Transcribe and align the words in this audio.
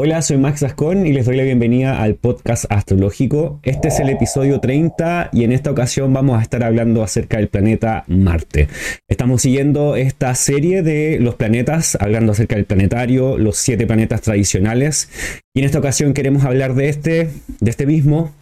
Hola, 0.00 0.22
soy 0.22 0.36
Max 0.36 0.62
Ascón 0.62 1.06
y 1.08 1.12
les 1.12 1.26
doy 1.26 1.36
la 1.36 1.42
bienvenida 1.42 2.00
al 2.00 2.14
podcast 2.14 2.66
astrológico. 2.70 3.58
Este 3.64 3.88
es 3.88 3.98
el 3.98 4.08
episodio 4.10 4.60
30 4.60 5.30
y 5.32 5.42
en 5.42 5.50
esta 5.50 5.72
ocasión 5.72 6.12
vamos 6.12 6.38
a 6.38 6.42
estar 6.42 6.62
hablando 6.62 7.02
acerca 7.02 7.38
del 7.38 7.48
planeta 7.48 8.04
Marte. 8.06 8.68
Estamos 9.08 9.42
siguiendo 9.42 9.96
esta 9.96 10.32
serie 10.36 10.82
de 10.84 11.18
los 11.20 11.34
planetas, 11.34 11.98
hablando 12.00 12.30
acerca 12.30 12.54
del 12.54 12.64
planetario, 12.64 13.38
los 13.38 13.56
siete 13.56 13.88
planetas 13.88 14.20
tradicionales. 14.22 15.10
Y 15.52 15.60
en 15.60 15.66
esta 15.66 15.80
ocasión 15.80 16.14
queremos 16.14 16.44
hablar 16.44 16.74
de 16.74 16.88
este, 16.90 17.30
de 17.58 17.70
este 17.70 17.84
mismo, 17.84 18.32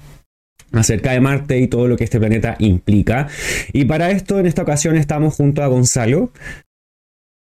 acerca 0.72 1.12
de 1.12 1.20
Marte 1.20 1.58
y 1.58 1.68
todo 1.68 1.88
lo 1.88 1.96
que 1.96 2.04
este 2.04 2.18
planeta 2.18 2.56
implica. 2.58 3.28
Y 3.72 3.86
para 3.86 4.10
esto, 4.10 4.38
en 4.38 4.44
esta 4.44 4.60
ocasión, 4.60 4.94
estamos 4.96 5.34
junto 5.34 5.62
a 5.62 5.68
Gonzalo. 5.68 6.30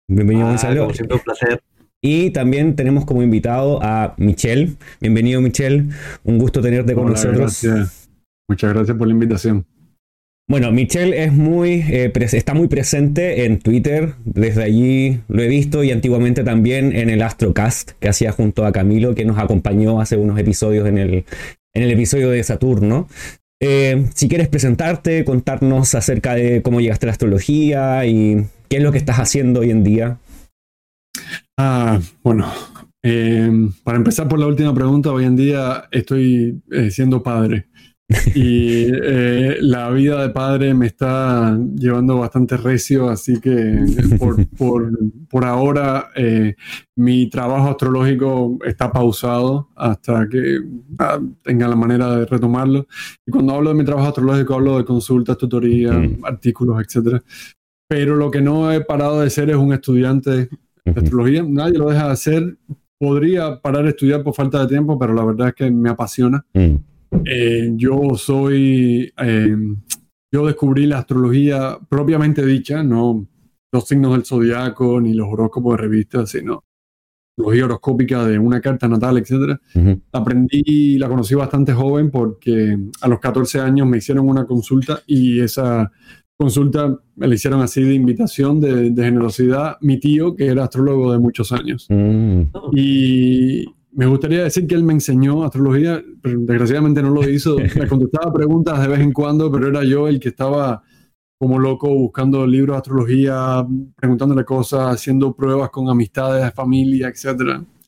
Bienvenido, 0.07 0.45
Ah, 0.45 0.49
Gonzalo. 0.51 0.81
como 0.83 0.93
siempre, 0.93 1.17
un 1.17 1.23
placer. 1.23 1.63
Y 2.05 2.31
también 2.31 2.75
tenemos 2.75 3.05
como 3.05 3.23
invitado 3.23 3.79
a 3.81 4.13
Michelle. 4.17 4.73
Bienvenido, 4.99 5.39
Michelle. 5.39 5.85
Un 6.25 6.37
gusto 6.37 6.61
tenerte 6.61 6.93
con 6.95 7.05
Hola, 7.05 7.13
nosotros. 7.13 7.63
gracias. 7.63 8.09
Muchas 8.49 8.73
gracias 8.73 8.97
por 8.97 9.07
la 9.07 9.13
invitación. 9.13 9.65
Bueno, 10.49 10.73
Michelle 10.73 11.23
es 11.23 11.31
muy, 11.31 11.81
eh, 11.87 12.11
está 12.13 12.53
muy 12.53 12.67
presente 12.67 13.45
en 13.45 13.59
Twitter. 13.59 14.15
Desde 14.25 14.63
allí 14.63 15.21
lo 15.29 15.43
he 15.43 15.47
visto 15.47 15.81
y 15.81 15.91
antiguamente 15.91 16.43
también 16.43 16.93
en 16.93 17.09
el 17.09 17.21
Astrocast 17.21 17.91
que 18.01 18.09
hacía 18.09 18.33
junto 18.33 18.65
a 18.65 18.73
Camilo, 18.73 19.15
que 19.15 19.23
nos 19.23 19.37
acompañó 19.37 20.01
hace 20.01 20.17
unos 20.17 20.37
episodios 20.37 20.85
en 20.89 20.97
el, 20.97 21.13
en 21.73 21.83
el 21.83 21.91
episodio 21.91 22.29
de 22.29 22.43
Saturno. 22.43 23.07
Eh, 23.61 24.07
si 24.13 24.27
quieres 24.27 24.49
presentarte, 24.49 25.23
contarnos 25.23 25.95
acerca 25.95 26.35
de 26.35 26.61
cómo 26.63 26.81
llegaste 26.81 27.05
a 27.05 27.07
la 27.07 27.13
astrología 27.13 28.05
y 28.05 28.43
qué 28.67 28.77
es 28.77 28.83
lo 28.83 28.91
que 28.91 28.97
estás 28.97 29.19
haciendo 29.19 29.61
hoy 29.61 29.71
en 29.71 29.85
día. 29.85 30.17
Ah, 31.57 31.99
bueno, 32.23 32.51
eh, 33.03 33.51
para 33.83 33.97
empezar 33.97 34.27
por 34.27 34.39
la 34.39 34.47
última 34.47 34.73
pregunta, 34.73 35.11
hoy 35.11 35.25
en 35.25 35.35
día 35.35 35.87
estoy 35.91 36.61
eh, 36.71 36.89
siendo 36.89 37.21
padre 37.21 37.67
y 38.35 38.85
eh, 38.91 39.57
la 39.61 39.89
vida 39.91 40.21
de 40.23 40.29
padre 40.29 40.73
me 40.73 40.87
está 40.87 41.55
llevando 41.75 42.17
bastante 42.17 42.57
recio, 42.57 43.07
así 43.07 43.39
que 43.39 43.85
por, 44.17 44.47
por, 44.57 44.91
por 45.29 45.45
ahora 45.45 46.09
eh, 46.15 46.55
mi 46.95 47.29
trabajo 47.29 47.69
astrológico 47.69 48.57
está 48.65 48.91
pausado 48.91 49.69
hasta 49.75 50.27
que 50.27 50.57
ah, 50.97 51.19
tenga 51.43 51.67
la 51.67 51.75
manera 51.75 52.15
de 52.15 52.25
retomarlo. 52.25 52.87
Y 53.27 53.31
cuando 53.31 53.53
hablo 53.53 53.69
de 53.69 53.75
mi 53.75 53.85
trabajo 53.85 54.07
astrológico 54.07 54.55
hablo 54.55 54.77
de 54.79 54.85
consultas, 54.85 55.37
tutorías, 55.37 55.95
Mm. 55.95 56.25
artículos, 56.25 56.81
etcétera. 56.83 57.21
Pero 57.87 58.15
lo 58.15 58.31
que 58.31 58.41
no 58.41 58.71
he 58.71 58.81
parado 58.81 59.21
de 59.21 59.29
ser 59.29 59.51
es 59.51 59.55
un 59.55 59.71
estudiante 59.71 60.49
astrología. 60.85 61.43
Nadie 61.47 61.77
lo 61.77 61.89
deja 61.89 62.07
de 62.07 62.11
hacer. 62.13 62.57
Podría 62.99 63.59
parar 63.59 63.83
de 63.83 63.89
estudiar 63.89 64.23
por 64.23 64.33
falta 64.33 64.61
de 64.61 64.67
tiempo, 64.67 64.97
pero 64.97 65.13
la 65.13 65.25
verdad 65.25 65.49
es 65.49 65.53
que 65.55 65.71
me 65.71 65.89
apasiona. 65.89 66.45
Mm, 66.53 66.75
Eh, 67.25 67.71
yo 67.75 68.15
soy, 68.15 69.13
eh, 69.17 69.55
yo 70.31 70.47
descubrí 70.47 70.87
la 70.87 70.97
astrología 70.99 71.77
propiamente 71.87 72.43
dicha, 72.43 72.81
no 72.81 73.27
los 73.71 73.87
signos 73.87 74.13
del 74.13 74.25
zodiaco 74.25 74.99
ni 74.99 75.13
los 75.13 75.27
horóscopos 75.29 75.75
de 75.77 75.81
revistas, 75.83 76.31
sino 76.31 76.53
la 76.53 77.43
astrología 77.43 77.65
horoscópica 77.65 78.25
de 78.25 78.39
una 78.39 78.59
carta 78.61 78.87
natal, 78.87 79.19
etcétera. 79.19 79.61
ujú, 79.75 80.01
Aprendí, 80.11 80.97
la 80.97 81.07
conocí 81.07 81.35
bastante 81.35 81.71
joven 81.73 82.09
porque 82.09 82.77
a 83.01 83.07
los 83.07 83.19
14 83.19 83.59
años 83.59 83.87
me 83.87 83.97
hicieron 83.97 84.27
una 84.27 84.45
consulta 84.47 85.01
y 85.05 85.39
esa 85.39 85.91
consulta 86.43 86.99
me 87.15 87.27
la 87.27 87.35
hicieron 87.35 87.61
así 87.61 87.81
de 87.81 87.93
invitación, 87.93 88.59
de, 88.59 88.89
de 88.91 89.03
generosidad, 89.03 89.77
mi 89.81 89.99
tío, 89.99 90.35
que 90.35 90.47
era 90.47 90.65
astrólogo 90.65 91.11
de 91.13 91.19
muchos 91.19 91.51
años. 91.51 91.87
mm. 91.89 92.41
Y 92.73 93.65
me 93.91 94.05
gustaría 94.07 94.43
decir 94.43 94.67
que 94.67 94.75
él 94.75 94.83
me 94.83 94.93
enseñó 94.93 95.43
astrología, 95.43 96.03
pero 96.21 96.39
desgraciadamente 96.39 97.01
no 97.01 97.11
lo 97.11 97.27
hizo. 97.29 97.57
Me 97.79 97.87
contestaba 97.87 98.33
preguntas 98.33 98.81
de 98.81 98.87
vez 98.87 98.99
en 99.01 99.11
cuando, 99.11 99.51
pero 99.51 99.67
era 99.67 99.83
yo 99.83 100.07
el 100.07 100.19
que 100.19 100.29
estaba 100.29 100.81
como 101.37 101.59
loco 101.59 101.93
buscando 101.93 102.47
libros 102.47 102.75
de 102.75 102.77
astrología, 102.77 103.65
preguntándole 103.95 104.43
cosas, 104.45 104.95
haciendo 104.95 105.35
pruebas 105.35 105.69
con 105.69 105.89
amistades, 105.89 106.51
familia. 106.53 107.13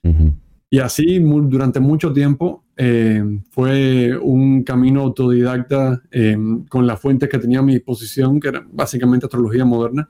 Ujú. 0.04 0.34
Y 0.70 0.80
así 0.80 1.20
durante 1.20 1.80
mucho 1.80 2.14
tiempo 2.14 2.65
eh, 2.78 3.24
fue 3.52 4.18
un 4.18 4.64
camino 4.64 5.02
autodidacta 5.02 6.02
eh, 6.12 6.38
con 6.70 6.88
las 6.88 7.00
fuentes 7.02 7.30
que 7.30 7.40
tenía 7.40 7.60
a 7.60 7.64
mi 7.64 7.74
disposición, 7.74 8.40
que 8.40 8.50
eran 8.50 8.70
básicamente 8.74 9.26
astrología 9.28 9.66
moderna, 9.66 10.10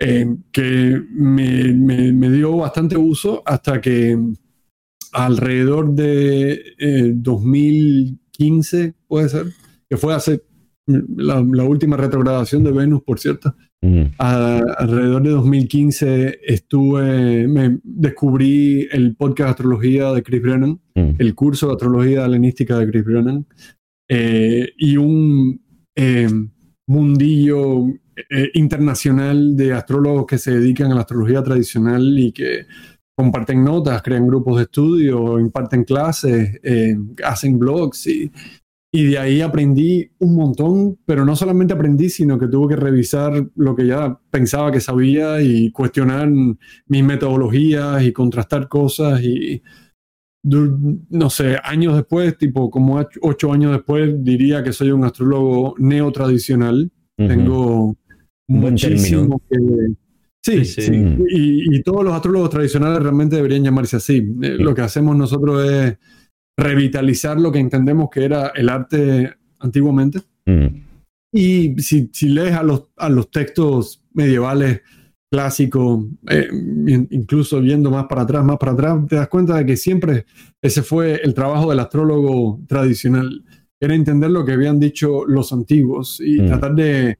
eh, 0.00 0.26
que 0.52 1.02
me, 1.10 1.72
me- 1.74 2.30
dio 2.30 2.56
bastante 2.58 2.96
uso 2.96 3.42
hasta 3.46 3.80
que 3.80 4.18
alrededor 5.12 5.92
de 5.94 6.62
eh, 6.78 7.12
2015, 7.14 8.94
puede 9.06 9.28
ser, 9.28 9.46
que 9.88 9.96
fue 9.96 10.14
hace 10.14 10.42
la 10.86 11.64
última 11.64 11.96
retrogradación 11.96 12.64
de 12.64 12.72
Venus, 12.72 13.02
por 13.02 13.18
cierto, 13.18 13.54
Mm, 13.80 14.02
a- 14.18 14.62
alrededor 14.78 15.22
de 15.22 15.30
2015 15.30 16.40
estuve, 16.44 17.46
me 17.46 17.78
descubrí 17.84 18.88
el 18.90 19.14
podcast 19.14 19.46
de 19.46 19.50
astrología 19.50 20.12
de 20.12 20.22
Chris 20.22 20.42
Brennan, 20.42 20.80
mm, 20.96 21.10
el 21.18 21.34
curso 21.34 21.68
de 21.68 21.72
astrología 21.74 22.24
helenística 22.24 22.76
de 22.78 22.90
Chris 22.90 23.04
Brennan, 23.04 23.46
eh, 24.10 24.70
y 24.76 24.96
un 24.96 25.60
eh, 25.96 26.28
mundillo 26.88 27.86
eh, 28.30 28.50
internacional 28.54 29.56
de 29.56 29.72
astrólogos 29.72 30.26
que 30.26 30.38
se 30.38 30.58
dedican 30.58 30.90
a 30.90 30.94
la 30.96 31.02
astrología 31.02 31.42
tradicional 31.42 32.18
y 32.18 32.32
que 32.32 32.66
comparten 33.16 33.62
notas, 33.64 34.02
crean 34.02 34.26
grupos 34.26 34.56
de 34.56 34.62
estudio, 34.64 35.38
imparten 35.38 35.84
clases, 35.84 36.58
eh, 36.62 36.96
hacen 37.24 37.58
blogs 37.58 38.06
y, 38.08 38.30
y 38.90 39.04
de 39.06 39.18
ahí 39.18 39.40
aprendí 39.42 40.10
un 40.18 40.34
montón, 40.34 40.98
pero 41.04 41.24
no 41.24 41.36
solamente 41.36 41.74
aprendí, 41.74 42.08
sino 42.08 42.38
que 42.38 42.48
tuve 42.48 42.74
que 42.74 42.80
revisar 42.80 43.46
lo 43.56 43.76
que 43.76 43.86
ya 43.86 44.18
pensaba 44.30 44.72
que 44.72 44.80
sabía 44.80 45.42
y 45.42 45.70
cuestionar 45.72 46.28
mis 46.30 47.04
metodologías 47.04 48.02
y 48.02 48.12
contrastar 48.12 48.66
cosas 48.68 49.22
y 49.22 49.62
no 51.10 51.28
sé, 51.30 51.56
años 51.62 51.94
después, 51.96 52.38
tipo 52.38 52.70
como 52.70 53.04
ocho- 53.20 53.52
años 53.52 53.72
después, 53.72 54.22
diría 54.24 54.62
que 54.62 54.72
soy 54.72 54.90
un 54.90 55.04
astrólogo 55.04 55.74
neotradicional. 55.78 56.90
ujú. 57.18 57.28
Tengo 57.28 57.96
Un 58.50 58.60
buen 58.62 58.76
que... 58.76 58.96
Sí, 60.40 60.64
Sí, 60.64 60.64
sí. 60.64 60.92
Y, 61.28 61.76
y 61.76 61.82
todos 61.82 62.02
los 62.04 62.14
astrólogos 62.14 62.48
tradicionales 62.48 63.02
realmente 63.02 63.36
deberían 63.36 63.64
llamarse 63.64 63.96
así. 63.96 64.16
Eh, 64.40 64.56
Lo 64.58 64.74
que 64.74 64.80
hacemos 64.80 65.14
nosotros 65.16 65.62
es 65.70 65.98
revitalizar 66.58 67.40
lo 67.40 67.50
que 67.52 67.60
entendemos 67.60 68.10
que 68.10 68.24
era 68.24 68.48
el 68.48 68.68
arte 68.68 69.34
antiguamente. 69.60 70.20
Mm, 70.46 70.66
Y 71.32 71.74
si, 71.82 72.08
si 72.12 72.28
lees 72.30 72.54
a 72.54 72.62
los, 72.62 72.84
a 72.96 73.08
los 73.10 73.30
textos 73.30 74.02
medievales 74.14 74.80
clásicos, 75.30 76.06
eh, 76.30 76.48
in- 76.50 77.06
incluso 77.10 77.60
viendo 77.60 77.90
más 77.90 78.06
para 78.06 78.22
atrás, 78.22 78.42
más 78.44 78.56
para 78.56 78.72
atrás, 78.72 78.96
te 79.08 79.16
das 79.16 79.28
cuenta 79.28 79.56
de 79.56 79.66
que 79.66 79.76
siempre 79.76 80.24
ese 80.62 80.82
fue 80.82 81.20
el 81.22 81.34
trabajo 81.34 81.68
del 81.70 81.80
astrólogo 81.80 82.60
tradicional. 82.66 83.44
Era 83.80 83.94
entender 83.94 84.30
lo 84.30 84.44
que 84.44 84.52
habían 84.52 84.80
dicho 84.80 85.24
los 85.26 85.52
antiguos 85.52 86.18
y 86.24 86.40
Mm. 86.40 86.46
tratar 86.46 86.74
de, 86.74 87.18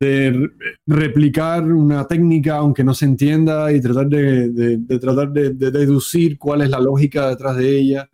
de 0.00 0.30
re- 0.30 0.50
replicar 0.86 1.64
una 1.70 2.06
técnica 2.06 2.58
aunque 2.58 2.84
no 2.84 2.94
se 2.94 3.06
entienda 3.06 3.72
y 3.72 3.80
tratar 3.80 4.06
de, 4.08 4.50
de- 4.50 4.76
de 4.78 4.98
tratar 5.00 5.32
de 5.32 5.50
deducir 5.52 6.38
cuál 6.38 6.62
es 6.62 6.70
la 6.70 6.78
lógica 6.80 7.28
detrás 7.28 7.56
de 7.56 7.76
ella. 7.76 8.08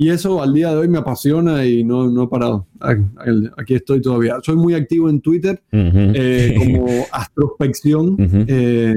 Y 0.00 0.10
eso 0.10 0.40
al 0.40 0.54
día 0.54 0.70
de 0.70 0.76
hoy 0.76 0.88
me 0.88 0.98
apasiona 0.98 1.66
y 1.66 1.82
no, 1.82 2.08
no 2.08 2.22
he 2.22 2.28
parado. 2.28 2.68
Aquí 3.56 3.74
estoy 3.74 4.00
todavía. 4.00 4.36
Soy 4.44 4.54
muy 4.54 4.74
activo 4.74 5.10
en 5.10 5.20
Twitter 5.20 5.60
eh, 5.72 6.54
como 6.58 6.86
Astrospección 7.10 8.16
eh, 8.46 8.94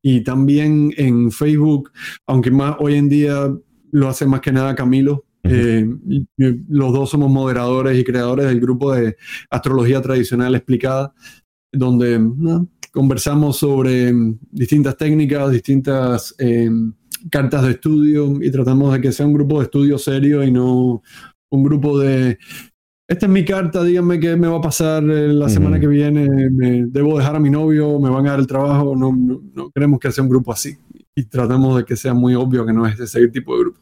y 0.00 0.20
también 0.20 0.94
en 0.96 1.32
Facebook, 1.32 1.90
aunque 2.28 2.52
más 2.52 2.76
hoy 2.78 2.94
en 2.94 3.08
día 3.08 3.52
lo 3.90 4.08
hace 4.08 4.26
más 4.26 4.40
que 4.40 4.52
nada 4.52 4.76
Camilo. 4.76 5.24
Eh, 5.42 5.86
los 6.36 6.92
dos 6.92 7.10
somos 7.10 7.30
moderadores 7.32 7.98
y 7.98 8.04
creadores 8.04 8.46
del 8.46 8.60
grupo 8.60 8.94
de 8.94 9.16
Astrología 9.50 10.00
Tradicional 10.00 10.54
Explicada, 10.54 11.12
donde 11.72 12.16
¿no? 12.20 12.68
conversamos 12.92 13.56
sobre 13.56 14.12
distintas 14.52 14.96
técnicas, 14.96 15.50
distintas 15.50 16.36
cartas 17.30 17.62
de 17.64 17.72
estudio 17.72 18.38
y 18.42 18.50
tratamos 18.50 18.92
de 18.92 19.00
que 19.00 19.12
sea 19.12 19.26
un 19.26 19.34
grupo 19.34 19.58
de 19.58 19.64
estudio 19.64 19.98
serio 19.98 20.42
y 20.42 20.50
no 20.50 21.02
un 21.50 21.62
grupo 21.62 21.98
de 21.98 22.38
esta 23.06 23.26
es 23.26 23.32
mi 23.32 23.44
carta, 23.44 23.84
díganme 23.84 24.18
qué 24.18 24.34
me 24.34 24.48
va 24.48 24.56
a 24.56 24.62
pasar 24.62 25.02
eh, 25.04 25.28
la 25.28 25.44
Ujú. 25.44 25.54
semana 25.54 25.78
que 25.78 25.86
viene, 25.86 26.26
me 26.50 26.86
debo 26.86 27.18
dejar 27.18 27.36
a 27.36 27.40
mi 27.40 27.50
novio, 27.50 28.00
me 28.00 28.08
van 28.08 28.26
a 28.26 28.30
dar 28.30 28.40
el 28.40 28.46
trabajo, 28.46 28.96
no, 28.96 29.14
no, 29.14 29.42
no 29.54 29.70
queremos 29.70 30.00
que 30.00 30.10
sea 30.10 30.24
un 30.24 30.30
grupo 30.30 30.52
así 30.52 30.76
y 31.14 31.24
tratamos 31.24 31.76
de 31.76 31.84
que 31.84 31.96
sea 31.96 32.14
muy 32.14 32.34
obvio 32.34 32.64
que 32.64 32.72
no 32.72 32.86
es 32.86 32.98
ese 32.98 33.28
tipo 33.28 33.54
de 33.54 33.60
grupo. 33.60 33.80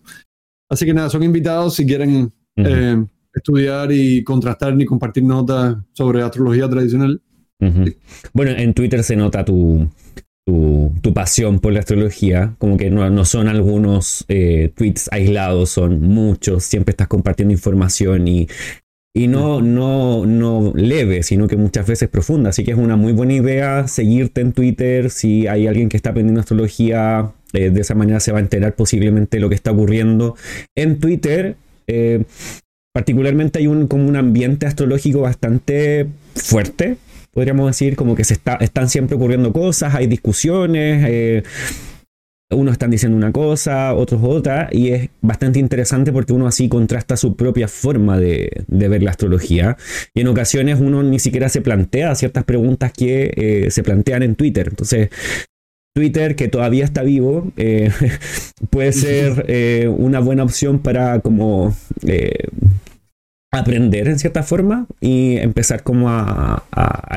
Así 0.68 0.84
que 0.84 0.92
nada, 0.92 1.08
son 1.08 1.22
invitados 1.22 1.74
si 1.74 1.86
quieren 1.86 2.24
Ujú. 2.24 2.32
eh, 2.56 3.06
estudiar 3.32 3.92
y 3.92 4.24
contrastar 4.24 4.74
ni 4.74 4.84
compartir 4.84 5.22
notas 5.22 5.76
sobre 5.92 6.22
astrología 6.22 6.68
tradicional. 6.68 7.22
Ujú. 7.60 7.84
Bueno, 8.32 8.50
en 8.52 8.74
Twitter 8.74 9.04
se 9.04 9.14
nota 9.14 9.44
tu, 9.44 9.88
tu, 10.44 10.92
tu, 11.02 11.14
pasión 11.14 11.60
por 11.60 11.72
la 11.72 11.80
astrología, 11.80 12.54
como 12.58 12.76
que 12.76 12.90
no, 12.90 13.08
no 13.10 13.24
son 13.24 13.48
algunos 13.48 14.24
eh, 14.28 14.72
tweets 14.74 15.08
aislados, 15.12 15.70
son 15.70 16.00
muchos, 16.00 16.64
siempre 16.64 16.90
estás 16.90 17.08
compartiendo 17.08 17.52
información 17.52 18.26
y, 18.26 18.48
y 19.14 19.28
no, 19.28 19.60
no, 19.60 20.24
no 20.24 20.72
leve, 20.74 21.22
sino 21.22 21.46
que 21.46 21.56
muchas 21.56 21.86
veces 21.86 22.08
profunda. 22.08 22.50
Así 22.50 22.64
que 22.64 22.72
es 22.72 22.78
una 22.78 22.96
muy 22.96 23.12
buena 23.12 23.34
idea 23.34 23.86
seguirte 23.86 24.40
en 24.40 24.52
Twitter 24.52 25.10
si 25.10 25.46
hay 25.46 25.66
alguien 25.66 25.88
que 25.88 25.96
está 25.96 26.10
aprendiendo 26.10 26.40
astrología. 26.40 27.32
Eh, 27.52 27.68
de 27.68 27.80
esa 27.82 27.94
manera 27.94 28.18
se 28.18 28.32
va 28.32 28.38
a 28.38 28.40
enterar 28.40 28.74
posiblemente 28.74 29.38
lo 29.38 29.50
que 29.50 29.54
está 29.54 29.70
ocurriendo 29.72 30.34
en 30.74 30.98
Twitter. 30.98 31.56
Eh, 31.86 32.24
particularmente 32.94 33.58
hay 33.58 33.66
un, 33.66 33.86
como 33.86 34.08
un 34.08 34.16
ambiente 34.16 34.66
astrológico 34.66 35.20
bastante 35.20 36.06
fuerte, 36.34 36.96
podríamos 37.32 37.66
decir, 37.66 37.96
como 37.96 38.14
que 38.14 38.24
se 38.24 38.34
está, 38.34 38.54
están 38.56 38.88
siempre 38.88 39.16
ocurriendo 39.16 39.52
cosas, 39.52 39.94
hay 39.94 40.06
discusiones, 40.06 41.04
eh, 41.08 41.42
unos 42.50 42.72
están 42.72 42.90
diciendo 42.90 43.16
una 43.16 43.32
cosa, 43.32 43.94
otros 43.94 44.20
otra, 44.22 44.68
y 44.70 44.88
es 44.90 45.08
bastante 45.22 45.58
interesante 45.58 46.12
porque 46.12 46.34
uno 46.34 46.46
así 46.46 46.68
contrasta 46.68 47.16
su 47.16 47.34
propia 47.34 47.66
forma 47.66 48.18
de, 48.18 48.64
ver 48.68 49.02
la 49.02 49.10
astrología, 49.10 49.78
y 50.14 50.20
en 50.20 50.28
ocasiones 50.28 50.78
uno 50.78 51.02
ni 51.02 51.18
siquiera 51.18 51.48
se 51.48 51.62
plantea 51.62 52.14
ciertas 52.14 52.44
preguntas 52.44 52.92
que 52.92 53.32
eh, 53.34 53.70
se 53.70 53.82
plantean 53.82 54.22
en 54.22 54.34
Twitter. 54.34 54.68
Entonces, 54.68 55.08
Twitter, 55.94 56.36
que 56.36 56.48
todavía 56.48 56.84
está 56.84 57.02
vivo, 57.02 57.50
eh, 57.56 57.90
puede 58.70 58.92
ser 58.92 59.88
una 59.88 60.20
buena 60.20 60.44
opción 60.44 60.80
para 60.80 61.20
como 61.20 61.74
aprender 63.54 64.08
en 64.08 64.18
cierta 64.18 64.42
forma 64.42 64.86
y 64.98 65.36
empezar 65.36 65.82
como 65.82 66.08
a, 66.08 66.64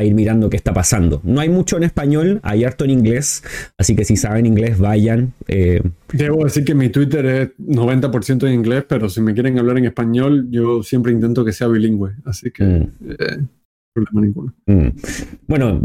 ir 0.04 0.14
mirando 0.14 0.50
qué 0.50 0.58
está 0.58 0.74
pasando. 0.74 1.22
No 1.24 1.40
hay 1.40 1.48
mucho 1.48 1.78
en 1.78 1.84
español, 1.84 2.42
hay 2.44 2.66
harto 2.66 2.84
en 2.84 2.92
inglés, 2.92 3.42
así 3.78 3.96
que 3.96 4.04
si 4.04 4.18
saben 4.18 4.46
inglés 4.46 4.78
vayan. 4.78 5.34
Eh. 5.48 5.82
Debo 6.12 6.44
decir 6.44 6.66
que 6.66 6.76
mi 6.76 6.90
Twitter 6.90 7.26
es 7.26 7.50
90% 7.58 8.48
en 8.48 8.54
inglés, 8.54 8.84
pero 8.88 9.10
si 9.10 9.22
me 9.22 9.34
quieren 9.34 9.58
hablar 9.58 9.78
en 9.78 9.86
español, 9.86 10.48
yo 10.52 10.84
siempre 10.84 11.14
intento 11.14 11.46
que 11.46 11.54
sea 11.54 11.68
bilingüe, 11.68 12.12
así 12.26 12.52
que... 12.52 12.64
Mm. 12.64 12.90
Eh, 13.10 13.38
problema 13.94 14.22
ninguno. 14.22 14.54
Mm. 14.66 14.88
Bueno, 15.48 15.82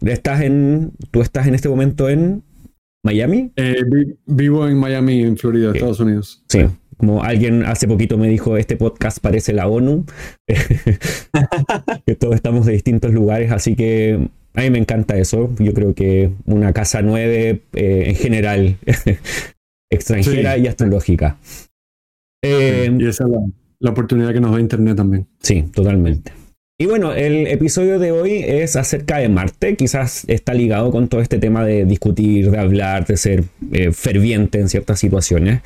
estás 0.00 0.40
en, 0.40 0.92
tú 1.10 1.20
estás 1.20 1.46
en 1.46 1.54
este 1.54 1.68
momento 1.68 2.08
en 2.08 2.42
Miami. 3.04 3.52
Eh, 3.56 3.84
vivo 4.24 4.66
en 4.66 4.78
Miami, 4.78 5.22
en 5.22 5.36
Florida, 5.36 5.72
Estados 5.72 6.00
Unidos. 6.00 6.42
Sí. 6.48 6.60
Como 7.00 7.22
alguien 7.22 7.64
hace 7.64 7.88
poquito 7.88 8.18
me 8.18 8.28
dijo, 8.28 8.58
este 8.58 8.76
podcast 8.76 9.20
parece 9.20 9.54
la 9.54 9.66
ONU, 9.66 10.04
que 12.06 12.14
todos 12.14 12.34
estamos 12.34 12.66
de 12.66 12.74
distintos 12.74 13.10
lugares, 13.14 13.50
así 13.52 13.74
que 13.74 14.28
a 14.52 14.60
mí 14.60 14.68
me 14.68 14.78
encanta 14.78 15.16
eso. 15.16 15.50
Yo 15.58 15.72
creo 15.72 15.94
que 15.94 16.30
una 16.44 16.74
casa 16.74 17.00
nueve 17.00 17.62
eh, 17.72 18.02
en 18.08 18.14
general, 18.16 18.76
extranjera 19.90 20.58
y 20.58 20.66
astrológica. 20.66 21.38
Eh, 22.44 22.94
y 22.98 23.06
esa 23.06 23.24
es 23.24 23.30
la, 23.78 23.90
oportunidad 23.90 24.34
que 24.34 24.40
nos 24.40 24.52
da 24.52 24.60
Internet 24.60 24.96
también. 24.96 25.26
Sí, 25.40 25.62
totalmente. 25.72 26.32
Y 26.78 26.84
bueno, 26.84 27.14
el 27.14 27.46
episodio 27.46 27.98
de 27.98 28.12
hoy 28.12 28.42
es 28.46 28.76
acerca 28.76 29.16
de 29.16 29.30
Marte. 29.30 29.74
Quizás 29.74 30.24
está 30.28 30.52
ligado 30.52 30.90
con 30.90 31.08
todo 31.08 31.22
este 31.22 31.38
tema 31.38 31.64
de 31.64 31.86
discutir, 31.86 32.50
de 32.50 32.58
hablar, 32.58 33.06
de 33.06 33.16
ser 33.16 33.44
eh, 33.72 33.90
ferviente 33.92 34.60
en 34.60 34.68
ciertas 34.68 34.98
situaciones. 34.98 35.60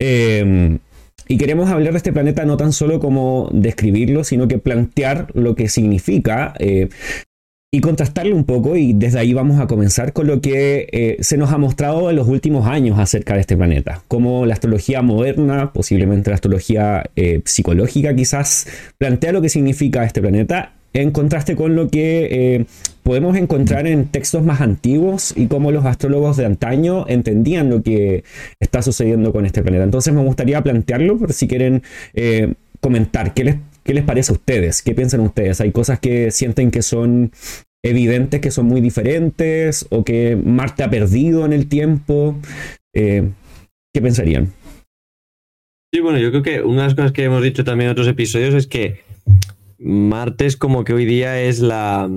Em, 0.00 0.78
y 1.26 1.36
queremos 1.36 1.68
hablar 1.68 1.92
de 1.92 1.98
este 1.98 2.12
planeta 2.12 2.44
no 2.44 2.56
tan 2.56 2.72
solo 2.72 3.00
como 3.00 3.50
describirlo, 3.52 4.24
sino 4.24 4.48
que 4.48 4.58
plantear 4.58 5.28
lo 5.34 5.54
que 5.54 5.68
significa 5.68 6.54
eh, 6.58 6.88
y 7.70 7.80
contrastarlo 7.80 8.34
un 8.34 8.44
poco. 8.44 8.76
Y 8.76 8.94
desde 8.94 9.18
ahí 9.18 9.34
vamos 9.34 9.60
a 9.60 9.66
comenzar 9.66 10.12
con 10.12 10.26
lo 10.26 10.40
que 10.40 10.88
eh, 10.90 11.16
se 11.20 11.36
nos 11.36 11.52
ha 11.52 11.58
mostrado 11.58 12.08
en 12.08 12.16
los 12.16 12.28
últimos 12.28 12.66
años 12.66 12.98
acerca 12.98 13.34
de 13.34 13.40
este 13.40 13.56
planeta. 13.56 14.02
Como 14.08 14.46
la 14.46 14.54
astrología 14.54 15.02
moderna, 15.02 15.72
posiblemente 15.72 16.30
la 16.30 16.36
astrología 16.36 17.10
eh, 17.16 17.42
psicológica 17.44 18.14
quizás, 18.16 18.66
plantea 18.96 19.32
lo 19.32 19.42
que 19.42 19.50
significa 19.50 20.04
este 20.04 20.22
planeta 20.22 20.77
en 20.92 21.10
contraste 21.10 21.56
con 21.56 21.76
lo 21.76 21.88
que 21.88 22.28
eh, 22.30 22.64
podemos 23.02 23.36
encontrar 23.36 23.86
en 23.86 24.06
textos 24.06 24.42
más 24.42 24.60
antiguos 24.60 25.32
y 25.36 25.46
cómo 25.46 25.72
los 25.72 25.84
astrólogos 25.86 26.36
de 26.36 26.46
antaño 26.46 27.06
entendían 27.08 27.70
lo 27.70 27.82
que 27.82 28.24
está 28.60 28.82
sucediendo 28.82 29.32
con 29.32 29.46
este 29.46 29.62
planeta. 29.62 29.84
Entonces 29.84 30.12
me 30.12 30.22
gustaría 30.22 30.62
plantearlo, 30.62 31.18
por 31.18 31.32
si 31.32 31.48
quieren 31.48 31.82
eh, 32.14 32.54
comentar, 32.80 33.34
¿qué 33.34 33.44
les, 33.44 33.56
¿qué 33.82 33.94
les 33.94 34.04
parece 34.04 34.32
a 34.32 34.34
ustedes? 34.34 34.82
¿Qué 34.82 34.94
piensan 34.94 35.20
ustedes? 35.20 35.60
¿Hay 35.60 35.72
cosas 35.72 36.00
que 36.00 36.30
sienten 36.30 36.70
que 36.70 36.82
son 36.82 37.32
evidentes, 37.82 38.40
que 38.40 38.50
son 38.50 38.66
muy 38.66 38.80
diferentes 38.80 39.86
o 39.90 40.04
que 40.04 40.36
Marte 40.36 40.82
ha 40.82 40.90
perdido 40.90 41.46
en 41.46 41.52
el 41.52 41.68
tiempo? 41.68 42.36
Eh, 42.94 43.30
¿Qué 43.94 44.02
pensarían? 44.02 44.52
Sí, 45.92 46.00
bueno, 46.00 46.18
yo 46.18 46.30
creo 46.30 46.42
que 46.42 46.60
una 46.60 46.82
de 46.82 46.88
las 46.88 46.94
cosas 46.94 47.12
que 47.12 47.24
hemos 47.24 47.42
dicho 47.42 47.64
también 47.64 47.86
en 47.88 47.92
otros 47.92 48.08
episodios 48.08 48.54
es 48.54 48.66
que 48.66 49.00
Marte 49.78 50.46
es 50.46 50.56
como 50.56 50.84
que 50.84 50.92
hoy 50.92 51.04
día 51.04 51.40
es 51.40 51.60
la... 51.60 52.10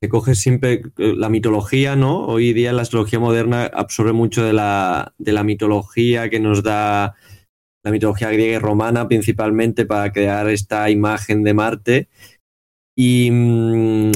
Se 0.00 0.08
coge 0.08 0.36
siempre 0.36 0.82
la 0.96 1.28
mitología, 1.28 1.96
¿no? 1.96 2.26
Hoy 2.26 2.52
día 2.52 2.72
la 2.72 2.82
astrología 2.82 3.18
moderna 3.18 3.64
absorbe 3.64 4.12
mucho 4.12 4.44
de 4.44 4.52
la, 4.52 5.12
de 5.18 5.32
la 5.32 5.42
mitología 5.42 6.30
que 6.30 6.38
nos 6.38 6.62
da 6.62 7.16
la 7.82 7.90
mitología 7.90 8.30
griega 8.30 8.56
y 8.56 8.58
romana 8.58 9.08
principalmente 9.08 9.86
para 9.86 10.12
crear 10.12 10.48
esta 10.48 10.88
imagen 10.90 11.42
de 11.42 11.54
Marte. 11.54 12.08
Y, 12.96 13.30
mm, 13.32 14.12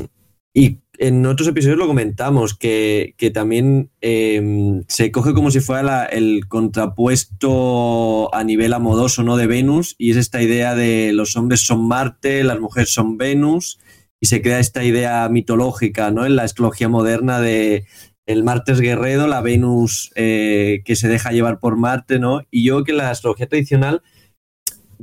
y 0.55 0.82
en 1.03 1.27
otros 1.27 1.49
episodios 1.49 1.81
lo 1.81 1.89
comentamos, 1.89 2.55
que, 2.55 3.17
también 3.35 3.91
em, 4.01 4.85
se 4.87 5.11
coge 5.11 5.35
como 5.35 5.51
si 5.51 5.59
fuera 5.59 6.05
el 6.05 6.47
contrapuesto 6.47 8.33
a 8.33 8.45
nivel 8.45 8.73
amodoso 8.73 9.25
¿no? 9.25 9.37
de 9.37 9.49
Venus, 9.49 9.97
y 9.99 10.13
es 10.13 10.17
esta 10.17 10.41
idea 10.41 10.77
de 10.77 11.13
los 11.13 11.35
hombres 11.35 11.67
son 11.67 11.89
Marte, 11.89 12.45
las 12.45 12.61
mujeres 12.61 12.95
son 12.95 13.19
Venus, 13.19 13.81
y 14.21 14.27
se 14.27 14.43
crea 14.43 14.61
esta 14.61 14.85
idea 14.85 15.29
mitológica 15.29 16.13
¿no? 16.13 16.25
en 16.25 16.37
la 16.37 16.45
astrología 16.45 16.89
moderna 16.89 17.41
de 17.41 17.85
el 18.25 18.45
Marte 18.45 18.71
es 18.71 18.81
guerrero, 18.81 19.27
la 19.27 19.41
Venus 19.41 20.13
eh, 20.15 20.83
que 20.85 20.95
se 20.95 21.09
deja 21.09 21.33
llevar 21.33 21.59
por 21.59 21.77
Marte, 21.77 22.21
¿no? 22.21 22.43
Y 22.53 22.63
yo 22.63 22.85
que 22.85 22.93
la 22.93 23.11
astrología 23.11 23.49
tradicional 23.49 24.03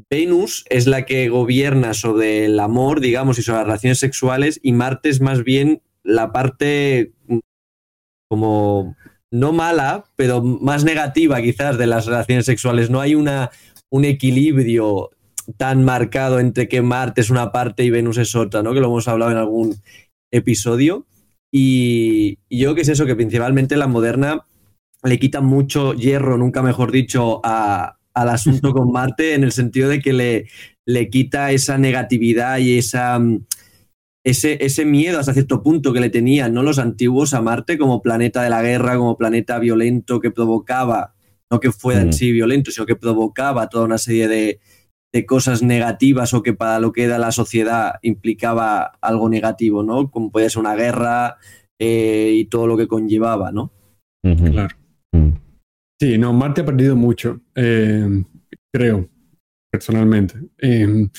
Venus 0.09 0.63
es 0.69 0.87
la 0.87 1.05
que 1.05 1.27
gobierna 1.27 1.93
sobre 1.93 2.45
el 2.45 2.57
amor, 2.61 3.01
digamos, 3.01 3.37
y 3.37 3.41
sobre 3.41 3.57
las 3.57 3.65
relaciones 3.67 3.99
sexuales, 3.99 4.61
y 4.63 4.71
Marte 4.71 5.09
es 5.09 5.19
más 5.19 5.43
bien 5.43 5.81
la 6.09 6.31
parte 6.31 7.13
como 8.29 8.95
no 9.31 9.53
mala, 9.53 10.05
pero 10.15 10.41
más 10.41 10.83
negativa 10.83 11.41
quizás 11.41 11.77
de 11.77 11.87
las 11.87 12.05
relaciones 12.05 12.45
sexuales. 12.45 12.89
No 12.89 13.01
hay 13.01 13.15
una, 13.15 13.51
un 13.89 14.05
equilibrio 14.05 15.11
tan 15.57 15.83
marcado 15.83 16.39
entre 16.39 16.67
que 16.67 16.81
Marte 16.81 17.21
es 17.21 17.29
una 17.29 17.51
parte 17.51 17.83
y 17.83 17.89
Venus 17.89 18.17
es 18.17 18.35
otra, 18.35 18.61
¿no? 18.61 18.73
Que 18.73 18.79
lo 18.79 18.87
hemos 18.87 19.07
hablado 19.07 19.31
en 19.31 19.37
algún 19.37 19.75
episodio. 20.31 21.05
Y, 21.51 22.37
y 22.47 22.59
yo 22.59 22.75
que 22.75 22.81
es 22.81 22.89
eso, 22.89 23.05
que 23.05 23.15
principalmente 23.15 23.77
la 23.77 23.87
moderna 23.87 24.45
le 25.03 25.19
quita 25.19 25.41
mucho 25.41 25.93
hierro, 25.93 26.37
nunca 26.37 26.61
mejor 26.61 26.91
dicho, 26.91 27.41
a, 27.43 27.97
al 28.13 28.29
asunto 28.29 28.73
con 28.73 28.91
Marte 28.91 29.33
en 29.33 29.43
el 29.43 29.51
sentido 29.51 29.89
de 29.89 29.99
que 29.99 30.13
le, 30.13 30.47
le 30.85 31.09
quita 31.09 31.51
esa 31.51 31.77
negatividad 31.77 32.57
y 32.57 32.77
esa, 32.77 33.17
mm, 33.17 33.45
ese, 34.23 34.63
ese, 34.63 34.85
miedo 34.85 35.19
hasta 35.19 35.33
cierto 35.33 35.63
punto 35.63 35.93
que 35.93 35.99
le 35.99 36.09
tenían 36.09 36.53
¿no? 36.53 36.63
los 36.63 36.79
antiguos 36.79 37.33
a 37.33 37.41
Marte 37.41 37.77
como 37.77 38.01
planeta 38.01 38.43
de 38.43 38.49
la 38.49 38.61
guerra, 38.61 38.97
como 38.97 39.17
planeta 39.17 39.59
violento 39.59 40.19
que 40.19 40.31
provocaba, 40.31 41.15
no 41.49 41.59
que 41.59 41.71
fuera 41.71 42.01
en 42.01 42.09
mm. 42.09 42.13
sí 42.13 42.31
violento, 42.31 42.71
sino 42.71 42.85
que 42.85 42.95
provocaba 42.95 43.69
toda 43.69 43.85
una 43.85 43.97
serie 43.97 44.27
de, 44.27 44.59
de, 45.13 45.25
cosas 45.25 45.63
negativas 45.63 46.33
o 46.33 46.43
que 46.43 46.53
para 46.53 46.79
lo 46.79 46.91
que 46.91 47.03
era 47.03 47.17
la 47.17 47.31
sociedad 47.31 47.95
implicaba 48.01 48.97
algo 49.01 49.29
negativo, 49.29 49.83
¿no? 49.83 50.11
Como 50.11 50.31
puede 50.31 50.49
ser 50.49 50.59
una 50.59 50.75
guerra 50.75 51.37
eh, 51.79 52.33
y 52.35 52.45
todo 52.45 52.67
lo 52.67 52.77
que 52.77 52.87
conllevaba, 52.87 53.51
¿no? 53.51 53.71
Claro. 54.21 54.75
Mm. 55.13 55.29
Sí, 55.99 56.17
no, 56.17 56.33
Marte 56.33 56.61
ha 56.61 56.65
perdido 56.65 56.95
mucho, 56.95 57.41
eh, 57.55 58.23
creo, 58.73 59.09
personalmente. 59.71 60.35
Eh, 60.57 61.09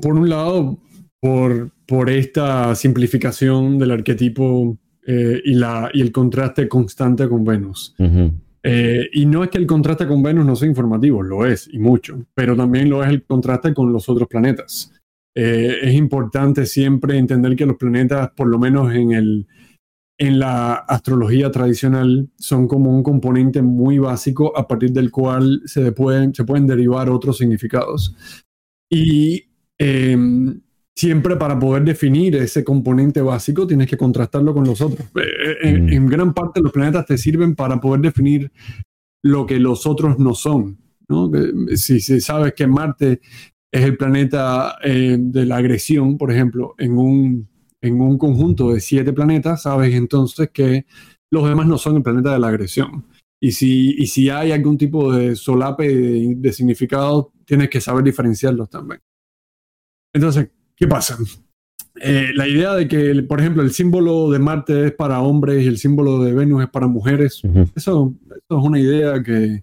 por 0.00 0.14
un 0.14 0.28
lado, 0.28 0.78
por, 1.22 1.70
por 1.86 2.10
esta 2.10 2.74
simplificación 2.74 3.78
del 3.78 3.92
arquetipo 3.92 4.76
eh, 5.06 5.40
y, 5.44 5.54
la, 5.54 5.88
y 5.94 6.00
el 6.00 6.10
contraste 6.10 6.66
constante 6.66 7.28
con 7.28 7.44
Venus. 7.44 7.94
y 8.00 9.26
no 9.26 9.44
es 9.44 9.50
que 9.50 9.58
el 9.58 9.66
contraste 9.66 10.08
con 10.08 10.20
Venus 10.20 10.44
no 10.44 10.56
sea 10.56 10.68
informativo, 10.68 11.22
lo 11.22 11.46
es, 11.46 11.68
y 11.72 11.78
mucho, 11.78 12.26
pero 12.34 12.56
también 12.56 12.90
lo 12.90 13.04
es 13.04 13.08
el 13.08 13.22
contraste 13.22 13.72
con 13.72 13.92
los 13.92 14.08
otros 14.08 14.26
planetas. 14.26 14.92
es 15.32 15.94
importante 15.94 16.66
siempre 16.66 17.16
entender 17.16 17.54
que 17.54 17.66
los 17.66 17.76
planetas, 17.76 18.30
por 18.32 18.48
lo 18.48 18.58
menos 18.58 18.92
en 18.92 19.12
el, 19.12 19.46
en 20.18 20.40
la 20.40 20.74
astrología 20.74 21.52
tradicional 21.52 22.28
son 22.36 22.66
como 22.66 22.90
un 22.90 23.04
componente 23.04 23.62
muy 23.62 23.98
básico 23.98 24.56
a 24.56 24.66
partir 24.66 24.90
del 24.90 25.12
cual 25.12 25.62
se 25.66 25.92
pueden, 25.92 26.34
se 26.34 26.44
pueden 26.44 26.66
derivar 26.66 27.10
otros 27.10 27.38
significados. 27.38 28.16
Y 28.90 29.44
em, 29.78 30.60
siempre 30.96 31.36
para 31.36 31.58
poder 31.58 31.84
definir 31.84 32.36
ese 32.36 32.62
componente 32.64 33.20
básico 33.22 33.66
tienes 33.66 33.88
que 33.88 33.96
contrastarlo 33.96 34.52
con 34.54 34.64
los 34.64 34.80
otros. 34.80 35.08
En, 35.62 35.92
en, 35.92 36.06
gran 36.06 36.34
parte 36.34 36.60
los 36.60 36.72
planetas 36.72 37.06
te 37.06 37.18
sirven 37.18 37.54
para 37.54 37.80
poder 37.80 38.00
definir 38.00 38.52
lo 39.22 39.46
que 39.46 39.58
los 39.58 39.86
otros 39.86 40.18
no 40.18 40.34
son. 40.34 40.78
¿no? 41.08 41.30
Si, 41.74 42.00
si 42.00 42.20
sabes 42.20 42.54
que 42.54 42.66
Marte 42.66 43.20
es 43.72 43.84
el 43.84 43.96
planeta 43.96 44.76
eh, 44.82 45.16
de 45.18 45.46
la 45.46 45.56
agresión, 45.56 46.18
por 46.18 46.30
ejemplo, 46.30 46.74
en 46.78 46.98
un, 46.98 47.48
en 47.80 48.00
un 48.00 48.18
conjunto 48.18 48.72
de 48.72 48.80
siete 48.80 49.12
planetas, 49.12 49.62
sabes 49.62 49.94
entonces 49.94 50.50
que 50.52 50.84
los 51.30 51.48
demás 51.48 51.66
no 51.66 51.78
son 51.78 51.96
el 51.96 52.02
planeta 52.02 52.32
de 52.32 52.38
la 52.38 52.48
agresión. 52.48 53.06
Y 53.40 53.52
si, 53.52 53.94
y 53.96 54.06
si 54.06 54.28
hay 54.28 54.52
algún 54.52 54.76
tipo 54.76 55.12
de 55.12 55.34
solape 55.34 55.88
de, 56.36 56.52
significado, 56.52 57.32
tienes 57.44 57.70
que 57.70 57.80
saber 57.80 58.04
diferenciarlos 58.04 58.68
también. 58.68 59.00
Entonces, 60.14 60.50
¿qué 60.76 60.86
pasa? 60.86 61.18
Eh, 62.00 62.30
la 62.34 62.48
idea 62.48 62.74
de 62.74 62.88
que, 62.88 63.22
por 63.22 63.40
ejemplo, 63.40 63.62
el 63.62 63.70
símbolo 63.70 64.30
de 64.30 64.38
Marte 64.38 64.86
es 64.86 64.92
para 64.92 65.20
hombres 65.20 65.62
y 65.62 65.66
el 65.66 65.78
símbolo 65.78 66.22
de 66.22 66.32
Venus 66.32 66.62
es 66.62 66.70
para 66.70 66.86
mujeres, 66.86 67.42
eso, 67.74 68.14
eso, 68.26 68.58
es 68.58 68.64
una 68.64 68.80
idea 68.80 69.22
que 69.22 69.62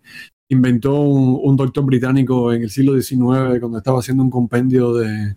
inventó 0.50 1.00
un, 1.02 1.56
doctor 1.56 1.86
británico 1.86 2.54
en 2.54 2.64
el 2.64 2.70
siglo 2.70 3.00
XIX 3.00 3.60
cuando 3.60 3.78
estaba 3.78 4.00
haciendo 4.00 4.24
un 4.24 4.30
compendio 4.30 4.94
de, 4.94 5.36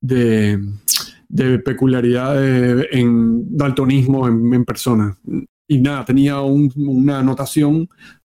de, 0.00 1.58
peculiaridades 1.60 2.86
en 2.92 3.56
daltonismo 3.56 4.28
en, 4.28 4.52
en 4.52 4.64
persona. 4.64 5.16
Y 5.68 5.78
nada, 5.78 6.04
tenía 6.04 6.40
una 6.40 7.20
anotación, 7.20 7.88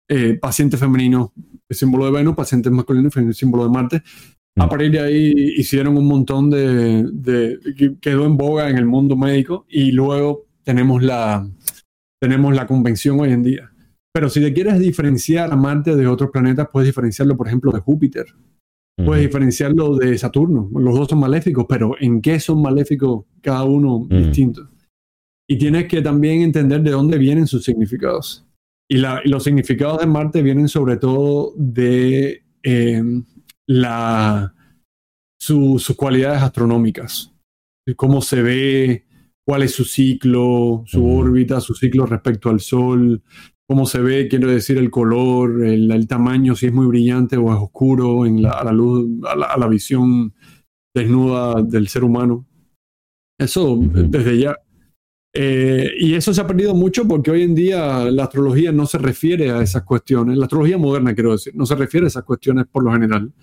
eh, 0.08 0.38
paciente 0.40 0.78
femenino, 0.78 1.34
el 1.68 1.76
símbolo 1.76 2.06
de 2.06 2.12
Venus, 2.12 2.36
paciente 2.36 2.70
masculino, 2.70 3.10
el 3.16 3.34
símbolo 3.34 3.64
de 3.64 3.70
Marte. 3.70 4.04
A 4.58 4.68
partir 4.68 4.92
de 4.92 5.00
ahí 5.00 5.34
hicieron 5.58 5.98
un 5.98 6.08
montón 6.08 6.50
de, 6.50 7.04
de, 7.12 7.98
quedó 8.02 8.26
en 8.26 8.36
boga 8.36 8.70
en 8.70 8.78
el 8.78 8.86
mundo 8.86 9.16
médico 9.16 9.66
y 9.70 9.92
luego 9.92 10.46
tenemos 10.64 11.02
la, 11.02 11.48
tenemos 12.22 12.54
la 12.54 12.68
convención 12.68 13.20
hoy 13.20 13.32
en 13.32 13.44
día. 13.44 13.72
Pero 14.14 14.30
si 14.30 14.42
te 14.42 14.54
quieres 14.54 14.80
diferenciar 14.80 15.52
a 15.52 15.56
Marte 15.56 15.96
de 15.96 16.06
otros 16.06 16.32
planetas, 16.32 16.68
puedes 16.72 16.88
diferenciarlo, 16.88 17.38
por 17.38 17.48
ejemplo, 17.48 17.72
de 17.72 17.80
Júpiter. 17.80 18.26
Puedes 19.04 19.24
diferenciarlo 19.24 19.96
de 19.96 20.16
Saturno. 20.18 20.70
Los 20.76 20.96
dos 20.96 21.08
son 21.08 21.20
maléficos, 21.20 21.66
pero 21.68 21.96
¿en 22.00 22.22
qué 22.22 22.40
son 22.40 22.62
maléficos 22.62 23.26
cada 23.42 23.64
uno 23.64 24.06
distinto? 24.08 24.70
Y 25.50 25.58
tienes 25.58 25.88
que 25.88 26.02
también 26.02 26.42
entender 26.42 26.82
de 26.82 26.92
dónde 26.92 27.18
vienen 27.18 27.48
sus 27.48 27.64
significados. 27.64 28.46
Y, 28.88 28.98
los 28.98 29.44
significados 29.44 30.00
de 30.00 30.06
Marte 30.06 30.44
vienen 30.44 30.68
sobre 30.68 30.98
todo 30.98 31.54
de 31.58 32.44
em, 32.62 33.24
la, 33.72 34.54
sus 35.40 35.96
cualidades 35.96 36.42
astronómicas. 36.42 37.34
Cómo 37.96 38.22
se 38.22 38.42
ve, 38.42 39.06
cuál 39.46 39.64
es 39.64 39.74
su 39.74 39.86
ciclo, 39.86 40.84
su 40.86 41.06
órbita, 41.06 41.60
su 41.62 41.74
ciclo 41.74 42.06
respecto 42.06 42.50
al 42.50 42.60
Sol, 42.60 43.24
cómo 43.68 43.86
se 43.86 44.02
ve, 44.02 44.28
quiero 44.28 44.50
decir, 44.50 44.78
el 44.78 44.92
color, 44.92 45.64
el, 45.66 46.08
tamaño, 46.08 46.56
si 46.56 46.68
es 46.68 46.74
muy 46.74 46.88
brillante 46.88 47.38
o 47.38 47.52
es 47.54 47.60
oscuro 47.60 48.26
en 48.26 48.42
la, 48.42 48.52
a 48.52 48.66
la 48.66 48.72
luz, 48.72 49.08
a 49.26 49.58
la, 49.58 49.68
visión 49.68 50.34
desnuda 50.94 51.62
del 51.64 51.88
ser 51.88 52.04
humano. 52.04 52.46
Eso 53.40 53.80
desde 53.82 54.38
ya. 54.38 54.58
Eh, 55.34 55.90
y 55.98 56.16
eso 56.16 56.34
se 56.34 56.42
ha 56.42 56.48
perdido 56.48 56.76
mucho 56.76 57.08
porque 57.08 57.32
hoy 57.32 57.44
en 57.44 57.56
día 57.56 58.12
la 58.12 58.26
astrología 58.26 58.74
no 58.74 58.86
se 58.86 58.98
refiere 58.98 59.52
a 59.52 59.62
esas 59.62 59.84
cuestiones. 59.84 60.38
La 60.38 60.46
astrología 60.46 60.78
moderna, 60.78 61.16
quiero 61.16 61.32
decir, 61.32 61.56
no 61.56 61.66
se 61.66 61.76
refiere 61.76 62.06
a 62.06 62.10
esas 62.10 62.24
cuestiones 62.24 62.66
por 62.68 62.84
lo 62.84 62.92
general. 62.92 63.34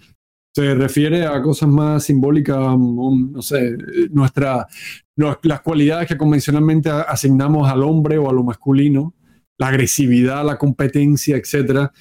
Se 0.58 0.74
refiere 0.74 1.24
a 1.24 1.40
cosas 1.40 1.68
más 1.68 2.02
simbólicas, 2.02 2.58
no 2.58 3.40
sé, 3.40 3.76
nuestra, 4.10 4.66
las 5.14 5.60
cualidades 5.60 6.08
que 6.08 6.16
convencionalmente 6.16 6.90
asignamos 6.90 7.70
al 7.70 7.84
hombre 7.84 8.18
o 8.18 8.28
a 8.28 8.32
lo 8.32 8.42
masculino 8.42 9.14
la 9.56 9.68
agresividad, 9.68 10.44
la 10.44 10.58
competencia, 10.58 11.36
etc. 11.36 11.92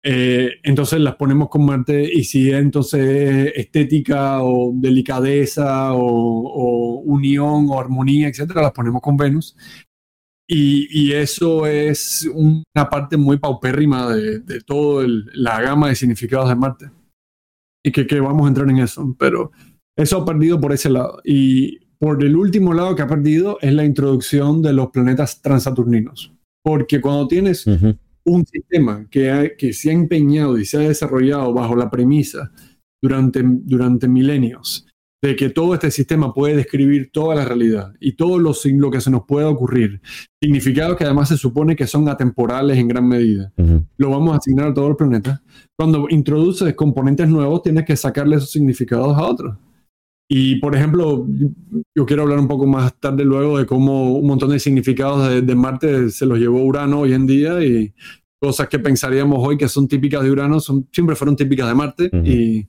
Eh, 0.00 0.48
entonces 0.62 1.00
las 1.00 1.16
ponemos 1.16 1.48
con 1.48 1.66
Marte 1.66 2.08
y 2.08 2.22
si 2.22 2.52
entonces 2.52 3.52
estética 3.56 4.44
o 4.44 4.70
delicadeza 4.72 5.92
o, 5.94 7.00
unión 7.00 7.66
o 7.68 7.80
armonía, 7.80 8.28
etcétera, 8.28 8.62
las 8.62 8.72
ponemos 8.72 9.02
con 9.02 9.16
Venus. 9.16 9.56
Y, 10.46 11.10
eso 11.12 11.66
es 11.66 12.30
una 12.32 12.88
parte 12.88 13.16
muy 13.16 13.38
paupérrima 13.38 14.14
de, 14.14 14.38
de 14.38 14.60
toda 14.60 15.04
la 15.32 15.60
gama 15.60 15.88
de 15.88 15.96
significados 15.96 16.48
de 16.48 16.54
Marte. 16.54 16.90
Y 17.84 17.92
que, 17.92 18.06
que 18.06 18.20
vamos 18.20 18.44
a 18.44 18.48
entrar 18.48 18.68
en 18.70 18.78
eso, 18.78 19.14
pero 19.18 19.52
eso 19.96 20.18
ha 20.18 20.24
perdido 20.24 20.60
por 20.60 20.72
ese 20.72 20.88
lado. 20.88 21.20
Y 21.24 21.80
por 21.98 22.24
el 22.24 22.34
último 22.34 22.72
lado 22.72 22.96
que 22.96 23.02
ha 23.02 23.06
perdido 23.06 23.58
es 23.60 23.72
la 23.72 23.84
introducción 23.84 24.62
de 24.62 24.72
los 24.72 24.88
planetas 24.88 25.42
transaturninos. 25.42 26.32
Porque 26.62 27.00
cuando 27.00 27.28
tienes 27.28 27.66
un 27.66 28.46
sistema 28.46 29.06
que, 29.10 29.54
que 29.58 29.72
se 29.74 29.90
ha 29.90 29.92
empeñado 29.92 30.58
y 30.58 30.64
se 30.64 30.78
ha 30.78 30.80
desarrollado 30.80 31.52
bajo 31.52 31.76
la 31.76 31.90
premisa 31.90 32.50
durante, 33.02 33.42
durante 33.44 34.08
milenios 34.08 34.86
de 35.24 35.36
que 35.36 35.48
todo 35.48 35.72
este 35.72 35.90
sistema 35.90 36.34
puede 36.34 36.54
describir 36.54 37.08
toda 37.10 37.34
la 37.34 37.46
realidad 37.46 37.94
y 37.98 38.12
todo 38.12 38.38
lo, 38.38 38.52
lo 38.74 38.90
que 38.90 39.00
se 39.00 39.10
nos 39.10 39.24
pueda 39.24 39.48
ocurrir, 39.48 40.02
significados 40.38 40.98
que 40.98 41.04
además 41.04 41.30
se 41.30 41.38
supone 41.38 41.74
que 41.74 41.86
son 41.86 42.06
atemporales 42.10 42.76
en 42.76 42.88
gran 42.88 43.08
medida, 43.08 43.50
lo 43.96 44.10
vamos 44.10 44.34
a 44.34 44.36
asignar 44.36 44.68
a 44.68 44.74
todo 44.74 44.88
el 44.88 44.96
planeta. 44.96 45.42
Cuando 45.76 46.08
introduces 46.10 46.74
componentes 46.74 47.26
nuevos, 47.26 47.62
tienes 47.62 47.86
que 47.86 47.96
sacarle 47.96 48.36
esos 48.36 48.50
significados 48.50 49.16
a 49.16 49.24
otros. 49.24 49.56
Y 50.28 50.56
por 50.56 50.76
ejemplo, 50.76 51.26
yo 51.94 52.04
quiero 52.04 52.24
hablar 52.24 52.38
un 52.38 52.48
poco 52.48 52.66
más 52.66 52.94
tarde 53.00 53.24
luego 53.24 53.56
de 53.56 53.64
cómo 53.64 54.18
un 54.18 54.26
montón 54.26 54.50
de 54.50 54.58
significados 54.58 55.42
de, 55.42 55.54
Marte 55.54 56.10
se 56.10 56.26
los 56.26 56.38
llevó 56.38 56.62
Urano 56.64 57.00
hoy 57.00 57.14
en 57.14 57.26
día 57.26 57.64
y 57.64 57.94
cosas 58.38 58.68
que 58.68 58.78
pensaríamos 58.78 59.38
hoy 59.40 59.56
que 59.56 59.68
son 59.68 59.88
típicas 59.88 60.22
de 60.22 60.30
Urano 60.30 60.60
son, 60.60 60.86
siempre 60.92 61.16
fueron 61.16 61.34
típicas 61.34 61.66
de 61.66 61.74
Marte 61.74 62.10
y, 62.24 62.66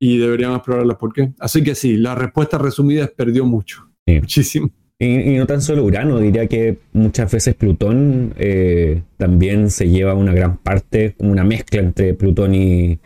y, 0.00 0.18
deberíamos 0.18 0.58
explorarlas 0.58 0.96
por 0.96 1.12
qué. 1.12 1.32
Así 1.38 1.62
que 1.62 1.74
sí, 1.74 1.96
la 1.96 2.14
respuesta 2.14 2.58
resumida 2.58 3.04
es 3.04 3.10
perdió 3.10 3.44
mucho, 3.44 3.88
muchísimo. 4.06 4.70
Y, 4.98 5.36
no 5.36 5.46
tan 5.46 5.62
solo 5.62 5.84
Urano, 5.84 6.18
diría 6.18 6.46
que 6.46 6.78
muchas 6.92 7.30
veces 7.30 7.54
Plutón 7.54 8.34
eh, 8.36 9.02
también 9.16 9.70
se 9.70 9.88
lleva 9.88 10.14
una 10.14 10.32
gran 10.32 10.58
parte, 10.58 11.14
como 11.16 11.32
una 11.32 11.44
mezcla 11.44 11.80
entre 11.80 12.14
Plutón 12.14 12.54
y, 12.54 12.98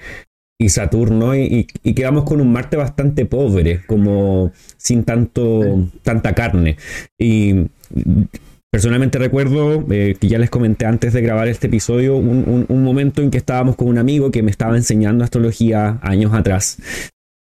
y 0.58 0.68
Saturno 0.70 1.36
y, 1.36 1.66
quedamos 1.94 2.24
con 2.24 2.40
un 2.40 2.52
Marte 2.52 2.76
bastante 2.76 3.26
pobre, 3.26 3.82
como 3.86 4.52
sin 4.76 5.04
tanto, 5.04 5.88
tanta 6.02 6.34
carne. 6.34 6.76
Y 7.18 7.66
personalmente 8.74 9.20
recuerdo 9.20 9.84
eh, 9.92 10.16
que 10.18 10.26
ya 10.26 10.36
les 10.36 10.50
comenté 10.50 10.84
antes 10.84 11.12
de 11.12 11.22
grabar 11.22 11.46
este 11.46 11.68
episodio 11.68 12.16
un, 12.16 12.66
momento 12.82 13.22
en 13.22 13.30
que 13.30 13.38
estábamos 13.38 13.76
con 13.76 13.86
un 13.86 13.98
amigo 13.98 14.32
que 14.32 14.42
me 14.42 14.50
estaba 14.50 14.76
enseñando 14.76 15.22
astrología 15.22 16.00
años 16.02 16.34
atrás. 16.34 16.78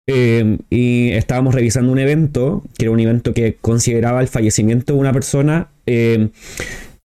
Eh, 0.09 0.57
y 0.71 1.11
estábamos 1.11 1.55
revisando 1.55 1.93
un 1.93 1.99
evento, 1.99 2.63
que 2.79 2.87
era 2.87 2.93
un 2.93 3.01
evento 3.01 3.35
que 3.35 3.59
consideraba 3.61 4.23
el 4.23 4.29
fallecimiento 4.29 4.95
de 4.95 5.01
una 5.01 5.13
persona, 5.13 5.69
eh, 5.85 6.31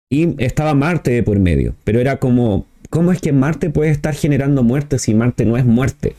y 0.10 0.42
estaba 0.42 0.74
Marte 0.74 1.22
por 1.24 1.38
medio, 1.40 1.76
pero 1.84 2.00
era 2.00 2.16
como 2.16 2.66
¿cómo 2.90 3.12
es 3.12 3.20
que 3.20 3.34
Marte 3.34 3.72
puede 3.72 3.92
estar 3.92 4.16
generando 4.16 4.64
muerte 4.64 5.00
si 5.00 5.14
Marte 5.14 5.44
no 5.44 5.58
es 5.58 5.66
muerte? 5.66 6.16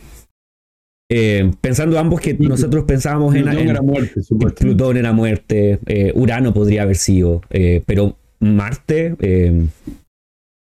Eh, 1.17 1.53
pensando 1.61 1.97
ambos 1.97 2.21
que 2.21 2.35
nosotros 2.35 2.83
pensábamos 2.87 3.37
en, 3.37 3.47
era 3.47 3.81
muerte, 3.81 4.21
Plutón 4.59 4.97
era 4.97 5.13
muerte, 5.13 5.79
eh, 5.87 6.11
Urano 6.13 6.53
podría 6.53 6.83
haber 6.83 6.97
sido, 6.97 7.41
eh, 7.51 7.85
pero 7.87 8.17
Marte, 8.41 9.15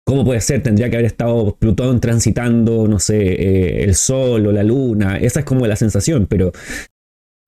¿cómo 0.06 0.24
puede 0.24 0.42
ser? 0.42 0.62
Tendría 0.62 0.92
que 0.92 0.98
haber 0.98 1.08
estado 1.08 1.56
Plutón 1.56 2.00
transitando, 2.00 2.88
no 2.88 3.00
sé, 3.00 3.82
el 3.84 3.96
Sol 3.96 4.46
o 4.46 4.52
la 4.52 4.62
Luna, 4.62 5.18
esa 5.18 5.40
es 5.40 5.46
como 5.46 5.66
la 5.66 5.76
sensación, 5.76 6.28
pero 6.28 6.52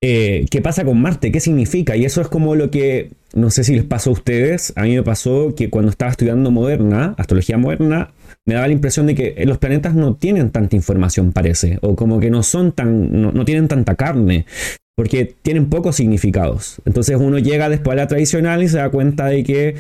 ¿qué 0.01 0.61
pasa 0.63 0.83
con 0.83 0.99
Marte? 0.99 1.31
¿Qué 1.31 1.39
significa? 1.39 1.95
Y 1.95 2.05
eso 2.05 2.21
es 2.21 2.27
como 2.27 2.55
lo 2.55 2.71
que, 2.71 3.11
no 3.35 3.51
sé 3.51 3.63
si 3.63 3.75
les 3.75 3.83
pasó 3.83 4.09
a 4.09 4.13
ustedes, 4.13 4.73
a 4.75 4.81
mí 4.81 4.95
me 4.95 5.03
pasó 5.03 5.53
que 5.53 5.69
cuando 5.69 5.91
estaba 5.91 6.09
estudiando 6.09 6.49
moderna, 6.49 7.13
astrología 7.19 7.59
moderna, 7.59 8.09
me 8.45 8.53
daba 8.53 8.67
la 8.67 8.73
impresión 8.73 9.07
de 9.07 9.15
que 9.15 9.43
los 9.45 9.57
planetas 9.57 9.95
no 9.95 10.15
tienen 10.15 10.51
tanta 10.51 10.75
información, 10.75 11.31
parece, 11.31 11.79
o 11.81 11.95
como 11.95 12.19
que 12.19 12.29
no 12.29 12.43
son 12.43 12.71
tan, 12.71 13.21
no, 13.21 13.45
tienen 13.45 13.67
tanta 13.67 13.95
carne, 13.95 14.45
porque 14.95 15.33
tienen 15.41 15.67
pocos 15.67 15.95
significados. 15.95 16.79
Entonces 16.85 17.17
uno 17.19 17.39
llega 17.39 17.69
después 17.69 17.93
a 17.93 18.01
la 18.01 18.07
tradicional 18.07 18.61
y 18.61 18.69
se 18.69 18.77
da 18.77 18.89
cuenta 18.89 19.25
de 19.25 19.43
que, 19.43 19.75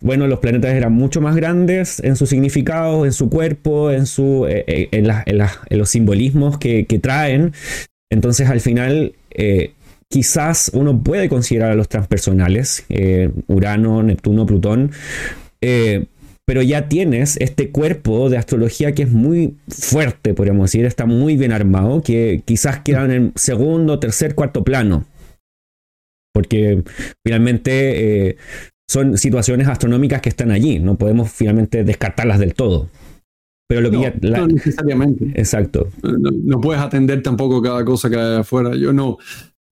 bueno, 0.00 0.28
los 0.28 0.38
planetas 0.38 0.72
eran 0.72 0.92
mucho 0.92 1.20
más 1.20 1.34
grandes 1.34 2.00
en 2.00 2.14
sus 2.14 2.30
significados, 2.30 3.04
en 3.04 3.12
su 3.12 3.28
cuerpo, 3.28 3.90
en, 3.90 4.06
su, 4.06 4.46
eh, 4.48 4.64
eh, 4.66 4.88
en, 4.92 5.78
los 5.78 5.90
simbolismos 5.90 6.56
que, 6.58 6.86
traen. 7.02 7.52
Entonces 8.10 8.48
al 8.48 8.60
final... 8.60 9.14
Eh, 9.30 9.72
quizás 10.06 10.70
uno 10.74 11.02
puede 11.02 11.28
considerar 11.28 11.72
a 11.72 11.74
los 11.74 11.88
transpersonales, 11.88 12.84
Urano, 13.48 14.00
Neptuno, 14.04 14.46
Plutón, 14.46 14.92
pero 16.46 16.62
ya 16.62 16.88
tienes 16.88 17.36
este 17.40 17.70
cuerpo 17.70 18.28
de 18.30 18.36
astrología 18.36 18.92
que 18.92 19.04
es 19.04 19.10
muy 19.12 19.56
fuerte, 19.68 20.34
podríamos 20.34 20.70
decir, 20.70 20.84
está 20.84 21.06
muy 21.06 21.36
bien 21.36 21.52
armado, 21.52 22.02
que 22.02 22.42
quizás 22.44 22.80
queda 22.80 23.04
en 23.06 23.10
el 23.10 23.32
segundo, 23.34 23.98
tercer, 23.98 24.34
cuarto 24.34 24.62
plano. 24.64 25.06
porque 26.34 26.82
finalmente 27.24 28.28
eh, 28.30 28.36
son 28.90 29.16
situaciones 29.16 29.68
astronómicas 29.68 30.20
que 30.20 30.28
están 30.28 30.50
allí, 30.50 30.80
no 30.80 30.96
podemos 30.98 31.30
finalmente 31.30 31.84
descartarlas 31.84 32.38
del 32.40 32.54
todo. 32.54 32.88
Pero 33.68 33.80
lo 33.80 33.90
que 33.90 33.96
No, 33.96 34.02
ya- 34.02 34.14
la- 34.20 34.38
no 34.38 34.48
necesariamente. 34.48 35.26
Exacto. 35.40 35.88
No, 36.02 36.30
no 36.32 36.60
puedes 36.60 36.82
atender 36.82 37.22
tampoco 37.22 37.62
cada 37.62 37.84
cosa 37.84 38.10
que 38.10 38.16
hay 38.16 38.36
afuera. 38.40 38.74
Yo 38.76 38.92
no. 38.92 39.16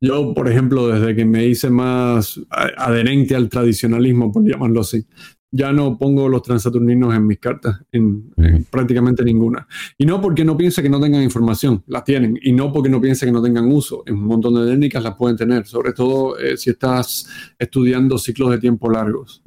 Yo, 0.00 0.35
por 0.35 0.49
ejemplo, 0.49 0.88
desde 0.88 1.14
que 1.14 1.25
me 1.25 1.45
hice 1.47 1.69
más 1.69 2.41
adherente 2.49 3.35
al 3.37 3.49
tradicionalismo, 3.49 4.33
por 4.33 4.43
llamarlo 4.45 4.81
así, 4.81 5.05
ya 5.52 5.71
no 5.71 5.97
pongo 5.99 6.28
los 6.28 6.42
transaturninos 6.42 7.14
en 7.14 7.26
mis 7.26 7.38
cartas, 7.38 7.80
en, 7.92 8.32
prácticamente 8.71 9.23
ninguna. 9.23 9.66
Y 9.97 10.06
no 10.06 10.21
porque 10.21 10.44
no 10.44 10.56
piense 10.56 10.82
que 10.82 10.88
no 10.88 11.00
tengan 11.00 11.23
información, 11.23 11.85
la 11.87 12.02
tienen. 12.02 12.38
Y 12.42 12.52
no 12.52 12.73
porque 12.73 12.88
no 12.88 13.00
piense 13.00 13.26
que 13.26 13.32
no 13.32 13.42
tengan 13.42 13.71
uso. 13.71 14.02
En 14.06 14.14
un 14.14 14.25
montón 14.25 14.54
de 14.54 14.71
técnicas 14.71 15.02
las 15.02 15.14
pueden 15.14 15.37
tener, 15.37 15.66
sobre 15.66 15.92
todo 15.92 16.38
eh, 16.38 16.56
si 16.56 16.71
estás 16.71 17.28
estudiando 17.59 18.18
ciclos 18.18 18.50
de 18.50 18.59
tiempo 18.59 18.90
largos 18.90 19.42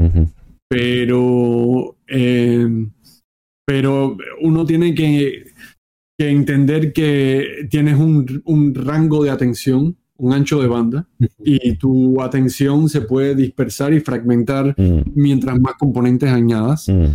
pero, 0.68 1.98
eh, 2.08 2.68
pero 3.66 4.18
uno 4.42 4.66
tiene 4.66 4.94
que, 4.94 5.46
que 6.18 6.30
entender 6.30 6.94
que 6.94 7.68
tienes 7.70 7.98
un, 8.00 8.42
un 8.46 8.74
rango 8.76 9.24
de 9.24 9.30
atención, 9.30 9.98
un 10.18 10.34
ancho 10.34 10.62
de 10.62 10.68
banda, 10.68 11.08
y 11.44 11.74
tu 11.76 12.22
atención 12.22 12.88
se 12.90 13.02
puede 13.02 13.36
dispersar 13.36 13.94
y 13.94 14.00
fragmentar 14.00 14.74
Mm, 14.78 15.02
mientras 15.16 15.60
más 15.60 15.74
componentes 15.78 16.30
añadas. 16.30 16.88
mm, 16.90 17.06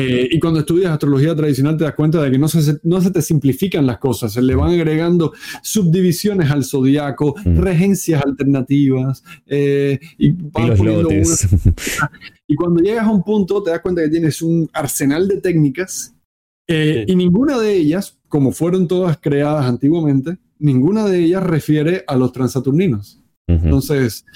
Eh, 0.00 0.28
y 0.30 0.38
cuando 0.38 0.60
estudias 0.60 0.92
astrología 0.92 1.34
tradicional 1.34 1.76
te 1.76 1.82
das 1.82 1.94
cuenta 1.94 2.22
de 2.22 2.30
que 2.30 2.38
no 2.38 2.46
se, 2.46 2.78
no 2.84 3.00
se 3.00 3.10
te 3.10 3.20
simplifican 3.20 3.84
las 3.84 3.98
cosas, 3.98 4.32
se 4.32 4.40
le 4.42 4.54
van 4.54 4.70
agregando 4.70 5.32
subdivisiones 5.62 6.50
al 6.52 6.62
zodiaco, 6.64 7.34
Mm. 7.44 7.58
regencias 7.58 8.22
alternativas, 8.24 9.24
eh, 9.46 9.98
y 10.16 10.28
Y 10.28 10.36
los 10.68 10.78
una 10.78 10.92
y 12.46 12.54
cuando 12.54 12.80
llegas 12.80 13.06
a 13.06 13.10
un 13.10 13.22
punto, 13.24 13.60
te 13.62 13.70
das 13.70 13.80
cuenta 13.80 14.02
que 14.02 14.08
tienes 14.08 14.40
un 14.40 14.68
arsenal 14.72 15.26
de 15.26 15.40
técnicas 15.40 16.14
eh, 16.68 17.04
Sí. 17.06 17.12
y 17.12 17.16
ninguna 17.16 17.58
de 17.58 17.74
ellas, 17.74 18.18
como 18.28 18.52
fueron 18.52 18.86
todas 18.86 19.16
creadas 19.18 19.64
antiguamente, 19.64 20.36
ninguna 20.58 21.06
de 21.06 21.20
ellas 21.20 21.42
refiere 21.42 22.04
a 22.06 22.16
los 22.16 22.32
transaturninos. 22.32 23.22
Entonces, 23.46 24.26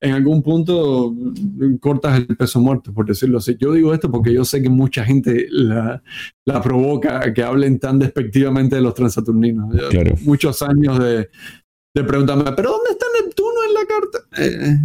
en 0.00 0.12
algún 0.12 0.42
punto 0.42 1.12
mm, 1.12 1.76
cortas 1.76 2.18
el 2.18 2.36
peso 2.36 2.60
muerto, 2.60 2.92
por 2.92 3.06
decirlo 3.06 3.38
así. 3.38 3.56
Yo 3.58 3.72
digo 3.72 3.92
esto 3.92 4.10
porque 4.10 4.32
yo 4.32 4.44
sé 4.44 4.62
que 4.62 4.70
mucha 4.70 5.04
gente 5.04 5.46
la, 5.50 6.02
la 6.46 6.62
provoca 6.62 7.20
a 7.20 7.34
que 7.34 7.42
hablen 7.42 7.78
tan 7.78 7.98
despectivamente 7.98 8.76
de 8.76 8.82
los 8.82 8.94
transaturninos. 8.94 9.74
Claro. 9.90 10.14
Muchos 10.22 10.62
años 10.62 10.98
de, 10.98 11.28
de 11.94 12.04
preguntarme, 12.04 12.44
¿pero 12.56 12.70
dónde 12.70 12.90
está 12.90 13.06
Neptuno 13.22 13.58
en 13.66 13.74
la 13.74 13.86
carta? 13.86 14.18
Eh, 14.38 14.78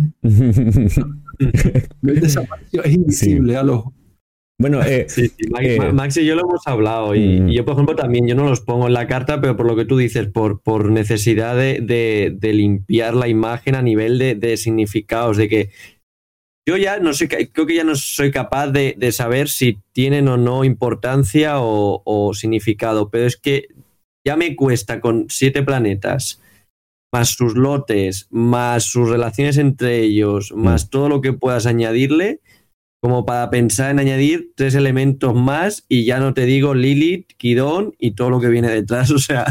desapareció, 2.01 2.83
es 2.83 2.93
invisible 2.93 3.55
al 3.55 3.69
ojo. 3.69 3.93
Bueno, 4.59 4.81
eh, 4.85 5.05
Sí, 5.09 5.27
sí, 5.29 5.47
Ma- 5.50 5.62
Eh, 5.62 5.77
Ma- 5.77 5.91
Max 5.91 6.17
y 6.17 6.25
yo 6.25 6.35
lo 6.35 6.41
hemos 6.43 6.65
hablado 6.67 7.15
y, 7.15 7.39
Mm. 7.41 7.50
y 7.50 7.55
yo, 7.55 7.65
por 7.65 7.74
ejemplo, 7.74 7.95
también 7.95 8.27
yo 8.27 8.35
no 8.35 8.45
los 8.45 8.62
pongo 8.62 8.88
en 8.88 8.93
la 8.93 9.07
carta, 9.07 9.41
pero 9.41 9.55
por 9.57 9.65
lo 9.67 9.75
que 9.75 9.85
tú 9.85 9.97
dices, 9.97 10.27
por, 10.27 10.62
por 10.62 10.89
necesidad 10.91 11.55
de, 11.55 11.79
de- 11.81 12.33
de 12.38 12.53
limpiar 12.53 13.13
la 13.15 13.27
imagen 13.27 13.75
a 13.75 13.81
nivel 13.81 14.17
de, 14.17 14.35
de 14.35 14.57
significados, 14.57 15.38
de 15.38 15.50
que 15.50 15.69
yo 16.67 16.77
ya 16.77 16.97
no 17.00 17.13
sé, 17.13 17.27
creo 17.27 17.67
que 17.67 17.75
ya 17.75 17.83
no 17.83 17.95
soy 17.95 18.31
capaz 18.31 18.69
de, 18.71 18.97
saber 19.12 19.50
si 19.50 19.77
tienen 19.93 20.27
o 20.27 20.35
no 20.38 20.63
importancia 20.63 21.59
o, 21.59 22.01
o 22.05 22.33
significado, 22.33 23.09
pero 23.12 23.27
es 23.27 23.38
que 23.38 23.67
ya 24.25 24.35
me 24.35 24.55
cuesta 24.55 25.00
con 25.00 25.27
siete 25.29 25.62
planetas, 25.62 26.41
más 27.13 27.29
sus 27.29 27.53
lotes, 27.55 28.27
más 28.31 28.83
sus 28.85 29.07
relaciones 29.09 29.57
entre 29.57 30.00
ellos, 30.01 30.53
más 30.55 30.89
todo 30.89 31.07
lo 31.07 31.21
que 31.21 31.33
puedas 31.33 31.67
añadirle, 31.67 32.39
como 33.05 33.24
para 33.24 33.51
pensar 33.51 33.91
en 33.91 34.00
añadir 34.00 34.50
tres 34.55 34.74
elementos 34.74 35.35
más 35.35 35.85
y 35.88 36.05
ya 36.05 36.17
no 36.17 36.33
te 36.33 36.47
digo 36.47 36.74
Lilith, 36.74 37.27
Quirón 37.38 37.93
y 38.00 38.15
todo 38.15 38.31
lo 38.31 38.39
que 38.41 38.47
viene 38.50 38.67
detrás. 38.67 39.12
O 39.15 39.19
sea, 39.19 39.45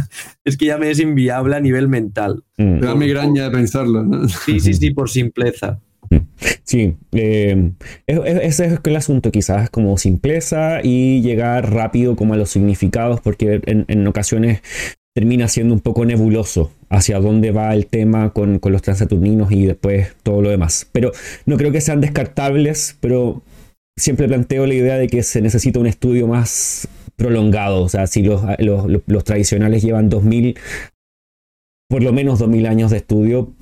es 0.44 0.56
que 0.56 0.66
ya 0.66 0.76
me 0.76 0.90
es 0.90 0.98
inviable 0.98 1.54
a 1.54 1.60
nivel 1.60 1.86
mental. 1.86 2.42
mm. 2.56 2.64
Me 2.64 2.80
da 2.80 2.96
migraña 2.96 3.44
de 3.44 3.50
pensarlo. 3.52 4.02
¿no? 4.02 4.28
Sí, 4.28 4.58
sí, 4.58 4.74
sí, 4.74 4.90
por 4.90 5.08
simpleza. 5.08 5.78
Sí, 6.64 6.96
eh, 7.12 7.70
es- 8.08 8.18
es- 8.24 8.40
ese 8.42 8.66
es 8.66 8.80
el 8.82 8.96
asunto 8.96 9.30
quizás, 9.30 9.70
como 9.70 9.96
simpleza 9.98 10.80
y 10.82 11.22
llegar 11.22 11.72
rápido 11.72 12.16
como 12.16 12.34
a 12.34 12.36
los 12.36 12.50
significados, 12.50 13.20
porque 13.20 13.60
en, 13.66 13.84
en 13.86 14.04
ocasiones 14.08 14.62
termina 15.14 15.46
siendo 15.46 15.74
un 15.74 15.80
poco 15.80 16.04
nebuloso 16.04 16.72
hacia 16.94 17.18
dónde 17.18 17.50
va 17.50 17.74
el 17.74 17.86
tema 17.86 18.32
con, 18.32 18.58
con 18.58 18.72
los 18.72 18.82
transaturninos 18.82 19.50
y 19.52 19.66
después 19.66 20.14
todo 20.22 20.40
lo 20.42 20.50
demás. 20.50 20.86
Pero 20.92 21.12
no 21.44 21.56
creo 21.56 21.72
que 21.72 21.80
sean 21.80 22.00
descartables, 22.00 22.96
pero 23.00 23.42
siempre 23.98 24.28
planteo 24.28 24.66
la 24.66 24.74
idea 24.74 24.96
de 24.96 25.08
que 25.08 25.22
se 25.22 25.40
necesita 25.40 25.80
un 25.80 25.86
estudio 25.86 26.26
más 26.28 26.88
prolongado. 27.16 27.82
O 27.82 27.88
sea, 27.88 28.06
si 28.06 28.22
los, 28.22 28.42
los, 28.58 28.86
los- 28.86 29.02
los 29.06 29.24
tradicionales 29.24 29.82
llevan 29.82 30.08
2000, 30.08 30.56
por 31.88 32.02
lo 32.02 32.12
menos 32.12 32.38
2000 32.38 32.66
años 32.66 32.90
de 32.90 32.98
estudio, 32.98 33.52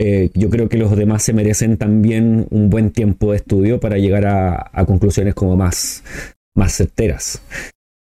eh, 0.00 0.30
yo 0.34 0.48
creo 0.48 0.68
que 0.68 0.78
los 0.78 0.96
demás 0.96 1.22
se 1.22 1.32
merecen 1.32 1.76
también 1.76 2.46
un 2.50 2.70
buen 2.70 2.90
tiempo 2.90 3.32
de 3.32 3.38
estudio 3.38 3.80
para 3.80 3.98
llegar 3.98 4.26
a, 4.26 4.70
a 4.72 4.86
conclusiones 4.86 5.34
como 5.34 5.56
más, 5.56 6.04
más 6.56 6.72
certeras. 6.74 7.42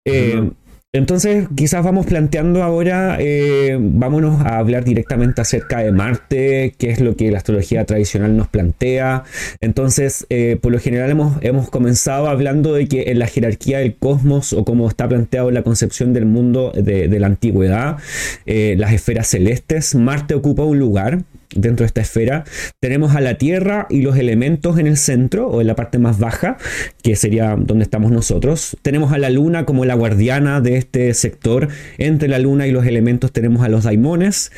Eh. 0.08 0.50
Entonces, 0.96 1.48
quizás 1.56 1.84
vamos 1.84 2.06
planteando 2.06 2.62
ahora, 2.62 3.18
eh, 3.20 3.80
vámonos 3.82 4.42
a 4.42 4.60
hablar 4.60 4.84
directamente 4.84 5.42
acerca 5.42 5.80
de 5.80 5.92
Marte, 5.92 6.76
qué 6.78 6.92
es 6.92 7.02
lo 7.02 7.16
que 7.16 7.32
la 7.32 7.40
astrología 7.40 7.84
tradicional 7.86 8.38
nos 8.38 8.48
plantea. 8.48 9.24
Entonces, 9.60 10.28
eh, 10.30 10.60
por 10.62 10.72
lo 10.72 10.78
general 10.78 11.10
hemos, 11.10 11.38
hemos 11.42 11.72
comenzado 11.72 12.28
hablando 12.28 12.76
de 12.76 12.88
que 12.88 13.10
en 13.10 13.18
la 13.18 13.26
jerarquía 13.26 13.80
del 13.80 13.96
cosmos 13.96 14.54
o 14.54 14.66
como 14.66 14.88
está 14.88 15.10
planteado 15.10 15.48
en 15.48 15.56
la 15.56 15.64
concepción 15.64 16.14
del 16.14 16.28
mundo 16.28 16.72
de, 16.76 17.08
de 17.08 17.20
la 17.20 17.26
antigüedad, 17.26 17.98
eh, 18.46 18.76
las 18.78 18.94
esferas 18.94 19.26
celestes, 19.26 19.96
Marte 19.96 20.36
ocupa 20.36 20.62
un 20.62 20.78
lugar 20.78 21.24
dentro 21.56 21.84
de 21.84 21.88
esta 21.88 22.02
esfera. 22.02 22.44
Tenemos 22.80 23.16
a 23.16 23.22
la 23.22 23.36
Tierra 23.36 23.88
y 23.90 24.02
los 24.02 24.18
elementos 24.18 24.78
en 24.80 24.88
el 24.88 24.98
centro 24.98 25.48
o 25.48 25.62
en 25.62 25.68
la 25.68 25.76
parte 25.76 26.00
más 26.00 26.20
baja, 26.20 26.58
que 27.02 27.16
sería 27.16 27.56
donde 27.58 27.84
estamos 27.84 28.12
nosotros. 28.12 28.78
Tenemos 28.82 29.14
a 29.14 29.18
la 29.18 29.30
Luna 29.30 29.66
como 29.66 29.86
la 29.86 29.96
guardiana 29.96 30.62
de 30.62 30.78
este 30.78 31.14
sector. 31.14 31.70
Entre 31.98 32.28
la 32.28 32.40
Luna 32.40 32.68
y 32.68 32.72
los 32.72 32.86
elementos 32.86 33.32
tenemos 33.32 33.64
a 33.64 33.70
los 33.70 33.84
daimones. 33.84 34.52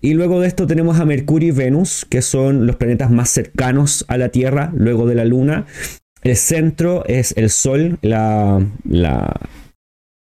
Y 0.00 0.14
luego 0.14 0.40
de 0.40 0.48
esto 0.48 0.66
tenemos 0.66 0.98
a 0.98 1.04
Mercurio 1.04 1.48
y 1.48 1.52
Venus, 1.52 2.06
que 2.08 2.22
son 2.22 2.66
los 2.66 2.76
planetas 2.76 3.10
más 3.10 3.30
cercanos 3.30 4.04
a 4.08 4.18
la 4.18 4.30
Tierra, 4.30 4.72
luego 4.74 5.06
de 5.06 5.14
la 5.14 5.24
Luna. 5.24 5.66
El 6.22 6.36
centro 6.36 7.04
es 7.06 7.34
el 7.36 7.50
Sol, 7.50 7.98
la, 8.00 8.64
la, 8.84 9.40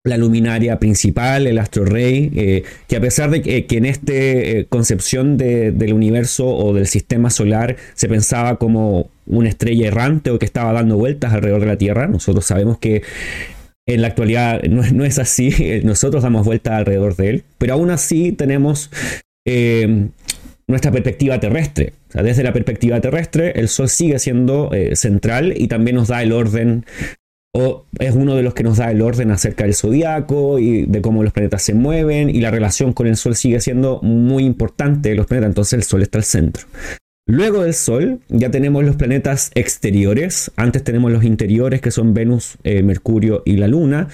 la 0.07 0.17
luminaria 0.17 0.79
principal, 0.79 1.47
el 1.47 1.57
astro 1.59 1.85
rey, 1.85 2.31
eh, 2.35 2.63
que 2.87 2.95
a 2.95 3.01
pesar 3.01 3.29
de 3.29 3.41
que, 3.41 3.65
que 3.65 3.77
en 3.77 3.85
esta 3.85 4.13
concepción 4.69 5.37
de- 5.37 5.71
del 5.71 5.93
universo 5.93 6.47
o 6.47 6.73
del 6.73 6.87
sistema 6.87 7.29
solar 7.29 7.75
se 7.93 8.07
pensaba 8.07 8.57
como 8.57 9.09
una 9.25 9.49
estrella 9.49 9.87
errante 9.87 10.29
o 10.31 10.39
que 10.39 10.45
estaba 10.45 10.71
dando 10.73 10.97
vueltas 10.97 11.33
alrededor 11.33 11.61
de 11.61 11.67
la 11.67 11.77
Tierra, 11.77 12.07
nosotros 12.07 12.45
sabemos 12.45 12.77
que 12.77 13.01
en 13.85 14.01
la 14.01 14.07
actualidad 14.07 14.61
no, 14.63 15.05
es- 15.05 15.19
así, 15.19 15.49
eh, 15.59 15.81
nosotros 15.85 16.23
damos 16.23 16.45
vueltas 16.45 16.73
alrededor 16.73 17.15
de 17.15 17.29
él, 17.29 17.43
pero 17.57 17.73
aún 17.73 17.89
así 17.89 18.31
tenemos 18.31 18.89
eh, 19.45 20.07
nuestra 20.67 20.91
perspectiva 20.91 21.39
terrestre. 21.39 21.93
O 22.09 22.11
sea, 22.13 22.23
desde 22.23 22.43
la 22.43 22.51
perspectiva 22.53 22.99
terrestre, 23.01 23.53
el 23.55 23.67
Sol 23.69 23.87
sigue 23.89 24.19
siendo 24.19 24.71
eh, 24.73 24.95
central 24.95 25.53
y 25.55 25.67
también 25.67 25.95
nos 25.95 26.07
da 26.09 26.21
el 26.23 26.31
orden 26.33 26.85
o 27.53 27.85
es 27.99 28.13
uno 28.13 28.35
de 28.35 28.43
los 28.43 28.53
que 28.53 28.63
nos 28.63 28.77
da 28.77 28.91
el 28.91 29.01
orden 29.01 29.31
acerca 29.31 29.63
del 29.63 29.73
zodiaco 29.73 30.59
y 30.59 30.85
de 30.85 31.01
cómo 31.01 31.23
los 31.23 31.33
planetas 31.33 31.61
se 31.61 31.73
mueven 31.73 32.29
y 32.29 32.41
la 32.41 32.51
relación 32.51 32.93
con 32.93 33.07
el 33.07 33.17
Sol 33.17 33.35
sigue 33.35 33.59
siendo 33.59 33.99
muy 34.01 34.43
importante 34.43 35.15
los 35.15 35.25
planetas, 35.25 35.49
entonces 35.49 35.73
el 35.73 35.83
Sol 35.83 36.01
está 36.01 36.19
al 36.19 36.23
centro. 36.23 36.67
Luego 37.29 37.63
del 37.63 37.73
Sol 37.73 38.21
ya 38.29 38.49
tenemos 38.51 38.85
los 38.85 38.95
planetas 38.95 39.51
exteriores, 39.53 40.51
antes 40.55 40.83
tenemos 40.83 41.11
los 41.11 41.25
interiores 41.25 41.81
que 41.81 41.91
son 41.91 42.13
Venus, 42.13 42.57
eh, 42.63 42.83
Mercurio 42.83 43.43
y 43.45 43.57
la 43.57 43.67
Luna, 43.67 44.07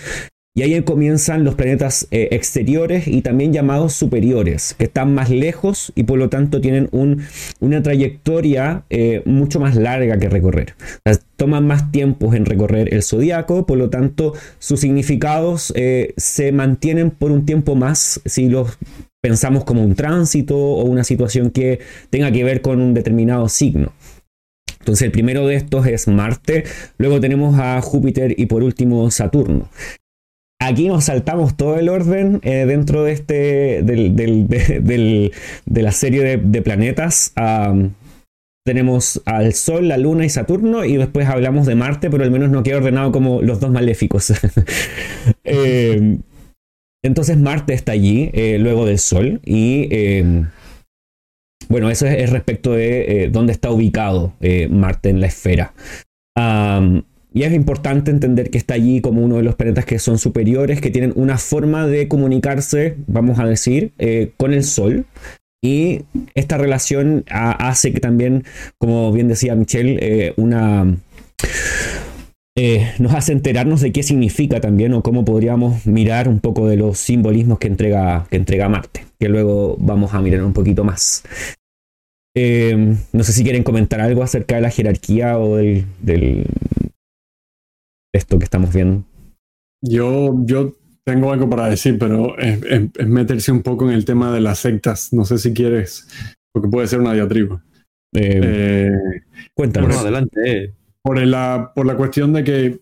y 0.55 0.61
ahí 0.61 0.79
comienzan 0.83 1.43
los 1.43 1.55
planetas 1.55 2.07
eh, 2.11 2.27
exteriores 2.31 3.07
y 3.07 3.21
también 3.21 3.53
llamados 3.53 3.93
superiores, 3.93 4.75
que 4.77 4.85
están 4.85 5.13
más 5.15 5.29
lejos 5.31 5.91
y 5.95 6.03
por 6.03 6.19
lo 6.19 6.29
tanto 6.29 6.61
tienen 6.61 6.89
un- 6.91 7.23
una 7.59 7.81
trayectoria 7.81 8.83
eh, 8.89 9.23
mucho 9.25 9.59
más 9.59 9.75
larga 9.75 10.19
que 10.19 10.29
recorrer. 10.29 10.75
Toman 11.37 11.65
más 11.65 11.91
tiempos 11.91 12.35
en 12.35 12.45
recorrer 12.45 12.93
el 12.93 13.01
zodiaco, 13.03 13.65
por 13.65 13.77
lo 13.77 13.89
tanto 13.89 14.33
sus 14.59 14.79
significados 14.79 15.73
eh, 15.75 16.13
se 16.17 16.51
mantienen 16.51 17.09
por 17.09 17.31
un 17.31 17.45
tiempo 17.45 17.75
más 17.75 18.21
si 18.25 18.47
los 18.47 18.77
pensamos 19.21 19.63
como 19.63 19.83
un 19.83 19.95
tránsito 19.95 20.55
o 20.57 20.83
una 20.83 21.03
situación 21.03 21.49
que 21.49 21.79
tenga 22.11 22.31
que 22.31 22.43
ver 22.43 22.61
con 22.61 22.79
un 22.79 22.93
determinado 22.93 23.49
signo. 23.49 23.91
Entonces 24.79 25.03
el 25.03 25.11
primero 25.11 25.47
de 25.47 25.55
estos 25.55 25.87
es 25.87 26.07
Marte, 26.07 26.65
luego 26.97 27.19
tenemos 27.19 27.57
a 27.57 27.81
Júpiter 27.81 28.35
y 28.37 28.45
por 28.45 28.63
último 28.63 29.09
Saturno. 29.09 29.69
Aquí 30.65 30.87
nos 30.87 31.05
saltamos 31.05 31.57
todo 31.57 31.77
el 31.77 31.89
orden 31.89 32.39
eh, 32.41 32.65
dentro 32.65 33.03
de 33.03 33.11
este 33.11 33.83
de, 33.83 35.31
la 35.65 35.91
serie 35.91 36.37
de, 36.37 36.61
planetas. 36.61 37.33
tenemos 38.65 39.21
al 39.25 39.53
Sol, 39.53 39.89
la 39.89 39.97
Luna 39.97 40.23
y 40.23 40.29
Saturno, 40.29 40.85
y 40.85 40.95
después 40.95 41.27
hablamos 41.27 41.67
de 41.67 41.75
Marte, 41.75 42.09
pero 42.09 42.23
al 42.23 42.31
menos 42.31 42.49
no 42.49 42.63
queda 42.63 42.77
ordenado 42.77 43.11
como 43.11 43.41
los 43.41 43.59
dos 43.59 43.71
maléficos. 43.71 44.33
Eh, 45.45 46.17
entonces 47.03 47.37
Marte 47.37 47.73
está 47.73 47.91
allí, 47.91 48.29
eh, 48.33 48.57
luego 48.59 48.85
del 48.85 48.99
Sol, 48.99 49.41
y 49.43 49.89
eh, 49.91 50.45
bueno, 51.67 51.89
eso 51.89 52.07
es, 52.07 52.29
respecto 52.29 52.71
de 52.71 53.29
dónde 53.31 53.51
está 53.51 53.69
ubicado 53.69 54.33
Marte 54.69 55.09
en 55.09 55.19
la 55.19 55.27
esfera. 55.27 55.73
Y 57.33 57.43
es 57.43 57.53
importante 57.53 58.11
entender 58.11 58.49
que 58.49 58.57
está 58.57 58.75
allí 58.75 59.01
como 59.01 59.21
uno 59.21 59.37
de 59.37 59.43
los 59.43 59.55
planetas 59.55 59.85
que 59.85 59.99
son 59.99 60.17
superiores, 60.19 60.81
que 60.81 60.91
tienen 60.91 61.13
una 61.15 61.37
forma 61.37 61.87
de 61.87 62.07
comunicarse, 62.07 62.95
vamos 63.07 63.39
a 63.39 63.45
decir, 63.45 63.91
con 64.37 64.53
el 64.53 64.63
Sol. 64.63 65.05
Y 65.63 66.01
esta 66.35 66.57
relación 66.57 67.23
hace 67.29 67.93
que 67.93 68.01
también, 68.01 68.43
como 68.77 69.13
bien 69.13 69.29
decía 69.29 69.55
Michelle, 69.55 69.97
eh, 70.01 70.33
una... 70.35 70.97
Eh, 72.55 72.91
nos 72.99 73.15
hace 73.15 73.31
enterarnos 73.31 73.81
de 73.81 73.91
qué 73.91 74.03
significa 74.03 74.59
también 74.59 74.93
o 74.93 75.01
cómo 75.01 75.25
podríamos 75.25 75.87
mirar 75.87 76.27
un 76.27 76.39
poco 76.39 76.67
de 76.67 76.75
los 76.75 76.99
simbolismos 76.99 77.57
que 77.57 77.67
entrega, 77.67 78.27
que 78.29 78.35
entrega 78.35 78.69
Marte, 78.69 79.05
que 79.19 79.27
luego 79.27 79.75
vamos 79.79 80.13
a 80.13 80.21
mirar 80.21 80.43
un 80.43 80.53
poquito 80.53 80.83
más. 80.83 81.23
Eh, 82.35 82.95
no 83.11 83.23
sé 83.23 83.31
si 83.31 83.43
quieren 83.43 83.63
comentar 83.63 84.01
algo 84.01 84.21
acerca 84.21 84.55
de 84.55 84.61
la 84.61 84.69
jerarquía 84.69 85.39
o 85.39 85.55
del 85.55 86.45
esto 88.13 88.37
que 88.37 88.45
estamos 88.45 88.73
viendo. 88.73 89.03
Yo, 89.81 90.35
yo 90.45 90.75
tengo 91.03 91.33
algo 91.33 91.49
para 91.49 91.67
decir, 91.67 91.97
pero 91.99 92.37
es, 92.37 92.61
meterse 93.05 93.51
un 93.51 93.61
poco 93.61 93.87
en 93.87 93.93
el 93.93 94.05
tema 94.05 94.33
de 94.33 94.41
las 94.41 94.59
sectas. 94.59 95.11
No 95.11 95.25
sé 95.25 95.37
si 95.37 95.53
quieres, 95.53 96.07
porque 96.53 96.69
puede 96.69 96.87
ser 96.87 96.99
una 96.99 97.13
diatriba. 97.13 97.63
Eh, 98.13 98.41
eh, 98.43 98.91
cuéntanos. 99.53 99.97
adelante. 99.97 100.73
Por 101.01 101.19
la, 101.25 101.71
por 101.75 101.85
la 101.85 101.97
cuestión 101.97 102.31
de 102.31 102.43
que 102.45 102.79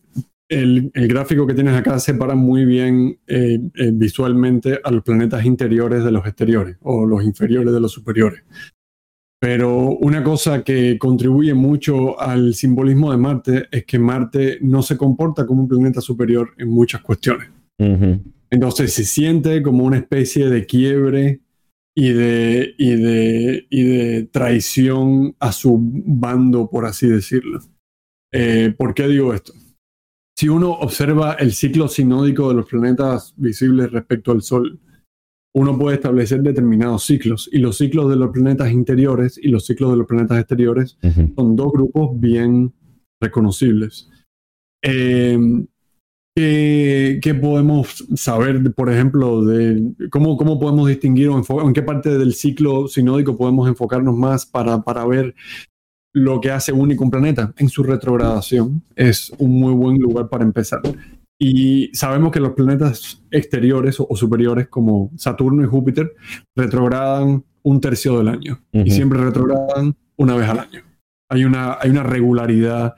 el, 0.48 0.92
gráfico 0.94 1.48
que 1.48 1.56
tienes 1.56 1.76
acá 1.76 1.98
separa 1.98 2.36
muy 2.36 2.66
bien 2.66 3.18
eh, 3.26 3.58
visualmente 3.94 4.80
a 4.84 4.92
los 4.92 5.04
planetas 5.04 5.44
interiores 5.46 6.04
de 6.04 6.12
los 6.12 6.26
exteriores 6.28 6.78
o 6.82 7.06
los 7.06 7.24
inferiores 7.24 7.74
de 7.74 7.80
los 7.80 7.92
superiores. 7.92 8.44
Pero 9.42 9.98
una 9.98 10.24
cosa 10.24 10.64
que 10.64 11.00
contribuye 11.00 11.56
mucho 11.56 12.20
al 12.20 12.54
simbolismo 12.54 13.12
de 13.12 13.18
Marte 13.18 13.68
es 13.72 13.86
que 13.86 13.98
Marte 13.98 14.60
no 14.62 14.84
se 14.84 14.96
comporta 14.98 15.48
como 15.48 15.64
un 15.64 15.68
planeta 15.68 16.00
superior 16.00 16.52
en 16.60 16.70
muchas 16.70 17.02
cuestiones. 17.02 17.50
Entonces 18.52 18.94
se 18.94 19.04
siente 19.04 19.64
como 19.64 19.84
una 19.84 19.98
especie 19.98 20.48
de 20.48 20.68
quiebre 20.68 21.42
y 21.96 22.10
de, 22.10 22.76
y 22.78 22.90
de, 22.92 23.66
y 23.72 23.84
de 23.84 24.24
traición 24.32 25.36
a 25.40 25.52
su 25.52 25.76
bando, 25.82 26.70
por 26.70 26.86
así 26.86 27.08
decirlo. 27.08 27.62
Eh, 28.32 28.76
¿Por 28.78 28.94
qué 28.94 29.08
digo 29.08 29.34
esto? 29.34 29.54
Si 30.38 30.50
uno 30.50 30.70
observa 30.70 31.34
el 31.34 31.54
ciclo 31.54 31.88
sinódico 31.88 32.50
de 32.50 32.56
los 32.56 32.68
planetas 32.68 33.34
visibles 33.38 33.92
respecto 33.92 34.32
al 34.32 34.44
Sol, 34.44 34.80
uno 35.54 35.78
puede 35.78 35.96
establecer 35.96 36.42
determinados 36.42 37.04
ciclos 37.04 37.50
y 37.52 37.60
los 37.60 37.78
ciclos 37.78 38.10
de 38.10 38.16
los 38.16 38.32
planetas 38.32 38.72
interiores 38.72 39.38
y 39.42 39.50
los 39.50 39.66
ciclos 39.66 39.92
de 39.92 39.98
los 39.98 40.08
planetas 40.08 40.40
exteriores 40.40 40.98
son 41.36 41.56
dos 41.56 41.72
grupos 41.74 42.20
bien 42.20 42.74
reconocibles. 43.22 44.10
Eh, 44.84 45.38
¿Qué, 46.34 47.38
podemos 47.42 48.08
saber, 48.16 48.74
por 48.74 48.90
ejemplo, 48.90 49.44
de 49.44 49.94
cómo, 50.10 50.38
cómo 50.38 50.60
podemos 50.60 50.88
distinguir 50.88 51.28
o 51.28 51.68
en 51.68 51.74
qué 51.74 51.82
parte 51.82 52.18
del 52.18 52.34
ciclo 52.34 52.88
sinódico 52.88 53.38
podemos 53.38 53.68
enfocarnos 53.68 54.16
más 54.16 54.46
para, 54.46 54.82
para 54.82 55.06
ver 55.06 55.36
lo 56.14 56.40
que 56.40 56.52
hace 56.52 56.72
único 56.72 57.04
un 57.04 57.12
planeta? 57.12 57.54
En 57.58 57.68
su 57.68 57.84
retrogradación 57.84 58.82
es 58.96 59.32
un 59.40 59.60
muy 59.60 59.74
buen 59.74 59.98
lugar 60.00 60.30
para 60.30 60.46
empezar. 60.46 60.82
Y 61.44 61.90
sabemos 61.94 62.32
que 62.32 62.40
los 62.40 62.52
planetas 62.52 63.24
exteriores 63.32 64.00
o, 64.00 64.16
superiores 64.16 64.68
como 64.68 65.10
Saturno 65.18 65.64
y 65.64 65.68
Júpiter 65.68 66.14
retrogradan 66.56 67.44
un 67.64 67.82
tercio 67.82 68.20
del 68.20 68.28
año 68.28 68.64
y 68.72 68.92
siempre 68.92 69.20
retrogradan 69.20 69.96
una 70.18 70.36
vez 70.36 70.48
al 70.48 70.60
año. 70.60 70.84
Hay 71.32 71.44
una, 71.44 71.80
hay 71.82 71.90
una 71.90 72.04
regularidad 72.04 72.94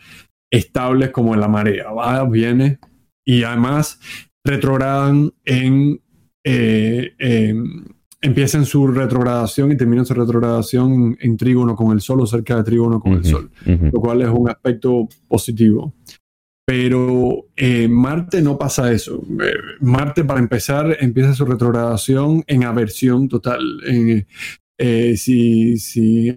estable 0.52 1.10
como 1.10 1.34
en 1.34 1.40
la 1.40 1.48
marea, 1.48 1.92
va, 1.92 2.22
viene, 2.26 2.80
y 3.26 3.44
además 3.44 4.02
retrogradan 4.44 5.32
en, 5.46 6.02
eh, 6.44 7.14
empiezan 8.20 8.66
su 8.66 8.88
retrogradación 8.88 9.72
y 9.72 9.78
terminan 9.78 10.06
su 10.06 10.16
retrogradación 10.16 11.18
en, 11.22 11.38
trígono 11.38 11.78
con 11.78 11.94
el 11.94 12.02
Sol 12.02 12.20
o 12.20 12.28
cerca 12.28 12.58
de 12.58 12.64
trígono 12.64 13.00
con 13.00 13.14
el 13.14 13.24
Sol, 13.24 13.50
lo 13.66 14.02
cual 14.02 14.22
es 14.22 14.28
un 14.28 14.50
aspecto 14.50 15.08
positivo. 15.30 15.94
Pero 16.66 17.48
eh, 17.56 17.88
Marte 17.88 18.42
no 18.42 18.58
pasa 18.58 18.92
eso. 18.92 19.22
Eh, 19.42 19.54
Marte, 19.82 20.24
para 20.24 20.40
empezar, 20.40 20.98
empieza 21.00 21.34
su 21.34 21.46
retrogradación 21.46 22.44
en 22.48 22.64
aversión 22.64 23.28
total. 23.28 23.62
si, 25.16 25.78
si 25.78 26.36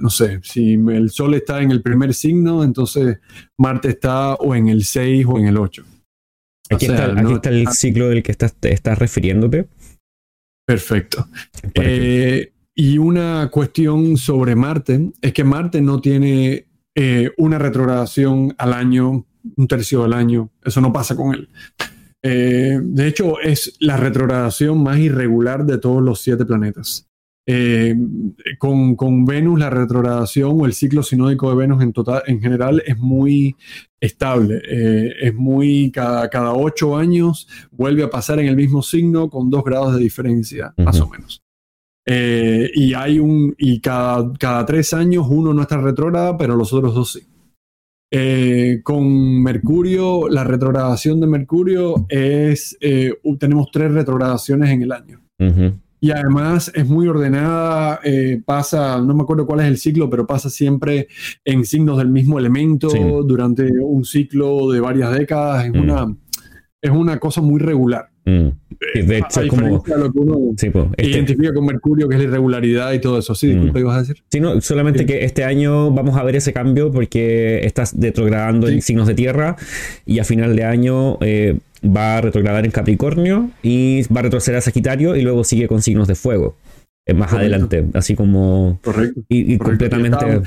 no 0.00 0.10
sé, 0.10 0.40
si 0.42 0.74
el 0.74 1.10
Sol 1.10 1.34
está 1.34 1.62
en 1.62 1.70
el 1.70 1.82
primer 1.82 2.14
signo, 2.14 2.64
entonces 2.64 3.18
Marte 3.58 3.88
está 3.90 4.34
o 4.34 4.54
en 4.54 4.68
el 4.68 4.84
6 4.84 5.26
o 5.28 5.38
en 5.38 5.46
el 5.46 5.56
8. 5.56 5.84
Aquí, 6.70 6.86
está, 6.86 7.50
el 7.50 7.68
ciclo 7.68 8.08
del 8.08 8.22
que 8.22 8.30
estás, 8.30 8.54
estás 8.62 8.98
refiriéndote. 8.98 9.66
Perfecto. 10.64 11.26
Eh, 11.74 12.52
y 12.76 12.98
una 12.98 13.48
cuestión 13.50 14.16
sobre 14.16 14.54
Marte 14.54 15.10
es 15.20 15.32
que 15.32 15.42
Marte 15.42 15.80
no 15.80 16.00
tiene 16.00 16.68
eh, 16.94 17.30
una 17.38 17.58
retrogradación 17.58 18.54
al 18.56 18.72
año, 18.72 19.26
un 19.56 19.68
tercio 19.68 20.02
del 20.02 20.12
año. 20.12 20.50
Eso 20.64 20.80
no 20.80 20.92
pasa 20.92 21.16
con 21.16 21.34
él. 21.34 21.48
Eh, 22.22 22.78
de 22.82 23.08
hecho, 23.08 23.40
es 23.40 23.76
la 23.80 23.96
retrogradación 23.96 24.82
más 24.82 24.98
irregular 24.98 25.64
de 25.64 25.78
todos 25.78 26.02
los 26.02 26.20
siete 26.20 26.44
planetas. 26.44 27.06
Eh, 27.46 27.96
con, 28.58 28.94
con, 28.94 29.24
Venus 29.24 29.58
la 29.58 29.70
retrogradación 29.70 30.60
o 30.60 30.66
el 30.66 30.72
ciclo 30.74 31.02
sinódico 31.02 31.50
de 31.50 31.56
Venus 31.56 31.82
en, 31.82 31.92
total, 31.92 32.22
en 32.26 32.40
general 32.40 32.82
es 32.86 32.98
muy 32.98 33.56
estable. 33.98 34.60
Eh, 34.68 35.14
es 35.22 35.34
muy, 35.34 35.90
cada, 35.90 36.28
cada 36.28 36.52
ocho 36.52 36.96
años 36.96 37.48
vuelve 37.70 38.04
a 38.04 38.10
pasar 38.10 38.38
en 38.38 38.46
el 38.46 38.56
mismo 38.56 38.82
signo 38.82 39.30
con 39.30 39.50
dos 39.50 39.64
grados 39.64 39.96
de 39.96 40.02
diferencia, 40.02 40.74
más 40.76 41.00
o 41.00 41.08
menos. 41.08 41.42
Y 42.06 42.94
hay 42.94 43.20
un, 43.20 43.54
y 43.56 43.80
cada, 43.80 44.32
cada 44.34 44.66
tres 44.66 44.92
años 44.92 45.26
uno 45.28 45.54
no 45.54 45.62
está 45.62 45.78
retrógrada, 45.78 46.36
pero 46.36 46.56
los 46.56 46.72
otros 46.72 46.94
dos 46.94 47.12
sí. 47.12 47.26
Con 48.82 49.42
Mercurio, 49.42 50.28
la 50.28 50.44
retrogradación 50.44 51.20
de 51.20 51.26
Mercurio 51.26 52.06
es, 52.08 52.76
tenemos 53.38 53.70
tres 53.70 53.92
retrogradaciones 53.92 54.70
en 54.70 54.82
el 54.82 54.92
año. 54.92 55.20
Y 56.02 56.10
además 56.12 56.72
es 56.74 56.88
muy 56.88 57.06
ordenada, 57.08 58.00
eh, 58.02 58.40
pasa, 58.44 58.98
no 59.02 59.14
me 59.14 59.22
acuerdo 59.22 59.46
cuál 59.46 59.60
es 59.60 59.66
el 59.66 59.76
ciclo, 59.76 60.08
pero 60.08 60.26
pasa 60.26 60.48
siempre 60.48 61.08
en 61.44 61.66
signos 61.66 61.98
del 61.98 62.08
mismo 62.08 62.38
elemento 62.38 62.88
durante 63.22 63.70
un 63.70 64.06
ciclo 64.06 64.70
de 64.70 64.80
varias 64.80 65.12
décadas. 65.12 65.66
Es, 65.66 65.72
mm. 65.74 65.78
una, 65.78 66.16
es 66.80 66.90
una 66.90 67.18
cosa 67.18 67.42
muy 67.42 67.60
regular. 67.60 68.08
Mm. 68.30 69.06
De 69.06 69.18
hecho, 69.18 69.40
como. 69.48 69.82
lo 69.86 70.12
que 70.12 70.18
uno 70.18 70.38
este 70.56 70.72
identifica 70.98 71.52
con 71.52 71.66
Mercurio, 71.66 72.08
que 72.08 72.14
es 72.14 72.20
la 72.20 72.28
irregularidad 72.28 72.92
y 72.92 73.00
todo 73.00 73.18
eso. 73.18 73.34
Sí, 73.34 73.48
disculpe, 73.48 73.78
mm. 73.78 73.82
ibas 73.82 73.96
a 73.96 74.00
decir? 74.00 74.22
Sí, 74.30 74.40
no, 74.40 74.60
solamente 74.60 75.04
que 75.06 75.24
este 75.24 75.44
año 75.44 75.90
vamos 75.90 76.16
a 76.16 76.22
ver 76.22 76.36
ese 76.36 76.52
cambio 76.52 76.90
porque 76.90 77.60
estás 77.64 77.94
retrogradando 77.98 78.68
en 78.68 78.80
signos 78.82 79.06
de 79.06 79.14
tierra 79.14 79.56
y 80.06 80.18
a 80.18 80.24
final 80.24 80.56
de 80.56 80.64
año. 80.64 81.18
Eh, 81.20 81.58
va 81.82 82.18
a 82.18 82.20
retrogradar 82.20 82.66
en 82.66 82.70
Capricornio 82.72 83.50
y 83.62 84.02
va 84.14 84.20
a 84.20 84.24
retroceder 84.24 84.58
a 84.58 84.60
Sagitario 84.60 85.16
y 85.16 85.22
luego 85.22 85.44
sigue 85.44 85.66
con 85.66 85.80
signos 85.80 86.08
de 86.08 86.14
fuego. 86.14 86.56
Eh, 87.06 87.14
más 87.14 87.32
adelante, 87.32 87.86
así 87.94 88.14
como. 88.14 88.78
Correcto. 88.82 89.22
Y, 89.28 89.56
completamente. 89.58 90.42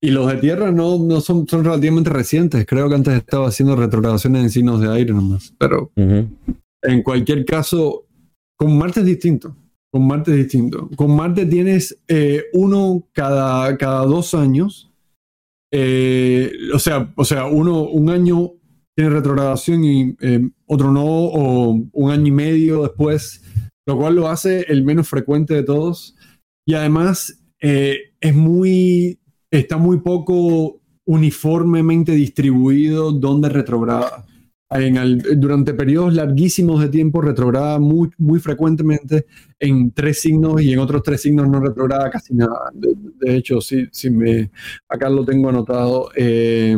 Y 0.00 0.10
los 0.10 0.26
de 0.30 0.36
tierra 0.36 0.70
no, 0.70 0.98
no 0.98 1.22
son, 1.22 1.48
son 1.48 1.64
relativamente 1.64 2.10
recientes. 2.10 2.66
Creo 2.66 2.90
que 2.90 2.94
antes 2.94 3.14
estaba 3.14 3.48
haciendo 3.48 3.74
retrogradaciones 3.74 4.42
en 4.42 4.50
signos 4.50 4.80
de 4.80 4.92
aire 4.92 5.14
nomás. 5.14 5.54
Pero 5.58 5.90
en 6.84 7.02
cualquier 7.02 7.44
caso, 7.44 8.06
con 8.56 8.76
Marte 8.78 9.00
es 9.00 9.06
distinto. 9.06 9.56
Con 9.90 10.06
Marte 10.06 10.30
es 10.32 10.38
distinto. 10.38 10.88
Con 10.96 11.14
Marte 11.14 11.46
tienes 11.46 11.98
eh, 12.08 12.44
uno 12.52 13.08
cada, 13.12 13.76
cada 13.76 14.04
dos 14.06 14.34
años. 14.34 14.92
Eh, 15.72 16.52
o, 16.72 16.78
sea, 16.78 17.12
o 17.16 17.24
sea, 17.24 17.46
uno 17.46 17.82
un 17.82 18.08
año 18.10 18.52
tiene 18.96 19.10
retrogradación 19.10 19.84
y 19.84 20.16
eh, 20.20 20.48
otro 20.66 20.92
no, 20.92 21.04
o 21.04 21.80
un 21.92 22.10
año 22.10 22.26
y 22.26 22.30
medio 22.30 22.82
después, 22.82 23.42
lo 23.86 23.96
cual 23.96 24.14
lo 24.14 24.28
hace 24.28 24.66
el 24.68 24.84
menos 24.84 25.08
frecuente 25.08 25.54
de 25.54 25.64
todos. 25.64 26.14
Y 26.66 26.74
además 26.74 27.44
eh, 27.60 28.14
es 28.20 28.34
muy, 28.34 29.18
está 29.50 29.76
muy 29.76 30.00
poco 30.00 30.80
uniformemente 31.06 32.12
distribuido 32.12 33.12
donde 33.12 33.48
retrograda. 33.48 34.26
Durante 35.36 35.74
periodos 35.74 36.14
larguísimos 36.14 36.80
de 36.80 36.88
tiempo 36.88 37.20
retrograda 37.20 37.78
muy, 37.78 38.10
muy 38.18 38.40
frecuentemente 38.40 39.26
en 39.58 39.92
tres 39.92 40.20
signos 40.20 40.60
y 40.62 40.72
en 40.72 40.78
otros 40.78 41.02
tres 41.02 41.22
signos 41.22 41.48
no 41.48 41.60
retrograda 41.60 42.10
casi 42.10 42.34
nada. 42.34 42.70
De, 42.72 43.36
hecho, 43.36 43.60
si, 43.60 43.86
si 43.92 44.10
me, 44.10 44.50
acá 44.88 45.08
lo 45.08 45.24
tengo 45.24 45.48
anotado. 45.48 46.10
Eh, 46.16 46.76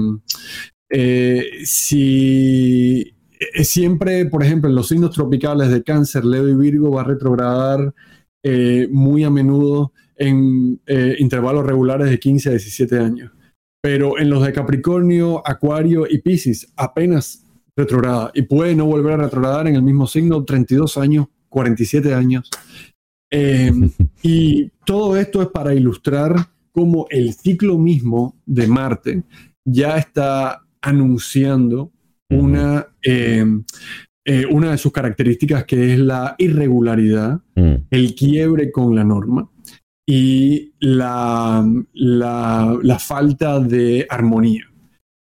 eh, 0.91 1.45
si 1.65 3.15
eh, 3.41 3.65
siempre, 3.65 4.27
por 4.27 4.43
ejemplo, 4.43 4.69
en 4.69 4.77
los 4.77 4.89
signos 4.89 5.13
tropicales 5.13 5.71
de 5.71 5.83
cáncer, 5.83 6.25
Leo 6.25 6.49
y 6.49 6.55
Virgo 6.55 6.91
va 6.91 7.03
a 7.03 7.05
retrogradar 7.05 7.95
muy 8.91 9.25
a 9.25 9.31
menudo 9.31 9.93
en 10.15 10.81
intervalos 11.19 11.67
regulares 11.67 12.09
de 12.09 12.21
15 12.21 12.49
a 12.51 12.53
17 12.53 12.97
años. 12.97 13.33
Pero 13.83 14.21
en 14.21 14.31
los 14.31 14.47
de 14.47 14.53
Capricornio, 14.53 15.43
Acuario 15.45 16.07
y 16.09 16.19
Pisces 16.19 16.73
apenas 16.77 17.46
retrograda 17.77 18.31
y 18.35 18.43
puede 18.43 18.75
no 18.75 18.87
volver 18.87 19.15
a 19.15 19.25
retrogradar 19.25 19.69
en 19.69 19.77
el 19.77 19.83
mismo 19.83 20.07
signo 20.07 20.45
32 20.45 20.97
años, 20.97 21.27
47 21.49 22.15
años. 22.15 22.51
Eh, 23.31 23.73
y 24.23 24.71
todo 24.85 25.17
esto 25.17 25.43
es 25.43 25.49
para 25.49 25.75
ilustrar 25.75 26.35
cómo 26.73 27.07
el 27.11 27.35
ciclo 27.35 27.77
mismo 27.79 28.37
de 28.47 28.67
Marte 28.67 29.23
ya 29.65 29.99
está 29.99 30.63
anunciando 30.81 31.93
una, 32.31 32.87
eh, 33.03 33.45
eh, 34.25 34.47
una 34.51 34.71
de 34.71 34.79
sus 34.79 34.93
características 34.93 35.65
que 35.65 35.95
es 35.95 35.99
la 35.99 36.35
irregularidad, 36.39 37.41
mm. 37.55 37.75
el 37.91 38.15
quiebre 38.15 38.71
con 38.71 38.95
la 38.95 39.05
norma 39.05 39.51
y 40.09 40.73
la, 40.79 41.69
la, 41.93 42.79
la 42.81 42.99
falta 42.99 43.59
de 43.59 44.07
armonía 44.09 44.71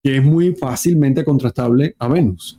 que 0.08 0.16
es 0.16 0.24
muy 0.24 0.54
fácilmente 0.54 1.22
contrastable 1.22 1.94
a 1.98 2.08
Venus. 2.08 2.58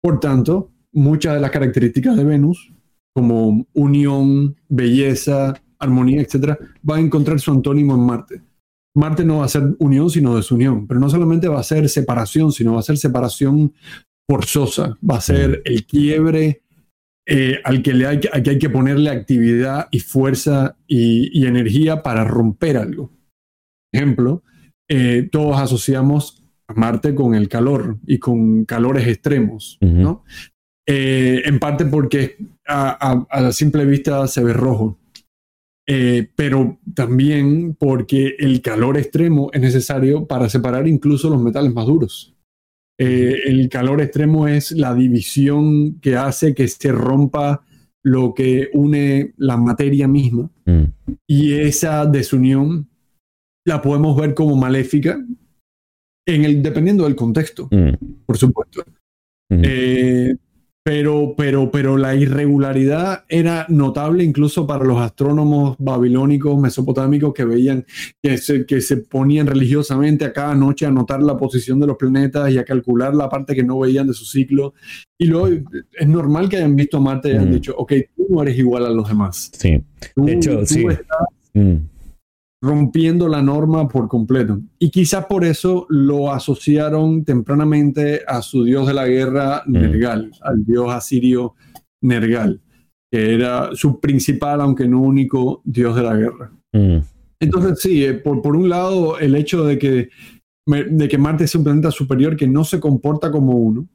Por 0.00 0.20
tanto, 0.20 0.70
muchas 0.92 1.34
de 1.34 1.40
las 1.40 1.50
características 1.50 2.16
de 2.16 2.22
Venus, 2.22 2.72
como 3.12 3.66
unión, 3.72 4.54
belleza, 4.68 5.60
armonía, 5.80 6.22
etc., 6.22 6.56
va 6.88 6.96
a 6.96 7.00
encontrar 7.00 7.40
su 7.40 7.50
antónimo 7.50 7.96
en 7.96 8.00
Marte. 8.06 8.42
Marte 8.94 9.24
no 9.24 9.38
va 9.38 9.46
a 9.46 9.48
ser 9.48 9.74
unión, 9.80 10.08
sino 10.08 10.36
desunión, 10.36 10.86
pero 10.86 11.00
no 11.00 11.10
solamente 11.10 11.48
va 11.48 11.58
a 11.58 11.64
ser 11.64 11.88
separación, 11.88 12.52
sino 12.52 12.74
va 12.74 12.78
a 12.78 12.84
ser 12.84 12.96
separación 12.96 13.72
forzosa, 14.30 14.96
va 15.02 15.16
a 15.16 15.20
ser 15.20 15.62
el 15.64 15.86
quiebre 15.86 16.62
eh, 17.26 17.58
al 17.64 17.82
que, 17.82 17.92
le 17.92 18.06
hay, 18.06 18.20
que 18.20 18.70
ponerle 18.70 19.10
actividad 19.10 19.88
y 19.90 19.98
fuerza 19.98 20.76
y, 20.86 21.44
energía 21.44 22.04
para 22.04 22.22
romper 22.22 22.76
algo. 22.76 23.10
Ejemplo, 23.92 24.44
eh, 24.88 25.28
todos 25.32 25.58
asociamos 25.58 26.43
Marte 26.74 27.14
con 27.14 27.34
el 27.34 27.48
calor 27.48 27.98
y 28.06 28.18
con 28.18 28.64
calores 28.64 29.06
extremos, 29.06 29.78
¿no? 29.80 30.24
Eh, 30.86 31.42
en 31.46 31.58
parte 31.58 31.86
porque 31.86 32.36
a, 32.66 33.24
a, 33.30 33.52
simple 33.52 33.86
vista 33.86 34.26
se 34.26 34.44
ve 34.44 34.52
rojo, 34.52 34.98
eh, 35.86 36.28
pero 36.36 36.78
también 36.94 37.74
porque 37.78 38.36
el 38.38 38.60
calor 38.60 38.98
extremo 38.98 39.50
es 39.52 39.60
necesario 39.62 40.26
para 40.26 40.48
separar 40.48 40.86
incluso 40.86 41.30
los 41.30 41.42
metales 41.42 41.72
más 41.72 41.86
duros. 41.86 42.34
Eh, 42.98 43.42
el 43.46 43.68
calor 43.68 44.00
extremo 44.00 44.46
es 44.46 44.72
la 44.72 44.94
división 44.94 45.98
que 46.00 46.16
hace 46.16 46.54
que 46.54 46.68
se 46.68 46.92
rompa 46.92 47.64
lo 48.04 48.34
que 48.34 48.68
une 48.72 49.32
la 49.36 49.56
materia 49.56 50.06
misma 50.06 50.50
mm. 50.66 50.84
y 51.26 51.54
esa 51.54 52.06
desunión 52.06 52.88
la 53.66 53.82
podemos 53.82 54.16
ver 54.16 54.34
como 54.34 54.54
maléfica 54.54 55.18
en 56.26 56.44
el, 56.44 56.62
dependiendo 56.62 57.04
del 57.04 57.16
contexto, 57.16 57.68
mm. 57.70 58.24
por 58.26 58.36
supuesto. 58.36 58.84
Eh, 59.50 60.34
pero, 60.82 61.34
pero, 61.36 61.70
pero 61.70 61.96
la 61.96 62.14
irregularidad 62.14 63.24
era 63.28 63.64
notable 63.68 64.22
incluso 64.22 64.66
para 64.66 64.84
los 64.84 65.00
astrónomos 65.00 65.76
babilónicos, 65.78 66.60
mesopotámicos, 66.60 67.32
que 67.32 67.44
veían 67.44 67.86
que 68.22 68.36
se, 68.36 68.66
que 68.66 68.80
se 68.80 68.98
ponían 68.98 69.46
religiosamente 69.46 70.24
a 70.26 70.32
cada 70.32 70.54
noche 70.54 70.84
a 70.84 70.90
notar 70.90 71.22
la 71.22 71.36
posición 71.36 71.80
de 71.80 71.86
los 71.86 71.96
planetas 71.96 72.50
y 72.50 72.58
a 72.58 72.64
calcular 72.64 73.14
la 73.14 73.30
parte 73.30 73.54
que 73.54 73.62
no 73.62 73.78
veían 73.78 74.08
de 74.08 74.12
su 74.12 74.24
ciclo. 74.26 74.74
Y 75.16 75.26
luego 75.26 75.48
es 75.92 76.08
normal 76.08 76.48
que 76.48 76.56
hayan 76.56 76.76
visto 76.76 76.98
a 76.98 77.00
Marte 77.00 77.28
y 77.28 77.32
hayan 77.32 77.48
mm. 77.48 77.54
dicho, 77.54 77.74
ok, 77.76 77.92
tú 78.14 78.26
no 78.28 78.42
eres 78.42 78.58
igual 78.58 78.84
a 78.84 78.90
los 78.90 79.08
demás. 79.08 79.50
Sí. 79.56 79.82
de 80.16 80.32
hecho, 80.32 80.66
sí. 80.66 80.84
Mm 81.54 81.93
rompiendo 82.64 83.28
la 83.28 83.42
norma 83.42 83.86
por 83.88 84.08
completo. 84.08 84.58
Y 84.78 84.90
quizás 84.90 85.26
por 85.26 85.44
eso 85.44 85.86
lo 85.90 86.32
asociaron 86.32 87.22
tempranamente 87.22 88.22
a 88.26 88.40
su 88.40 88.64
dios 88.64 88.86
de 88.86 88.94
la 88.94 89.06
guerra, 89.06 89.62
mm. 89.66 89.72
Nergal, 89.72 90.30
al 90.40 90.64
dios 90.64 90.90
asirio 90.90 91.54
Nergal, 92.00 92.62
que 93.12 93.34
era 93.34 93.70
su 93.74 94.00
principal, 94.00 94.62
aunque 94.62 94.88
no 94.88 95.02
único, 95.02 95.60
dios 95.64 95.94
de 95.94 96.02
la 96.02 96.16
guerra. 96.16 96.52
Mm. 96.72 96.98
Entonces, 97.38 97.80
sí, 97.80 98.02
eh, 98.02 98.14
por, 98.14 98.40
por, 98.40 98.56
un 98.56 98.70
lado, 98.70 99.18
el 99.18 99.34
hecho 99.34 99.64
de 99.64 99.78
que, 99.78 100.08
de 100.66 101.08
que 101.08 101.18
Marte 101.18 101.44
es 101.44 101.54
un 101.54 101.64
planeta 101.64 101.90
superior 101.90 102.34
que 102.34 102.48
no 102.48 102.64
se 102.64 102.80
comporta 102.80 103.30
como 103.30 103.52
uno, 103.52 103.86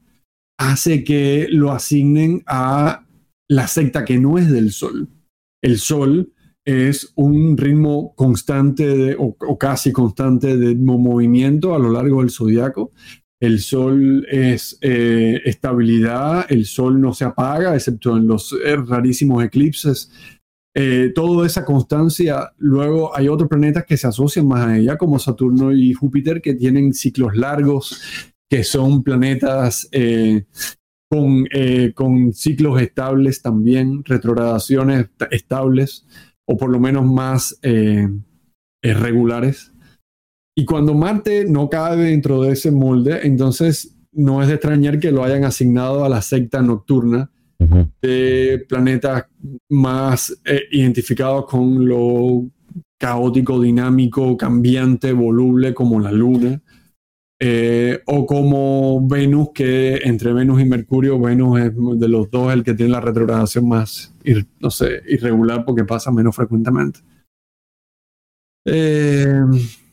hace 0.60 1.04
que 1.04 1.48
lo 1.50 1.72
asignen 1.72 2.44
a 2.46 3.04
la 3.48 3.68
secta 3.68 4.06
que 4.06 4.20
no 4.20 4.38
es 4.38 4.52
del 4.52 4.72
Sol. 4.72 5.08
El 5.64 5.80
Sol 5.80 6.32
es 6.70 7.12
un 7.16 7.58
ritmo 7.58 8.14
constante 8.16 9.16
o, 9.18 9.36
casi 9.58 9.92
constante 9.92 10.56
de 10.56 10.76
movimiento 10.76 11.74
a 11.74 11.80
lo 11.80 11.92
largo 11.92 12.22
del 12.22 12.30
zodiaco. 12.30 12.92
El 13.42 13.60
sol 13.60 14.28
es 14.30 14.78
eh, 14.82 15.42
estabilidad, 15.46 16.46
el 16.50 16.66
sol 16.66 17.02
no 17.02 17.14
se 17.16 17.26
apaga, 17.26 17.74
excepto 17.74 18.18
en 18.18 18.28
los 18.28 18.54
eh, 18.64 18.76
rarísimos 18.76 19.44
eclipses. 19.44 20.12
Eh, 20.76 21.12
toda 21.16 21.48
esa 21.48 21.66
constancia, 21.66 22.52
luego 22.58 23.18
hay 23.18 23.30
otros 23.30 23.50
planetas 23.50 23.86
que 23.86 23.98
se 23.98 24.06
asocian 24.06 24.48
más 24.48 24.68
a 24.68 24.78
ella, 24.78 24.96
como 24.96 25.18
Saturno 25.18 25.74
y 25.74 25.94
Júpiter, 25.94 26.40
que 26.40 26.54
tienen 26.54 26.94
ciclos 26.94 27.36
largos, 27.36 28.00
que 28.48 28.64
son 28.64 29.02
planetas 29.02 29.90
con, 31.10 31.48
con 31.96 32.34
ciclos 32.34 32.80
estables 32.80 33.42
también, 33.42 34.04
retrogradaciones 34.06 35.08
estables 35.32 36.06
o 36.50 36.58
por 36.58 36.72
lo 36.72 36.80
menos 36.80 37.06
más 37.06 37.60
eh, 37.62 38.08
regulares. 38.82 39.72
Y 40.58 40.66
cuando 40.66 40.96
Marte 40.96 41.46
no 41.48 41.70
cabe 41.70 42.06
dentro 42.06 42.42
de 42.42 42.54
ese 42.54 42.72
molde, 42.72 43.20
entonces 43.24 43.96
no 44.12 44.42
es 44.42 44.48
de 44.48 44.56
extrañar 44.56 45.00
que 45.00 45.12
lo 45.12 45.24
hayan 45.24 45.44
asignado 45.44 46.04
a 46.04 46.10
la 46.10 46.24
secta 46.24 46.62
nocturna 46.64 47.32
de 48.02 48.66
planetas 48.68 49.26
más 49.70 50.36
eh, 50.46 50.62
identificados 50.72 51.46
con 51.46 51.88
lo 51.88 52.50
caótico, 52.98 53.62
dinámico, 53.62 54.36
cambiante, 54.36 55.14
voluble 55.14 55.74
como 55.74 56.00
la 56.00 56.12
Luna. 56.12 56.62
Eh, 57.42 58.02
o 58.06 58.26
como 58.26 59.08
Venus, 59.08 59.52
que 59.54 59.96
entre 60.04 60.34
Venus 60.34 60.62
y 60.62 60.66
Mercurio, 60.66 61.18
Venus 61.18 61.62
es 61.62 61.72
de 61.74 62.08
los 62.10 62.30
dos 62.30 62.52
el 62.52 62.66
que 62.66 62.74
tiene 62.74 62.92
la 62.92 63.00
retrogradación 63.00 63.68
más, 63.68 64.14
no 64.60 64.70
sé, 64.70 65.04
irregular 65.08 65.64
porque 65.64 65.86
pasa 65.86 66.12
menos 66.12 66.36
frecuentemente. 66.36 67.00
Eh, 68.66 69.40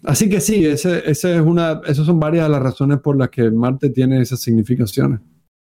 así 0.02 0.28
que 0.28 0.40
sí, 0.40 0.66
ese, 0.66 1.08
es 1.08 1.24
una, 1.24 1.82
esas 1.86 2.04
son 2.04 2.18
varias 2.18 2.46
de 2.46 2.50
las 2.50 2.62
razones 2.62 2.98
por 2.98 3.16
las 3.16 3.28
que 3.28 3.48
Marte 3.48 3.90
tiene 3.90 4.20
esas 4.20 4.40
significaciones. 4.40 5.20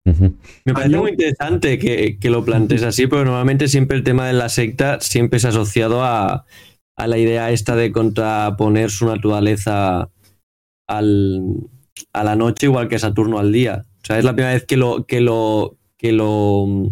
Me 0.04 0.74
parece 0.74 0.98
muy 0.98 1.12
interesante 1.12 1.78
que, 1.78 2.18
que, 2.20 2.30
lo 2.30 2.44
plantees 2.44 2.84
así, 2.84 3.06
porque 3.06 3.26
normalmente 3.26 3.68
siempre 3.68 3.96
el 3.96 4.04
tema 4.04 4.26
de 4.28 4.34
la 4.34 4.50
secta 4.50 5.00
siempre 5.02 5.38
es 5.38 5.46
asociado 5.46 6.04
a, 6.04 6.46
a 6.98 7.08
la 7.08 7.18
idea 7.18 7.52
esta 7.52 7.76
de 7.76 7.92
contraponer 7.92 8.90
su 8.90 9.06
naturaleza 9.06 10.10
a 10.90 12.24
la 12.24 12.36
noche 12.36 12.66
igual 12.66 12.88
que 12.88 13.00
Saturno 13.00 13.40
al 13.40 13.52
día. 13.52 13.86
O 14.02 14.06
sea, 14.06 14.18
es 14.18 14.26
la 14.26 14.34
primera 14.34 14.54
vez 14.54 14.66
que 14.66 14.78
lo, 14.78 15.06
que 15.06 15.22
lo, 15.22 15.78
que 15.98 16.12
lo 16.12 16.66
mm, 16.68 16.88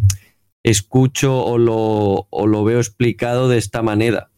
escucho 0.64 1.44
o 1.44 1.58
lo, 1.58 2.28
o 2.30 2.48
lo 2.48 2.64
veo 2.64 2.78
explicado 2.78 3.50
de 3.50 3.58
esta 3.58 3.82
manera. 3.82 4.30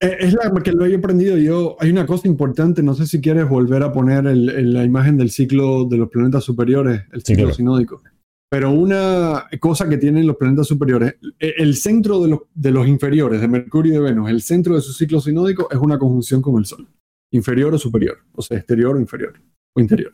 Eh, 0.00 0.16
es 0.20 0.34
la 0.34 0.52
que 0.62 0.72
lo 0.72 0.84
he 0.84 0.94
aprendido 0.94 1.38
yo. 1.38 1.76
Hay 1.80 1.90
una 1.90 2.06
cosa 2.06 2.28
importante, 2.28 2.82
no 2.82 2.94
sé 2.94 3.06
si 3.06 3.20
quieres 3.20 3.48
volver 3.48 3.82
a 3.82 3.92
poner 3.92 4.24
la 4.24 4.84
imagen 4.84 5.16
del 5.16 5.30
ciclo 5.30 5.84
de 5.84 5.96
los 5.96 6.10
planetas 6.10 6.44
superiores, 6.44 7.02
el 7.12 7.22
ciclo 7.22 7.52
sinódico. 7.52 8.02
Pero 8.50 8.70
una 8.70 9.46
cosa 9.58 9.88
que 9.88 9.96
tienen 9.96 10.26
los 10.26 10.36
planetas 10.36 10.66
superiores, 10.66 11.16
e, 11.40 11.54
el 11.56 11.74
centro 11.76 12.20
de 12.20 12.28
los, 12.28 12.40
de 12.54 12.70
los 12.70 12.86
inferiores, 12.86 13.40
de 13.40 13.48
Mercurio 13.48 13.92
y 13.92 13.96
de 13.96 14.02
Venus, 14.02 14.30
el 14.30 14.42
centro 14.42 14.74
de 14.74 14.80
su 14.80 14.92
ciclo 14.92 15.20
sinódico 15.20 15.68
es 15.70 15.78
una 15.78 15.98
conjunción 15.98 16.42
con 16.42 16.58
el 16.58 16.66
Sol 16.66 16.86
inferior 17.34 17.74
o 17.74 17.78
superior, 17.78 18.18
o 18.32 18.42
sea, 18.42 18.56
exterior 18.56 18.96
o 18.96 19.00
inferior, 19.00 19.40
o 19.74 19.80
interior. 19.80 20.12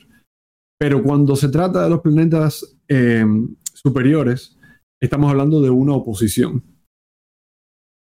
Pero 0.78 1.02
cuando 1.02 1.36
se 1.36 1.50
trata 1.50 1.84
de 1.84 1.90
los 1.90 2.00
planetas 2.00 2.78
eh, 2.88 3.24
superiores, 3.74 4.58
estamos 5.00 5.30
hablando 5.30 5.60
de 5.60 5.70
una 5.70 5.94
oposición. 5.94 6.64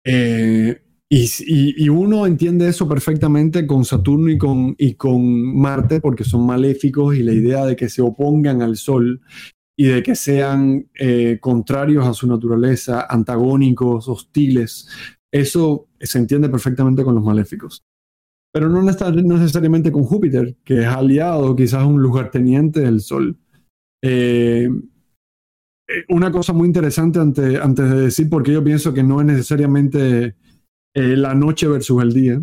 Eh, 0.05 0.81
y, 1.09 1.89
uno 1.89 2.27
entiende 2.27 2.67
eso 2.67 2.87
perfectamente 2.87 3.65
con 3.65 3.85
Saturno 3.85 4.29
y 4.29 4.37
con, 4.37 4.75
y 4.77 4.93
con 4.95 5.57
Marte, 5.57 6.01
porque 6.01 6.23
son 6.23 6.45
maléficos 6.45 7.15
y 7.15 7.23
la 7.23 7.33
idea 7.33 7.65
de 7.65 7.75
que 7.75 7.89
se 7.89 8.01
opongan 8.01 8.61
al 8.61 8.75
Sol 8.75 9.21
y 9.77 9.85
de 9.85 10.03
que 10.03 10.15
sean 10.15 10.89
eh, 10.99 11.39
contrarios 11.39 12.05
a 12.05 12.13
su 12.13 12.27
naturaleza, 12.27 13.07
antagónicos, 13.09 14.07
hostiles. 14.07 14.87
Eso 15.31 15.87
se 15.99 16.19
entiende 16.19 16.49
perfectamente 16.49 17.03
con 17.03 17.15
los 17.15 17.23
maléficos. 17.23 17.83
Pero 18.53 18.69
no 18.69 18.81
necesariamente 18.81 19.91
con 19.91 20.03
Júpiter, 20.03 20.55
que 20.63 20.81
es 20.81 20.87
aliado, 20.87 21.55
quizás 21.55 21.85
un 21.85 22.01
lugarteniente 22.01 22.81
del 22.81 23.01
Sol. 23.01 23.37
Eh, 24.01 24.69
eh, 25.89 26.05
una 26.09 26.31
cosa 26.31 26.53
muy 26.53 26.67
interesante 26.67 27.19
antes, 27.19 27.59
antes 27.59 27.89
de 27.89 28.01
decir, 28.01 28.29
porque 28.29 28.53
yo 28.53 28.63
pienso 28.63 28.93
que 28.93 29.03
no 29.03 29.19
es 29.21 29.27
necesariamente 29.27 30.35
la 30.95 31.35
noche 31.35 31.67
versus 31.67 32.01
el 32.01 32.11
día, 32.11 32.41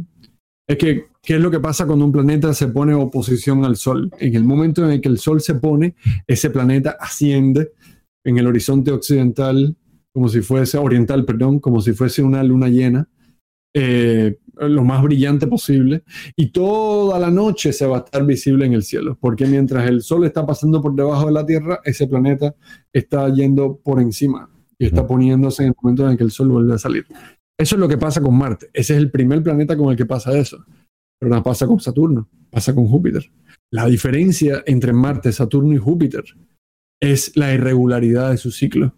es 0.68 0.78
que 0.78 1.08
¿Qué 1.24 1.36
es 1.36 1.40
lo 1.40 1.50
que 1.50 1.58
pasa 1.58 1.86
cuando 1.86 2.04
un 2.04 2.12
planeta 2.12 2.52
se 2.52 2.68
pone 2.68 2.92
oposición 2.92 3.64
al 3.64 3.76
Sol? 3.76 4.10
En 4.18 4.34
el 4.34 4.44
momento 4.44 4.84
en 4.84 4.90
el 4.90 5.00
que 5.00 5.08
el 5.08 5.18
Sol 5.18 5.40
se 5.40 5.54
pone, 5.54 5.96
ese 6.26 6.50
planeta 6.50 6.98
asciende 7.00 7.72
en 8.24 8.36
el 8.36 8.46
horizonte 8.46 8.90
occidental, 8.90 9.74
como 10.12 10.28
si 10.28 10.42
fuese, 10.42 10.76
oriental, 10.76 11.24
perdón, 11.24 11.60
como 11.60 11.80
si 11.80 11.94
fuese 11.94 12.22
una 12.22 12.42
luna 12.42 12.68
llena, 12.68 13.08
eh, 13.74 14.38
lo 14.56 14.84
más 14.84 15.02
brillante 15.02 15.46
posible, 15.48 16.04
y 16.36 16.50
toda 16.50 17.18
la 17.18 17.30
noche 17.30 17.72
se 17.72 17.86
va 17.86 17.96
a 17.96 18.00
estar 18.00 18.24
visible 18.24 18.64
en 18.64 18.72
el 18.72 18.84
cielo, 18.84 19.18
porque 19.20 19.46
mientras 19.46 19.88
el 19.88 20.00
Sol 20.02 20.24
está 20.24 20.46
pasando 20.46 20.80
por 20.80 20.94
debajo 20.94 21.26
de 21.26 21.32
la 21.32 21.44
Tierra, 21.44 21.80
ese 21.84 22.06
planeta 22.06 22.54
está 22.92 23.28
yendo 23.34 23.76
por 23.82 24.00
encima 24.00 24.48
y 24.78 24.86
está 24.86 25.06
poniéndose 25.06 25.64
en 25.64 25.70
el 25.70 25.74
momento 25.80 26.04
en 26.04 26.12
el 26.12 26.16
que 26.16 26.24
el 26.24 26.30
Sol 26.30 26.48
vuelve 26.48 26.74
a 26.74 26.78
salir. 26.78 27.04
Eso 27.58 27.74
es 27.76 27.80
lo 27.80 27.88
que 27.88 27.98
pasa 27.98 28.20
con 28.20 28.36
Marte. 28.36 28.70
Ese 28.72 28.94
es 28.94 28.98
el 28.98 29.10
primer 29.10 29.42
planeta 29.42 29.76
con 29.76 29.90
el 29.90 29.96
que 29.96 30.06
pasa 30.06 30.36
eso. 30.36 30.64
Pero 31.20 31.34
no 31.34 31.42
pasa 31.42 31.66
con 31.66 31.78
Saturno, 31.78 32.28
pasa 32.50 32.74
con 32.74 32.86
Júpiter. 32.86 33.24
La 33.70 33.86
diferencia 33.86 34.62
entre 34.66 34.92
Marte, 34.92 35.32
Saturno 35.32 35.72
y 35.72 35.78
Júpiter 35.78 36.24
es 37.00 37.36
la 37.36 37.52
irregularidad 37.52 38.30
de 38.30 38.36
su 38.36 38.50
ciclo 38.50 38.94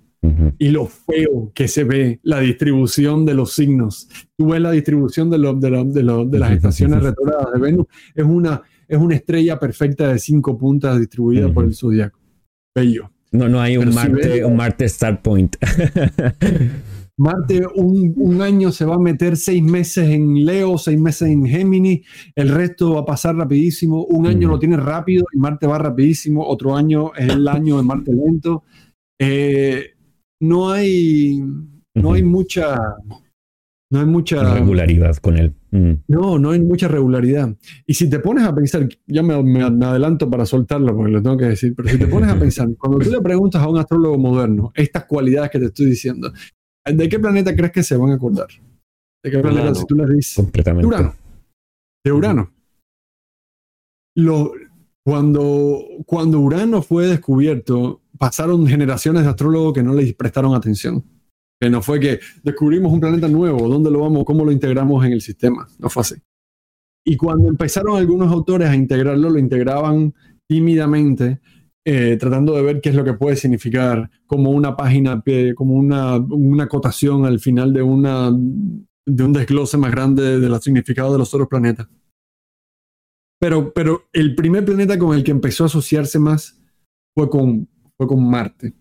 y 0.58 0.68
lo 0.68 0.86
feo 0.86 1.52
que 1.54 1.68
se 1.68 1.84
ve 1.84 2.20
la 2.22 2.40
distribución 2.40 3.24
de 3.24 3.34
los 3.34 3.52
signos. 3.52 4.08
Tú 4.36 4.50
ves 4.50 4.60
la 4.60 4.70
distribución 4.70 5.30
de, 5.30 5.38
de, 5.38 6.38
las 6.38 6.52
estaciones 6.52 7.02
retrogradas 7.02 7.52
de 7.52 7.60
Venus, 7.60 7.86
es 8.14 8.24
una, 8.24 8.62
es 8.88 8.98
una 8.98 9.14
estrella 9.14 9.58
perfecta 9.58 10.08
de 10.08 10.18
cinco 10.18 10.56
puntas 10.56 10.98
distribuida 10.98 11.52
por 11.52 11.64
el 11.64 11.74
zodiaco. 11.74 12.18
Bello. 12.74 13.10
No, 13.32 13.48
no 13.48 13.60
hay 13.60 13.76
un 13.76 13.88
Marte, 13.94 14.44
un 14.44 14.56
Marte 14.56 14.84
Star 14.84 15.22
Point. 15.22 15.56
Marte 17.18 17.62
un, 17.74 18.42
año 18.42 18.70
se 18.70 18.84
va 18.84 18.96
a 18.96 18.98
meter 18.98 19.38
seis 19.38 19.62
meses 19.62 20.06
en 20.10 20.44
Leo, 20.44 20.76
seis 20.76 21.00
meses 21.00 21.28
en 21.30 21.46
Géminis, 21.46 22.06
el 22.34 22.50
resto 22.50 22.94
va 22.94 23.00
a 23.00 23.04
pasar 23.06 23.36
rapidísimo, 23.36 24.04
un 24.04 24.26
año 24.26 24.48
lo 24.48 24.58
tiene 24.58 24.76
rápido 24.76 25.24
y 25.32 25.38
Marte 25.38 25.66
va 25.66 25.78
rapidísimo, 25.78 26.46
otro 26.46 26.76
año 26.76 27.14
es 27.16 27.30
el 27.30 27.48
año 27.48 27.78
de 27.78 27.82
Marte 27.82 28.12
lento. 28.12 28.64
Eh, 29.18 29.95
no 30.40 30.70
hay, 30.70 31.42
no 31.94 32.12
hay 32.12 32.22
mucha, 32.22 32.78
no 33.90 34.00
hay 34.00 34.06
mucha 34.06 34.54
regularidad 34.54 35.16
con 35.16 35.36
él. 35.36 35.54
Mm. 35.70 35.92
No, 36.08 36.38
no 36.38 36.50
hay 36.50 36.60
mucha 36.60 36.88
regularidad. 36.88 37.54
Y 37.86 37.94
si 37.94 38.08
te 38.08 38.18
pones 38.18 38.44
a 38.44 38.54
pensar, 38.54 38.88
ya 39.06 39.22
me, 39.22 39.42
me, 39.42 39.62
adelanto 39.62 40.28
para 40.30 40.46
soltarlo 40.46 40.94
porque 40.96 41.12
lo 41.12 41.22
tengo 41.22 41.36
que 41.36 41.46
decir, 41.46 41.74
pero 41.74 41.88
si 41.88 41.98
te 41.98 42.06
pones 42.06 42.30
a 42.30 42.38
pensar, 42.38 42.68
cuando 42.78 42.98
tú 42.98 43.10
le 43.10 43.20
preguntas 43.20 43.62
a 43.62 43.68
un 43.68 43.78
astrólogo 43.78 44.18
moderno 44.18 44.72
estas 44.74 45.04
cualidades 45.04 45.50
que 45.50 45.58
te 45.58 45.66
estoy 45.66 45.86
diciendo, 45.86 46.32
¿De 46.92 47.08
qué 47.08 47.18
planeta 47.18 47.54
crees 47.54 47.72
que 47.72 47.82
se 47.82 47.96
van 47.96 48.10
a 48.10 48.14
acordar? 48.14 48.46
¿De 49.22 49.30
qué 49.30 49.38
planeta 49.38 49.74
si 49.74 49.86
tú 49.86 49.96
les 49.96 50.08
dices? 50.08 50.36
Completamente. 50.36 50.82
De 50.82 50.86
Urano. 50.86 51.14
De 52.04 52.12
Urano. 52.12 52.52
Lo, 54.14 54.52
cuando, 55.04 55.82
cuando 56.06 56.40
Urano 56.40 56.82
fue 56.82 57.06
descubierto, 57.06 58.02
pasaron 58.18 58.66
generaciones 58.66 59.24
de 59.24 59.30
astrólogos 59.30 59.74
que 59.74 59.82
no 59.82 59.94
le 59.94 60.12
prestaron 60.14 60.54
atención. 60.54 61.04
Que 61.60 61.70
no 61.70 61.80
fue 61.82 61.98
que 62.00 62.20
descubrimos 62.42 62.92
un 62.92 63.00
planeta 63.00 63.28
nuevo, 63.28 63.68
¿dónde 63.68 63.90
lo 63.90 64.00
vamos? 64.00 64.24
¿Cómo 64.24 64.44
lo 64.44 64.52
integramos 64.52 65.04
en 65.06 65.12
el 65.12 65.22
sistema? 65.22 65.66
No 65.78 65.88
fue 65.88 66.02
así. 66.02 66.16
Y 67.04 67.16
cuando 67.16 67.48
empezaron 67.48 67.96
algunos 67.96 68.30
autores 68.32 68.68
a 68.68 68.74
integrarlo, 68.74 69.30
lo 69.30 69.38
integraban 69.38 70.12
tímidamente 70.48 71.40
eh, 71.88 72.16
tratando 72.18 72.54
de 72.54 72.62
ver 72.62 72.80
qué 72.80 72.88
es 72.88 72.96
lo 72.96 73.04
que 73.04 73.12
puede 73.12 73.36
significar 73.36 74.10
como 74.26 74.50
una 74.50 74.76
página, 74.76 75.22
como 75.54 75.74
una, 75.74 76.16
una 76.16 76.64
acotación 76.64 77.24
al 77.24 77.38
final 77.38 77.72
de, 77.72 77.80
una, 77.80 78.32
de 78.32 79.22
un 79.22 79.32
desglose 79.32 79.76
más 79.76 79.92
grande 79.92 80.40
de 80.40 80.48
los 80.48 80.64
significados 80.64 81.12
de 81.12 81.18
los 81.18 81.32
otros 81.32 81.48
planetas. 81.48 81.88
Pero, 83.38 83.72
pero 83.72 84.08
el 84.12 84.34
primer 84.34 84.64
planeta 84.64 84.98
con 84.98 85.14
el 85.14 85.22
que 85.22 85.30
empezó 85.30 85.62
a 85.62 85.66
asociarse 85.66 86.18
más 86.18 86.60
fue 87.14 87.30
con, 87.30 87.68
fue 87.96 88.06
con 88.06 88.28
Marte. 88.28 88.74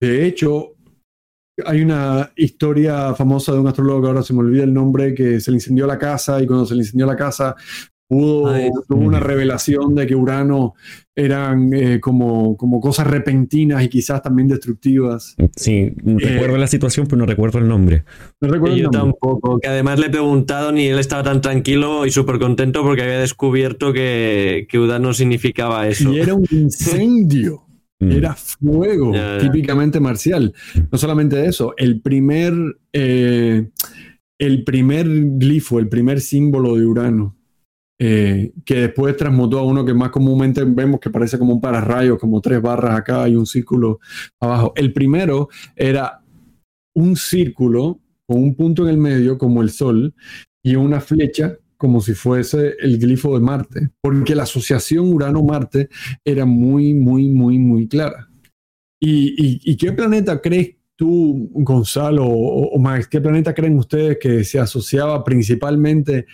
De 0.00 0.26
hecho, 0.26 0.74
hay 1.64 1.82
una 1.82 2.30
historia 2.36 3.14
famosa 3.14 3.52
de 3.52 3.58
un 3.58 3.66
astrólogo 3.66 4.06
ahora 4.06 4.22
se 4.22 4.32
me 4.32 4.40
olvida 4.40 4.64
el 4.64 4.72
nombre, 4.72 5.14
que 5.14 5.40
se 5.40 5.50
le 5.50 5.56
incendió 5.56 5.86
la 5.86 5.98
casa 5.98 6.40
y 6.40 6.46
cuando 6.46 6.66
se 6.66 6.74
le 6.74 6.82
incendió 6.82 7.06
la 7.06 7.16
casa 7.16 7.56
Hubo, 8.10 8.50
tuvo 8.88 9.00
una 9.00 9.20
revelación 9.20 9.94
de 9.94 10.06
que 10.06 10.14
Urano 10.14 10.74
eran 11.14 11.74
eh, 11.74 12.00
como, 12.00 12.56
como 12.56 12.80
cosas 12.80 13.06
repentinas 13.06 13.84
y 13.84 13.88
quizás 13.88 14.22
también 14.22 14.48
destructivas. 14.48 15.36
Sí, 15.54 15.92
recuerdo 16.02 16.56
eh, 16.56 16.60
la 16.60 16.66
situación, 16.66 17.06
pero 17.06 17.18
no 17.18 17.26
recuerdo 17.26 17.58
el 17.58 17.68
nombre. 17.68 18.04
No 18.40 18.48
recuerdo 18.48 18.76
yo 18.76 18.88
tampoco, 18.88 19.58
que 19.60 19.68
además 19.68 19.98
le 19.98 20.06
he 20.06 20.10
preguntado 20.10 20.72
ni 20.72 20.86
él 20.86 20.98
estaba 20.98 21.22
tan 21.22 21.42
tranquilo 21.42 22.06
y 22.06 22.10
súper 22.10 22.38
contento 22.38 22.82
porque 22.82 23.02
había 23.02 23.18
descubierto 23.18 23.92
que, 23.92 24.66
que 24.70 24.78
Urano 24.78 25.12
significaba 25.12 25.86
eso. 25.86 26.10
Y 26.10 26.20
era 26.20 26.32
un 26.32 26.46
incendio. 26.50 27.67
Mm. 28.00 28.12
Era 28.12 28.34
fuego, 28.34 29.12
típicamente 29.40 29.98
marcial. 29.98 30.54
No 30.90 30.98
solamente 30.98 31.44
eso, 31.46 31.74
el 31.76 32.00
primer, 32.00 32.54
eh, 32.92 33.70
el 34.38 34.64
primer 34.64 35.08
glifo, 35.08 35.78
el 35.78 35.88
primer 35.88 36.20
símbolo 36.20 36.76
de 36.76 36.86
Urano 36.86 37.38
eh, 38.00 38.52
que 38.64 38.76
después 38.76 39.16
transmutó 39.16 39.58
a 39.58 39.64
uno 39.64 39.84
que 39.84 39.92
más 39.92 40.10
comúnmente 40.10 40.62
vemos 40.64 41.00
que 41.00 41.10
parece 41.10 41.36
como 41.36 41.54
un 41.54 41.60
pararrayo, 41.60 42.16
como 42.16 42.40
tres 42.40 42.62
barras 42.62 42.96
acá 42.96 43.28
y 43.28 43.34
un 43.34 43.44
círculo 43.44 43.98
abajo. 44.38 44.72
El 44.76 44.92
primero 44.92 45.48
era 45.74 46.22
un 46.94 47.16
círculo 47.16 47.98
con 48.24 48.40
un 48.40 48.54
punto 48.54 48.84
en 48.84 48.90
el 48.90 48.98
medio 48.98 49.36
como 49.36 49.62
el 49.62 49.70
Sol 49.70 50.14
y 50.62 50.76
una 50.76 51.00
flecha 51.00 51.56
como 51.78 52.00
si 52.00 52.12
fuese 52.12 52.74
el 52.80 52.98
glifo 52.98 53.34
de 53.34 53.44
Marte, 53.44 53.90
porque 54.02 54.34
la 54.34 54.42
asociación 54.42 55.12
Urano-Marte 55.12 55.88
era 56.24 56.44
muy, 56.44 56.92
muy, 56.92 57.28
muy, 57.28 57.58
muy 57.58 57.88
clara. 57.88 58.28
¿Y, 59.00 59.76
qué 59.76 59.92
planeta 59.92 60.40
crees 60.40 60.76
tú, 60.96 61.48
Gonzalo, 61.52 62.26
o, 62.26 62.64
o 62.64 62.82
qué 63.08 63.20
planeta 63.20 63.54
creen 63.54 63.78
ustedes 63.78 64.18
que 64.20 64.42
se 64.42 64.58
asociaba 64.58 65.22
principalmente 65.22 66.26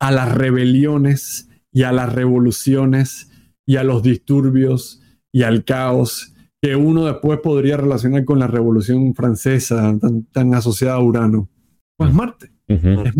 a 0.00 0.12
las 0.12 0.32
rebeliones 0.32 1.48
y 1.72 1.82
a 1.82 1.92
las 1.92 2.12
revoluciones 2.12 3.28
y 3.66 3.76
a 3.76 3.84
los 3.84 4.02
disturbios 4.02 5.02
y 5.32 5.42
al 5.42 5.64
caos 5.64 6.32
que 6.62 6.76
uno 6.76 7.06
después 7.06 7.40
podría 7.40 7.76
relacionar 7.76 8.24
con 8.24 8.38
la 8.38 8.46
revolución 8.46 9.14
francesa 9.14 9.98
tan, 10.30 10.54
asociada 10.54 10.94
a 10.94 11.02
Urano. 11.02 11.48
Pues 11.96 12.14
Marte. 12.14 12.51
Es. 12.74 13.14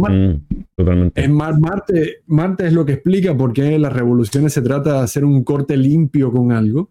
Totalmente. 0.76 1.20
Es 1.20 1.30
Marte. 1.30 2.22
Marte 2.26 2.66
es 2.66 2.72
lo 2.72 2.84
que 2.84 2.94
explica 2.94 3.36
por 3.36 3.52
qué 3.52 3.78
las 3.78 3.92
revoluciones 3.92 4.52
se 4.52 4.62
trata 4.62 4.94
de 4.94 4.98
hacer 5.00 5.24
un 5.24 5.44
corte 5.44 5.76
limpio 5.76 6.32
con 6.32 6.52
algo. 6.52 6.90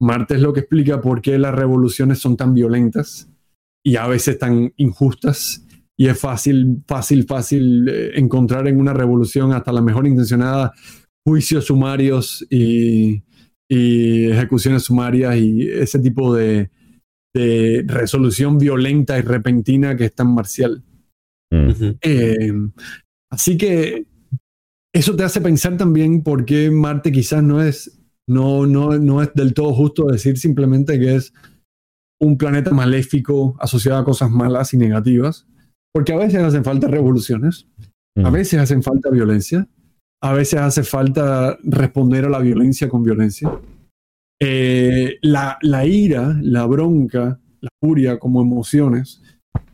Marte 0.00 0.34
es 0.34 0.40
lo 0.40 0.52
que 0.52 0.60
explica 0.60 1.00
por 1.00 1.20
qué 1.20 1.38
las 1.38 1.54
revoluciones 1.54 2.18
son 2.18 2.36
tan 2.36 2.54
violentas 2.54 3.28
y 3.82 3.96
a 3.96 4.06
veces 4.06 4.38
tan 4.38 4.72
injustas 4.76 5.66
y 6.00 6.08
es 6.08 6.18
fácil, 6.18 6.82
fácil, 6.86 7.24
fácil 7.24 7.86
eh, 7.86 8.12
encontrar 8.14 8.66
en 8.68 8.80
una 8.80 8.94
revolución 8.94 9.52
hasta 9.52 9.70
la 9.70 9.82
mejor 9.82 10.06
intencionada 10.06 10.72
juicios 11.22 11.66
sumarios 11.66 12.46
y, 12.48 13.22
ejecuciones 13.68 14.84
sumarias 14.84 15.36
y 15.36 15.68
ese 15.68 15.98
tipo 15.98 16.34
de, 16.34 16.70
resolución 17.86 18.58
violenta 18.58 19.18
y 19.18 19.22
repentina 19.22 19.94
que 19.94 20.06
es 20.06 20.14
tan 20.14 20.34
marcial. 20.34 20.82
Mm. 21.50 21.70
Eh, 22.00 22.52
así 23.30 23.56
que 23.56 24.06
eso 24.92 25.16
te 25.16 25.24
hace 25.24 25.40
pensar 25.40 25.76
también 25.76 26.22
por 26.22 26.44
qué 26.44 26.70
Marte 26.70 27.12
quizás 27.12 27.42
no 27.42 27.62
es, 27.62 28.00
no, 28.28 28.66
no, 28.66 28.98
no 28.98 29.22
es 29.22 29.32
del 29.34 29.54
todo 29.54 29.72
justo 29.72 30.06
decir 30.06 30.38
simplemente 30.38 30.98
que 30.98 31.16
es 31.16 31.32
un 32.20 32.36
planeta 32.36 32.70
maléfico 32.72 33.56
asociado 33.60 33.98
a 33.98 34.04
cosas 34.04 34.30
malas 34.30 34.74
y 34.74 34.76
negativas, 34.76 35.46
porque 35.92 36.12
a 36.12 36.16
veces 36.16 36.42
hacen 36.42 36.64
falta 36.64 36.86
revoluciones, 36.86 37.66
a 38.22 38.30
veces 38.30 38.60
hacen 38.60 38.82
falta 38.82 39.10
violencia, 39.10 39.66
a 40.22 40.34
veces 40.34 40.60
hace 40.60 40.82
falta 40.82 41.56
responder 41.62 42.26
a 42.26 42.30
la 42.30 42.40
violencia 42.40 42.88
con 42.88 43.02
violencia. 43.02 43.50
Eh, 44.38 45.18
la, 45.22 45.58
la, 45.62 45.86
ira, 45.86 46.38
la 46.42 46.66
bronca, 46.66 47.40
la 47.60 47.70
furia 47.80 48.18
como 48.18 48.42
emociones, 48.42 49.22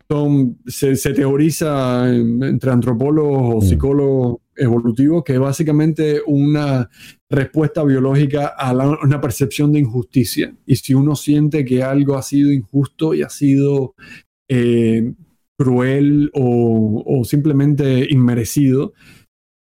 son, 0.09 0.59
se, 0.67 0.97
se 0.97 1.13
teoriza 1.13 2.09
entre 2.15 2.71
antropólogos 2.71 3.57
o 3.57 3.67
psicólogos 3.67 4.37
evolutivo, 4.57 5.23
que 5.23 5.35
es 5.35 5.39
básicamente 5.39 6.21
una 6.27 6.89
respuesta 7.29 7.85
biológica 7.85 8.47
a 8.47 8.73
una 8.73 9.21
percepción 9.21 9.73
de 9.73 9.81
injusticia. 9.81 10.55
Y 10.65 10.77
si 10.77 10.95
uno 10.95 11.15
siente 11.15 11.65
que 11.65 11.83
algo 11.83 12.17
ha 12.17 12.23
sido 12.23 12.53
injusto 12.53 13.15
y 13.15 13.23
ha 13.23 13.29
sido 13.29 13.95
eh, 14.49 15.13
cruel 15.59 16.31
o, 16.35 17.23
simplemente 17.25 18.07
inmerecido, 18.11 18.93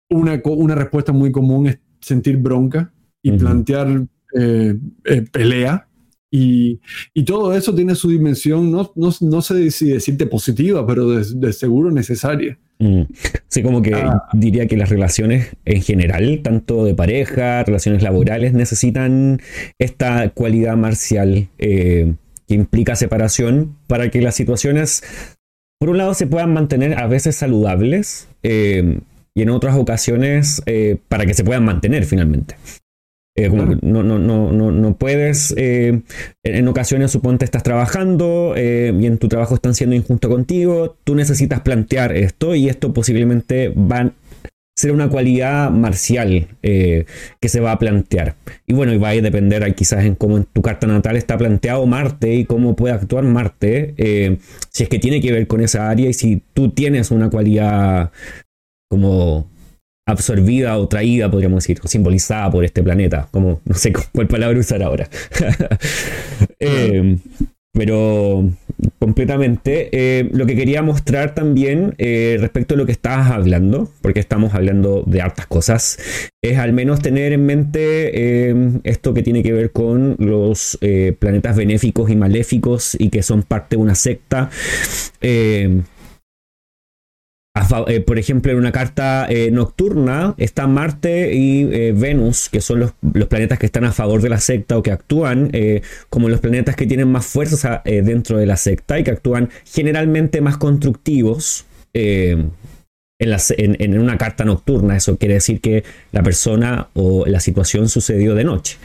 una, 0.10 0.42
una, 0.44 0.76
respuesta 0.76 1.14
muy 1.14 1.32
común 1.32 1.68
es 1.68 1.80
sentir 2.02 2.38
bronca 2.38 2.94
y 3.24 3.32
plantear 3.32 4.08
eh, 4.38 4.78
eh, 5.06 5.22
pelea 5.32 5.88
y, 6.34 6.80
todo 7.26 7.54
eso 7.54 7.76
tiene 7.76 7.94
su 7.94 8.10
dimensión, 8.10 8.72
no, 8.72 8.94
no, 8.96 9.42
sé 9.42 9.70
si 9.70 9.90
decirte 9.90 10.26
positiva, 10.26 10.88
pero 10.88 11.10
de, 11.10 11.54
seguro 11.54 11.92
necesaria. 11.92 12.58
Mm. 12.80 13.02
Sí, 13.50 13.62
como 13.62 13.82
que 13.82 13.94
ah. 13.94 14.24
diría 14.34 14.66
que 14.66 14.78
las 14.78 14.90
relaciones 14.90 15.50
en 15.66 15.82
general, 15.82 16.40
tanto 16.42 16.86
de 16.86 16.96
pareja, 16.96 17.64
relaciones 17.64 18.02
laborales, 18.02 18.54
necesitan 18.54 19.42
esta 19.78 20.30
cualidad 20.30 20.78
marcial 20.78 21.50
eh, 21.60 22.16
que 22.48 22.56
implica 22.56 22.96
separación 22.96 23.76
para 23.88 24.10
que 24.10 24.22
las 24.22 24.36
situaciones, 24.36 25.04
por 25.80 25.90
un 25.90 25.98
lado, 25.98 26.14
se 26.14 26.28
puedan 26.28 26.54
mantener 26.54 26.98
a 26.98 27.08
veces 27.08 27.36
saludables 27.36 28.30
eh, 28.42 29.00
y 29.36 29.42
en 29.42 29.50
otras 29.50 29.76
ocasiones 29.76 30.64
eh, 30.66 30.98
para 31.10 31.26
que 31.26 31.34
se 31.34 31.44
puedan 31.44 31.66
mantener 31.66 32.06
finalmente. 32.06 32.56
Eh, 33.46 33.78
no, 33.82 34.04
no, 34.04 34.20
no, 34.20 34.52
no, 34.52 34.72
no 34.72 34.96
puedes, 34.96 35.54
eh, 35.58 36.02
en 36.44 36.68
ocasiones 36.68 37.12
suponte 37.12 37.46
estás 37.46 37.64
trabajando 37.64 38.54
eh, 38.56 38.94
y 39.00 39.06
en 39.06 39.18
tu 39.18 39.28
trabajo 39.28 39.56
están 39.56 39.74
siendo 39.74 39.96
injusto 39.96 40.30
contigo, 40.30 40.96
tú 41.04 41.16
necesitas 41.16 41.62
plantear 41.62 42.16
esto 42.16 42.56
y 42.56 42.70
esto 42.70 42.94
posiblemente 42.94 43.70
va 43.70 44.00
a 44.00 44.12
ser 44.76 44.92
una 44.92 45.10
cualidad 45.10 45.70
marcial 45.70 46.48
que 46.62 47.06
se 47.50 47.60
va 47.60 47.74
a 47.74 47.78
plantear. 47.78 48.36
Y 48.66 48.74
bueno, 48.74 48.94
y 48.94 48.98
va 48.98 49.10
a 49.10 49.14
depender 49.14 49.76
quizás 49.76 50.06
en 50.06 50.16
cómo 50.16 50.38
en 50.38 50.46
tu 50.46 50.62
carta 50.62 50.88
natal 50.88 51.18
está 51.18 51.38
planteado 51.38 51.86
Marte 51.86 52.34
y 52.34 52.46
cómo 52.46 52.76
puede 52.76 52.96
actuar 52.96 53.24
Marte, 53.24 54.40
si 54.70 54.84
es 54.84 54.90
que 54.90 54.98
tiene 54.98 55.22
que 55.22 55.32
ver 55.32 55.46
con 55.46 55.62
esa 55.62 55.90
área 55.90 56.10
y 56.10 56.14
si 56.14 56.42
tú 56.54 56.72
tienes 56.72 57.12
una 57.12 57.30
cualidad 57.30 58.12
como 58.90 59.52
absorbida 60.08 60.78
o 60.78 60.88
traída, 60.88 61.30
podríamos 61.30 61.64
decir, 61.64 61.80
simbolizada 61.86 62.50
por 62.50 62.66
este 62.66 62.84
planeta, 62.84 63.28
como 63.32 63.62
no 63.66 63.76
sé 63.76 63.94
cuál 64.14 64.28
palabra 64.28 64.60
usar 64.60 64.84
ahora. 64.84 65.10
Eh, 66.64 67.18
pero 67.74 68.50
completamente. 69.00 69.90
Eh, 69.92 70.30
lo 70.32 70.46
que 70.46 70.56
quería 70.56 70.82
mostrar 70.82 71.34
también 71.34 71.96
eh, 71.98 72.38
respecto 72.40 72.74
a 72.76 72.78
lo 72.78 72.86
que 72.86 72.92
estabas 72.92 73.32
hablando, 73.32 73.92
porque 74.02 74.20
estamos 74.20 74.54
hablando 74.54 75.04
de 75.06 75.22
hartas 75.22 75.48
cosas, 75.48 75.98
es 76.44 76.58
al 76.58 76.74
menos 76.74 77.02
tener 77.02 77.34
en 77.34 77.46
mente 77.46 78.52
esto 78.84 79.14
que 79.14 79.24
tiene 79.24 79.44
que 79.44 79.54
ver 79.54 79.72
con 79.72 80.16
los 80.20 80.78
planetas 81.20 81.56
benéficos 81.56 82.10
y 82.12 82.16
maléficos 82.16 82.96
y 83.00 83.10
que 83.10 83.24
son 83.24 83.44
parte 83.44 83.76
de 83.76 83.82
una 83.82 83.96
secta. 83.96 84.50
Eh, 87.88 88.00
por 88.00 88.18
ejemplo, 88.18 88.52
en 88.52 88.58
una 88.58 88.72
carta 88.72 89.28
eh, 89.30 89.52
nocturna 89.52 90.36
está 90.38 90.68
Marte 90.68 91.34
y 91.36 91.64
eh, 91.64 91.94
Venus, 91.94 92.48
que 92.50 92.62
son 92.62 92.80
los, 92.80 92.94
planetas 93.28 93.60
que 93.60 93.66
están 93.66 93.84
a 93.84 93.92
favor 93.92 94.22
de 94.22 94.30
la 94.30 94.40
secta 94.40 94.78
o 94.78 94.84
que 94.84 94.92
actúan 94.92 95.52
como 96.10 96.30
los 96.30 96.40
planetas 96.40 96.76
que 96.76 96.86
tienen 96.86 97.10
más 97.10 97.26
fuerza 97.26 97.82
dentro 97.84 98.38
de 98.38 98.46
la 98.46 98.58
secta 98.58 98.98
y 99.00 99.04
que 99.04 99.12
actúan 99.12 99.50
generalmente 99.66 100.42
más 100.42 100.58
constructivos. 100.58 101.66
En, 101.94 102.52
una 104.00 104.18
carta 104.18 104.46
nocturna, 104.46 104.98
eso 104.98 105.18
quiere 105.18 105.36
decir 105.36 105.62
que 105.62 105.84
la 106.12 106.24
persona 106.24 106.88
o 106.94 107.26
la 107.26 107.40
situación 107.40 107.90
sucedió 107.90 108.34
de 108.34 108.44
noche. 108.44 108.78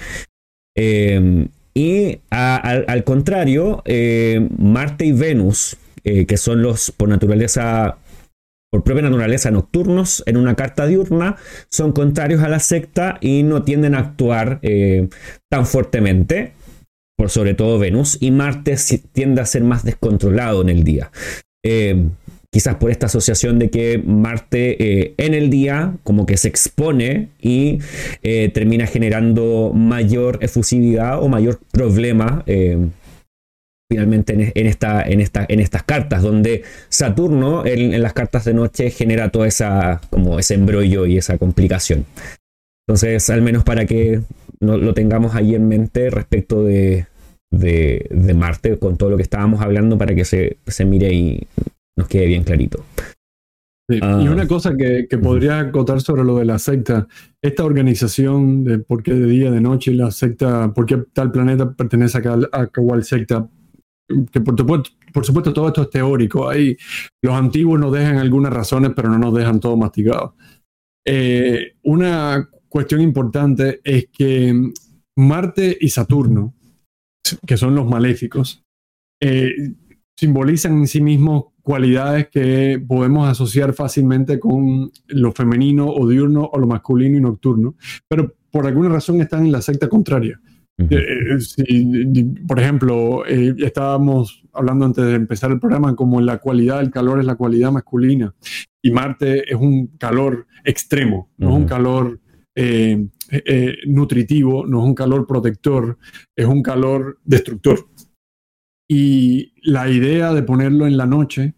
y 1.74 2.18
al, 2.30 3.04
contrario, 3.04 3.82
Marte 4.58 5.06
y 5.06 5.12
Venus, 5.12 5.76
que 6.02 6.36
son 6.36 6.62
los 6.62 6.90
por 6.90 7.08
naturaleza 7.08 7.96
por 8.70 8.82
propia 8.82 9.02
naturaleza 9.02 9.50
nocturnos 9.50 10.22
en 10.26 10.36
una 10.36 10.54
carta 10.54 10.86
diurna, 10.86 11.36
son 11.70 11.92
contrarios 11.92 12.42
a 12.42 12.48
la 12.48 12.60
secta 12.60 13.18
y 13.20 13.42
no 13.42 13.62
tienden 13.62 13.94
a 13.94 14.00
actuar 14.00 14.58
eh, 14.62 15.08
tan 15.48 15.66
fuertemente, 15.66 16.52
por 17.16 17.30
sobre 17.30 17.54
todo 17.54 17.78
Venus, 17.78 18.18
y 18.20 18.30
Marte 18.30 18.76
tiende 19.12 19.40
a 19.40 19.46
ser 19.46 19.62
más 19.62 19.84
descontrolado 19.84 20.60
en 20.62 20.68
el 20.68 20.84
día. 20.84 21.10
Eh, 21.64 22.08
quizás 22.50 22.76
por 22.76 22.90
esta 22.90 23.06
asociación 23.06 23.58
de 23.58 23.70
que 23.70 24.02
Marte 24.04 24.76
eh, 24.82 25.14
en 25.16 25.34
el 25.34 25.50
día 25.50 25.94
como 26.02 26.26
que 26.26 26.36
se 26.36 26.48
expone 26.48 27.28
y 27.40 27.78
termina 28.54 28.86
generando 28.86 29.72
mayor 29.74 30.38
efusividad 30.42 31.22
o 31.22 31.28
mayor 31.28 31.60
problema 31.70 32.44
finalmente 33.89 34.32
en, 34.32 34.66
esta, 34.66 35.03
en, 35.03 35.20
esta, 35.20 35.47
en 35.49 35.61
estas 35.61 35.82
cartas, 35.84 36.22
donde 36.22 36.62
Saturno 36.89 37.64
en, 37.64 38.01
las 38.03 38.12
cartas 38.12 38.45
de 38.45 38.55
noche 38.55 38.91
genera 38.91 39.30
toda 39.30 39.47
esa, 39.47 40.01
como 40.11 40.39
ese 40.39 40.55
embrollo 40.55 41.07
y 41.07 41.18
esa 41.18 41.39
complicación. 41.39 42.05
Entonces, 42.87 43.30
al 43.30 43.43
menos 43.43 43.64
para 43.64 43.84
que 43.87 44.22
lo 44.61 44.95
tengamos 44.95 45.34
ahí 45.34 45.55
en 45.55 45.68
mente 45.68 46.11
respecto 46.11 46.64
de, 46.64 47.07
de, 47.51 48.34
Marte, 48.34 48.78
con 48.78 48.97
todo 48.97 49.11
lo 49.11 49.16
que 49.16 49.22
estábamos 49.22 49.61
hablando, 49.61 49.99
para 49.99 50.14
que 50.14 50.24
se, 50.24 50.59
se 50.66 50.84
mire 50.84 51.12
y 51.12 51.47
nos 51.97 52.09
quede 52.09 52.26
bien 52.26 52.45
clarito. 52.45 52.84
y 53.89 53.99
ah. 54.03 54.16
una 54.16 54.47
cosa 54.47 54.76
que, 54.76 55.07
que, 55.09 55.18
podría 55.18 55.61
acotar 55.61 56.01
sobre 56.01 56.24
lo 56.24 56.39
de 56.39 56.45
la 56.45 56.59
secta, 56.59 57.07
esta 57.43 57.64
organización 57.64 58.64
de 58.64 58.78
por 58.78 59.03
qué 59.03 59.14
de 59.14 59.26
día, 59.26 59.51
de 59.51 59.61
noche, 59.61 59.93
la 59.93 60.11
secta, 60.11 60.72
por 60.72 60.87
qué 60.87 61.03
tal 61.12 61.30
planeta 61.30 61.72
pertenece 61.72 62.18
a, 62.18 62.39
a 62.53 62.66
cual 62.68 63.05
secta, 63.05 63.49
por 65.12 65.24
supuesto, 65.24 65.52
todo 65.52 65.68
esto 65.68 65.82
es 65.82 65.90
teórico. 65.90 66.50
Los 67.22 67.34
antiguos 67.34 67.80
nos 67.80 67.92
dejan 67.92 68.18
algunas 68.18 68.52
razones, 68.52 68.92
pero 68.94 69.09
no 69.09 69.18
nos 69.18 69.34
dejan 69.34 69.61
todo 69.61 69.76
masticado. 69.76 70.34
Eh, 71.04 71.74
una 71.84 72.48
cuestión 72.68 73.00
importante 73.00 73.80
es 73.84 74.09
que 74.12 74.72
Marte 75.16 75.76
y 75.80 75.88
Saturno, 75.88 76.54
que 77.46 77.57
son 77.57 77.74
los 77.74 77.86
maléficos, 77.86 78.62
eh, 79.20 79.54
simbolizan 80.18 80.78
en 80.78 80.86
sí 80.86 81.00
mismos 81.00 81.46
cualidades 81.62 82.28
que 82.28 82.82
podemos 82.86 83.28
asociar 83.28 83.72
fácilmente 83.72 84.38
con 84.38 84.90
lo 85.09 85.32
femenino 85.32 85.88
o 85.88 86.09
diurno 86.09 86.48
o 86.52 86.59
lo 86.59 86.66
masculino 86.66 87.18
y 87.18 87.20
nocturno, 87.20 87.74
pero 88.09 88.34
por 88.50 88.66
alguna 88.66 88.88
razón 88.88 89.20
están 89.20 89.44
en 89.46 89.52
la 89.52 89.62
secta 89.62 89.88
contraria. 89.88 90.40
Eh, 90.79 91.39
eh, 91.68 92.24
por 92.47 92.61
ejemplo, 92.61 93.27
eh, 93.27 93.55
estábamos 93.59 94.45
hablando 94.53 94.85
antes 94.85 95.05
de 95.05 95.14
empezar 95.14 95.51
el 95.51 95.59
programa 95.59 95.97
como 95.97 96.20
la 96.20 96.39
cualidad 96.39 96.81
del 96.81 96.91
calor 96.91 97.18
es 97.18 97.24
la 97.24 97.37
cualidad 97.37 97.72
masculina 97.72 98.35
y 98.83 98.91
Marte 98.91 99.51
es 99.51 99.59
un 99.59 99.87
calor 99.99 100.47
extremo, 100.64 101.31
no 101.39 101.51
es 101.51 101.55
un 101.57 101.64
calor 101.64 102.20
nutritivo, 103.87 104.66
no 104.66 104.81
es 104.81 104.85
un 104.87 104.95
calor 104.95 105.27
protector, 105.27 105.99
es 106.37 106.47
un 106.47 106.62
calor 106.62 107.18
destructor. 107.24 107.89
Y 108.89 109.53
la 109.62 109.91
idea 109.91 110.33
de 110.33 110.43
ponerlo 110.43 110.87
en 110.87 110.97
la 110.97 111.07
noche 111.07 111.55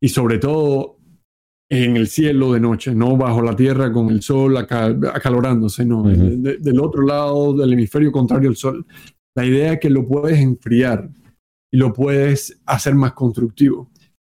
y 0.00 0.10
sobre 0.10 0.38
todo 0.38 0.97
en 1.70 1.96
el 1.96 2.08
cielo 2.08 2.52
de 2.52 2.60
noche, 2.60 2.94
no 2.94 3.16
bajo 3.16 3.42
la 3.42 3.54
tierra 3.54 3.92
con 3.92 4.08
el 4.08 4.22
sol 4.22 4.56
acalorándose, 4.56 5.84
no, 5.84 6.02
del 6.02 6.80
otro 6.80 7.02
lado 7.02 7.54
del 7.54 7.74
hemisferio 7.74 8.10
contrario 8.10 8.48
al 8.48 8.56
sol. 8.56 8.86
La 9.36 9.44
idea 9.44 9.74
es 9.74 9.80
que 9.80 9.90
lo 9.90 10.06
puedes 10.06 10.38
enfriar 10.38 11.10
y 11.70 11.76
lo 11.76 11.92
puedes 11.92 12.60
hacer 12.64 12.94
más 12.94 13.12
constructivo. 13.12 13.90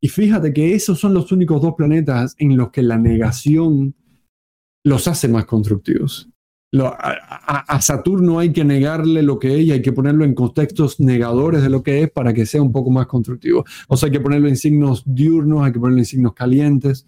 Y 0.03 0.09
fíjate 0.09 0.53
que 0.53 0.75
esos 0.75 0.99
son 0.99 1.15
los 1.15 1.31
únicos 1.31 1.61
dos 1.63 1.75
planetas 1.77 2.35
en 2.39 2.57
los 2.57 2.71
que 2.71 2.83
la 2.83 2.97
negación 2.97 3.95
los 4.85 5.07
hace 5.07 5.29
más 5.29 5.45
constructivos. 5.45 6.30
A, 6.73 7.81
Saturno 7.81 8.39
hay 8.39 8.53
que 8.53 8.65
negarle 8.65 9.23
lo 9.23 9.39
que 9.39 9.59
es 9.59 9.67
y 9.67 9.73
hay 9.73 9.83
que 9.83 9.93
ponerlo 9.93 10.25
en 10.25 10.35
contextos 10.35 11.01
negadores 11.01 11.63
de 11.63 11.71
lo 11.71 11.83
que 11.83 12.03
es 12.03 12.11
para 12.11 12.33
que 12.33 12.47
sea 12.47 12.63
un 12.63 12.73
poco 12.73 12.91
más 12.91 13.07
constructivo. 13.07 13.65
O 13.89 13.97
sea, 13.97 14.07
hay 14.07 14.13
que 14.13 14.21
ponerlo 14.21 14.49
en 14.49 14.57
signos 14.57 15.03
diurnos, 15.05 15.65
hay 15.65 15.73
que 15.73 15.81
ponerlo 15.81 15.99
en 15.99 16.07
signos 16.07 16.35
calientes. 16.35 17.07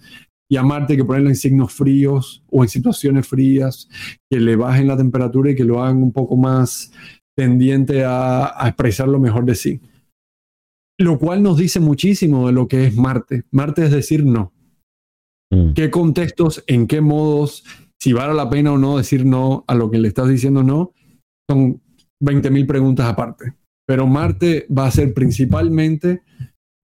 Y 0.49 0.57
a 0.57 0.63
Marte 0.63 0.95
hay 0.95 0.99
que 0.99 1.05
ponerlo 1.05 1.31
en 1.31 1.37
signos 1.37 1.73
fríos 1.73 2.45
o 2.51 2.63
en 2.63 2.69
situaciones 2.69 3.27
frías 3.27 3.89
que 4.29 4.39
le 4.39 4.57
bajen 4.57 4.89
la 4.89 4.97
temperatura 4.97 5.51
y 5.51 5.55
que 5.55 5.65
lo 5.65 5.83
hagan 5.83 6.03
un 6.03 6.13
poco 6.13 6.37
más 6.37 6.93
tendiente 7.37 8.05
a, 8.05 8.55
expresar 8.65 9.09
lo 9.09 9.21
mejor 9.21 9.45
de 9.45 9.55
sí. 9.55 9.81
Lo 10.99 11.19
cual 11.19 11.43
nos 11.43 11.57
dice 11.57 11.81
muchísimo 11.81 12.49
de 12.49 12.53
lo 12.53 12.69
que 12.69 12.87
es 12.87 12.95
Marte. 12.95 13.45
Marte 13.51 13.85
es 13.85 13.93
decir 13.93 14.27
no. 14.27 14.53
Mm. 15.51 15.73
¿Qué 15.73 15.91
contextos, 15.91 16.63
en 16.67 16.87
qué 16.87 17.01
modos, 17.01 17.65
si 18.03 18.13
vale 18.13 18.35
la 18.35 18.51
pena 18.51 18.73
o 18.73 18.79
no 18.79 18.97
decir 18.97 19.25
no 19.25 19.65
a 19.69 19.77
lo 19.77 19.89
que 19.89 19.97
le 19.97 20.09
estás 20.09 20.29
diciendo 20.29 20.65
no, 20.65 20.93
son 21.49 21.81
20.000 22.21 22.67
preguntas 22.67 23.07
aparte. 23.07 23.55
Pero 23.87 24.09
Marte 24.09 24.67
va 24.77 24.87
a 24.87 24.91
ser 24.91 25.15
principalmente 25.15 26.23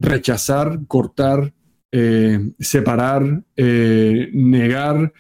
rechazar, 0.01 0.79
cortar, 0.87 1.53
eh, 1.93 2.53
separar, 2.61 3.43
eh, 3.57 4.31
negar, 4.33 5.13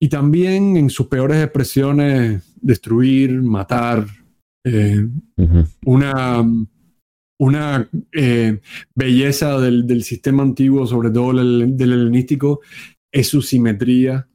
y 0.00 0.08
también 0.08 0.78
en 0.78 0.88
sus 0.88 1.08
peores 1.08 1.42
expresiones, 1.44 2.42
destruir, 2.62 3.42
matar, 3.42 4.06
eh, 4.64 5.06
una, 5.84 6.50
una 7.38 7.90
belleza 8.94 9.60
del, 9.60 10.02
sistema 10.02 10.42
antiguo, 10.42 10.86
sobre 10.86 11.10
todo 11.10 11.34
del, 11.34 11.76
helenístico, 11.78 12.60
es 13.12 13.28
su 13.28 13.42
simetría 13.42 14.26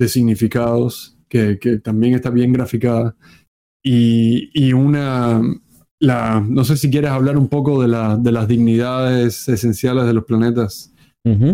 de 0.00 0.08
significados, 0.08 1.18
que, 1.28 1.56
también 1.84 2.14
está 2.14 2.30
bien 2.30 2.52
graficada, 2.54 3.14
y, 3.84 4.72
una, 4.72 5.40
la, 6.00 6.40
no 6.40 6.64
sé 6.64 6.76
si 6.78 6.90
quieres 6.90 7.10
hablar 7.10 7.36
un 7.36 7.48
poco 7.48 7.82
de, 7.82 7.88
la, 7.88 8.16
de 8.16 8.32
las 8.32 8.48
dignidades 8.48 9.46
esenciales 9.48 10.06
de 10.06 10.14
los 10.14 10.24
planetas, 10.24 10.92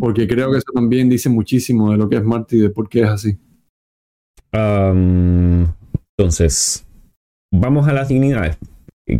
porque 0.00 0.28
creo 0.28 0.52
que 0.52 0.58
eso 0.58 0.72
también 0.72 1.08
dice 1.08 1.28
muchísimo 1.28 1.90
de 1.90 1.98
lo 1.98 2.08
que 2.08 2.16
es 2.16 2.24
Marte 2.24 2.56
y 2.56 2.60
de 2.60 2.70
por 2.70 2.88
qué 2.88 3.02
es 3.02 3.08
así. 3.08 3.36
entonces, 6.16 6.86
vamos 7.52 7.88
a 7.88 7.92
las 7.92 8.08
dignidades. 8.08 8.56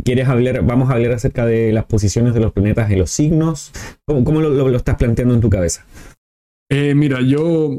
¿Quieres 0.05 0.29
hablar? 0.29 0.65
Vamos 0.65 0.89
a 0.91 0.95
hablar 0.95 1.13
acerca 1.13 1.47
de 1.47 1.73
las 1.73 1.85
posiciones 1.85 2.33
de 2.33 2.41
los 2.41 2.53
planetas 2.53 2.91
en 2.91 3.01
los 3.01 3.11
signos. 3.11 3.73
¿Cómo, 4.07 4.41
lo, 4.41 4.77
estás 4.77 4.97
planteando 4.97 5.35
en 5.35 5.41
tu 5.41 5.51
cabeza? 5.51 5.85
Eh, 6.69 6.95
mira, 6.95 7.21
yo, 7.21 7.71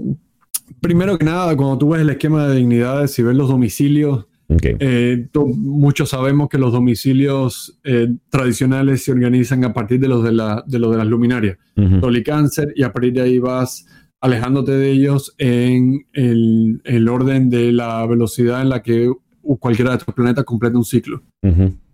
primero 0.81 1.17
que 1.17 1.25
nada, 1.25 1.55
cuando 1.55 1.77
tú 1.77 1.89
ves 1.89 2.01
el 2.01 2.09
esquema 2.09 2.47
de 2.47 2.57
dignidades 2.57 3.17
y 3.19 3.23
ves 3.23 3.35
los 3.35 3.49
domicilios, 3.49 4.27
eh, 4.49 5.27
muchos 5.33 6.09
sabemos 6.09 6.47
que 6.47 6.57
los 6.57 6.71
domicilios 6.71 7.77
eh, 7.83 8.15
tradicionales 8.29 9.03
se 9.03 9.11
organizan 9.11 9.65
a 9.65 9.73
partir 9.73 9.99
de 9.99 10.07
los 10.07 10.23
de, 10.23 10.31
la, 10.31 10.63
de, 10.65 10.79
los 10.79 10.91
de 10.91 10.97
las 10.97 11.07
luminarias, 11.07 11.57
Sol 11.75 12.17
y 12.17 12.23
Cáncer, 12.23 12.73
y 12.75 12.83
a 12.83 12.93
partir 12.93 13.13
de 13.13 13.21
ahí 13.21 13.39
vas 13.39 13.85
alejándote 14.21 14.71
de 14.71 14.91
ellos 14.91 15.35
en 15.37 16.05
el, 16.13 16.81
el 16.85 17.07
orden 17.09 17.49
de 17.49 17.71
la 17.71 18.05
velocidad 18.07 18.61
en 18.61 18.69
la 18.69 18.81
que 18.81 19.11
cualquiera 19.55 19.91
de 19.91 19.97
estos 19.97 20.13
planetas 20.13 20.43
completa 20.43 20.77
un 20.77 20.83
ciclo. 20.85 21.23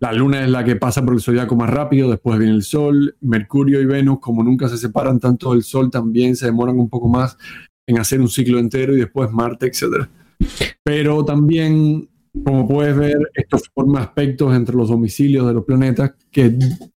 La 0.00 0.12
Luna 0.12 0.42
es 0.42 0.50
la 0.50 0.64
que 0.64 0.74
pasa 0.74 1.04
por 1.04 1.14
el 1.14 1.20
zodiaco 1.20 1.54
más 1.54 1.70
rápido, 1.70 2.10
después 2.10 2.38
viene 2.38 2.54
el 2.54 2.62
Sol, 2.62 3.16
Mercurio 3.20 3.80
y 3.80 3.86
Venus, 3.86 4.18
como 4.20 4.42
nunca 4.42 4.68
se 4.68 4.76
separan 4.76 5.20
tanto 5.20 5.52
del 5.52 5.62
Sol, 5.62 5.90
también 5.90 6.34
se 6.34 6.46
demoran 6.46 6.78
un 6.78 6.88
poco 6.88 7.08
más 7.08 7.36
en 7.86 7.98
hacer 7.98 8.20
un 8.20 8.28
ciclo 8.28 8.58
entero 8.58 8.94
y 8.94 9.00
después 9.00 9.30
Marte, 9.30 9.66
etc. 9.66 10.08
Pero 10.82 11.24
también, 11.24 12.08
como 12.44 12.66
puedes 12.66 12.96
ver, 12.96 13.18
esto 13.34 13.58
forma 13.74 14.00
aspectos 14.00 14.54
entre 14.54 14.76
los 14.76 14.88
domicilios 14.88 15.46
de 15.46 15.54
los 15.54 15.64
planetas 15.64 16.14
que 16.30 16.56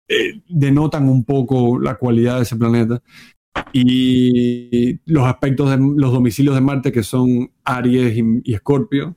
eh, 0.08 0.42
denotan 0.48 1.10
un 1.10 1.24
poco 1.24 1.80
la 1.80 1.96
cualidad 1.96 2.38
de 2.38 2.44
ese 2.44 2.56
planeta. 2.56 3.02
Y 3.72 5.00
los 5.06 5.26
aspectos 5.26 5.70
de 5.70 5.78
los 5.78 6.12
domicilios 6.12 6.56
de 6.56 6.62
Marte, 6.62 6.92
que 6.92 7.04
son 7.04 7.52
Aries 7.64 8.18
y 8.44 8.54
Escorpio, 8.54 9.16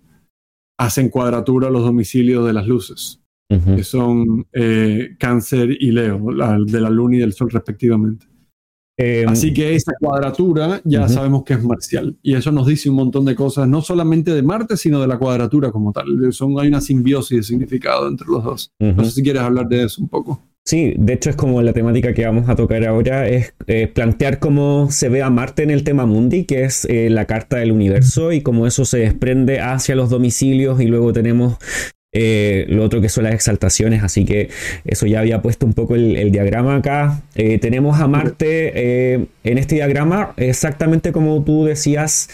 hacen 0.79 1.09
cuadratura 1.09 1.71
los 1.71 1.83
domicilios 1.83 2.47
de 2.47 2.53
las 2.53 2.67
luces, 2.67 3.21
que 3.49 3.83
son 3.83 4.47
eh, 4.53 5.17
Cáncer 5.19 5.71
y 5.71 5.91
Leo, 5.91 6.21
de 6.65 6.81
la 6.81 6.89
Luna 6.91 7.17
y 7.17 7.19
del 7.19 7.33
Sol 7.33 7.51
respectivamente. 7.51 8.28
Em, 9.01 9.29
Así 9.29 9.55
que 9.55 9.77
esa 9.77 9.93
cuadratura 10.01 10.81
ya 10.85 11.09
sabemos 11.09 11.45
que 11.45 11.55
es 11.55 11.63
marcial. 11.63 12.17
Y 12.21 12.35
eso 12.35 12.51
nos 12.51 12.67
dice 12.67 12.91
un 12.91 12.97
montón 12.97 13.25
de 13.25 13.37
cosas, 13.37 13.69
no 13.69 13.81
solamente 13.81 14.35
de 14.35 14.43
Marte, 14.43 14.77
sino 14.77 15.01
de 15.01 15.07
la 15.07 15.19
cuadratura 15.19 15.71
como 15.71 15.93
tal. 15.93 16.33
Son, 16.33 16.59
hay 16.59 16.67
una 16.67 16.81
simbiosis 16.81 17.37
de 17.37 17.43
significado 17.45 18.09
entre 18.09 18.27
los 18.27 18.43
dos. 18.43 18.73
No 18.79 19.05
sé 19.05 19.13
si 19.13 19.23
quieres 19.23 19.43
hablar 19.43 19.69
de 19.69 19.85
eso 19.85 20.03
un 20.03 20.09
poco. 20.09 20.43
Sí, 20.69 20.95
de 20.99 21.15
hecho 21.15 21.31
es 21.31 21.37
como 21.37 21.63
la 21.63 21.73
temática 21.73 22.13
que 22.13 22.27
vamos 22.27 22.47
a 22.51 22.55
tocar 22.55 22.85
ahora, 22.87 23.27
es 23.27 23.55
eh, 23.69 23.87
plantear 23.87 24.39
cómo 24.39 24.91
se 24.91 25.09
ve 25.09 25.23
a 25.23 25.31
Marte 25.31 25.63
en 25.63 25.71
el 25.71 25.83
tema 25.83 26.05
mundi, 26.05 26.45
que 26.45 26.65
es 26.65 26.85
eh, 26.91 27.09
la 27.09 27.25
carta 27.25 27.57
del 27.57 27.73
universo, 27.73 28.33
y 28.33 28.43
cómo 28.43 28.67
eso 28.67 28.85
se 28.85 28.99
desprende 28.99 29.61
hacia 29.61 29.95
los 29.95 30.11
domicilios, 30.11 30.79
y 30.83 30.85
luego 30.85 31.15
tenemos 31.15 31.57
eh, 32.13 32.67
lo 32.69 32.85
otro 32.85 33.01
que 33.01 33.09
son 33.09 33.25
las 33.25 33.35
exaltaciones, 33.35 34.03
así 34.03 34.25
que 34.25 34.49
eso 34.85 35.07
ya 35.07 35.21
había 35.21 35.43
puesto 35.43 35.67
un 35.67 35.75
poco 35.75 35.95
el, 35.95 36.31
diagrama 36.31 36.77
acá. 36.77 37.23
tenemos 37.35 38.01
a 38.01 38.09
Marte 38.09 39.15
en 39.45 39.59
este 39.59 39.77
diagrama, 39.77 40.35
exactamente 40.37 41.13
como 41.13 41.43
tú 41.45 41.65
decías, 41.65 42.29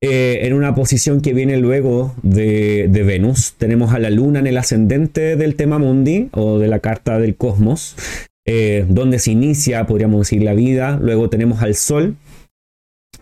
eh, 0.00 0.46
en 0.46 0.52
una 0.52 0.76
posición 0.76 1.20
que 1.20 1.34
viene 1.34 1.56
luego 1.56 2.14
de, 2.22 2.88
Venus. 2.88 3.54
Tenemos 3.58 3.92
a 3.92 3.98
la 3.98 4.10
Luna 4.10 4.38
en 4.38 4.46
el 4.46 4.56
ascendente 4.56 5.34
del 5.34 5.56
tema 5.56 5.78
mundi 5.78 6.28
o 6.32 6.60
de 6.60 6.68
la 6.68 6.78
carta 6.78 7.18
del 7.18 7.34
cosmos, 7.34 7.96
eh, 8.46 8.84
donde 8.88 9.18
se 9.18 9.32
inicia, 9.32 9.86
podríamos 9.86 10.20
decir, 10.20 10.44
la 10.44 10.54
vida. 10.54 11.00
Luego 11.02 11.28
tenemos 11.28 11.62
al 11.62 11.74
Sol, 11.74 12.14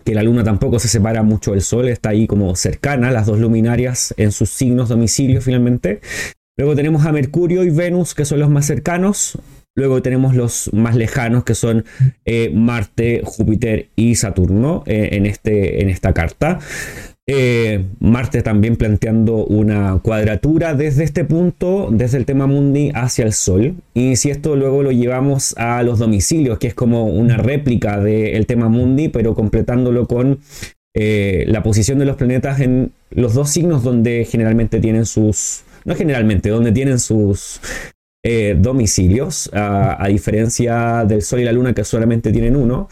que 0.07 0.15
la 0.15 0.23
Luna 0.23 0.45
tampoco 0.45 0.79
se 0.79 0.87
separa 0.87 1.25
mucho 1.25 1.51
del 1.51 1.63
Sol, 1.63 1.89
está 1.89 2.11
ahí 2.11 2.29
como 2.29 2.55
cercana, 2.55 3.11
las 3.11 3.27
dos 3.27 3.41
luminarias 3.41 4.15
en 4.17 4.31
sus 4.31 4.51
signos 4.51 4.89
domicilio 4.89 5.43
finalmente. 5.43 6.01
Luego 6.57 6.77
tenemos 6.77 7.05
a 7.05 7.13
Mercurio 7.13 7.65
y 7.65 7.71
Venus, 7.71 8.15
que 8.15 8.25
son 8.25 8.39
los 8.39 8.49
más 8.49 8.67
cercanos. 8.67 9.37
Luego 9.75 10.03
tenemos 10.03 10.37
los 10.37 10.73
más 10.73 10.95
lejanos 10.95 11.43
que 11.43 11.57
son 11.57 11.85
eh, 12.25 12.51
Marte, 12.55 13.23
Júpiter 13.25 13.89
y 13.97 14.15
Saturno 14.15 14.85
eh, 14.87 15.11
en, 15.13 15.27
este, 15.27 15.83
en 15.83 15.91
esta 15.91 16.15
carta. 16.15 16.61
Eh, 17.29 17.85
Marte 17.99 18.43
también 18.43 18.77
planteando 18.77 19.45
una 19.45 19.99
cuadratura 20.01 20.75
desde 20.75 21.03
este 21.03 21.25
punto, 21.25 21.89
desde 21.91 22.19
el 22.19 22.25
tema 22.25 22.47
mundi 22.47 22.93
hacia 22.95 23.25
el 23.25 23.33
Sol. 23.33 23.75
Y 23.95 24.17
si 24.17 24.31
esto 24.31 24.55
luego 24.55 24.83
lo 24.83 24.93
llevamos 24.93 25.55
a 25.59 25.83
los 25.83 25.99
domicilios, 25.99 26.59
que 26.59 26.69
es 26.69 26.75
como 26.75 27.07
una 27.07 27.37
réplica 27.37 28.01
del 28.01 28.47
tema 28.47 28.69
mundi, 28.69 29.09
pero 29.09 29.35
completándolo 29.35 30.07
con 30.07 30.39
la 30.95 31.63
posición 31.63 31.99
de 31.99 32.07
los 32.07 32.17
planetas 32.17 32.59
en 32.61 32.91
los 33.11 33.35
dos 33.35 33.51
signos 33.51 33.83
donde 33.83 34.25
generalmente 34.25 34.81
tienen 34.81 35.05
sus... 35.05 35.63
No 35.85 35.95
generalmente, 35.95 36.49
donde 36.49 36.73
tienen 36.73 36.99
sus 36.99 37.61
eh, 38.29 38.57
domicilios, 38.59 39.49
a, 39.53 40.05
diferencia 40.09 41.05
del 41.05 41.23
Sol 41.23 41.39
y 41.39 41.45
la 41.45 41.53
Luna 41.53 41.73
que 41.75 41.85
solamente 41.85 42.33
tienen 42.33 42.57
uno. 42.57 42.89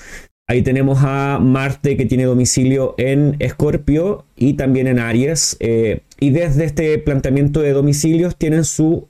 Ahí 0.46 0.62
tenemos 0.62 0.98
a 1.02 1.38
Marte 1.40 1.96
que 1.96 2.04
tiene 2.04 2.24
domicilio 2.24 2.94
en 2.98 3.36
Escorpio 3.38 4.26
y 4.36 4.54
también 4.54 4.86
en 4.86 4.98
Aries. 4.98 5.56
Eh, 5.60 6.02
y 6.20 6.30
desde 6.30 6.64
este 6.64 6.98
planteamiento 6.98 7.60
de 7.60 7.72
domicilios 7.72 8.36
tienen 8.36 8.64
su 8.64 9.08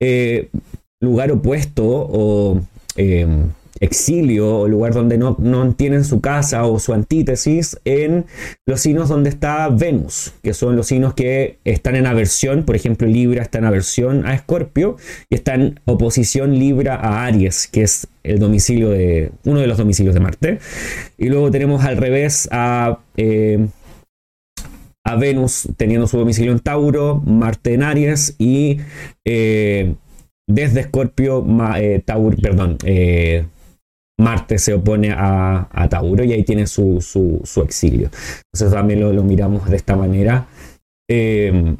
eh, 0.00 0.48
lugar 1.00 1.32
opuesto 1.32 1.84
o 1.84 2.60
exilio 3.80 4.58
o 4.58 4.68
lugar 4.68 4.92
donde 4.92 5.16
no, 5.16 5.36
no, 5.40 5.74
tienen 5.74 6.04
su 6.04 6.20
casa 6.20 6.64
o 6.66 6.78
su 6.78 6.92
antítesis 6.92 7.80
en 7.84 8.26
los 8.66 8.80
signos 8.80 9.08
donde 9.08 9.30
está 9.30 9.68
Venus, 9.70 10.34
que 10.42 10.52
son 10.52 10.76
los 10.76 10.86
signos 10.86 11.14
que 11.14 11.58
están 11.64 11.96
en 11.96 12.06
aversión, 12.06 12.64
por 12.64 12.76
ejemplo 12.76 13.08
Libra 13.08 13.42
está 13.42 13.58
en 13.58 13.64
aversión 13.64 14.26
a 14.26 14.34
Escorpio 14.34 14.96
y 15.30 15.34
está 15.34 15.54
en 15.54 15.80
oposición 15.86 16.58
Libra 16.58 16.94
a 16.94 17.24
Aries, 17.24 17.66
que 17.68 17.82
es 17.82 18.06
el 18.22 18.38
domicilio 18.38 18.90
de 18.90 19.32
uno 19.44 19.60
de 19.60 19.66
los 19.66 19.78
domicilios 19.78 20.14
de 20.14 20.20
Marte. 20.20 20.58
Y 21.16 21.28
luego 21.28 21.50
tenemos 21.50 21.84
al 21.84 21.96
revés 21.96 22.48
a... 22.52 22.98
Eh, 23.16 23.66
a 25.02 25.16
Venus 25.16 25.66
teniendo 25.78 26.06
su 26.06 26.18
domicilio 26.18 26.52
en 26.52 26.58
Tauro, 26.58 27.22
Marte 27.24 27.72
en 27.72 27.82
Aries 27.82 28.36
y 28.38 28.80
eh, 29.24 29.94
desde 30.46 30.80
Escorpio, 30.80 31.44
eh, 31.76 32.02
Tauro, 32.04 32.36
perdón, 32.36 32.76
Marte 34.20 34.58
se 34.58 34.74
opone 34.74 35.12
a, 35.12 35.86
Tauro 35.88 36.22
y 36.24 36.32
ahí 36.32 36.44
tiene 36.44 36.66
su, 36.66 36.98
exilio. 37.64 38.10
Entonces 38.52 38.72
también 38.72 39.00
lo, 39.00 39.22
miramos 39.24 39.68
de 39.68 39.76
esta 39.76 39.96
manera. 39.96 40.46
Em, 41.08 41.76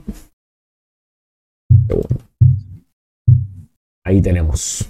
ahí 4.05 4.21
tenemos 4.23 4.89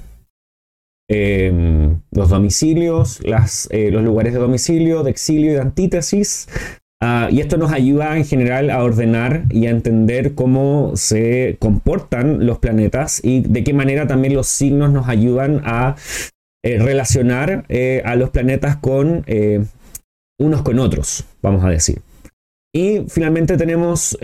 em, 1.08 2.00
los 2.12 2.28
domicilios, 2.30 3.20
eh, 3.70 3.90
los 3.90 4.02
lugares 4.02 4.32
de 4.32 4.38
domicilio, 4.38 5.02
de 5.02 5.10
exilio 5.10 5.50
y 5.50 5.54
de 5.54 5.60
antítesis. 5.60 6.48
Ah, 7.02 7.28
y 7.30 7.40
esto 7.40 7.56
nos 7.56 7.72
ayuda 7.72 8.16
en 8.18 8.26
general 8.26 8.68
a 8.68 8.84
ordenar 8.84 9.44
y 9.50 9.66
a 9.66 9.70
entender 9.70 10.34
cómo 10.34 10.92
se 10.96 11.56
comportan 11.58 12.46
los 12.46 12.58
planetas 12.58 13.24
y 13.24 13.40
de 13.40 13.64
qué 13.64 13.72
manera 13.72 14.06
también 14.06 14.34
los 14.34 14.48
signos 14.48 14.90
nos 14.90 15.08
ayudan 15.08 15.62
a 15.64 15.96
eh, 16.62 16.78
relacionar 16.78 17.64
eh, 17.70 18.02
a 18.04 18.16
los 18.16 18.28
planetas 18.28 18.76
con 18.76 19.24
eh, 19.26 19.64
unos 20.38 20.60
con 20.60 20.78
otros, 20.78 21.24
vamos 21.40 21.64
a 21.64 21.70
decir. 21.70 22.02
Y 22.74 23.06
finalmente 23.08 23.56
tenemos 23.56 24.16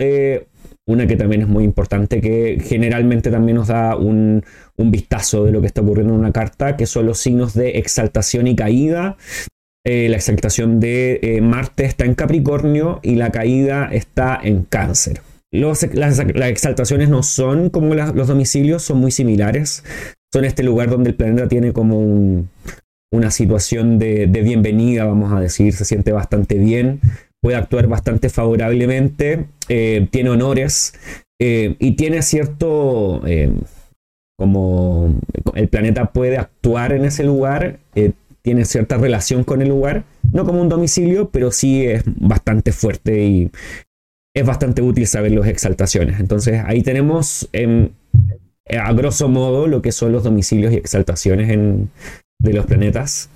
una 0.87 1.07
que 1.07 1.17
también 1.17 1.41
es 1.41 1.47
muy 1.47 1.63
importante, 1.63 2.21
que 2.21 2.59
generalmente 2.63 3.31
también 3.31 3.57
nos 3.57 3.67
da 3.67 3.95
un, 3.95 4.43
vistazo 4.77 5.45
de 5.45 5.51
lo 5.51 5.59
que 5.61 5.67
está 5.67 5.81
ocurriendo 5.81 6.13
en 6.13 6.19
una 6.19 6.31
carta, 6.31 6.77
que 6.77 6.85
son 6.85 7.07
los 7.07 7.17
signos 7.17 7.53
de 7.55 7.71
exaltación 7.79 8.47
y 8.47 8.55
caída. 8.55 9.17
la 9.83 10.15
exaltación 10.15 10.79
de 10.79 11.39
Marte 11.41 11.85
está 11.85 12.05
en 12.05 12.15
Capricornio 12.15 12.99
y 13.03 13.15
la 13.15 13.31
caída 13.31 13.89
está 13.91 14.39
en 14.41 14.63
Cáncer. 14.63 15.21
las, 15.51 15.83
exaltaciones 15.83 17.09
no 17.09 17.21
son 17.21 17.69
como 17.69 17.95
los 17.95 18.27
domicilios, 18.27 18.83
son 18.83 18.99
muy 18.99 19.11
similares 19.11 19.83
son 20.37 20.45
este 20.45 20.61
lugar 20.61 20.91
donde 20.91 21.09
el 21.09 21.15
planeta 21.15 21.47
tiene 21.47 21.73
como 21.73 22.45
una 23.11 23.31
situación 23.31 23.97
de, 23.97 24.27
bienvenida, 24.27 25.05
vamos 25.05 25.33
a 25.33 25.39
decir, 25.39 25.73
se 25.73 25.83
siente 25.83 26.11
bastante 26.11 26.59
bien, 26.59 27.01
puede 27.41 27.57
actuar 27.57 27.87
bastante 27.87 28.29
favorablemente, 28.29 29.47
eh, 29.67 30.07
tiene 30.11 30.29
honores 30.29 30.93
eh, 31.41 31.75
y 31.79 31.95
tiene 31.95 32.21
cierto, 32.21 33.23
eh, 33.25 33.51
como 34.37 35.15
el 35.55 35.69
planeta 35.69 36.13
puede 36.13 36.37
actuar 36.37 36.91
en 36.91 37.05
ese 37.05 37.23
lugar, 37.23 37.79
tiene 38.43 38.65
cierta 38.65 38.97
relación 38.97 39.43
con 39.43 39.63
el 39.63 39.69
lugar, 39.69 40.03
no 40.31 40.45
como 40.45 40.61
un 40.61 40.69
domicilio, 40.69 41.31
pero 41.31 41.49
sí 41.49 41.83
es 41.83 42.03
bastante 42.05 42.71
fuerte 42.71 43.25
y 43.25 43.51
es 44.35 44.45
bastante 44.45 44.83
útil 44.83 45.07
saber 45.07 45.31
las 45.31 45.47
exaltaciones. 45.47 46.19
Entonces 46.19 46.61
ahí 46.63 46.83
tenemos 46.83 47.49
em, 47.53 47.89
a 48.69 48.93
grosso 48.93 49.27
modo 49.27 49.67
lo 49.67 49.81
que 49.81 49.91
son 49.91 50.11
los 50.11 50.23
domicilios 50.23 50.73
y 50.73 50.77
exaltaciones 50.77 51.47
de 51.47 52.53
los 52.53 52.65
planetas. 52.65 53.29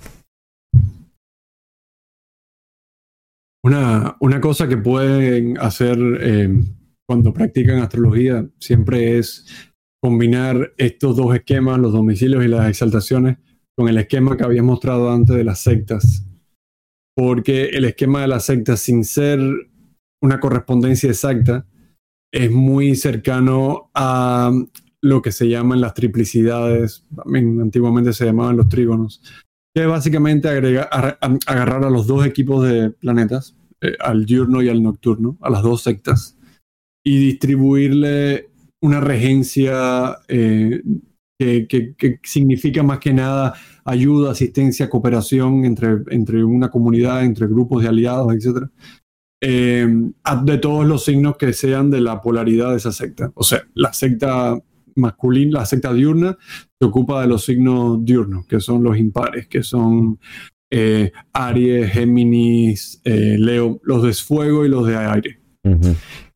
Una, 3.64 4.16
una 4.20 4.40
cosa 4.40 4.68
que 4.68 4.76
pueden 4.76 5.56
hacer 5.58 5.96
em, 6.20 6.64
cuando 7.08 7.32
practican 7.32 7.78
astrología 7.78 8.44
siempre 8.58 9.18
es 9.18 9.46
combinar 10.02 10.72
estos 10.76 11.16
dos 11.16 11.34
esquemas, 11.34 11.78
los 11.78 11.92
domicilios 11.92 12.44
y 12.44 12.48
las 12.48 12.68
exaltaciones, 12.68 13.38
con 13.76 13.88
el 13.88 13.98
esquema 13.98 14.36
que 14.36 14.44
había 14.44 14.62
mostrado 14.62 15.12
antes 15.12 15.36
de 15.36 15.44
las 15.44 15.60
sectas. 15.60 16.26
Porque 17.16 17.66
el 17.66 17.84
esquema 17.84 18.22
de 18.22 18.28
las 18.28 18.46
sectas, 18.46 18.80
sin 18.80 19.04
ser 19.04 19.40
una 20.20 20.40
correspondencia 20.40 21.08
exacta, 21.08 21.66
es 22.32 22.50
muy 22.50 22.96
cercano 22.96 23.90
a 23.94 24.50
lo 25.02 25.20
que 25.20 25.32
se 25.32 25.48
llaman 25.48 25.80
las 25.80 25.94
triplicidades, 25.94 27.04
también 27.14 27.60
antiguamente 27.60 28.12
se 28.12 28.24
llamaban 28.24 28.56
los 28.56 28.68
trígonos, 28.68 29.20
que 29.74 29.82
es 29.82 29.88
básicamente 29.88 30.48
agarrar 30.48 31.84
a 31.84 31.90
los 31.90 32.06
dos 32.06 32.24
equipos 32.24 32.64
de 32.64 32.90
planetas, 32.90 33.56
eh, 33.80 33.96
al 33.98 34.24
diurno 34.24 34.62
y 34.62 34.68
al 34.68 34.82
nocturno, 34.82 35.36
a 35.40 35.50
las 35.50 35.62
dos 35.62 35.82
sectas, 35.82 36.38
y 37.04 37.18
distribuirle 37.18 38.50
una 38.80 39.00
regencia 39.00 40.18
eh, 40.28 40.82
que, 41.38 42.20
significa 42.22 42.84
más 42.84 43.00
que 43.00 43.12
nada 43.12 43.54
ayuda, 43.84 44.30
asistencia, 44.30 44.88
cooperación 44.88 45.64
entre, 45.64 45.98
entre 46.10 46.44
una 46.44 46.70
comunidad, 46.70 47.24
entre 47.24 47.48
grupos 47.48 47.82
de 47.82 47.88
aliados, 47.88 48.32
etc. 48.32 48.68
Eh, 49.40 49.88
de 50.44 50.58
todos 50.58 50.86
los 50.86 51.04
signos 51.04 51.36
que 51.36 51.52
sean 51.52 51.90
de 51.90 52.00
la 52.00 52.20
polaridad 52.20 52.70
de 52.70 52.76
esa 52.76 52.92
secta. 52.92 53.32
O 53.34 53.42
sea, 53.42 53.62
la 53.74 53.92
secta 53.92 54.56
masculina, 54.96 55.60
la 55.60 55.66
secta 55.66 55.92
diurna, 55.92 56.36
se 56.78 56.86
ocupa 56.86 57.22
de 57.22 57.28
los 57.28 57.44
signos 57.44 58.04
diurnos, 58.04 58.46
que 58.46 58.60
son 58.60 58.82
los 58.82 58.96
impares, 58.96 59.48
que 59.48 59.62
son 59.62 60.18
eh, 60.70 61.12
Aries, 61.32 61.90
Géminis, 61.92 63.00
eh, 63.04 63.36
Leo, 63.38 63.80
los 63.82 64.02
de 64.02 64.12
fuego 64.14 64.64
y 64.64 64.68
los 64.68 64.86
de 64.86 64.96
aire. 64.96 65.40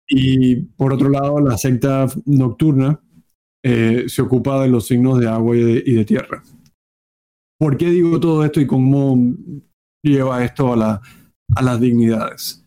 Y 0.09 0.57
por 0.57 0.92
otro 0.92 1.09
lado, 1.09 1.40
la 1.40 1.59
secta 1.59 2.07
nocturna 2.26 3.00
se 3.62 4.22
ocupa 4.22 4.62
de 4.62 4.68
los 4.68 4.86
signos 4.86 5.18
de 5.18 5.26
agua 5.26 5.57
y 5.57 5.94
de, 5.94 6.04
tierra. 6.04 6.40
¿Por 7.59 7.76
qué 7.76 7.90
digo 7.90 8.20
todo 8.20 8.44
esto 8.44 8.61
y 8.61 8.66
cómo 8.66 9.18
lleva 10.04 10.44
esto 10.44 10.72
a, 10.74 11.02
a 11.57 11.62
las 11.62 11.80
dignidades? 11.80 12.65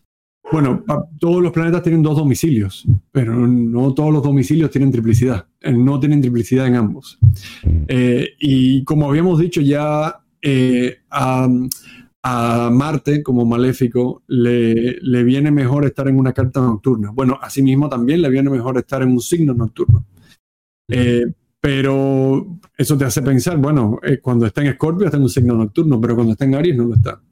Bueno, 0.52 0.84
todos 1.20 1.42
los 1.42 1.52
planetas 1.52 1.82
tienen 1.82 2.02
dos 2.02 2.16
domicilios, 2.16 2.84
pero 3.12 3.46
no 3.46 3.94
todos 3.94 4.12
los 4.12 4.22
domicilios 4.22 4.70
tienen 4.70 4.90
triplicidad. 4.90 5.46
Eh, 5.60 5.72
no 5.72 6.00
tienen 6.00 6.20
triplicidad 6.20 6.66
en 6.66 6.74
ambos. 6.74 7.18
Eh, 7.86 8.30
y 8.38 8.82
como 8.84 9.08
habíamos 9.08 9.38
dicho 9.38 9.60
ya, 9.60 10.20
eh, 10.42 10.98
a, 11.10 11.48
Marte 12.70 13.22
como 13.22 13.46
maléfico 13.46 14.22
le, 14.26 14.98
le, 15.00 15.22
viene 15.24 15.50
mejor 15.50 15.86
estar 15.86 16.06
en 16.06 16.18
una 16.18 16.34
carta 16.34 16.60
nocturna. 16.60 17.10
Bueno, 17.12 17.38
asimismo 17.40 17.88
también 17.88 18.20
le 18.20 18.28
viene 18.28 18.50
mejor 18.50 18.76
estar 18.76 19.02
en 19.02 19.12
un 19.12 19.20
signo 19.20 19.54
nocturno. 19.54 20.04
pero 21.60 22.58
eso 22.76 22.98
te 22.98 23.04
hace 23.04 23.22
pensar, 23.22 23.56
bueno, 23.56 23.98
cuando 24.20 24.46
está 24.46 24.60
en 24.60 24.68
Escorpio 24.68 25.06
está 25.06 25.16
en 25.16 25.22
un 25.22 25.28
signo 25.30 25.54
nocturno, 25.54 25.98
pero 25.98 26.14
cuando 26.14 26.32
está 26.32 26.44
en 26.44 26.54
Aries 26.56 26.76
no 26.76 26.84
lo 26.84 26.94
está. 26.94 27.22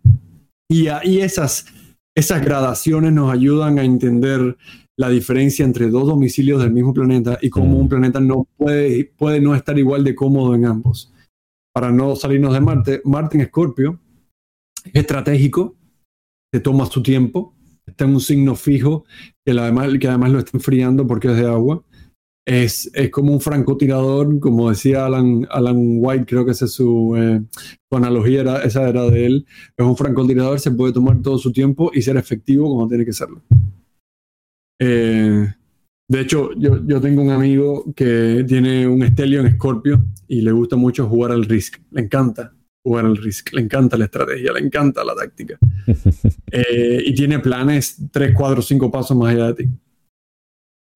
Y, 0.70 0.86
y 1.04 1.18
esas 1.20 1.66
esas 2.18 2.44
gradaciones 2.44 3.12
nos 3.12 3.32
ayudan 3.32 3.78
a 3.78 3.84
entender 3.84 4.56
la 4.96 5.08
diferencia 5.08 5.64
entre 5.64 5.88
dos 5.88 6.08
domicilios 6.08 6.60
del 6.60 6.72
mismo 6.72 6.92
planeta 6.92 7.38
y 7.40 7.48
cómo 7.48 7.76
mm. 7.76 7.80
un 7.80 7.88
planeta 7.88 8.18
no 8.18 8.48
puede, 8.56 9.04
puede 9.16 9.40
no 9.40 9.54
estar 9.54 9.78
igual 9.78 10.02
de 10.02 10.16
cómodo 10.16 10.56
en 10.56 10.64
ambos. 10.64 11.12
Para 11.72 11.92
no 11.92 12.16
salirnos 12.16 12.52
de 12.52 12.60
Marte, 12.60 13.00
Marte 13.04 13.36
en 13.36 13.42
Escorpio 13.42 14.00
es 14.84 14.96
estratégico, 14.96 15.76
se 16.52 16.58
toma 16.58 16.86
su 16.86 17.04
tiempo, 17.04 17.54
está 17.86 18.04
en 18.04 18.14
un 18.14 18.20
signo 18.20 18.56
fijo 18.56 19.04
que 19.44 19.52
además, 19.52 19.88
que 20.00 20.08
además 20.08 20.32
lo 20.32 20.40
está 20.40 20.50
enfriando 20.54 21.06
porque 21.06 21.28
es 21.28 21.36
de 21.36 21.46
agua 21.46 21.84
es, 22.48 22.90
como 23.12 23.34
un 23.34 23.42
francotirador, 23.42 24.40
como 24.40 24.70
decía 24.70 25.04
Alan, 25.04 25.46
Alan 25.50 25.76
White, 25.98 26.24
creo 26.26 26.46
que 26.46 26.52
esa 26.52 26.64
es 26.64 26.72
su, 26.72 27.14
eh, 27.14 27.42
analogía, 27.90 28.40
era, 28.40 28.62
esa 28.62 28.88
era 28.88 29.02
de 29.02 29.26
él. 29.26 29.46
Es 29.76 29.84
un 29.84 29.96
francotirador, 29.96 30.58
se 30.58 30.70
puede 30.70 30.94
tomar 30.94 31.20
todo 31.20 31.36
su 31.36 31.52
tiempo 31.52 31.90
y 31.92 32.00
ser 32.00 32.16
efectivo 32.16 32.68
como 32.68 32.88
tiene 32.88 33.04
que 33.04 33.12
serlo. 33.12 33.42
Eh, 34.80 35.46
de 36.08 36.20
hecho, 36.20 36.50
yo, 36.56 36.82
yo, 36.86 37.02
tengo 37.02 37.20
un 37.20 37.30
amigo 37.30 37.92
que 37.94 38.44
tiene 38.48 38.88
un 38.88 39.02
Estelio 39.02 39.40
en 39.40 39.52
Scorpio 39.52 40.02
y 40.26 40.40
le 40.40 40.52
gusta 40.52 40.76
mucho 40.76 41.06
jugar 41.06 41.32
al 41.32 41.44
Risk. 41.44 41.76
Le 41.90 42.00
encanta 42.00 42.54
jugar 42.82 43.04
al 43.04 43.18
Risk, 43.18 43.52
le 43.52 43.60
encanta 43.60 43.98
la 43.98 44.06
estrategia, 44.06 44.54
le 44.54 44.60
encanta 44.60 45.04
la 45.04 45.14
táctica. 45.14 45.58
Eh, 46.50 47.02
y 47.04 47.14
tiene 47.14 47.40
planes 47.40 47.98
3, 48.10 48.32
4, 48.34 48.62
5 48.62 48.90
pasos 48.90 49.14
más 49.14 49.34
allá 49.34 49.48
de 49.48 49.54
ti. 49.54 49.70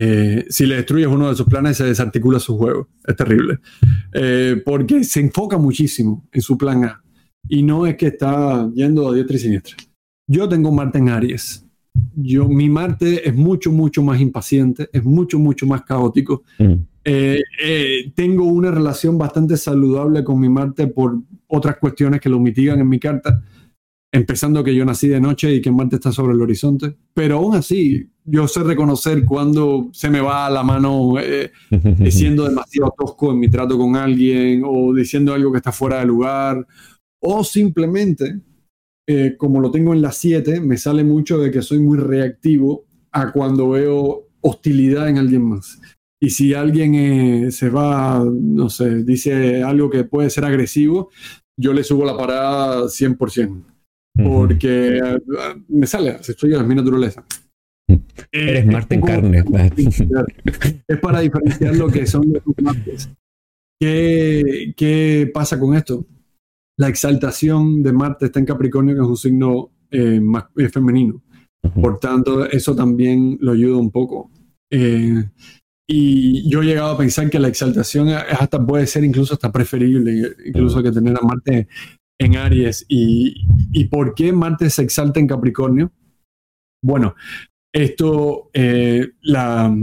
Eh, 0.05 0.46
si 0.48 0.66
le 0.66 0.74
destruyes 0.74 1.07
uno 1.07 1.28
de 1.28 1.36
sus 1.36 1.46
planes, 1.46 1.76
se 1.76 1.84
desarticula 1.84 2.40
su 2.40 2.59
juego. 2.59 2.88
Es 3.07 3.14
terrible. 3.14 3.61
Eh, 4.12 4.61
porque 4.64 5.05
se 5.05 5.20
enfoca 5.20 5.59
muchísimo 5.59 6.26
en 6.32 6.42
su 6.42 6.59
plan 6.59 6.84
A. 6.84 7.05
Y 7.48 7.62
no 7.62 7.86
es 7.86 7.96
que 7.96 8.09
está 8.09 8.68
yendo 8.74 9.09
a 9.09 9.14
diestra 9.14 9.36
y 9.36 9.38
siniestra. 9.38 9.76
Yo 10.26 10.48
tengo 10.48 10.72
Marte 10.72 10.98
en 10.98 11.09
Aries. 11.09 11.64
Yo, 12.16 12.48
mi 12.48 12.68
Marte 12.68 13.28
es 13.28 13.32
mucho, 13.32 13.70
mucho 13.70 14.03
más 14.03 14.20
impaciente, 14.20 14.88
es 14.92 15.05
mucho, 15.05 15.38
mucho 15.38 15.66
más 15.66 15.82
caótico. 15.82 16.42
Mm. 16.59 16.74
Eh, 17.05 17.40
tengo 18.16 18.46
una 18.46 18.72
relación 18.72 19.16
bastante 19.16 19.57
saludable 19.57 20.24
con 20.24 20.40
mi 20.40 20.48
Marte 20.48 20.88
por 20.88 21.16
otras 21.46 21.76
cuestiones 21.76 22.20
que 22.20 22.28
lo 22.28 22.40
mitigan 22.40 22.80
en 22.80 22.88
mi 22.88 22.98
carta 22.98 23.40
empezando 24.12 24.62
que 24.62 24.74
yo 24.74 24.84
nací 24.84 25.08
de 25.08 25.20
noche 25.20 25.54
y 25.54 25.62
que 25.62 25.72
Marte 25.72 25.96
está 25.96 26.12
sobre 26.12 26.34
el 26.34 26.42
horizonte, 26.42 26.94
pero 27.14 27.38
aún 27.38 27.54
así 27.54 28.10
yo 28.24 28.46
sé 28.46 28.62
reconocer 28.62 29.24
cuando 29.24 29.88
se 29.92 30.10
me 30.10 30.20
va 30.20 30.50
la 30.50 30.62
mano 30.62 31.14
eh, 31.18 31.50
siendo 32.10 32.46
demasiado 32.46 32.94
tosco 32.96 33.32
en 33.32 33.40
mi 33.40 33.48
trato 33.48 33.78
con 33.78 33.96
alguien 33.96 34.62
o 34.64 34.94
diciendo 34.94 35.32
algo 35.32 35.50
que 35.50 35.58
está 35.58 35.72
fuera 35.72 36.00
de 36.00 36.06
lugar. 36.06 36.66
O 37.20 37.42
simplemente, 37.42 38.40
eh, 39.08 39.34
como 39.38 39.60
lo 39.60 39.70
tengo 39.70 39.94
en 39.94 40.02
las 40.02 40.18
7, 40.18 40.60
me 40.60 40.76
sale 40.76 41.04
mucho 41.04 41.38
de 41.38 41.50
que 41.50 41.62
soy 41.62 41.78
muy 41.78 41.96
reactivo 41.96 42.84
a 43.12 43.32
cuando 43.32 43.70
veo 43.70 44.28
hostilidad 44.40 45.08
en 45.08 45.18
alguien 45.18 45.44
más. 45.44 45.80
Y 46.20 46.30
si 46.30 46.52
alguien 46.54 46.94
eh, 46.94 47.50
se 47.50 47.70
va, 47.70 48.22
no 48.24 48.68
sé, 48.68 49.02
dice 49.04 49.62
algo 49.62 49.88
que 49.88 50.04
puede 50.04 50.30
ser 50.30 50.44
agresivo, 50.44 51.10
yo 51.56 51.72
le 51.72 51.82
subo 51.82 52.04
la 52.04 52.16
parada 52.16 52.82
100% 52.84 53.71
porque 54.14 55.00
ah, 55.38 55.54
me 55.68 55.86
sale, 55.86 56.18
estoy 56.20 56.54
a 56.54 56.62
mi 56.62 56.74
naturaleza. 56.74 57.24
Eres 58.30 58.66
Marte 58.66 58.94
en 58.94 59.00
carne. 59.00 59.44
Es 60.88 60.98
para 60.98 61.20
diferenciar 61.20 61.76
lo 61.76 61.88
que 61.88 62.06
son 62.06 62.32
los 62.32 62.42
Martes. 62.62 63.10
¿Qué, 63.80 64.74
¿Qué, 64.76 65.30
pasa 65.32 65.58
con 65.58 65.74
esto? 65.74 66.06
La 66.78 66.88
exaltación 66.88 67.82
de 67.82 67.92
Marte 67.92 68.26
está 68.26 68.38
en 68.38 68.46
Capricornio, 68.46 68.94
que 68.94 69.00
es 69.00 69.06
un 69.06 69.16
signo 69.16 69.70
eh, 69.90 70.20
más, 70.20 70.44
eh, 70.56 70.68
femenino. 70.68 71.22
Por 71.80 71.98
tanto, 71.98 72.48
eso 72.48 72.74
también 72.74 73.38
lo 73.40 73.52
ayuda 73.52 73.76
un 73.76 73.90
poco. 73.90 74.30
Eh, 74.70 75.24
y 75.86 76.48
yo 76.48 76.62
he 76.62 76.66
llegado 76.66 76.92
a 76.92 76.98
pensar 76.98 77.28
que 77.28 77.38
la 77.38 77.48
exaltación 77.48 78.08
hasta 78.08 78.64
puede 78.64 78.86
ser 78.86 79.04
incluso 79.04 79.34
hasta 79.34 79.52
preferible, 79.52 80.34
incluso 80.46 80.82
que 80.82 80.92
tener 80.92 81.16
a 81.16 81.26
Marte 81.26 81.68
en 82.24 82.36
Aries. 82.36 82.84
¿Y, 82.88 83.46
y 83.72 83.84
por 83.86 84.14
qué 84.14 84.32
Marte 84.32 84.70
se 84.70 84.82
exalta 84.82 85.20
en 85.20 85.26
Capricornio? 85.26 85.92
Bueno, 86.84 87.14
esto, 87.74 88.50
eh, 88.52 89.08
la, 89.22 89.74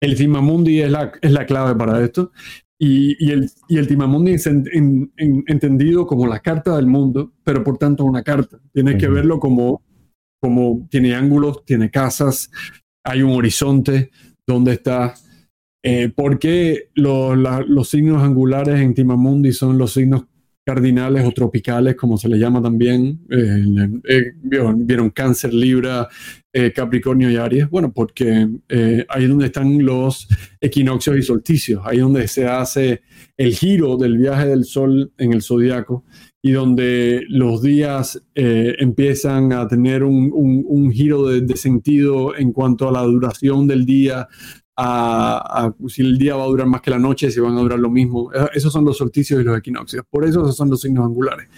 el 0.00 0.16
Timamundi 0.16 0.80
es 0.80 0.90
la, 0.90 1.12
es 1.20 1.30
la 1.32 1.46
clave 1.46 1.74
para 1.76 2.02
esto. 2.02 2.32
Y, 2.80 3.16
y, 3.24 3.30
el, 3.30 3.48
y 3.68 3.78
el 3.78 3.86
Timamundi 3.86 4.32
es 4.32 4.46
entendido 4.46 6.04
como 6.04 6.26
la 6.26 6.40
carta 6.40 6.74
del 6.74 6.88
mundo, 6.88 7.32
pero 7.44 7.62
por 7.62 7.78
tanto 7.78 8.04
una 8.04 8.24
carta. 8.24 8.58
Tienes 8.72 8.96
que 8.96 9.08
verlo 9.08 9.38
como, 9.38 9.82
como 10.40 10.88
tiene 10.90 11.14
ángulos, 11.14 11.64
tiene 11.64 11.90
casas, 11.90 12.50
hay 13.04 13.22
un 13.22 13.34
horizonte, 13.34 14.10
dónde 14.48 14.72
está. 14.72 15.14
Eh, 15.84 16.08
¿Por 16.08 16.40
qué 16.40 16.90
los 16.94 17.88
signos 17.88 18.22
angulares 18.22 18.80
en 18.80 18.94
Timamundi 18.94 19.52
son 19.52 19.78
los 19.78 19.92
signos 19.92 20.26
cardinales 20.64 21.24
o 21.26 21.32
tropicales, 21.32 21.96
como 21.96 22.16
se 22.16 22.28
le 22.28 22.38
llama 22.38 22.62
también. 22.62 23.20
Eh, 23.30 23.88
eh, 24.08 24.32
vieron, 24.42 25.10
cáncer, 25.10 25.52
Libra, 25.52 26.08
eh, 26.52 26.72
Capricornio 26.72 27.30
y 27.30 27.36
Aries. 27.36 27.68
Bueno, 27.68 27.92
porque 27.92 28.48
ahí 29.08 29.22
es 29.24 29.28
donde 29.28 29.46
están 29.46 29.84
los 29.84 30.28
equinoccios 30.60 31.16
y 31.18 31.22
solsticios, 31.22 31.82
ahí 31.84 31.96
es 31.96 32.02
donde 32.02 32.28
se 32.28 32.46
hace 32.46 33.02
el 33.36 33.54
giro 33.54 33.96
del 33.96 34.18
viaje 34.18 34.46
del 34.46 34.64
Sol 34.64 35.12
en 35.18 35.32
el 35.32 35.42
zodiaco 35.42 36.04
y 36.44 36.52
donde 36.52 37.24
los 37.28 37.62
días 37.62 38.20
empiezan 38.34 39.52
a 39.52 39.68
tener 39.68 40.02
un, 40.02 40.90
giro 40.92 41.28
de, 41.28 41.40
de, 41.40 41.56
sentido 41.56 42.36
en 42.36 42.52
cuanto 42.52 42.88
a 42.88 42.92
la 42.92 43.02
duración 43.02 43.68
del 43.68 43.86
día, 43.86 44.28
a, 44.84 45.74
si 45.88 46.02
el 46.02 46.18
día 46.18 46.36
va 46.36 46.44
a 46.44 46.48
durar 46.48 46.66
más 46.66 46.80
que 46.80 46.90
la 46.90 46.98
noche, 46.98 47.30
si 47.30 47.40
van 47.40 47.56
a 47.56 47.60
durar 47.60 47.78
lo 47.78 47.90
mismo. 47.90 48.32
Eh, 48.32 48.48
esos 48.54 48.72
son 48.72 48.84
los 48.84 48.98
solsticios 48.98 49.40
y 49.40 49.44
los 49.44 49.58
equinoccios. 49.58 50.04
Por 50.10 50.24
eso 50.24 50.42
esos 50.42 50.56
son 50.56 50.70
los 50.70 50.80
signos 50.80 51.04
angulares. 51.04 51.48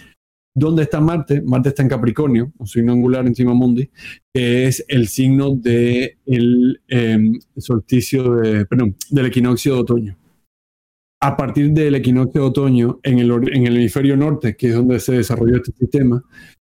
¿Dónde 0.57 0.83
está 0.83 1.01
Marte? 1.01 1.41
Marte 1.41 1.69
está 1.69 1.83
en 1.83 1.89
Capricornio, 1.89 2.53
un 2.57 2.67
signo 2.67 2.93
angular 2.93 3.27
encima 3.27 3.53
Mundi, 3.53 3.89
que 4.33 4.67
es 4.67 4.85
el 4.87 5.09
signo 5.09 5.53
de 5.53 6.17
em, 6.25 7.39
solsticio 7.57 8.35
de, 8.35 8.65
perdón, 8.65 8.95
del 9.09 9.25
equinoccio 9.25 9.73
de 9.73 9.79
otoño. 9.81 10.17
A 11.21 11.35
partir 11.35 11.71
del 11.71 11.95
equinoccio 11.95 12.41
de 12.41 12.47
otoño, 12.47 12.99
en 13.03 13.19
el, 13.19 13.31
en 13.51 13.67
el 13.67 13.75
hemisferio 13.75 14.15
norte, 14.15 14.55
que 14.55 14.69
es 14.69 14.75
donde 14.75 14.99
se 15.01 15.13
desarrolló 15.13 15.57
este 15.57 15.73
sistema, 15.73 16.23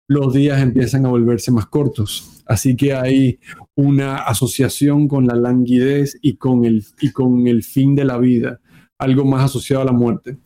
los 0.07 0.33
días 0.33 0.61
empiezan 0.61 1.05
a 1.05 1.09
volverse 1.09 1.51
más 1.51 1.65
cortos. 1.67 2.43
Así 2.45 2.75
que 2.75 2.93
hay 2.93 3.39
una 3.79 4.17
asociación 4.17 5.07
con 5.07 5.25
la 5.25 5.35
languidez 5.35 6.17
y 6.21 6.35
con 6.35 6.65
el, 6.65 6.83
y 6.99 7.11
con 7.11 7.47
el 7.47 7.63
fin 7.63 7.95
de 7.95 8.03
la 8.03 8.17
vida, 8.17 8.59
algo 8.97 9.23
más 9.23 9.45
asociado 9.45 9.81
a 9.81 9.85
la 9.85 9.93
muerte. 9.93 10.37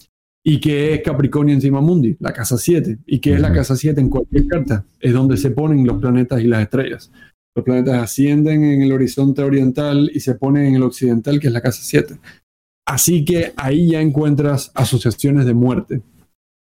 ¿Y 0.45 0.59
que 0.59 0.93
es 0.93 1.01
Capricornio 1.01 1.55
encima 1.55 1.81
mundi? 1.81 2.15
La 2.19 2.33
casa 2.33 2.57
7. 2.57 2.99
¿Y 3.05 3.19
qué 3.19 3.33
es 3.33 3.41
la 3.41 3.53
casa 3.53 3.75
7 3.75 3.99
en 3.99 4.09
cualquier 4.09 4.45
carta? 4.47 4.85
Es 4.99 5.13
donde 5.13 5.37
se 5.37 5.51
ponen 5.51 5.87
los 5.87 5.99
planetas 5.99 6.41
y 6.41 6.47
las 6.47 6.61
estrellas. 6.61 7.11
Los 7.55 7.63
planetas 7.63 8.03
ascienden 8.03 8.63
en 8.63 8.81
el 8.81 8.91
horizonte 8.91 9.41
oriental 9.41 10.11
y 10.13 10.19
se 10.19 10.35
ponen 10.35 10.65
en 10.65 10.75
el 10.75 10.83
occidental, 10.83 11.39
que 11.39 11.47
es 11.47 11.53
la 11.53 11.61
casa 11.61 11.79
7. 11.81 12.17
Así 12.85 13.23
que 13.23 13.53
ahí 13.55 13.91
ya 13.91 14.01
encuentras 14.01 14.71
asociaciones 14.75 15.45
de 15.45 15.53
muerte. 15.53 16.01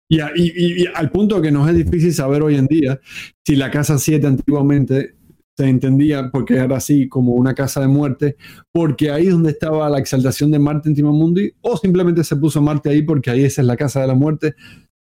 Y, 0.09 0.21
y, 0.21 0.87
al 0.95 1.11
punto 1.11 1.43
que 1.43 1.51
nos 1.51 1.69
es 1.69 1.77
difícil 1.77 2.15
saber 2.15 2.43
hoy 2.43 2.55
en 2.55 2.67
día 2.67 3.01
si 3.45 3.57
la 3.57 3.73
casa 3.73 3.99
7 3.99 4.25
antiguamente 4.25 5.17
se 5.57 5.69
entendía 5.69 6.31
porque 6.31 6.55
era 6.55 6.77
así 6.77 7.09
como 7.09 7.33
una 7.33 7.55
casa 7.55 7.81
de 7.81 7.89
muerte, 7.89 8.37
porque 8.73 9.11
ahí 9.11 9.27
es 9.27 9.33
donde 9.33 9.53
estaba 9.53 9.89
la 9.89 9.99
exaltación 9.99 10.51
de 10.51 10.59
Marte 10.59 10.91
en 10.91 11.05
Mundi, 11.07 11.53
o 11.63 11.77
simplemente 11.77 12.23
se 12.25 12.37
puso 12.37 12.61
Marte 12.61 12.91
ahí 12.91 13.03
porque 13.03 13.31
ahí 13.31 13.45
esa 13.45 13.63
es 13.63 13.67
la 13.67 13.77
casa 13.77 14.01
de 14.01 14.07
la 14.07 14.15
muerte. 14.15 14.55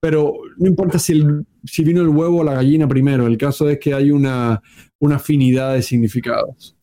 Pero 0.01 0.33
no 0.57 0.67
importa 0.67 0.97
si, 0.97 1.23
si 1.63 1.83
vino 1.83 2.01
el 2.01 2.09
huevo 2.09 2.39
o 2.39 2.43
la 2.43 2.55
gallina 2.55 2.87
primero, 2.87 3.27
el 3.27 3.37
caso 3.37 3.69
es 3.69 3.77
que 3.79 3.93
hay 3.93 4.11
una, 4.11 4.61
una 4.99 5.17
afinidad 5.17 5.75
de 5.75 5.83
significados. 5.83 6.75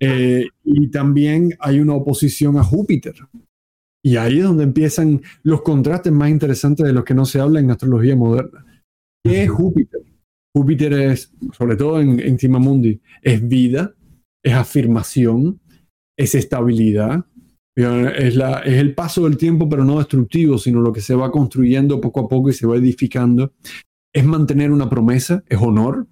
Eh, 0.00 0.48
y 0.64 0.90
también 0.90 1.50
hay 1.60 1.80
una 1.80 1.94
oposición 1.94 2.58
a 2.58 2.64
Júpiter. 2.64 3.14
Y 4.04 4.16
ahí 4.16 4.38
es 4.38 4.44
donde 4.44 4.64
empiezan 4.64 5.22
los 5.42 5.62
contrastes 5.62 6.12
más 6.12 6.28
interesantes 6.28 6.84
de 6.84 6.92
los 6.92 7.04
que 7.04 7.14
no 7.14 7.24
se 7.24 7.40
habla 7.40 7.60
en 7.60 7.70
astrología 7.70 8.16
moderna. 8.16 8.66
¿Qué 9.24 9.44
es 9.44 9.50
Júpiter? 9.50 10.00
Júpiter 10.54 10.92
es, 10.92 11.32
sobre 11.52 11.76
todo 11.76 12.00
en, 12.00 12.20
en 12.20 12.52
Mundi, 12.52 13.00
es 13.22 13.46
vida, 13.46 13.94
es 14.44 14.52
afirmación, 14.52 15.60
es 16.18 16.34
estabilidad, 16.34 17.24
es, 17.74 18.36
la, 18.36 18.58
es 18.60 18.74
el 18.74 18.94
paso 18.94 19.24
del 19.24 19.38
tiempo, 19.38 19.68
pero 19.68 19.84
no 19.84 19.98
destructivo, 19.98 20.58
sino 20.58 20.80
lo 20.80 20.92
que 20.92 21.00
se 21.00 21.14
va 21.14 21.30
construyendo 21.30 22.00
poco 22.00 22.20
a 22.20 22.28
poco 22.28 22.50
y 22.50 22.52
se 22.52 22.66
va 22.66 22.76
edificando. 22.76 23.52
Es 24.14 24.24
mantener 24.24 24.70
una 24.70 24.90
promesa, 24.90 25.42
es 25.48 25.58
honor. 25.58 26.06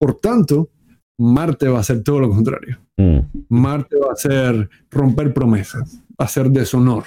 Por 0.00 0.18
tanto, 0.18 0.70
Marte 1.18 1.68
va 1.68 1.80
a 1.80 1.84
ser 1.84 2.02
todo 2.02 2.20
lo 2.20 2.30
contrario. 2.30 2.78
Mm. 2.96 3.18
Marte 3.50 3.96
va 3.96 4.12
a 4.12 4.16
ser 4.16 4.70
romper 4.90 5.34
promesas, 5.34 6.02
va 6.20 6.24
a 6.24 6.28
ser 6.28 6.50
deshonor, 6.50 7.04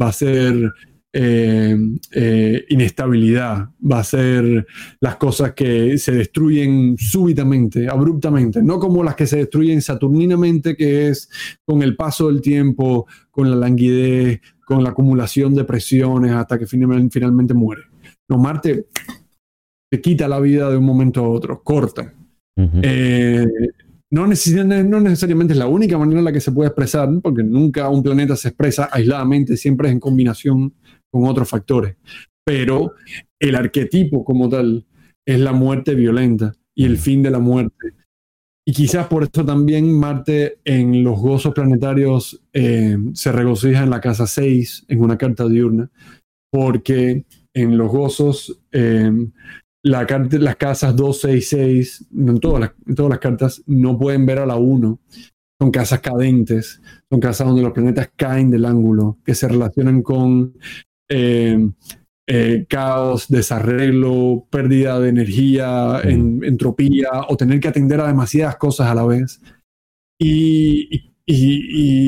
va 0.00 0.08
a 0.08 0.12
ser 0.12 0.72
eh, 1.20 1.76
eh, 2.12 2.64
inestabilidad, 2.68 3.70
va 3.80 3.98
a 3.98 4.04
ser 4.04 4.64
las 5.00 5.16
cosas 5.16 5.52
que 5.52 5.98
se 5.98 6.12
destruyen 6.12 6.96
súbitamente, 6.96 7.88
abruptamente, 7.88 8.62
no 8.62 8.78
como 8.78 9.02
las 9.02 9.16
que 9.16 9.26
se 9.26 9.38
destruyen 9.38 9.82
saturninamente, 9.82 10.76
que 10.76 11.08
es 11.08 11.28
con 11.64 11.82
el 11.82 11.96
paso 11.96 12.28
del 12.28 12.40
tiempo, 12.40 13.08
con 13.32 13.50
la 13.50 13.56
languidez, 13.56 14.40
con 14.64 14.84
la 14.84 14.90
acumulación 14.90 15.56
de 15.56 15.64
presiones 15.64 16.30
hasta 16.30 16.56
que 16.56 16.66
finalmente, 16.66 17.52
muere. 17.52 17.82
No, 18.28 18.38
Marte 18.38 18.86
te 19.90 20.00
quita 20.00 20.28
la 20.28 20.38
vida 20.38 20.70
de 20.70 20.76
un 20.76 20.84
momento 20.84 21.24
a 21.24 21.28
otro, 21.28 21.64
corta. 21.64 22.14
Eh, 22.56 23.44
no, 24.10 24.22
no, 24.22 25.00
necesariamente 25.00 25.52
es 25.52 25.58
la 25.58 25.66
única 25.66 25.98
manera 25.98 26.20
en 26.20 26.24
la 26.26 26.32
que 26.32 26.40
se 26.40 26.52
puede 26.52 26.68
expresar, 26.68 27.08
porque 27.20 27.42
nunca 27.42 27.88
un 27.88 28.04
planeta 28.04 28.36
se 28.36 28.48
expresa 28.50 28.88
aisladamente, 28.92 29.56
siempre 29.56 29.88
es 29.88 29.94
en 29.94 30.00
combinación 30.00 30.74
con 31.10 31.24
otros 31.24 31.48
factores. 31.48 31.96
Pero 32.44 32.94
el 33.38 33.54
arquetipo 33.54 34.24
como 34.24 34.48
tal 34.48 34.86
es 35.26 35.38
la 35.40 35.52
muerte 35.52 35.94
violenta 35.94 36.54
y 36.74 36.84
el 36.84 36.96
fin 36.98 37.22
de 37.22 37.30
la 37.30 37.38
muerte. 37.38 37.94
Y 38.66 38.72
quizás 38.72 39.06
por 39.06 39.22
eso 39.22 39.44
también 39.46 39.98
Marte 39.98 40.58
en 40.64 41.02
los 41.02 41.18
gozos 41.18 41.54
planetarios 41.54 42.42
eh, 42.52 42.98
se 43.14 43.32
regocija 43.32 43.82
en 43.82 43.90
la 43.90 44.00
casa 44.00 44.26
6, 44.26 44.84
en 44.88 45.00
una 45.00 45.16
carta 45.16 45.48
diurna, 45.48 45.90
porque 46.52 47.24
en 47.54 47.76
los 47.76 47.90
gozos, 47.90 48.60
eh, 48.72 49.10
la 49.82 50.06
las 50.32 50.56
casas 50.56 50.94
2, 50.94 51.20
6, 51.20 51.48
6, 51.48 52.06
en 52.14 52.40
todas, 52.40 52.60
las, 52.60 52.72
en 52.86 52.94
todas 52.94 53.10
las 53.10 53.18
cartas, 53.20 53.62
no 53.66 53.98
pueden 53.98 54.26
ver 54.26 54.38
a 54.38 54.46
la 54.46 54.56
1. 54.56 55.00
Son 55.60 55.70
casas 55.70 56.00
cadentes, 56.00 56.80
son 57.10 57.20
casas 57.20 57.48
donde 57.48 57.62
los 57.62 57.72
planetas 57.72 58.10
caen 58.16 58.50
del 58.50 58.64
ángulo, 58.64 59.18
que 59.24 59.34
se 59.34 59.48
relacionan 59.48 60.02
con 60.02 60.56
eh, 61.08 61.70
eh, 62.26 62.66
caos, 62.68 63.28
desarreglo, 63.28 64.46
pérdida 64.50 65.00
de 65.00 65.08
energía, 65.08 66.02
entropía 66.04 67.08
o 67.28 67.36
tener 67.38 67.58
que 67.58 67.68
atender 67.68 68.00
a 68.00 68.06
demasiadas 68.06 68.56
cosas 68.56 68.88
a 68.88 68.94
la 68.94 69.06
vez. 69.06 69.40
Y, 70.18 71.04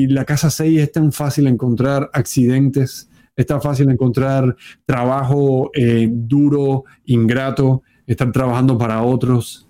la 0.09 0.25
casa 0.25 0.49
6 0.49 0.79
es 0.79 0.91
tan 0.91 1.11
fácil 1.11 1.47
encontrar 1.47 2.09
accidentes, 2.13 3.09
es 3.35 3.45
tan 3.45 3.61
fácil 3.61 3.89
encontrar 3.89 4.55
trabajo 4.85 5.71
eh, 5.73 6.07
duro, 6.11 6.83
ingrato, 7.05 7.81
estar 8.05 8.31
trabajando 8.31 8.77
para 8.77 9.01
otros, 9.01 9.67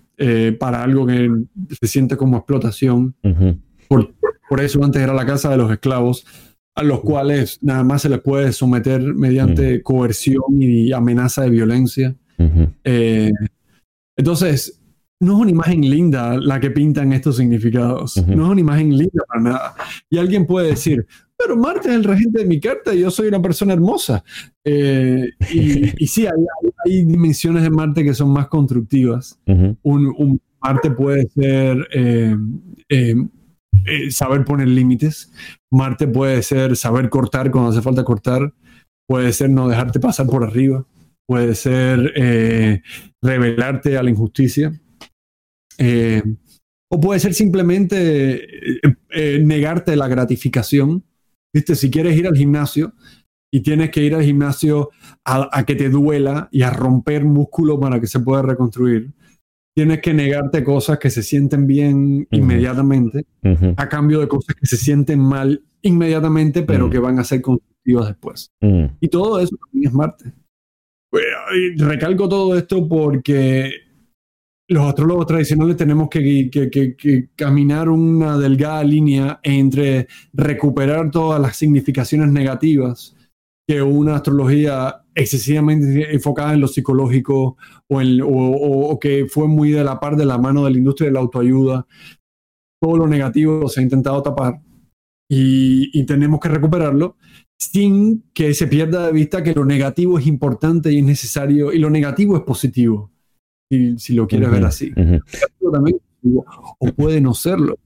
para 0.58 0.82
algo 0.82 1.06
que 1.06 1.30
se 1.80 1.88
siente 1.88 2.16
como 2.16 2.36
explotación. 2.36 3.14
por, 3.88 4.14
por, 4.48 4.60
eso 4.60 4.84
antes 4.84 5.02
era 5.02 5.14
la 5.14 5.26
casa 5.26 5.50
de 5.50 5.56
los 5.56 5.72
esclavos 5.72 6.24
a 6.74 6.82
los 6.82 7.00
cuales 7.00 7.58
nada 7.62 7.84
más 7.84 8.02
se 8.02 8.08
les 8.08 8.20
puede 8.20 8.52
someter 8.52 9.02
mediante 9.02 9.82
coerción 9.82 10.42
y 10.58 10.92
amenaza 10.92 11.42
de 11.42 11.50
violencia. 11.50 12.14
Eh, 12.84 13.30
entonces, 14.16 14.80
no 15.20 15.34
es 15.34 15.38
una 15.40 15.50
imagen 15.50 15.88
linda 15.88 16.36
la 16.36 16.58
que 16.58 16.70
pintan 16.70 17.12
estos 17.12 17.36
significados. 17.36 18.16
No 18.26 18.46
es 18.46 18.50
una 18.50 18.60
imagen 18.60 18.96
linda 18.96 19.22
para 19.28 19.40
nada. 19.40 19.74
Y 20.10 20.18
alguien 20.18 20.46
puede 20.46 20.68
decir, 20.68 21.06
pero 21.36 21.56
Marte 21.56 21.90
es 21.90 21.94
el 21.94 22.04
regente 22.04 22.40
de 22.40 22.46
mi 22.46 22.58
carta 22.58 22.94
y 22.94 23.00
yo 23.00 23.10
soy 23.10 23.28
una 23.28 23.40
persona 23.40 23.74
hermosa. 23.74 24.24
Eh, 24.64 25.28
y, 25.52 26.06
sí, 26.06 26.26
hay, 26.26 27.04
dimensiones 27.04 27.62
de 27.62 27.70
Marte 27.70 28.02
que 28.02 28.14
son 28.14 28.30
más 28.30 28.48
constructivas. 28.48 29.38
un, 29.82 30.40
Marte 30.60 30.90
puede 30.92 31.28
ser 31.28 31.88
eh, 31.92 32.36
eh, 33.86 34.10
saber 34.10 34.44
poner 34.44 34.68
límites. 34.68 35.32
Marte 35.70 36.06
puede 36.06 36.42
ser 36.42 36.76
saber 36.76 37.08
cortar 37.08 37.50
cuando 37.50 37.70
hace 37.70 37.82
falta 37.82 38.04
cortar. 38.04 38.54
Puede 39.08 39.32
ser 39.32 39.50
no 39.50 39.68
dejarte 39.68 40.00
pasar 40.00 40.26
por 40.26 40.44
arriba. 40.44 40.86
Puede 41.26 41.54
ser 41.54 42.12
eh, 42.16 42.82
revelarte 43.22 43.96
a 43.96 44.02
la 44.02 44.10
injusticia. 44.10 44.72
Eh, 45.78 46.22
o 46.90 47.00
puede 47.00 47.20
ser 47.20 47.34
simplemente 47.34 48.46
negarte 49.40 49.96
la 49.96 50.08
gratificación. 50.08 51.04
¿Viste? 51.54 51.74
Si 51.74 51.90
quieres 51.90 52.16
ir 52.16 52.26
al 52.26 52.36
gimnasio 52.36 52.94
y 53.50 53.60
tienes 53.60 53.90
que 53.90 54.02
ir 54.02 54.14
al 54.14 54.22
gimnasio 54.22 54.90
a 55.24 55.64
que 55.64 55.74
te 55.74 55.88
duela 55.88 56.48
y 56.50 56.62
a 56.62 56.70
romper 56.70 57.24
músculo 57.24 57.80
para 57.80 58.00
que 58.00 58.06
se 58.06 58.20
pueda 58.20 58.42
reconstruir, 58.42 59.12
tienes 59.74 60.00
que 60.00 60.12
negarte 60.12 60.62
cosas 60.62 60.98
que 60.98 61.10
se 61.10 61.22
sienten 61.22 61.66
bien 61.66 62.26
inmediatamente 62.30 63.24
a 63.76 63.88
cambio 63.88 64.20
de 64.20 64.28
cosas 64.28 64.54
que 64.54 64.66
se 64.66 64.76
sienten 64.76 65.20
mal 65.20 65.62
inmediatamente, 65.82 66.62
pero 66.62 66.88
que 66.88 66.98
van 66.98 67.18
a 67.18 67.24
ser 67.24 67.40
constructivas 67.40 68.08
después. 68.08 68.50
Y 69.00 69.08
todo 69.08 69.40
eso 69.40 69.56
también 69.56 69.88
es 69.88 69.94
Marte. 69.94 70.32
Recalco 71.78 72.28
todo 72.28 72.56
esto 72.56 72.88
porque 72.88 73.70
los 74.68 74.86
astrólogos 74.86 75.26
tradicionales 75.26 75.76
tenemos 75.76 76.08
que, 76.08 76.50
que, 76.50 77.28
caminar 77.36 77.88
una 77.88 78.38
delgada 78.38 78.82
línea 78.84 79.40
entre 79.42 80.08
recuperar 80.32 81.10
todas 81.10 81.40
las 81.40 81.56
significaciones 81.56 82.30
negativas 82.30 83.14
que 83.68 83.82
una 83.82 84.16
astrología 84.16 85.01
excesivamente 85.14 86.12
enfocada 86.14 86.54
en 86.54 86.60
lo 86.60 86.68
psicológico 86.68 87.56
o, 87.88 88.00
en, 88.00 88.20
o, 88.24 88.98
que 89.00 89.26
fue 89.26 89.48
muy 89.48 89.70
de 89.70 89.84
la 89.84 90.00
par 90.00 90.16
de 90.16 90.26
la 90.26 90.38
mano 90.38 90.64
de 90.64 90.70
la 90.70 90.78
industria 90.78 91.08
de 91.08 91.14
la 91.14 91.20
autoayuda. 91.20 91.86
Todo 92.80 92.96
lo 92.96 93.06
negativo 93.06 93.68
se 93.68 93.80
ha 93.80 93.82
intentado 93.82 94.22
tapar 94.22 94.60
y, 95.30 95.90
y 95.98 96.04
tenemos 96.04 96.40
que 96.40 96.48
recuperarlo 96.48 97.16
sin 97.70 98.24
que 98.34 98.54
se 98.54 98.66
pierda 98.66 99.06
de 99.06 99.12
vista 99.12 99.42
que 99.42 99.54
lo 99.54 99.64
negativo 99.64 100.18
es 100.18 100.26
importante 100.26 100.92
y 100.92 100.98
es 100.98 101.04
necesario 101.04 101.72
y 101.72 101.78
lo 101.78 101.90
negativo 101.90 102.36
es 102.36 102.42
positivo, 102.42 103.12
si, 103.70 103.98
si 103.98 104.14
lo 104.14 104.26
quieres 104.26 104.50
ver 104.50 104.64
así. 104.64 104.92
o 106.78 106.86
puede 106.96 107.20
no 107.20 107.34
serlo. 107.34 107.78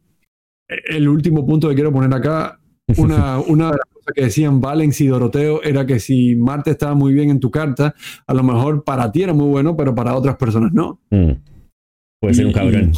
El 0.69 1.09
último 1.09 1.47
punto 1.47 1.69
que 1.69 1.75
quiero 1.75 1.93
poner 1.93 2.13
acá, 2.15 2.59
una, 2.97 3.39
una 3.41 3.67
de 3.67 3.77
las 3.77 3.96
cosas 4.07 4.15
que 4.15 4.25
decían 4.25 4.61
Valens 4.61 5.01
y 5.01 5.07
Doroteo 5.07 5.63
era 5.63 5.85
que 5.85 5.99
si 5.99 6.37
Marte 6.37 6.71
estaba 6.71 6.95
muy 6.95 7.13
bien 7.13 7.31
en 7.31 7.41
tu 7.41 7.51
carta, 7.51 7.95
a 8.27 8.35
lo 8.35 8.43
mejor 8.43 8.85
para 8.85 9.11
ti 9.11 9.23
era 9.23 9.33
muy 9.33 9.49
bueno, 9.49 9.77
pero 9.77 9.95
para 9.95 10.15
otras 10.15 10.37
personas 10.37 10.73
no. 10.73 11.01
Mm. 11.11 11.33
Puede 12.21 12.35
ser 12.35 12.47
un 12.47 12.53
cabrón. 12.53 12.93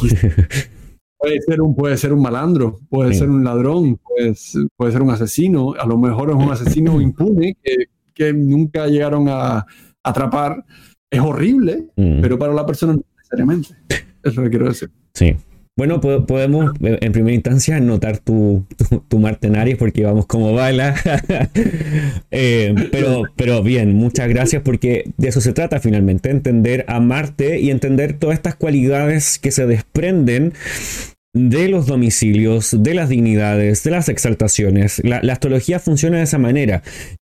Puede 1.21 1.41
ser 1.41 1.61
un, 1.61 1.75
puede 1.75 1.97
ser 1.97 2.13
un 2.13 2.21
malandro, 2.21 2.79
puede 2.89 3.13
ser 3.13 3.29
un 3.29 3.43
ladrón, 3.43 3.97
puede, 3.97 4.33
puede, 4.77 4.91
ser 4.93 5.01
un 5.01 5.09
asesino, 5.09 5.73
a 5.77 5.85
lo 5.85 5.97
mejor 5.97 6.29
es 6.29 6.35
un 6.37 6.49
asesino 6.49 7.01
impune 7.01 7.57
que, 7.61 7.75
que 8.13 8.31
nunca 8.31 8.87
llegaron 8.87 9.27
a, 9.27 9.65
atrapar. 10.01 10.63
Es 11.09 11.19
horrible, 11.19 11.87
mm. 11.97 12.21
pero 12.21 12.39
para 12.39 12.53
la 12.53 12.65
persona 12.65 12.93
no 12.93 13.03
necesariamente. 13.17 13.75
Eso 13.89 14.07
es 14.23 14.35
lo 14.35 14.43
que 14.43 14.49
quiero 14.49 14.67
decir. 14.67 14.91
Sí. 15.13 15.35
Bueno, 15.79 16.01
podemos 16.01 16.73
eh, 16.81 16.97
en 16.99 17.13
primera 17.13 17.33
instancia 17.33 17.79
notar 17.79 18.17
tu, 18.17 18.65
tu, 19.07 19.21
porque 19.79 20.03
vamos 20.03 20.25
como 20.25 20.51
bala. 20.51 20.93
Eh, 22.31 22.73
pero, 22.91 23.23
pero 23.35 23.63
bien, 23.63 23.93
muchas 23.95 24.27
gracias 24.29 24.61
porque 24.61 25.11
de 25.17 25.29
eso 25.29 25.41
se 25.41 25.53
trata 25.53 25.79
finalmente, 25.79 26.29
entender 26.29 26.85
a 26.87 26.99
Marte 26.99 27.59
y 27.59 27.71
entender 27.71 28.13
todas 28.13 28.35
estas 28.35 28.55
cualidades 28.55 29.39
que 29.39 29.51
se 29.51 29.65
desprenden 29.65 30.53
de 31.33 31.69
los 31.69 31.85
domicilios, 31.85 32.75
de 32.83 32.93
las 32.93 33.09
dignidades, 33.09 33.83
de 33.83 33.91
las 33.91 34.09
exaltaciones. 34.09 35.01
La, 35.03 35.19
astrología 35.31 35.79
funciona 35.79 36.17
de 36.17 36.23
esa 36.23 36.37
manera 36.37 36.83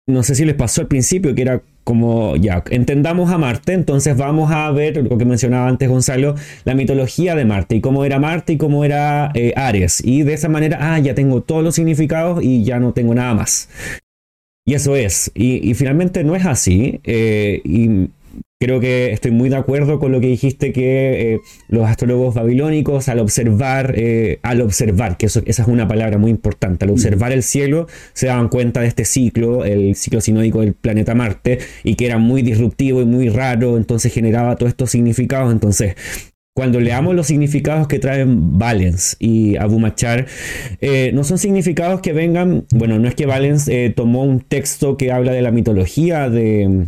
no 0.06 0.22
sé 0.22 0.34
si 0.34 0.44
les 0.44 0.54
pasó 0.54 0.82
al 0.82 0.86
principio, 0.86 1.34
que 1.34 1.42
era 1.42 1.62
como, 1.84 2.36
ya, 2.36 2.64
entendamos 2.70 3.30
a 3.30 3.38
Marte, 3.38 3.72
entonces 3.72 4.16
vamos 4.16 4.50
a 4.50 4.70
ver 4.72 5.04
lo 5.08 5.18
que 5.18 5.24
mencionaba 5.24 5.68
antes 5.68 5.88
Gonzalo, 5.88 6.34
la 6.64 6.74
mitología 6.74 7.34
de 7.34 7.44
Marte 7.44 7.76
y 7.76 7.80
cómo 7.80 8.04
era 8.04 8.18
Marte 8.18 8.54
y 8.54 8.56
cómo 8.56 8.84
era 8.84 9.30
eh, 9.34 9.52
Ares. 9.56 10.02
Y 10.04 10.22
de 10.22 10.34
esa 10.34 10.48
manera, 10.48 10.78
ah, 10.80 10.98
ya 10.98 11.14
tengo 11.14 11.42
todos 11.42 11.62
los 11.62 11.74
significados 11.74 12.42
y 12.42 12.64
ya 12.64 12.80
no 12.80 12.92
tengo 12.92 13.14
nada 13.14 13.34
más. 13.34 13.68
Y 14.64 14.74
eso 14.74 14.96
es. 14.96 15.30
Y, 15.34 15.74
finalmente 15.74 16.24
no 16.24 16.34
es 16.34 16.44
así. 16.44 17.00
Eh, 17.04 17.60
y 17.64 18.08
Creo 18.58 18.80
que 18.80 19.12
estoy 19.12 19.32
muy 19.32 19.50
de 19.50 19.56
acuerdo 19.56 19.98
con 19.98 20.12
lo 20.12 20.20
que 20.20 20.28
dijiste 20.28 20.72
que 20.72 21.34
eh, 21.34 21.40
los 21.68 21.86
astrólogos 21.86 22.34
babilónicos 22.34 23.06
al 23.10 23.18
observar, 23.18 23.92
eh, 23.98 24.38
al 24.42 24.62
observar, 24.62 25.18
que 25.18 25.26
eso, 25.26 25.42
esa 25.44 25.60
es 25.60 25.68
una 25.68 25.86
palabra 25.86 26.16
muy 26.16 26.30
importante, 26.30 26.86
al 26.86 26.90
observar 26.90 27.32
el 27.32 27.42
cielo 27.42 27.86
se 28.14 28.28
daban 28.28 28.48
cuenta 28.48 28.80
de 28.80 28.86
este 28.86 29.04
ciclo, 29.04 29.66
el 29.66 29.94
ciclo 29.94 30.22
sinódico 30.22 30.62
del 30.62 30.72
planeta 30.72 31.14
Marte, 31.14 31.58
y 31.84 31.96
que 31.96 32.06
era 32.06 32.16
muy 32.16 32.40
disruptivo 32.40 33.02
y 33.02 33.04
muy 33.04 33.28
raro, 33.28 33.76
entonces 33.76 34.10
generaba 34.10 34.56
todos 34.56 34.70
estos 34.70 34.90
significados. 34.90 35.52
Entonces, 35.52 35.94
cuando 36.54 36.80
leamos 36.80 37.14
los 37.14 37.26
significados 37.26 37.86
que 37.88 37.98
traen 37.98 38.58
Valens 38.58 39.16
y 39.18 39.56
Abumachar, 39.56 40.24
eh, 40.80 41.10
no 41.12 41.24
son 41.24 41.36
significados 41.36 42.00
que 42.00 42.14
vengan, 42.14 42.64
bueno, 42.70 42.98
no 42.98 43.06
es 43.06 43.14
que 43.14 43.26
Valens 43.26 43.70
tomó 43.94 44.24
un 44.24 44.40
texto 44.40 44.96
que 44.96 45.12
habla 45.12 45.32
de 45.32 45.42
la 45.42 45.50
mitología 45.50 46.30
de 46.30 46.86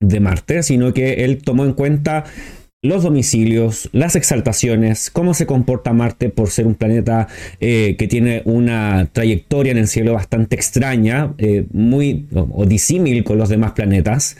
de 0.00 0.20
Marte, 0.20 0.62
sino 0.62 0.92
que 0.92 1.24
él 1.24 1.42
tomó 1.42 1.64
en 1.64 1.72
cuenta 1.72 2.24
los 2.80 3.02
domicilios, 3.02 3.90
las 3.92 4.14
exaltaciones, 4.14 5.10
cómo 5.10 5.34
se 5.34 5.46
comporta 5.46 5.92
Marte 5.92 6.28
por 6.28 6.48
ser 6.48 6.66
un 6.66 6.76
planeta 6.76 7.26
eh, 7.58 7.96
que 7.98 8.06
tiene 8.06 8.42
una 8.44 9.08
trayectoria 9.12 9.72
en 9.72 9.78
el 9.78 9.88
cielo 9.88 10.12
bastante 10.12 10.54
extraña, 10.54 11.34
eh, 11.38 11.66
muy 11.72 12.28
o, 12.32 12.66
disímil 12.66 13.24
con 13.24 13.36
los 13.38 13.48
demás 13.48 13.72
planetas. 13.72 14.36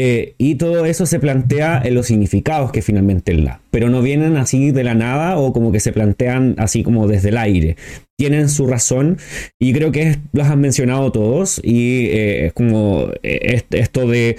Eh, 0.00 0.34
y 0.38 0.54
todo 0.54 0.84
eso 0.84 1.06
se 1.06 1.18
plantea 1.18 1.82
en 1.84 1.94
los 1.94 2.06
significados 2.06 2.70
que 2.70 2.82
finalmente 2.82 3.32
él 3.32 3.44
da. 3.44 3.60
Pero 3.72 3.90
no 3.90 4.00
vienen 4.00 4.36
así 4.36 4.70
de 4.70 4.84
la 4.84 4.94
nada 4.94 5.36
o 5.36 5.52
como 5.52 5.72
que 5.72 5.80
se 5.80 5.92
plantean 5.92 6.54
así 6.56 6.84
como 6.84 7.08
desde 7.08 7.30
el 7.30 7.36
aire. 7.36 7.76
Tienen 8.16 8.48
su 8.48 8.68
razón 8.68 9.18
y 9.58 9.72
creo 9.72 9.90
que 9.90 10.18
los 10.32 10.46
han 10.46 10.60
mencionado 10.60 11.10
todos 11.10 11.60
y 11.64 12.10
es 12.12 12.52
como 12.52 13.08
esto 13.22 14.06
de, 14.06 14.36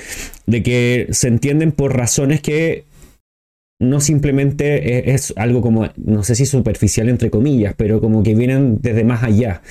de 0.47 0.63
que 0.63 1.07
se 1.11 1.27
entienden 1.27 1.73
por 1.73 1.95
razones 1.95 2.39
que 2.39 2.85
no 3.79 4.01
simplemente 4.01 5.13
es, 5.13 5.33
algo 5.37 5.61
como, 5.61 5.89
no 5.95 6.23
sé 6.23 6.35
si 6.35 6.45
superficial 6.45 7.07
entre 7.09 7.29
comillas, 7.29 7.73
pero 7.77 8.01
como 8.01 8.23
que 8.23 8.35
vienen 8.35 8.79
desde 8.81 9.05
más 9.05 9.23
allá, 9.23 9.61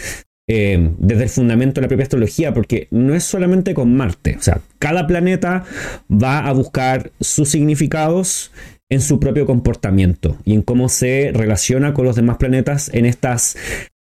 eh, 0.49 0.93
desde 0.99 1.25
el 1.25 1.29
fundamento 1.29 1.75
de 1.75 1.83
la 1.83 1.89
propia 1.89 2.05
astrología, 2.05 2.55
porque 2.55 2.89
no 2.91 3.15
es 3.15 3.23
solamente 3.25 3.75
con 3.75 3.95
Marte, 3.95 4.37
o 4.39 4.43
sea, 4.43 4.61
cada 4.79 5.07
planeta 5.07 5.65
va 6.11 6.39
a 6.47 6.53
buscar 6.53 7.13
sus 7.21 7.51
significados 7.51 8.51
en 8.91 9.03
su 9.03 9.21
propio 9.21 9.45
comportamiento 9.45 10.39
y 10.45 10.55
en 10.55 10.63
cómo 10.63 10.89
se 10.89 11.31
relaciona 11.35 11.93
con 11.93 12.07
los 12.07 12.17
demás 12.17 12.39
planetas 12.39 12.91
en 12.95 13.05
estas 13.05 13.57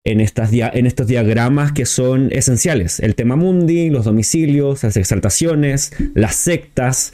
en, 0.05 0.21
estas 0.21 0.51
en 0.53 0.87
estos 0.87 1.07
diagramas 1.07 1.71
que 1.71 1.87
son 1.87 2.29
esenciales. 2.33 2.99
El 2.99 3.15
tema 3.15 3.37
mundi, 3.37 3.89
los 3.89 4.05
domicilios, 4.05 4.83
las 4.83 4.97
exaltaciones, 4.97 5.93
las 6.15 6.35
sectas, 6.35 7.13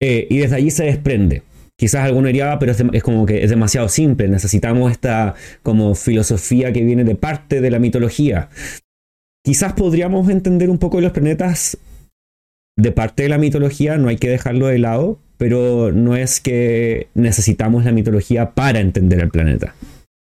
eh, 0.00 0.28
y 0.30 0.38
desde 0.38 0.54
allí 0.54 0.70
se 0.70 0.84
desprende 0.84 1.42
quizás 1.78 2.04
alguno 2.04 2.26
diría, 2.26 2.52
ah, 2.52 2.58
pero 2.58 2.72
es, 2.72 3.02
como 3.02 3.26
que 3.26 3.44
es 3.44 3.50
demasiado 3.50 3.88
simple, 3.88 4.28
necesitamos 4.28 4.90
esta 4.90 5.34
como 5.62 5.94
filosofía 5.94 6.72
que 6.72 6.82
viene 6.82 7.04
de 7.04 7.14
parte 7.14 7.60
de 7.60 7.70
la 7.70 7.78
mitología. 7.78 8.48
Quizás 9.44 9.74
podríamos 9.74 10.28
entender 10.28 10.70
un 10.70 10.78
poco 10.78 11.00
los 11.00 11.12
planetas 11.12 11.78
de 12.76 12.92
parte 12.92 13.22
de 13.22 13.28
la 13.28 13.38
mitología, 13.38 13.96
no 13.96 14.08
hay 14.08 14.16
que 14.16 14.28
dejarlo 14.28 14.66
de 14.66 14.78
lado, 14.78 15.18
pero 15.38 15.92
no 15.92 16.16
es 16.16 16.40
que 16.40 17.08
necesitamos 17.14 17.84
la 17.84 17.92
mitología 17.92 18.54
para 18.54 18.80
entender 18.80 19.20
el 19.20 19.30
planeta. 19.30 19.74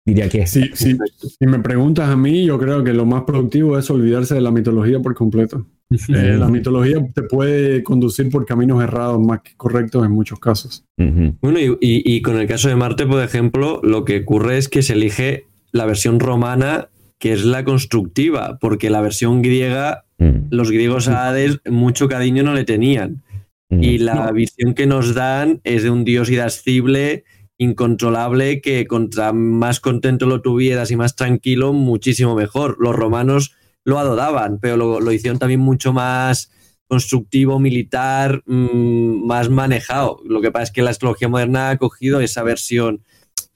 Diría 0.05 0.27
que 0.27 0.45
sí, 0.47 0.69
sí. 0.73 0.97
Si 1.39 1.47
me 1.47 1.59
preguntas 1.59 2.09
a 2.09 2.17
mí, 2.17 2.45
yo 2.45 2.59
creo 2.59 2.83
que 2.83 2.93
lo 2.93 3.05
más 3.05 3.23
productivo 3.23 3.77
es 3.77 3.89
olvidarse 3.89 4.35
de 4.35 4.41
la 4.41 4.51
mitología 4.51 4.99
por 4.99 5.15
completo. 5.15 5.65
Eh, 5.91 6.37
la 6.37 6.47
mitología 6.47 6.97
te 7.13 7.23
puede 7.23 7.83
conducir 7.83 8.29
por 8.29 8.45
caminos 8.45 8.83
errados 8.83 9.19
más 9.19 9.41
que 9.41 9.55
correctos 9.55 10.05
en 10.05 10.11
muchos 10.11 10.39
casos. 10.39 10.85
Bueno, 10.97 11.59
y, 11.79 12.21
con 12.21 12.37
el 12.37 12.47
caso 12.47 12.69
de 12.69 12.75
Marte, 12.75 13.05
por 13.05 13.21
ejemplo, 13.21 13.79
lo 13.83 14.05
que 14.05 14.21
ocurre 14.21 14.57
es 14.57 14.69
que 14.69 14.81
se 14.81 14.93
elige 14.93 15.47
la 15.71 15.85
versión 15.85 16.19
romana, 16.19 16.89
que 17.19 17.33
es 17.33 17.45
la 17.45 17.63
constructiva, 17.63 18.57
porque 18.59 18.89
la 18.89 19.01
versión 19.01 19.41
griega, 19.41 20.05
mm. 20.17 20.47
los 20.49 20.71
griegos 20.71 21.07
a 21.07 21.27
Hades 21.27 21.59
mucho 21.69 22.07
cariño 22.07 22.43
no 22.43 22.53
le 22.53 22.63
tenían. 22.63 23.23
Mm. 23.69 23.83
Y 23.83 23.97
la 23.99 24.31
visión 24.31 24.73
que 24.73 24.87
nos 24.87 25.13
dan 25.13 25.61
es 25.63 25.83
de 25.83 25.89
un 25.89 26.03
dios 26.03 26.29
irascible, 26.29 27.23
incontrolable, 27.57 28.61
que 28.61 28.87
contra 28.87 29.31
más 29.31 29.79
contento 29.79 30.25
lo 30.25 30.41
tuvieras 30.41 30.91
y 30.91 30.95
más 30.95 31.15
tranquilo, 31.15 31.73
muchísimo 31.73 32.35
mejor. 32.35 32.77
Los 32.79 32.95
romanos 32.95 33.55
lo 33.83 33.99
adoraban, 33.99 34.59
pero 34.59 34.77
lo, 34.77 35.11
hicieron 35.11 35.39
también 35.39 35.59
mucho 35.59 35.93
más 35.93 36.51
constructivo, 36.87 37.59
militar, 37.59 38.43
mm, 38.45 39.25
más 39.25 39.49
manejado. 39.49 40.21
Lo 40.25 40.41
que 40.41 40.51
pasa 40.51 40.63
es 40.63 40.71
que 40.71 40.81
la 40.81 40.91
astrología 40.91 41.27
moderna 41.27 41.71
ha 41.71 41.77
cogido 41.77 42.21
esa 42.21 42.43
versión 42.43 43.03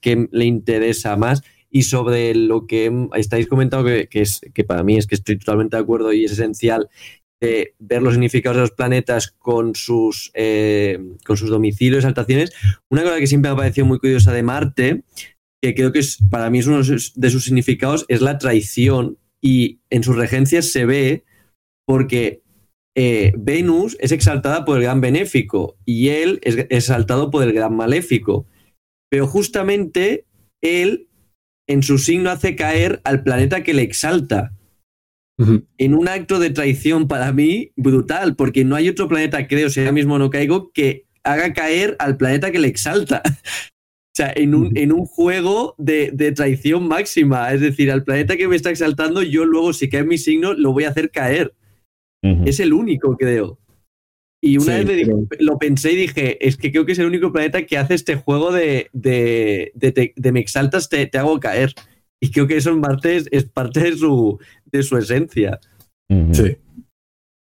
que 0.00 0.28
le 0.30 0.44
interesa 0.44 1.16
más. 1.16 1.42
Y 1.70 1.82
sobre 1.82 2.34
lo 2.34 2.66
que 2.66 2.90
estáis 3.14 3.46
comentando, 3.46 3.84
que, 3.86 4.08
es, 4.12 4.40
que 4.54 4.64
para 4.64 4.82
mí 4.82 4.96
es 4.96 5.06
que 5.06 5.14
estoy 5.14 5.38
totalmente 5.38 5.76
de 5.76 5.82
acuerdo 5.82 6.12
y 6.12 6.24
es 6.24 6.32
esencial, 6.32 6.88
ver 7.40 8.02
los 8.02 8.14
significados 8.14 8.56
de 8.56 8.62
los 8.62 8.70
planetas 8.72 9.30
con 9.30 9.74
sus, 9.74 10.30
eh, 10.34 10.98
con 11.24 11.36
sus 11.36 11.50
domicilios 11.50 12.02
saltaciones. 12.02 12.52
Una 12.88 13.02
cosa 13.02 13.18
que 13.18 13.26
siempre 13.26 13.50
me 13.50 13.54
ha 13.54 13.56
parecido 13.56 13.86
muy 13.86 13.98
curiosa 13.98 14.32
de 14.32 14.42
Marte, 14.42 15.02
que 15.62 15.74
creo 15.74 15.92
que 15.92 16.00
es, 16.00 16.18
para 16.30 16.50
mí 16.50 16.60
es 16.60 16.66
uno 16.66 16.82
de 16.82 17.30
sus 17.30 17.44
significados, 17.44 18.04
es 18.08 18.20
la 18.20 18.38
traición 18.38 19.18
y 19.42 19.80
en 19.90 20.02
sus 20.02 20.16
regencias 20.16 20.70
se 20.70 20.84
ve 20.84 21.24
porque 21.86 22.42
eh, 22.96 23.32
Venus 23.38 23.96
es 24.00 24.12
exaltada 24.12 24.64
por 24.64 24.78
el 24.78 24.82
gran 24.82 25.00
benéfico 25.00 25.76
y 25.84 26.08
él 26.08 26.40
es 26.42 26.66
exaltado 26.70 27.30
por 27.30 27.44
el 27.44 27.52
gran 27.52 27.76
maléfico. 27.76 28.46
Pero 29.10 29.26
justamente 29.26 30.26
él 30.60 31.08
en 31.68 31.82
su 31.82 31.98
signo 31.98 32.30
hace 32.30 32.56
caer 32.56 33.00
al 33.04 33.22
planeta 33.22 33.62
que 33.62 33.74
le 33.74 33.82
exalta. 33.82 34.52
En 35.78 35.94
un 35.94 36.08
acto 36.08 36.40
de 36.40 36.50
traición 36.50 37.06
para 37.06 37.32
mí 37.32 37.70
brutal, 37.76 38.34
porque 38.34 38.64
no 38.64 38.74
hay 38.74 38.88
otro 38.88 39.06
planeta, 39.06 39.46
creo, 39.46 39.70
si 39.70 39.78
ahora 39.78 39.92
mismo 39.92 40.18
no 40.18 40.30
caigo, 40.30 40.72
que 40.72 41.06
haga 41.22 41.52
caer 41.52 41.94
al 42.00 42.16
planeta 42.16 42.50
que 42.50 42.58
le 42.58 42.66
exalta. 42.66 43.22
O 44.18 44.20
sea, 44.20 44.32
en 44.34 44.52
un, 44.52 44.76
en 44.76 44.90
un 44.90 45.06
juego 45.06 45.76
de, 45.78 46.10
traición 46.34 46.88
máxima. 46.88 47.52
Es 47.52 47.60
decir, 47.60 47.88
al 47.92 48.02
planeta 48.02 48.36
que 48.36 48.48
me 48.48 48.56
está 48.56 48.70
exaltando, 48.70 49.22
yo 49.22 49.44
luego, 49.44 49.72
si 49.72 49.88
cae 49.88 50.02
mi 50.02 50.18
signo, 50.18 50.54
lo 50.54 50.72
voy 50.72 50.84
a 50.84 50.88
hacer 50.88 51.12
caer. 51.12 51.54
Es 52.44 52.58
el 52.58 52.72
único, 52.72 53.16
creo. 53.16 53.60
Y 54.42 54.56
una 54.56 54.64
Sí, 54.64 54.70
vez 54.72 54.86
le 54.86 54.94
dije- 54.96 55.12
pero- 55.30 55.44
lo 55.44 55.58
pensé 55.58 55.92
y 55.92 55.96
dije, 55.96 56.44
es 56.48 56.56
que 56.56 56.72
creo 56.72 56.84
que 56.84 56.92
es 56.92 56.98
el 56.98 57.06
único 57.06 57.32
planeta 57.32 57.64
que 57.64 57.78
hace 57.78 57.94
este 57.94 58.16
juego 58.16 58.50
de, 58.50 58.88
de, 58.92 59.70
de, 59.76 59.92
te- 59.92 60.14
de 60.16 60.32
me 60.32 60.40
exaltas, 60.40 60.88
te, 60.88 61.06
te 61.06 61.18
hago 61.18 61.38
caer. 61.38 61.72
Y 62.20 62.32
creo 62.32 62.48
que 62.48 62.56
eso 62.56 62.70
en 62.70 62.80
Marte 62.80 63.14
es, 63.18 63.28
es 63.30 63.44
parte 63.44 63.78
de 63.80 63.96
su, 63.96 64.40
de 64.66 64.82
su 64.82 64.96
esencia. 64.96 65.60
Sí. 66.32 66.56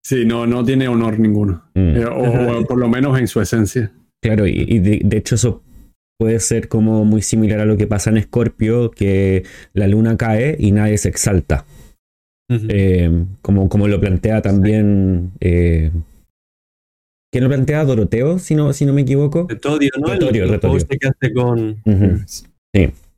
Sí, 0.02 0.24
no, 0.24 0.46
no 0.46 0.64
tiene 0.64 0.88
honor 0.88 1.18
ninguno. 1.20 1.62
Eh, 1.74 2.06
o, 2.10 2.60
o 2.60 2.64
por 2.66 2.78
lo 2.78 2.88
menos 2.88 3.18
en 3.18 3.28
su 3.28 3.42
esencia. 3.42 3.92
Claro, 4.22 4.46
y, 4.46 4.64
y 4.66 4.78
de, 4.78 5.02
de 5.04 5.16
hecho 5.18 5.34
eso 5.34 5.62
puede 6.18 6.40
ser 6.40 6.68
como 6.68 7.04
muy 7.04 7.22
similar 7.22 7.60
a 7.60 7.64
lo 7.64 7.76
que 7.76 7.86
pasa 7.86 8.10
en 8.10 8.18
Escorpio, 8.18 8.90
que 8.90 9.44
la 9.72 9.86
luna 9.88 10.16
cae 10.16 10.56
y 10.58 10.72
nadie 10.72 10.98
se 10.98 11.08
exalta. 11.08 11.64
Eh, 12.48 13.24
como, 13.42 13.68
como 13.68 13.88
lo 13.88 14.00
plantea 14.00 14.42
también... 14.42 15.32
Eh, 15.40 15.90
¿Quién 17.32 17.44
lo 17.44 17.50
plantea? 17.50 17.84
Doroteo, 17.84 18.38
si 18.38 18.54
no, 18.54 18.72
si 18.72 18.86
no 18.86 18.92
me 18.92 19.02
equivoco. 19.02 19.46
Retodio, 19.48 19.90
¿no? 19.98 20.06
Retorio, 20.06 20.44
el, 20.44 20.50
Retorio. 20.50 20.86
que 20.86 21.08
hace 21.08 21.32
con. 21.34 21.82
Ujú. 21.84 22.20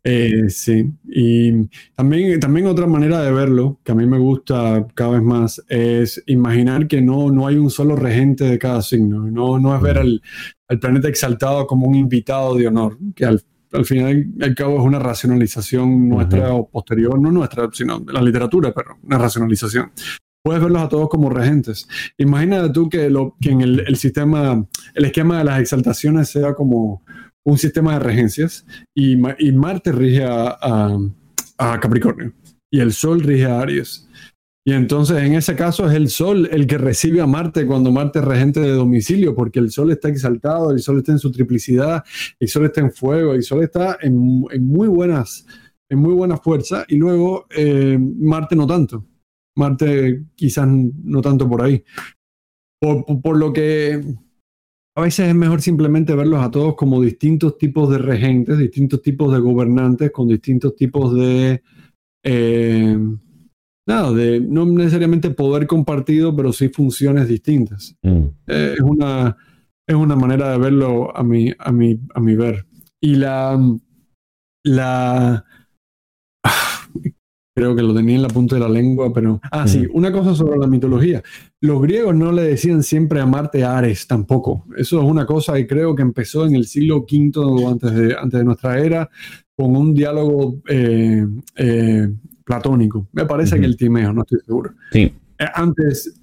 Eh, 0.09 0.48
sí, 0.50 0.88
y 1.09 1.66
también, 1.96 2.38
también 2.38 2.68
otra 2.68 2.86
manera 2.86 3.20
de 3.22 3.32
verlo, 3.32 3.80
que 3.82 3.90
a 3.90 3.94
mí 3.96 4.07
me 4.07 4.18
gusta 4.18 4.86
cada 4.94 5.11
vez 5.11 5.22
más, 5.22 5.61
es 5.68 6.22
imaginar 6.26 6.86
que 6.86 7.02
no, 7.02 7.32
no 7.32 7.48
hay 7.48 7.57
un 7.57 7.70
solo 7.70 7.96
regente 7.96 8.44
de 8.44 8.57
cada 8.57 8.82
signo. 8.82 9.28
No, 9.28 9.59
no 9.59 9.74
es 9.74 9.82
ver 9.82 9.98
al, 9.98 10.22
al 10.68 10.78
planeta 10.78 11.09
exaltado 11.09 11.66
como 11.66 11.88
un 11.88 11.96
invitado 11.96 12.54
de 12.54 12.68
honor, 12.68 12.96
que 13.16 13.24
al, 13.24 13.42
al 13.72 13.84
final 13.84 14.26
al 14.40 14.54
cabo 14.54 14.78
es 14.78 14.84
una 14.84 15.00
racionalización 15.00 16.09
nuestra 16.09 16.54
o 16.54 16.68
posterior, 16.68 17.20
no 17.20 17.32
nuestra, 17.32 17.68
sino 17.72 17.98
de 17.98 18.12
la 18.12 18.22
literatura, 18.22 18.72
pero 18.72 18.98
una 19.02 19.18
racionalización. 19.18 19.90
Puedes 20.40 20.62
verlos 20.62 20.82
a 20.82 20.88
todos 20.88 21.09
como 21.09 21.30
regentes. 21.30 21.88
Imagina 22.16 22.70
tú 22.70 22.88
que, 22.88 23.11
lo, 23.11 23.34
que 23.40 23.50
en 23.50 23.62
el, 23.62 23.80
el 23.80 23.96
sistema, 23.96 24.64
el 24.94 25.04
esquema 25.04 25.38
de 25.38 25.44
las 25.44 25.59
exaltaciones 25.59 26.28
sea 26.28 26.54
como 26.54 27.02
un 27.47 27.57
sistema 27.59 27.94
de 27.94 28.01
regencias 28.01 28.66
y, 28.94 29.16
Ma- 29.16 29.36
y 29.38 29.53
Marte 29.53 29.92
rige 29.92 30.24
a, 30.24 30.99
Capricornio 31.80 32.32
y 32.70 32.80
el 32.80 32.92
Sol 32.92 33.20
rige 33.20 33.47
a 33.47 33.61
Aries. 33.61 34.09
Y 34.68 34.72
entonces 34.72 35.18
en 35.22 35.34
ese 35.34 35.55
caso 35.55 35.88
es 35.88 35.94
el 35.94 36.09
Sol 36.09 36.49
el 36.51 36.66
que 36.66 36.76
recibe 36.76 37.20
a 37.20 37.26
Marte 37.26 37.64
cuando 37.66 37.92
Marte 37.92 38.18
es 38.18 38.24
regente 38.24 38.59
de 38.61 38.72
domicilio, 38.72 39.34
porque 39.34 39.61
el 39.61 39.70
Sol 39.70 39.92
está 39.92 40.09
exaltado, 40.09 40.72
el 40.72 40.80
Sol 40.80 40.99
está 40.99 41.12
en 41.12 41.20
su 41.20 41.30
triplicidad, 41.30 42.03
el 42.40 42.49
Sol 42.49 42.64
está 42.66 42.80
en 42.80 42.90
fuego, 42.90 43.32
el 43.32 43.44
Sol 43.44 43.62
está 43.62 43.97
en, 44.03 44.16
muy 44.16 44.88
buenas 44.88 45.47
en 45.88 46.01
muy 46.01 46.14
buena 46.14 46.36
fuerza 46.36 46.84
y 46.88 46.97
luego 46.97 47.47
eh, 47.57 47.97
Marte 48.01 48.57
no 48.57 48.66
tanto. 48.66 49.07
Marte 49.57 50.24
quizás 50.34 50.66
no 50.68 51.20
tanto 51.22 51.49
por 51.49 51.62
ahí. 51.62 51.84
Por- 52.80 53.05
por 53.22 53.38
lo 53.38 53.53
que 53.53 54.03
a 54.97 55.03
veces 55.03 55.28
es 55.28 55.34
mejor 55.34 55.61
simplemente 55.61 56.14
verlos 56.14 56.42
a 56.42 56.51
todos 56.51 56.74
como 56.74 57.01
distintos 57.01 57.59
tipos 57.59 57.90
de 57.90 57.99
regentes, 57.99 58.59
distintos 58.59 59.03
tipos 59.03 59.32
de 59.32 59.40
gobernantes, 59.40 60.11
con 60.11 60.28
distintos 60.28 60.74
tipos 60.74 61.14
de... 61.14 61.62
eh, 62.24 62.99
nada, 63.88 64.12
de 64.12 64.40
no 64.40 64.66
necesariamente 64.66 65.30
poder 65.30 65.66
compartido, 65.66 66.34
pero 66.34 66.53
sí 66.53 66.68
funciones 66.68 67.28
distintas. 67.28 67.94
Mm. 68.03 68.24
Eh, 68.47 68.74
es, 68.74 68.80
una, 68.80 69.36
es 69.86 69.94
una 69.94 70.16
manera 70.16 70.51
de 70.51 70.59
verlo 70.59 71.16
a 71.16 71.22
mi, 71.22 71.53
a 71.59 71.70
mi, 71.70 72.01
a 72.14 72.20
mi 72.20 72.34
ver. 72.34 72.66
Y 73.01 73.14
la, 73.14 73.59
la 74.64 75.44
creo 77.57 77.74
que 77.74 77.82
lo 77.82 77.94
tenía 77.94 78.16
en 78.16 78.22
la 78.22 78.28
punta 78.28 78.57
de 78.57 78.61
la 78.61 78.68
lengua, 78.68 79.11
pero 79.14 79.40
ah, 79.50 79.66
sí, 79.66 79.86
una 79.94 80.12
cosa 80.12 80.34
sobre 80.34 80.59
la 80.59 80.66
mitología. 80.66 81.22
Los 81.62 81.80
griegos 81.80 82.14
no 82.14 82.30
le 82.30 82.42
decían 82.42 82.82
siempre 82.82 83.18
a 83.18 83.24
Marte 83.24 83.64
Ares 83.64 84.07
tampoco. 84.07 84.66
Eso 84.76 85.00
es 85.00 85.11
una 85.11 85.24
cosa 85.24 85.54
que 85.54 85.66
creo 85.66 85.96
que 85.96 86.02
empezó 86.02 86.44
en 86.44 86.54
el 86.54 86.66
siglo 86.66 87.07
V 87.11 87.66
antes 87.66 87.94
de, 87.94 88.14
antes 88.14 88.38
de 88.38 88.44
nuestra 88.44 88.78
era 88.78 89.09
con 89.57 89.74
un 89.74 89.94
diálogo 89.94 90.61
eh, 90.68 91.26
eh, 91.57 92.09
platónico. 92.44 93.09
Me 93.12 93.24
parece 93.24 93.59
que 93.59 93.64
el 93.64 93.78
Timeo, 93.78 94.12
no 94.12 94.20
estoy 94.20 94.40
seguro. 94.44 94.74
Sí, 94.92 95.11
Eh, 95.38 95.46
antes, 95.54 96.20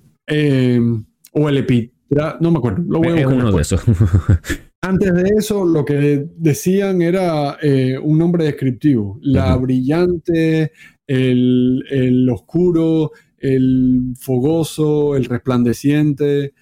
o 1.31 1.49
el 1.49 1.57
Epitra, 1.57 2.37
no 2.41 2.51
me 2.51 2.59
acuerdo, 2.59 2.83
lo 2.87 2.99
voy 2.99 3.17
a 3.17 3.21
es 3.21 3.25
uno 3.25 3.51
de 3.51 3.61
esos. 3.61 3.81
Antes 4.81 5.13
de 5.13 5.29
eso, 5.37 5.65
lo 5.65 5.85
que 5.85 6.27
decían 6.35 7.01
era 7.01 7.57
un 8.03 8.17
nombre 8.17 8.43
descriptivo. 8.43 9.17
La 9.21 9.55
brillante, 9.55 10.73
el, 11.07 11.83
el 11.89 12.29
oscuro, 12.29 13.11
el 13.37 14.13
fogoso, 14.19 15.15
el 15.15 15.25
resplandeciente. 15.25 16.53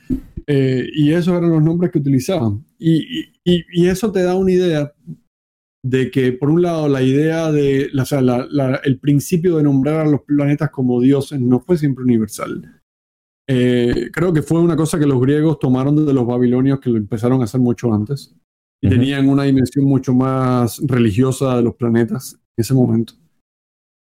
eh, 0.47 0.85
y 0.93 1.11
esos 1.11 1.37
eran 1.37 1.51
los 1.51 1.63
nombres 1.63 1.91
que 1.91 1.99
utilizaban. 1.99 2.65
Y, 2.79 2.95
y- 3.19 3.33
y- 3.45 3.63
y 3.73 3.87
eso 3.87 4.11
te 4.11 4.23
da 4.23 4.35
una 4.35 4.51
idea 4.51 4.93
de 5.83 6.11
que, 6.11 6.31
por 6.33 6.49
un 6.49 6.61
lado, 6.63 6.87
la 6.87 7.01
idea 7.03 7.51
de, 7.51 7.89
la- 7.93 8.03
o 8.03 8.05
sea, 8.05 8.21
la- 8.21 8.47
la- 8.49 8.81
el 8.83 8.99
principio 8.99 9.57
de 9.57 9.63
nombrar 9.63 9.99
a 10.05 10.09
los 10.09 10.21
planetas 10.21 10.69
como 10.71 10.99
dioses 11.01 11.39
no 11.39 11.59
fue 11.59 11.77
siempre 11.77 12.03
universal. 12.03 12.81
Eh, 13.47 14.09
creo 14.13 14.31
que 14.33 14.41
fue 14.41 14.59
una 14.61 14.75
cosa 14.75 14.99
que 14.99 15.05
los 15.07 15.19
griegos 15.21 15.59
tomaron 15.59 16.05
de 16.05 16.13
los 16.13 16.25
babilonios 16.25 16.79
que 16.79 16.89
lo 16.89 16.97
empezaron 16.97 17.41
a 17.41 17.45
hacer 17.45 17.59
mucho 17.61 17.93
antes. 17.93 18.35
Y 18.83 18.89
tenían 18.89 19.29
una 19.29 19.43
dimensión 19.43 19.85
mucho 19.85 20.13
más 20.13 20.79
religiosa 20.87 21.55
de 21.57 21.61
los 21.63 21.75
planetas 21.75 22.33
en 22.57 22.61
ese 22.61 22.73
momento. 22.73 23.13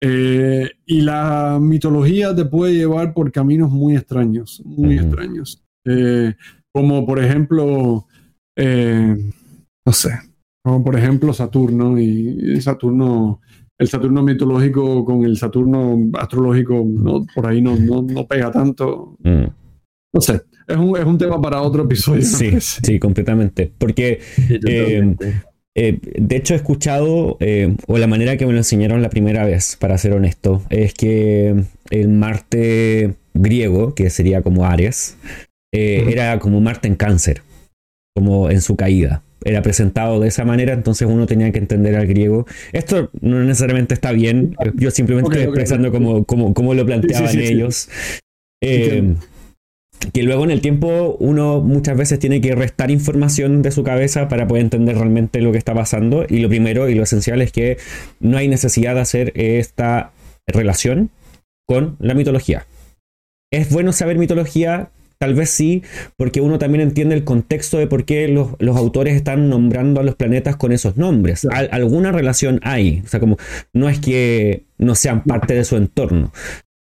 Eh, 0.08 0.70
y 0.86 1.02
la 1.02 1.58
mitología 1.60 2.36
te 2.36 2.46
puede 2.46 2.76
llevar 2.76 3.12
por 3.12 3.32
caminos 3.32 3.72
muy 3.72 3.96
extraños, 3.96 4.62
muy 4.64 5.00
Ujú. 5.00 5.08
extraños. 5.08 5.64
Eh, 5.84 6.36
como 6.72 7.08
por 7.08 7.20
ejemplo, 7.20 8.06
eh, 8.56 9.16
no 9.84 9.94
sé, 9.94 10.12
como 10.64 10.84
por 10.84 10.96
ejemplo 10.96 11.34
Saturno 11.34 11.98
y 12.00 12.62
Saturno, 12.62 13.42
el 13.80 13.88
Saturno 13.88 14.22
mitológico 14.22 15.04
con 15.04 15.24
el 15.24 15.38
Saturno 15.38 15.98
astrológico, 16.20 16.86
no, 16.86 17.26
por 17.34 17.48
ahí 17.48 17.62
no, 17.64 17.76
no, 17.76 18.04
no 18.04 18.28
pega 18.28 18.52
tanto. 18.52 19.18
Mm. 19.24 19.46
No 20.14 20.22
sé, 20.22 20.44
es 20.68 20.78
un, 20.78 20.96
es 20.98 21.06
un 21.06 21.18
tema 21.18 21.42
para 21.42 21.62
otro 21.62 21.84
episodio. 21.86 22.22
Sí, 22.22 22.52
sí, 22.60 23.00
completamente. 23.00 23.74
Porque 23.76 24.20
Sí. 24.48 25.02
Eh, 25.78 26.00
de 26.02 26.36
hecho, 26.38 26.54
he 26.54 26.58
escuchado, 26.58 27.38
eh, 27.42 27.76
o 27.88 27.98
la 27.98 28.08
manera 28.08 28.38
que 28.38 28.46
me 28.46 28.54
lo 28.54 28.60
enseñaron 28.60 29.02
la 29.02 29.10
primera 29.10 29.46
vez, 29.46 29.76
para 29.76 29.98
ser 29.98 30.14
honesto, 30.14 30.64
es 30.70 30.94
que 30.94 31.54
el 31.90 32.08
Marte 32.08 33.16
griego, 33.34 33.94
que 33.94 34.10
sería 34.10 34.42
como 34.42 34.66
Ares, 34.66 35.18
eh, 35.74 36.06
era 36.10 36.40
como 36.40 36.62
Marte 36.62 36.88
en 36.88 36.96
cáncer, 36.96 37.42
como 38.16 38.50
en 38.50 38.62
su 38.62 38.78
caída. 38.78 39.22
Era 39.44 39.62
presentado 39.62 40.20
de 40.22 40.30
esa 40.30 40.46
manera, 40.46 40.74
entonces 40.74 41.08
uno 41.08 41.28
tenía 41.28 41.52
que 41.52 41.60
entender 41.60 41.96
al 41.96 42.08
griego. 42.08 42.48
Esto 42.72 43.12
no 43.22 43.44
necesariamente 43.44 43.94
está 43.94 44.14
bien, 44.14 44.56
yo 44.76 44.90
simplemente 44.92 45.30
estoy 45.30 45.44
expresando 45.44 45.90
ok. 45.90 45.94
como, 45.94 46.24
como, 46.24 46.54
como 46.54 46.74
lo 46.74 46.86
planteaban 46.86 47.30
sí, 47.30 47.46
sí. 47.46 47.54
ellos. 47.54 47.90
Que 50.14 50.24
luego 50.24 50.44
en 50.44 50.52
el 50.52 50.62
tiempo 50.62 51.18
uno 51.20 51.62
muchas 51.62 51.98
veces 51.98 52.20
tiene 52.20 52.40
que 52.42 52.54
restar 52.56 52.92
información 52.92 53.62
de 53.62 53.72
su 53.72 53.84
cabeza 53.84 54.28
para 54.28 54.48
poder 54.48 54.64
entender 54.64 54.96
realmente 54.96 55.42
lo 55.42 55.52
que 55.52 55.58
está 55.58 55.74
pasando. 55.74 56.26
Y 56.30 56.40
lo 56.40 56.50
primero 56.50 56.90
y 56.90 56.96
lo 56.96 57.04
esencial 57.04 57.42
es 57.42 57.52
que 57.52 57.78
no 58.20 58.38
hay 58.38 58.48
necesidad 58.48 58.96
de 58.96 59.02
hacer 59.02 59.32
esta 59.36 60.12
relación 60.48 61.10
con 61.68 61.96
la 62.00 62.14
mitología. 62.14 62.68
¿Es 63.52 63.72
bueno 63.72 63.94
saber 63.94 64.18
mitología? 64.18 64.90
Tal 65.18 65.34
vez 65.34 65.50
sí, 65.50 65.82
porque 66.18 66.42
uno 66.42 66.60
también 66.60 66.82
entiende 66.82 67.16
el 67.16 67.24
contexto 67.24 67.78
de 67.78 67.88
por 67.88 68.04
qué 68.04 68.28
los, 68.28 68.50
los 68.60 68.76
autores 68.76 69.16
están 69.16 69.50
nombrando 69.50 70.02
a 70.02 70.04
los 70.04 70.16
planetas 70.16 70.58
con 70.58 70.74
esos 70.74 70.98
nombres. 70.98 71.46
Al- 71.50 71.70
alguna 71.72 72.12
relación 72.12 72.60
hay. 72.64 73.02
O 73.06 73.08
sea, 73.08 73.22
como 73.22 73.38
no 73.74 73.88
es 73.88 74.00
que 74.00 74.64
no 74.78 74.94
sean 74.94 75.24
parte 75.24 75.54
de 75.54 75.64
su 75.64 75.78
entorno 75.78 76.34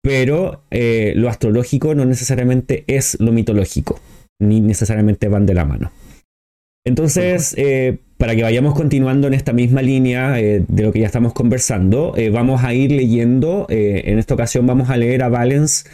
pero 0.02 0.64
eh, 0.72 1.14
lo 1.16 1.30
astrológico 1.30 1.94
no 1.96 2.06
necesariamente 2.06 2.84
es 2.88 3.20
lo 3.20 3.32
mitológico, 3.32 4.00
ni 4.40 4.62
necesariamente 4.62 5.28
van 5.28 5.46
de 5.46 5.54
la 5.54 5.66
mano. 5.66 5.92
Entonces, 6.86 7.54
eh, 7.58 8.00
para 8.18 8.36
que 8.36 8.44
vayamos 8.44 8.74
continuando 8.74 9.28
en 9.28 9.34
esta 9.34 9.54
misma 9.54 9.82
línea 9.82 10.40
eh, 10.40 10.64
de 10.68 10.84
lo 10.84 10.92
que 10.92 11.00
ya 11.00 11.06
estamos 11.06 11.34
conversando, 11.34 12.16
vamos 12.32 12.64
a 12.64 12.74
ir 12.74 12.92
leyendo, 12.92 13.68
en 13.70 14.18
esta 14.18 14.34
ocasión 14.34 14.66
vamos 14.66 14.90
a 14.90 14.98
leer 14.98 15.22
a 15.24 15.30
Valens 15.30 15.86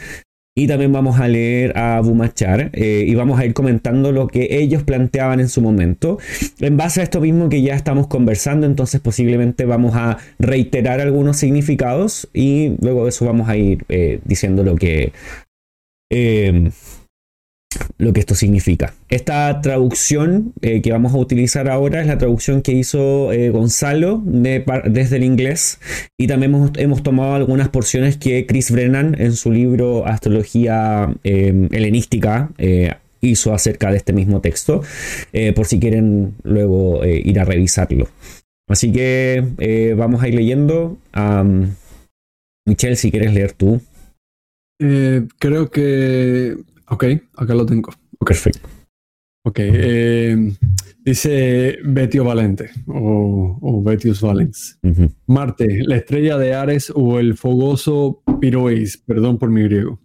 y 0.57 0.67
también 0.67 0.93
vamos 0.93 1.19
a 1.19 1.27
leer 1.27 1.77
a 1.77 1.99
Bumachar 1.99 2.69
eh, 2.71 3.03
y 3.05 3.13
vamos 3.13 3.37
a 3.39 3.45
ir 3.45 3.53
comentando 3.53 4.13
lo 4.13 4.27
que 4.27 4.47
ellos 4.57 4.83
planteaban 4.83 5.41
en 5.41 5.49
su 5.49 5.61
momento. 5.61 6.17
En 6.59 6.77
base 6.77 7.01
a 7.01 7.03
esto 7.03 7.19
mismo 7.19 7.49
que 7.49 7.61
ya 7.61 7.75
estamos 7.75 8.07
conversando, 8.07 8.65
entonces 8.65 9.01
posiblemente 9.01 9.65
vamos 9.65 9.95
a 9.95 10.17
reiterar 10.39 11.01
algunos 11.01 11.35
significados 11.35 12.29
y 12.33 12.77
luego 12.79 13.03
de 13.03 13.09
eso 13.09 13.25
vamos 13.25 13.49
a 13.49 13.57
ir 13.57 13.83
eh, 13.89 14.21
diciendo 14.23 14.63
lo 14.63 14.75
que, 14.77 15.11
eh, 16.09 16.71
lo 17.97 18.13
que 18.13 18.19
esto 18.19 18.35
significa. 18.35 18.93
Esta 19.09 19.61
traducción 19.61 20.53
eh, 20.61 20.81
que 20.81 20.91
vamos 20.91 21.13
a 21.13 21.17
utilizar 21.17 21.69
ahora 21.69 22.01
es 22.01 22.07
la 22.07 22.17
traducción 22.17 22.61
que 22.61 22.71
hizo 22.71 23.31
eh, 23.31 23.49
Gonzalo 23.49 24.21
desde 24.25 25.15
el 25.17 25.23
inglés 25.23 25.79
y 26.17 26.27
también 26.27 26.71
hemos, 26.77 27.03
tomado 27.03 27.35
algunas 27.35 27.69
porciones 27.69 28.17
que 28.17 28.45
Chris 28.45 28.71
Brennan 28.71 29.15
en 29.19 29.33
su 29.33 29.51
libro 29.51 30.05
Astrología 30.07 31.13
eh, 31.23 31.67
helenística 31.71 32.49
hizo 33.21 33.53
acerca 33.53 33.91
de 33.91 33.97
este 33.97 34.13
mismo 34.13 34.39
texto, 34.39 34.83
por 35.55 35.65
si 35.65 35.79
quieren 35.79 36.35
luego 36.43 37.03
ir 37.05 37.39
a 37.39 37.43
revisarlo. 37.43 38.07
Así 38.67 38.91
que 38.91 39.93
vamos 39.97 40.21
a 40.21 40.27
ir 40.27 40.35
leyendo. 40.35 40.97
Michelle, 42.65 42.95
si 42.95 43.11
quieres 43.11 43.33
leer 43.33 43.53
tú. 43.53 43.81
creo 44.77 45.69
que... 45.71 46.55
Ok, 46.89 47.05
acá 47.35 47.55
lo 47.55 47.65
tengo. 47.65 47.91
Perfecto. 48.19 48.67
Ok. 49.47 49.59
dice 51.03 51.77
Betio 51.83 52.23
Valente 52.23 52.71
o, 52.87 53.59
o 53.61 53.83
Betius 53.83 54.21
Valens. 54.21 54.79
Marte, 55.27 55.83
la 55.85 55.97
estrella 55.97 56.37
de 56.37 56.55
Ares 56.55 56.91
o 56.95 57.19
el 57.19 57.35
fogoso 57.35 58.23
Pirois, 58.39 58.97
perdón 58.97 59.37
por 59.37 59.49
mi 59.49 59.63
griego 59.63 59.99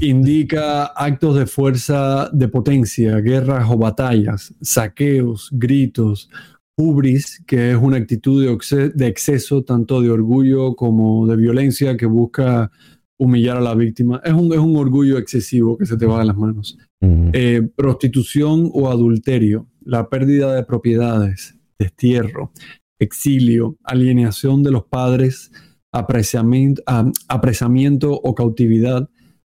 indica 0.00 0.86
actos 0.86 1.36
de 1.36 1.46
fuerza 1.46 2.28
de 2.32 2.48
potencia, 2.48 3.20
guerras 3.20 3.68
o 3.70 3.78
batallas, 3.78 4.54
saqueos, 4.60 5.48
gritos, 5.52 6.28
hubris, 6.76 7.42
que 7.46 7.70
es 7.70 7.76
una 7.76 7.96
actitud 7.96 8.44
de, 8.44 9.06
exceso, 9.06 9.64
tanto 9.64 10.00
de 10.02 10.10
orgullo 10.10 10.76
como 10.76 11.26
de 11.26 11.36
violencia 11.36 11.96
que 11.96 12.06
busca 12.06 12.70
humillar 13.18 13.56
a 13.56 13.60
la 13.60 13.74
víctima. 13.74 14.20
Es 14.24 14.32
un, 14.32 14.52
es 14.52 14.58
un 14.58 14.76
orgullo 14.76 15.18
excesivo 15.18 15.76
que 15.76 15.86
se 15.86 15.96
te 15.96 16.06
va 16.06 16.18
de 16.18 16.26
las 16.26 16.36
manos. 16.36 16.78
Eh, 17.00 17.68
prostitución 17.76 18.70
o 18.72 18.90
adulterio, 18.90 19.68
la 19.80 20.08
pérdida 20.08 20.54
de 20.54 20.64
propiedades, 20.64 21.56
destierro, 21.78 22.52
exilio, 22.98 23.76
alienación 23.84 24.62
de 24.62 24.70
los 24.70 24.84
padres, 24.84 25.52
apresamiento, 25.92 26.82
ah, 26.86 27.10
apresamiento 27.28 28.12
o 28.12 28.34
cautividad, 28.34 29.08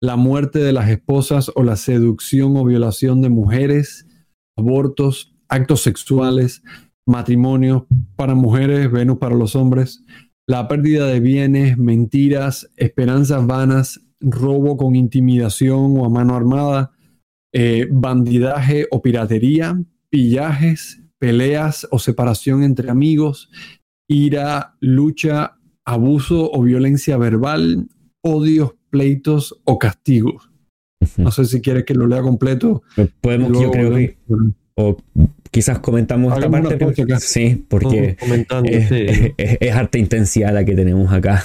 la 0.01 0.15
muerte 0.15 0.59
de 0.59 0.73
las 0.73 0.89
esposas 0.89 1.51
o 1.55 1.63
la 1.63 1.75
seducción 1.75 2.55
o 2.55 2.63
violación 2.63 3.21
de 3.21 3.29
mujeres, 3.29 4.07
abortos, 4.55 5.35
actos 5.47 5.81
sexuales, 5.81 6.61
matrimonios 7.05 7.83
para 8.15 8.35
mujeres, 8.35 8.91
Venus 8.91 9.17
para 9.17 9.35
los 9.35 9.55
hombres, 9.55 10.03
la 10.49 10.67
pérdida 10.67 11.05
de 11.05 11.19
bienes, 11.19 11.77
mentiras, 11.77 12.71
esperanzas 12.75 13.45
vanas, 13.45 14.01
robo 14.19 14.77
con 14.77 14.95
intimidación 14.95 15.95
o 15.95 16.05
a 16.05 16.09
mano 16.09 16.35
armada, 16.35 16.91
eh, 17.53 17.87
bandidaje 17.91 18.87
o 18.89 18.99
piratería, 18.99 19.79
pillajes, 20.09 21.03
peleas 21.19 21.87
o 21.91 21.99
separación 21.99 22.63
entre 22.63 22.89
amigos, 22.89 23.51
ira, 24.07 24.75
lucha, 24.79 25.59
abuso 25.85 26.51
o 26.51 26.63
violencia 26.63 27.15
verbal, 27.17 27.87
odios, 28.21 28.73
pleitos 28.89 29.61
o 29.65 29.77
castigos. 29.77 30.49
No 31.17 31.29
sé 31.29 31.45
si 31.45 31.61
quieres 31.61 31.85
que 31.85 31.93
lo 31.93 32.07
lea 32.07 32.23
completo. 32.23 32.81
Podemos, 33.21 33.51
yo 33.51 33.69
creo 33.69 33.93
que. 33.93 34.17
O 34.81 34.95
quizás 35.51 35.79
comentamos 35.79 36.33
esta 36.33 36.49
parte. 36.49 37.19
sí, 37.19 37.65
porque 37.67 38.15
es, 38.63 39.33
es, 39.37 39.71
harta 39.73 39.97
intensidad 39.97 40.53
la 40.53 40.63
que 40.63 40.73
tenemos 40.73 41.11
acá. 41.11 41.43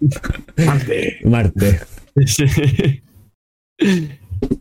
Marte. 0.66 1.18
Marte. 1.24 1.80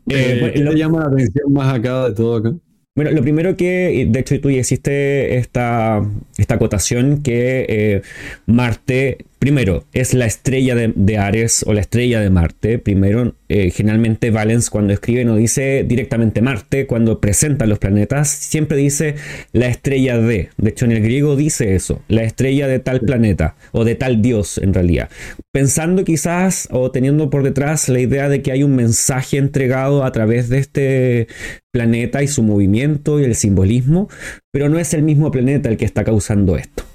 Eh, 0.09 0.51
¿Qué 0.53 0.75
llama 0.75 0.99
la 0.99 1.05
atención 1.07 1.53
más 1.53 1.73
acá 1.73 2.09
de 2.09 2.15
todo 2.15 2.35
acá? 2.35 2.53
Bueno, 2.93 3.11
lo 3.11 3.21
primero 3.21 3.55
que, 3.55 4.07
de 4.09 4.19
hecho, 4.19 4.39
tú 4.41 4.51
ya 4.51 4.59
hiciste 4.59 5.37
esta, 5.37 6.05
esta 6.37 6.55
acotación 6.55 7.23
que 7.23 7.65
eh, 7.69 8.01
Marte 8.45 9.25
Primero, 9.41 9.85
es 9.91 10.13
la 10.13 10.27
estrella 10.27 10.75
de, 10.75 11.17
Ares 11.17 11.65
o 11.65 11.73
la 11.73 11.81
estrella 11.81 12.21
de 12.21 12.29
Marte. 12.29 12.77
Primero, 12.77 13.33
eh, 13.49 13.71
generalmente 13.71 14.29
Valens 14.29 14.69
cuando 14.69 14.93
escribe 14.93 15.25
no 15.25 15.35
dice 15.35 15.83
directamente 15.83 16.43
Marte, 16.43 16.85
cuando 16.85 17.19
presenta 17.19 17.65
los 17.65 17.79
planetas, 17.79 18.29
siempre 18.29 18.77
dice 18.77 19.15
la 19.51 19.65
estrella 19.65 20.19
de. 20.19 20.49
De 20.57 20.69
hecho, 20.69 20.85
en 20.85 20.91
el 20.91 21.01
griego 21.01 21.35
dice 21.35 21.73
eso, 21.73 22.03
la 22.07 22.21
estrella 22.21 22.67
de 22.67 22.77
tal 22.77 22.99
planeta 23.01 23.55
o 23.71 23.83
de 23.83 23.95
tal 23.95 24.21
dios 24.21 24.59
en 24.59 24.75
realidad. 24.75 25.09
Pensando 25.51 26.03
quizás 26.03 26.67
o 26.69 26.91
teniendo 26.91 27.31
por 27.31 27.41
detrás 27.41 27.89
la 27.89 27.99
idea 27.99 28.29
de 28.29 28.43
que 28.43 28.51
hay 28.51 28.61
un 28.61 28.75
mensaje 28.75 29.37
entregado 29.37 30.03
a 30.03 30.11
través 30.11 30.49
de 30.49 30.59
este 30.59 31.27
planeta 31.71 32.21
y 32.21 32.27
su 32.27 32.43
movimiento 32.43 33.19
y 33.19 33.23
el 33.23 33.33
simbolismo, 33.33 34.07
pero 34.51 34.69
no 34.69 34.77
es 34.77 34.93
el 34.93 35.01
mismo 35.01 35.31
planeta 35.31 35.67
el 35.67 35.77
que 35.77 35.85
está 35.85 36.03
causando 36.03 36.57
esto. 36.57 36.90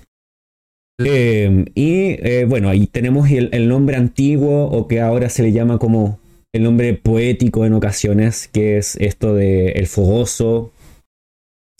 Eh, 0.99 1.67
y 1.75 2.17
eh, 2.27 2.47
bueno, 2.49 2.71
ahí 2.71 2.87
tenemos 2.87 3.31
el, 3.31 3.69
nombre 3.69 3.97
antiguo 3.97 4.65
o 4.65 4.89
que 4.89 5.01
ahora 5.01 5.29
se 5.29 5.43
le 5.43 5.53
llama 5.53 5.79
como 5.79 6.21
el 6.53 6.63
nombre 6.63 6.95
poético 6.95 7.67
en 7.67 7.75
ocasiones, 7.75 8.49
que 8.49 8.79
es 8.79 8.97
esto 8.97 9.35
de 9.35 9.73
el 9.73 9.87
fogoso 9.87 10.73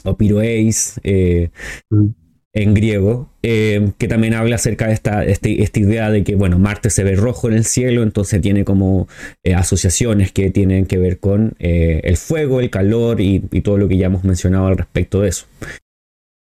o 0.05 0.17
piroeis 0.17 1.01
eh, 1.03 1.49
mm. 1.89 2.07
en 2.53 2.75
griego, 2.75 3.31
que 3.43 4.09
también 4.09 4.35
habla 4.35 4.57
acerca 4.57 4.89
de 4.89 4.93
esta, 4.93 5.25
este, 5.25 5.63
esta, 5.63 5.81
idea 5.81 6.11
de 6.11 6.23
que, 6.25 6.35
bueno, 6.35 6.59
Marte 6.59 6.91
se 6.91 7.05
ve 7.05 7.15
rojo 7.17 7.49
en 7.49 7.55
el 7.55 7.65
cielo, 7.65 8.03
entonces 8.03 8.41
tiene 8.41 8.65
como 8.65 9.09
asociaciones 9.55 10.33
que 10.33 10.51
tienen 10.51 10.85
que 10.85 10.99
ver 10.99 11.21
con 11.21 11.55
el 11.59 12.17
fuego, 12.17 12.61
el 12.61 12.71
calor 12.71 13.21
y, 13.21 13.45
y, 13.53 13.61
todo 13.61 13.79
lo 13.79 13.89
que 13.89 13.97
ya 13.97 14.07
hemos 14.07 14.25
mencionado 14.25 14.67
al 14.67 14.77
respecto 14.77 15.21
de 15.21 15.29
eso. 15.29 15.47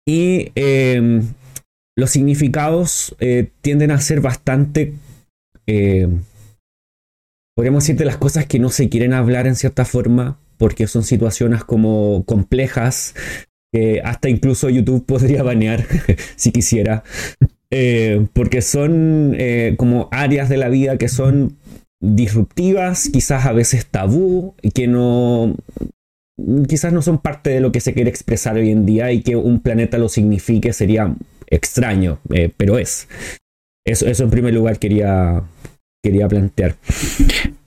Y 0.07 0.53
los 1.97 2.11
significados 2.11 3.15
eh, 3.21 3.51
tienden 3.61 3.91
a 3.91 4.01
ser 4.01 4.21
bastante, 4.21 4.95
eh, 5.67 6.09
podríamos 7.55 7.85
decir, 7.85 7.97
de 7.97 8.05
las 8.05 8.17
cosas 8.17 8.47
que 8.47 8.59
no 8.59 8.71
se 8.71 8.89
quieren 8.89 9.13
hablar 9.13 9.47
en 9.47 9.57
cierta 9.57 9.85
forma, 9.85 10.39
porque 10.57 10.87
son 10.87 11.03
situaciones 11.03 11.65
como 11.65 12.25
complejas, 12.25 13.15
que 13.73 14.01
hasta 14.05 14.29
incluso 14.29 14.71
YouTube 14.71 15.05
podría 15.07 15.43
banear 15.43 15.87
si 16.37 16.53
quisiera, 16.53 17.05
eh, 17.71 18.27
porque 18.33 18.63
son 18.63 19.37
como 19.77 20.09
áreas 20.13 20.49
de 20.49 20.59
la 20.59 20.69
vida 20.69 20.99
que 20.99 21.09
son 21.09 21.57
disruptivas, 22.01 23.09
quizás 23.13 23.47
a 23.47 23.53
veces 23.53 23.87
tabú, 23.87 24.55
que 24.75 24.89
no, 24.89 25.55
quizás 26.69 26.93
no 26.93 27.03
son 27.03 27.19
parte 27.19 27.51
de 27.51 27.61
lo 27.61 27.71
que 27.71 27.81
se 27.81 27.95
quiere 27.95 28.11
expresar 28.11 28.57
hoy 28.57 28.71
en 28.71 28.87
día 28.87 29.13
y 29.13 29.23
que 29.23 29.37
un 29.37 29.61
planeta 29.61 29.99
lo 29.99 30.09
signifique 30.09 30.73
sería 30.73 31.15
extraño, 31.53 32.19
eh, 32.33 32.51
pero 32.57 32.79
es. 32.79 33.07
Eso, 33.87 34.07
eso 34.07 34.25
en 34.25 34.31
primer 34.31 34.55
lugar 34.55 34.79
quería, 34.79 35.43
quería 36.03 36.27
plantear. 36.27 36.77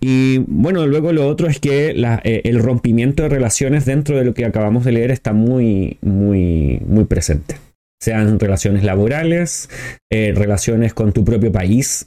Y 0.01 0.39
bueno, 0.47 0.85
luego 0.87 1.13
lo 1.13 1.27
otro 1.27 1.47
es 1.47 1.59
que 1.59 1.89
eh, 1.89 2.41
el 2.43 2.59
rompimiento 2.59 3.23
de 3.23 3.29
relaciones 3.29 3.85
dentro 3.85 4.17
de 4.17 4.25
lo 4.25 4.33
que 4.33 4.45
acabamos 4.45 4.85
de 4.85 4.91
leer 4.91 5.11
está 5.11 5.33
muy, 5.33 5.97
muy, 6.01 6.81
muy 6.87 7.05
presente. 7.05 7.55
Sean 8.01 8.39
relaciones 8.39 8.83
laborales, 8.83 9.69
eh, 10.11 10.33
relaciones 10.35 10.93
con 10.93 11.11
tu 11.11 11.23
propio 11.23 11.51
país, 11.51 12.05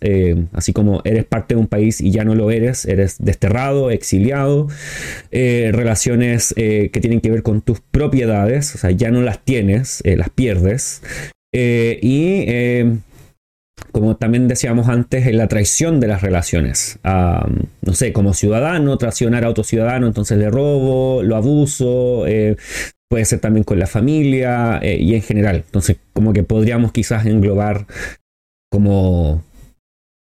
así 0.53 0.73
como 0.73 1.01
eres 1.05 1.25
parte 1.25 1.55
de 1.55 1.61
un 1.61 1.67
país 1.67 2.01
y 2.01 2.13
ya 2.13 2.25
no 2.25 2.37
lo 2.37 2.53
eres, 2.53 2.85
eres 2.85 3.17
desterrado, 3.19 3.91
exiliado, 3.91 4.69
relaciones 5.33 6.55
que 6.55 7.01
tienen 7.01 7.21
que 7.21 7.33
ver 7.33 7.43
con 7.43 7.63
tus 7.63 7.81
propiedades, 7.81 8.77
o 8.77 8.79
sea, 8.79 8.93
ya 8.93 9.11
no 9.11 9.23
las 9.23 9.45
tienes, 9.45 10.03
las 10.05 10.31
pierdes, 10.31 11.03
eh, 11.53 11.99
y 12.03 12.45
eh, 12.47 12.99
como 13.93 14.17
también 14.17 14.49
decíamos 14.49 14.89
antes, 14.89 15.33
la 15.33 15.49
traición 15.49 16.01
de 16.01 16.09
las 16.09 16.23
relaciones. 16.23 16.99
no 17.05 17.95
sé, 17.95 18.13
como 18.13 18.35
ciudadano, 18.35 18.99
traicionar 18.99 19.45
a 19.45 19.51
otro 19.51 19.65
ciudadano, 19.65 20.07
entonces 20.07 20.39
le 20.39 20.51
robo, 20.51 21.23
lo 21.23 21.37
abuso, 21.37 22.27
eh, 22.27 22.57
puede 23.09 23.25
ser 23.25 23.41
también 23.41 23.65
con 23.65 23.79
la 23.79 23.87
familia 23.87 24.81
y 24.83 25.15
en 25.15 25.23
general. 25.23 25.57
Entonces, 25.67 25.99
como 26.13 26.33
que 26.33 26.43
podríamos 26.43 26.93
quizás 26.93 27.25
englobar 27.27 27.87
como 28.71 29.43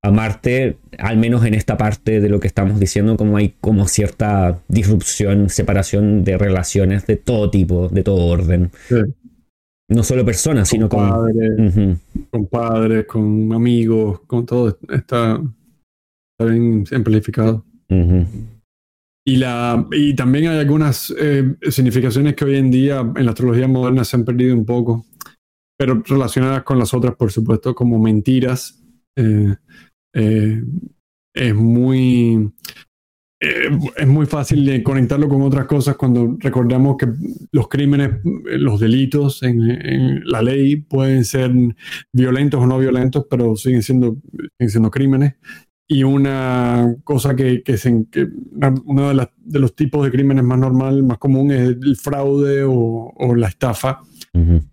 a 0.06 0.12
Marte, 0.12 0.78
al 1.00 1.18
menos 1.18 1.44
en 1.46 1.56
esta 1.56 1.78
parte 1.78 2.22
de 2.22 2.30
lo 2.30 2.40
que 2.40 2.48
estamos 2.48 2.80
diciendo, 2.80 3.18
como 3.18 3.38
hay 3.38 3.56
como 3.60 3.88
cierta 3.88 4.60
disrupción, 4.68 5.50
separación 5.50 6.24
de 6.24 6.38
relaciones 6.38 7.08
de 7.08 7.16
todo 7.16 7.50
tipo, 7.50 7.90
de 7.90 8.04
todo 8.04 8.28
orden. 8.28 8.70
No 9.90 10.04
solo 10.04 10.26
personas, 10.26 10.70
sino 10.70 10.90
con... 10.90 11.10
Padres, 11.10 12.00
Con 12.32 12.48
padres, 12.48 13.06
con 13.06 13.54
amigos, 13.54 14.22
con 14.26 14.46
todo. 14.46 14.78
Está, 14.90 15.42
bien 16.40 16.86
amplificado. 16.92 17.64
Y, 19.28 19.38
la, 19.38 19.88
y 19.92 20.16
también 20.16 20.48
hay 20.48 20.60
algunas 20.60 21.14
eh, 21.20 21.56
significaciones 21.70 22.36
que 22.36 22.46
hoy 22.46 22.58
en 22.58 22.72
día 22.72 23.00
en 23.00 23.26
la 23.26 23.32
astrología 23.32 23.68
moderna 23.68 24.04
se 24.04 24.16
han 24.16 24.26
perdido 24.26 24.56
un 24.56 24.66
poco, 24.66 25.06
pero 25.78 26.02
relacionadas 26.06 26.64
con 26.64 26.80
las 26.80 26.94
otras, 26.94 27.16
por 27.16 27.32
supuesto, 27.32 27.74
como 27.76 28.00
mentiras. 28.00 28.84
Eh, 29.16 29.56
eh, 30.16 30.64
es 31.36 31.54
muy 31.54 32.52
eh, 33.46 33.70
es 33.98 34.08
muy 34.08 34.26
fácil 34.26 34.66
de 34.66 34.82
conectarlo 34.82 35.30
con 35.30 35.44
otras 35.44 35.66
cosas 35.66 35.96
cuando 35.96 36.36
recordamos 36.40 36.98
que 36.98 37.08
los 37.52 37.68
crímenes, 37.68 38.14
eh, 38.26 38.58
los 38.58 38.80
delitos 38.80 39.44
en, 39.44 40.24
la 40.26 40.42
ley 40.42 40.78
pueden 40.78 41.24
ser 41.26 41.52
violentos 42.12 42.60
o 42.60 42.66
no 42.66 42.80
violentos, 42.80 43.26
pero 43.30 43.56
siguen 43.56 43.84
siendo, 43.84 44.18
siguen 44.58 44.70
siendo 44.70 44.90
crímenes. 44.92 45.36
y 45.88 46.04
una 46.04 46.96
cosa 47.04 47.36
que, 47.36 47.62
que, 47.62 47.78
se, 47.78 48.06
que 48.12 48.28
uno 48.86 49.14
de, 49.14 49.30
de, 49.38 49.60
los 49.60 49.76
tipos 49.76 50.04
de 50.04 50.12
crímenes 50.12 50.44
más 50.44 50.58
normal, 50.58 51.04
más 51.04 51.20
común 51.20 51.52
es 51.52 51.62
el 51.70 51.96
fraude 51.98 52.64
o, 52.64 53.14
o 53.16 53.36
la 53.36 53.48
estafa. 53.50 54.00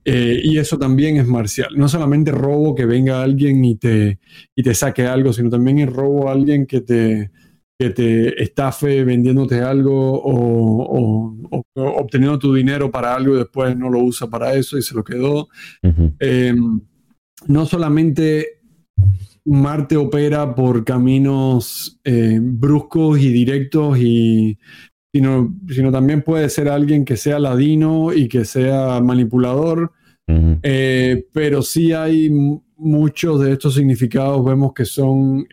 eh, 0.05 0.41
y 0.43 0.59
eso 0.59 0.79
también 0.79 1.19
es 1.19 1.27
marcial. 1.27 1.69
No 1.77 1.89
solamente 1.89 2.33
robo 2.33 2.75
que 2.75 2.87
venga 2.87 3.23
alguien 3.23 3.65
y 3.65 3.77
te, 3.77 4.19
y 4.57 4.63
te 4.63 4.75
saque 4.75 5.07
algo, 5.07 5.33
sino 5.33 5.51
también 5.51 5.79
es 5.81 5.91
robo 5.91 6.29
a 6.29 6.33
alguien 6.33 6.67
que 6.67 6.81
te, 6.81 7.31
que 7.79 7.91
te 7.91 8.43
estafe 8.43 9.05
vendiéndote 9.05 9.61
algo 9.61 10.23
o, 10.23 11.35
o, 11.51 11.65
o, 11.75 11.83
obteniendo 12.01 12.39
tu 12.39 12.55
dinero 12.55 12.91
para 12.91 13.15
algo 13.15 13.35
y 13.35 13.39
después 13.39 13.77
no 13.77 13.91
lo 13.91 14.01
usa 14.01 14.29
para 14.29 14.55
eso 14.55 14.79
y 14.79 14.83
se 14.83 14.95
lo 14.95 15.03
quedó. 15.03 15.49
eh, 16.21 16.55
no 17.49 17.67
solamente 17.67 18.61
Marte 19.45 19.97
opera 19.97 20.55
por 20.55 20.85
caminos 20.85 21.99
eh, 22.05 22.39
bruscos 22.41 23.19
y 23.21 23.29
directos 23.31 23.99
y 23.99 24.59
sino, 25.15 25.55
sino, 25.69 25.91
también 25.93 26.23
puede 26.23 26.49
ser 26.49 26.69
alguien 26.69 27.05
que 27.05 27.17
sea 27.17 27.39
ladino 27.39 28.15
y 28.15 28.29
que 28.29 28.47
sea 28.47 28.99
manipulador, 29.03 29.93
uh 30.29 30.33
-huh. 30.33 30.61
eh, 30.63 31.27
pero 31.33 31.61
sí 31.61 31.93
hay 31.93 32.31
muchos 32.77 33.41
de 33.41 33.53
estos 33.53 33.75
significados, 33.75 34.43
vemos 34.45 34.73
que 34.73 34.87
son 34.87 35.47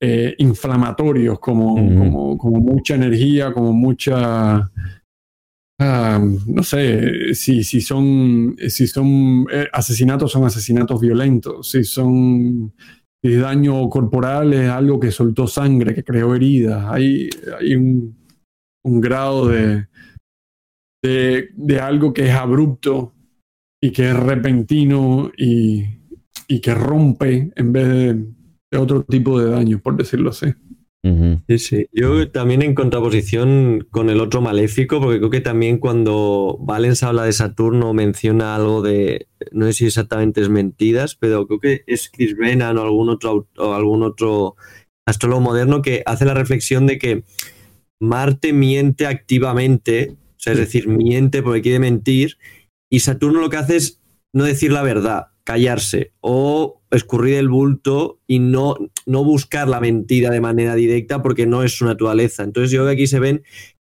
eh, 0.00 0.34
inflamatorios, 0.38 1.38
como, 1.38 1.74
como, 1.74 2.38
como, 2.38 2.60
mucha 2.60 2.94
energía, 2.94 3.52
como 3.52 3.72
mucha... 3.72 4.70
Uh, 5.78 6.38
no 6.46 6.62
sé 6.62 7.34
si, 7.34 7.64
si 7.64 7.80
son, 7.80 8.54
si 8.68 8.86
son 8.86 9.46
eh, 9.50 9.66
asesinatos, 9.72 10.30
son 10.30 10.44
asesinatos 10.44 11.00
violentos, 11.00 11.70
si 11.70 11.84
son 11.84 12.74
si 13.22 13.34
daño 13.36 13.88
corporal 13.90 14.54
es 14.54 14.70
algo 14.70 14.98
que 14.98 15.10
soltó 15.10 15.46
sangre, 15.46 15.94
que 15.94 16.04
creó 16.04 16.34
heridas. 16.34 16.86
Hay, 16.88 17.28
hay 17.58 17.74
un, 17.76 18.16
un 18.84 19.00
grado 19.00 19.48
de, 19.48 19.86
de, 21.02 21.50
de, 21.54 21.80
algo 21.80 22.12
que 22.12 22.28
es 22.28 22.34
abrupto 22.34 23.14
y 23.82 23.90
que 23.90 24.08
es 24.08 24.16
repentino 24.16 25.30
y, 25.36 25.84
y 26.48 26.60
que 26.60 26.74
rompe 26.74 27.52
en 27.54 27.72
vez 27.72 27.88
de, 27.88 28.24
otro 28.78 29.02
tipo 29.04 29.40
de 29.40 29.50
daño, 29.50 29.80
por 29.80 29.96
decirlo 29.96 30.30
así. 30.30 30.46
Uh 31.02 31.08
-huh. 31.08 31.42
Sí, 31.48 31.58
sí. 31.58 31.86
Yo 31.92 32.30
también 32.30 32.60
en 32.62 32.74
contraposición 32.74 33.86
con 33.90 34.10
el 34.10 34.20
otro 34.20 34.42
maléfico, 34.42 35.00
porque 35.00 35.18
creo 35.18 35.30
que 35.30 35.40
también 35.40 35.78
cuando 35.78 36.58
Valens 36.60 37.02
habla 37.02 37.24
de 37.24 37.32
Saturno 37.32 37.94
menciona 37.94 38.54
algo 38.54 38.82
de, 38.82 39.28
no 39.50 39.64
sé 39.66 39.72
si 39.72 39.86
exactamente 39.86 40.42
es 40.42 40.50
mentiras, 40.50 41.16
pero 41.16 41.46
creo 41.46 41.58
que 41.58 41.84
es 41.86 42.10
Chris 42.10 42.36
Brennan 42.36 42.76
o 42.76 42.82
algún 42.82 43.08
otro, 43.08 43.48
o 43.56 43.72
algún 43.72 44.02
otro 44.02 44.56
astrólogo 45.06 45.40
moderno 45.40 45.80
que 45.80 46.02
hace 46.04 46.24
la 46.26 46.34
reflexión 46.34 46.86
de 46.86 46.98
que 46.98 47.24
Marte 47.98 48.52
miente 48.52 49.06
activamente, 49.06 50.12
o 50.12 50.38
sea, 50.38 50.52
es 50.52 50.58
decir, 50.58 50.86
miente 50.88 51.42
porque 51.42 51.62
quiere 51.62 51.78
mentir, 51.78 52.36
y 52.90 53.00
Saturno 53.00 53.40
lo 53.40 53.50
que 53.50 53.56
hace 53.56 53.76
es 53.76 54.00
no 54.32 54.44
decir 54.44 54.72
la 54.72 54.82
verdad, 54.82 55.26
callarse 55.50 56.12
o 56.20 56.80
escurrir 56.92 57.34
el 57.34 57.48
bulto 57.48 58.20
y 58.28 58.38
no, 58.38 58.76
no 59.04 59.24
buscar 59.24 59.66
la 59.66 59.80
mentira 59.80 60.30
de 60.30 60.40
manera 60.40 60.76
directa 60.76 61.22
porque 61.22 61.44
no 61.44 61.64
es 61.64 61.76
su 61.76 61.84
naturaleza. 61.84 62.44
Entonces 62.44 62.70
yo 62.70 62.78
creo 62.78 62.86
que 62.86 62.92
aquí 62.92 63.06
se 63.08 63.18
ven 63.18 63.42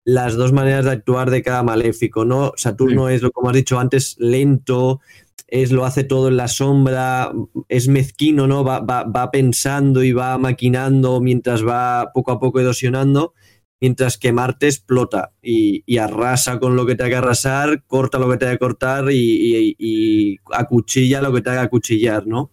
las 0.02 0.34
dos 0.34 0.54
maneras 0.54 0.86
de 0.86 0.92
actuar 0.92 1.30
de 1.30 1.42
cada 1.42 1.62
maléfico, 1.62 2.24
¿no? 2.24 2.52
Saturno 2.56 3.08
sí. 3.08 3.14
es, 3.14 3.22
lo 3.22 3.32
como 3.32 3.50
has 3.50 3.54
dicho 3.54 3.78
antes, 3.78 4.16
lento, 4.18 5.00
es, 5.46 5.72
lo 5.72 5.84
hace 5.84 6.04
todo 6.04 6.28
en 6.28 6.38
la 6.38 6.48
sombra, 6.48 7.30
es 7.68 7.86
mezquino, 7.86 8.46
¿no? 8.46 8.64
Va, 8.64 8.80
va, 8.80 9.04
va 9.04 9.30
pensando 9.30 10.02
y 10.02 10.12
va 10.12 10.38
maquinando 10.38 11.20
mientras 11.20 11.66
va 11.66 12.12
poco 12.14 12.32
a 12.32 12.40
poco 12.40 12.60
erosionando 12.60 13.34
mientras 13.82 14.16
que 14.16 14.32
Marte 14.32 14.68
explota 14.68 15.32
y, 15.42 15.98
arrasa 15.98 16.60
con 16.60 16.76
lo 16.76 16.86
que 16.86 16.94
te 16.94 17.02
haga 17.02 17.18
arrasar, 17.18 17.82
corta 17.88 18.20
lo 18.20 18.30
que 18.30 18.36
te 18.36 18.46
haga 18.46 18.56
cortar 18.56 19.10
y, 19.10 19.16
y, 19.16 19.76
y, 19.76 20.36
acuchilla 20.52 21.20
lo 21.20 21.32
que 21.32 21.42
te 21.42 21.50
haga 21.50 21.62
acuchillar, 21.62 22.28
¿no? 22.28 22.52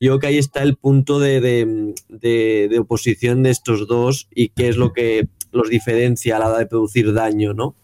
Yo 0.00 0.12
creo 0.12 0.18
que 0.18 0.26
ahí 0.28 0.38
está 0.38 0.62
el 0.62 0.76
punto 0.76 1.20
de, 1.20 1.42
de, 1.42 2.68
de, 2.68 2.78
oposición 2.78 3.42
de 3.42 3.50
estos 3.50 3.86
dos 3.86 4.28
y 4.34 4.48
qué 4.48 4.70
es 4.70 4.78
lo 4.78 4.94
que 4.94 5.28
los 5.52 5.68
diferencia 5.68 6.36
a 6.36 6.38
la 6.40 6.48
hora 6.48 6.58
de 6.58 6.66
producir 6.66 7.12
daño, 7.12 7.52
¿no? 7.52 7.76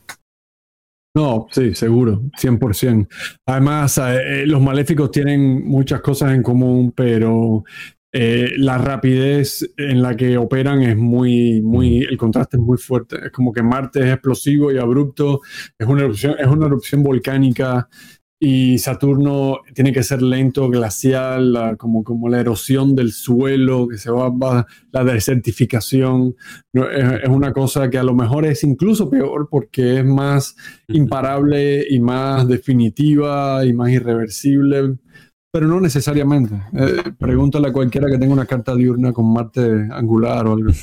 No, 1.15 1.47
sí, 1.51 1.75
seguro, 1.75 2.23
100%. 2.41 3.07
Además, 3.47 3.99
eh, 3.99 4.47
los 4.47 4.63
maléficos 4.63 5.11
tienen 5.11 5.67
muchas 5.69 6.01
cosas 6.01 6.33
en 6.33 6.43
común, 6.43 6.93
pero 6.93 7.65
eh, 8.11 8.53
la 8.57 8.79
rapidez 8.79 9.71
en 9.77 10.01
la 10.01 10.17
que 10.17 10.39
operan 10.39 10.83
es 10.83 10.97
muy, 10.97 11.61
muy, 11.61 11.99
el 11.99 12.17
contraste 12.17 12.57
es 12.57 12.63
muy 12.63 12.79
fuerte. 12.79 13.17
Es 13.27 13.33
como 13.33 13.53
que 13.53 13.63
Marte 13.63 14.01
es 14.01 14.13
explosivo 14.13 14.73
y 14.73 14.79
abrupto, 14.79 15.41
es 15.79 15.87
una 15.87 16.03
erupción, 16.05 16.37
es 16.39 16.47
una 16.47 16.67
erupción 16.67 17.03
volcánica 17.03 17.89
y 18.41 18.79
Saturno 18.79 19.59
tiene 19.75 19.93
que 19.93 20.05
ser 20.05 20.23
lento, 20.23 20.71
glacial, 20.71 21.53
la, 21.53 21.77
como, 21.77 22.05
como 22.05 22.29
la 22.29 22.41
erosión 22.41 22.95
del 22.95 23.13
suelo, 23.13 23.89
que 23.89 23.99
se 23.99 24.11
va, 24.11 24.31
va 24.31 24.67
la 24.93 25.05
desertificación. 25.05 26.37
No, 26.73 26.89
es, 26.89 27.25
es, 27.25 27.29
una 27.29 27.53
cosa 27.53 27.91
que 27.91 27.99
a 27.99 28.05
lo 28.05 28.15
mejor 28.15 28.47
es 28.47 28.63
incluso 28.63 29.11
peor 29.11 29.49
porque 29.51 29.99
es 29.99 30.05
más 30.05 30.57
imparable 30.87 31.85
y 31.91 32.01
más 32.01 32.47
definitiva 32.47 33.65
y 33.67 33.73
más 33.73 33.91
irreversible 33.91 34.99
pero 35.53 35.67
no 35.67 35.81
necesariamente. 35.81 36.55
Eh, 36.75 37.13
pregúntale 37.19 37.69
a 37.69 37.73
cualquiera 37.73 38.09
que 38.11 38.19
tenga 38.19 38.33
una 38.33 38.47
carta 38.47 38.75
diurna 38.75 39.13
con 39.13 39.33
Marte 39.33 39.89
angular 39.91 40.47
o 40.47 40.53
algo. 40.55 40.71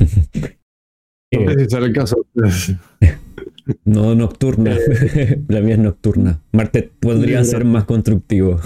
No 1.32 1.52
sé 1.52 1.60
si 1.60 1.70
será 1.70 1.86
el 1.86 1.94
caso. 1.94 2.26
No 3.84 4.14
nocturna. 4.14 4.74
Eh, 4.76 5.44
la 5.48 5.60
mía 5.60 5.74
es 5.74 5.80
nocturna. 5.80 6.40
Marte 6.54 6.92
podría 7.00 7.44
sí, 7.44 7.50
ser 7.52 7.66
más 7.66 7.86
constructivo. 7.86 8.60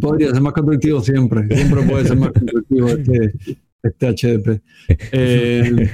Podría 0.00 0.30
ser 0.30 0.40
más 0.40 0.52
constructivo 0.52 1.00
siempre. 1.00 1.48
Siempre 1.48 1.82
puede 1.82 2.06
ser 2.06 2.16
más 2.16 2.30
constructivo 2.30 2.88
este, 2.88 3.32
este 3.82 4.38
HDP. 4.38 4.62
Eh, 5.12 5.90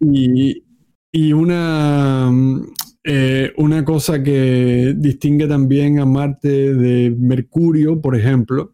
y, 0.00 0.64
y 1.12 1.32
una 1.32 2.30
eh, 3.06 3.52
una 3.58 3.84
cosa 3.84 4.22
que 4.22 4.94
distingue 4.96 5.46
también 5.46 5.98
a 5.98 6.06
Marte 6.06 6.74
de 6.74 7.10
Mercurio, 7.10 8.00
por 8.00 8.16
ejemplo, 8.16 8.72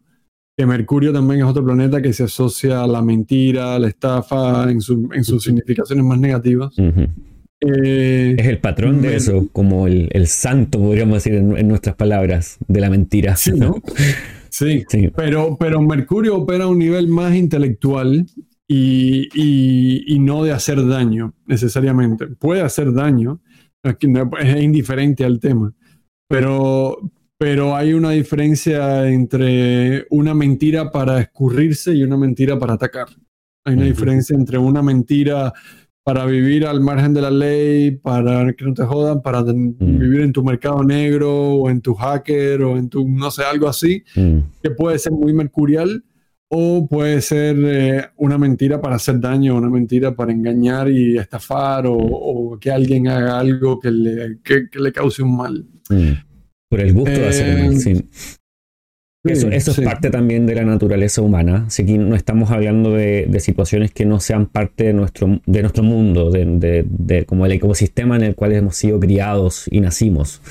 que 0.57 0.65
Mercurio 0.65 1.11
también 1.11 1.41
es 1.41 1.47
otro 1.47 1.65
planeta 1.65 2.01
que 2.01 2.13
se 2.13 2.23
asocia 2.23 2.81
a 2.81 2.87
la 2.87 3.01
mentira, 3.01 3.75
a 3.75 3.79
la 3.79 3.89
estafa 3.89 4.71
en, 4.71 4.79
su, 4.79 5.09
en 5.13 5.25
sus 5.25 5.43
significaciones 5.43 6.05
más 6.05 6.17
negativas. 6.17 6.77
Uh 6.77 6.83
-huh. 6.83 7.09
eh, 7.59 8.35
es 8.37 8.47
el 8.47 8.59
patrón 8.59 9.01
de 9.01 9.17
eso, 9.17 9.49
como 9.51 9.87
el, 9.87 10.07
el 10.11 10.27
santo, 10.27 10.79
podríamos 10.79 11.15
decir 11.15 11.33
en, 11.35 11.57
en, 11.57 11.67
nuestras 11.67 11.95
palabras, 11.95 12.57
de 12.67 12.79
la 12.79 12.89
mentira. 12.89 13.35
Sí, 13.35 13.51
¿no? 13.51 13.81
sí, 14.49 14.85
sí. 14.87 15.09
Pero, 15.13 15.57
pero 15.59 15.81
Mercurio 15.81 16.37
opera 16.37 16.65
a 16.65 16.67
un 16.67 16.79
nivel 16.79 17.09
más 17.09 17.35
intelectual 17.35 18.25
y, 18.65 19.27
y, 19.33 20.05
y 20.07 20.19
no 20.19 20.45
de 20.45 20.53
hacer 20.53 20.87
daño 20.87 21.33
necesariamente. 21.47 22.27
Puede 22.27 22.61
hacer 22.61 22.93
daño, 22.93 23.41
es 23.83 24.63
indiferente 24.63 25.23
al 25.23 25.39
tema. 25.39 25.73
Pero, 26.27 26.97
pero 27.37 27.75
hay 27.75 27.93
una 27.93 28.11
diferencia 28.11 29.07
entre 29.09 30.05
una 30.09 30.33
mentira 30.33 30.91
para 30.91 31.19
escurrirse 31.19 31.93
y 31.93 32.03
una 32.03 32.17
mentira 32.17 32.57
para 32.57 32.73
atacar. 32.73 33.07
Hay 33.65 33.75
una 33.75 33.85
diferencia 33.85 34.35
entre 34.35 34.57
una 34.57 34.81
mentira 34.81 35.53
para 36.03 36.25
vivir 36.25 36.65
al 36.65 36.81
margen 36.81 37.13
de 37.13 37.21
la 37.21 37.29
ley, 37.29 37.91
para 37.91 38.53
que 38.53 38.65
no 38.65 38.73
te 38.73 38.83
jodan, 38.83 39.21
para 39.21 39.41
mm. 39.43 39.75
vivir 39.77 40.21
en 40.21 40.33
tu 40.33 40.43
mercado 40.43 40.83
negro 40.83 41.55
o 41.55 41.69
en 41.69 41.81
tu 41.81 41.93
hacker 41.93 42.63
o 42.63 42.77
en 42.77 42.89
tu, 42.89 43.07
no 43.07 43.29
sé, 43.29 43.43
algo 43.43 43.67
así, 43.67 44.03
mm. 44.15 44.37
que 44.63 44.71
puede 44.71 44.97
ser 44.97 45.11
muy 45.11 45.33
mercurial 45.33 46.03
o 46.53 46.85
puede 46.85 47.21
ser 47.21 47.55
eh, 47.63 48.05
una 48.17 48.37
mentira 48.37 48.81
para 48.81 48.97
hacer 48.97 49.21
daño, 49.21 49.55
una 49.55 49.69
mentira 49.69 50.13
para 50.13 50.33
engañar 50.33 50.89
y 50.91 51.17
estafar, 51.17 51.87
o, 51.87 51.95
o 51.95 52.59
que 52.59 52.69
alguien 52.69 53.07
haga 53.07 53.39
algo 53.39 53.79
que 53.79 53.89
le, 53.89 54.39
que, 54.43 54.69
que 54.69 54.79
le 54.79 54.91
cause 54.91 55.23
un 55.23 55.37
mal. 55.37 55.65
Mm. 55.89 56.11
Por 56.69 56.81
el 56.81 56.93
gusto 56.93 57.11
eh, 57.11 57.19
de 57.19 57.27
hacer 57.27 57.57
mal, 57.57 57.77
sí. 57.77 58.05
Eso, 59.23 59.49
eso 59.49 59.71
sí. 59.71 59.81
es 59.81 59.87
parte 59.87 60.09
también 60.09 60.45
de 60.45 60.55
la 60.55 60.65
naturaleza 60.65 61.21
humana. 61.21 61.65
Así 61.67 61.85
que 61.85 61.97
no 61.97 62.17
estamos 62.17 62.51
hablando 62.51 62.91
de, 62.91 63.27
de, 63.29 63.39
situaciones 63.39 63.91
que 63.91 64.03
no 64.03 64.19
sean 64.19 64.47
parte 64.47 64.85
de 64.85 64.93
nuestro, 64.93 65.39
de 65.45 65.61
nuestro 65.61 65.83
mundo, 65.83 66.31
de, 66.31 66.45
de, 66.45 66.85
de, 66.85 67.25
como 67.25 67.45
el 67.45 67.53
ecosistema 67.53 68.17
en 68.17 68.23
el 68.23 68.35
cual 68.35 68.51
hemos 68.51 68.75
sido 68.75 68.99
criados 68.99 69.69
y 69.71 69.79
nacimos. 69.79 70.41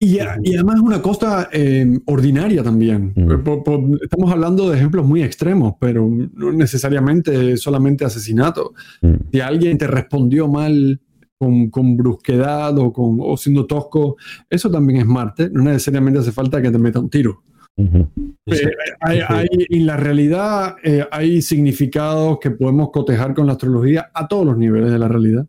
Y, 0.00 0.16
y, 0.16 0.54
además 0.54 0.76
es 0.76 0.82
una 0.82 1.02
cosa 1.02 1.48
eh, 1.52 1.98
ordinaria 2.06 2.62
también. 2.62 3.12
Mm. 3.16 3.42
Por, 3.42 3.64
por, 3.64 3.80
estamos 4.00 4.30
hablando 4.30 4.70
de 4.70 4.76
ejemplos 4.76 5.04
muy 5.04 5.24
extremos, 5.24 5.74
pero 5.80 6.08
no 6.34 6.52
necesariamente 6.52 7.56
solamente 7.56 8.04
asesinato. 8.04 8.74
Mm. 9.02 9.14
Si 9.32 9.40
alguien 9.40 9.76
te 9.76 9.88
respondió 9.88 10.46
mal 10.46 11.00
con, 11.36 11.70
con 11.70 11.96
brusquedad 11.96 12.78
o, 12.78 12.92
con, 12.92 13.18
o 13.20 13.36
siendo 13.36 13.66
tosco, 13.66 14.16
eso 14.48 14.70
también 14.70 15.00
es 15.00 15.06
Marte. 15.06 15.50
No 15.50 15.64
necesariamente 15.64 16.20
hace 16.20 16.30
falta 16.32 16.62
que 16.62 16.70
te 16.70 16.78
meta 16.78 17.00
un 17.00 17.10
tiro. 17.10 17.42
Eh, 17.78 18.70
hay, 19.00 19.46
en 19.70 19.86
la 19.86 19.96
realidad 19.96 20.76
eh, 20.82 21.04
hay 21.12 21.40
significados 21.42 22.38
que 22.40 22.50
podemos 22.50 22.90
cotejar 22.90 23.34
con 23.34 23.46
la 23.46 23.52
astrología 23.52 24.10
a 24.12 24.26
todos 24.26 24.44
los 24.44 24.58
niveles 24.58 24.90
de 24.90 24.98
la 24.98 25.06
realidad 25.06 25.46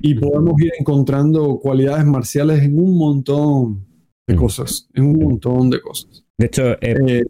y 0.00 0.14
podemos 0.14 0.60
ir 0.60 0.72
encontrando 0.78 1.60
cualidades 1.60 2.04
marciales 2.04 2.62
en 2.62 2.76
un 2.76 2.98
montón 2.98 3.86
de 4.26 4.34
cosas, 4.34 4.88
en 4.94 5.04
un 5.04 5.18
montón 5.18 5.70
de 5.70 5.80
cosas. 5.80 6.24
De 6.38 6.46
hecho, 6.46 6.72
eh, 6.80 7.24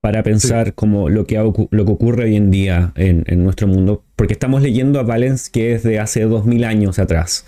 para 0.00 0.22
pensar 0.22 0.74
como 0.74 1.08
lo 1.08 1.26
que, 1.26 1.36
lo 1.36 1.84
que 1.84 1.92
ocurre 1.92 2.24
hoy 2.24 2.36
en 2.36 2.50
día 2.50 2.92
en, 2.96 3.24
nuestro 3.44 3.68
mundo, 3.68 4.04
porque 4.16 4.32
estamos 4.32 4.62
leyendo 4.62 4.98
a 4.98 5.02
Valens 5.02 5.50
que 5.50 5.74
es 5.74 5.82
de 5.82 5.98
hace 5.98 6.22
2000 6.22 6.64
años 6.64 6.98
atrás. 6.98 7.46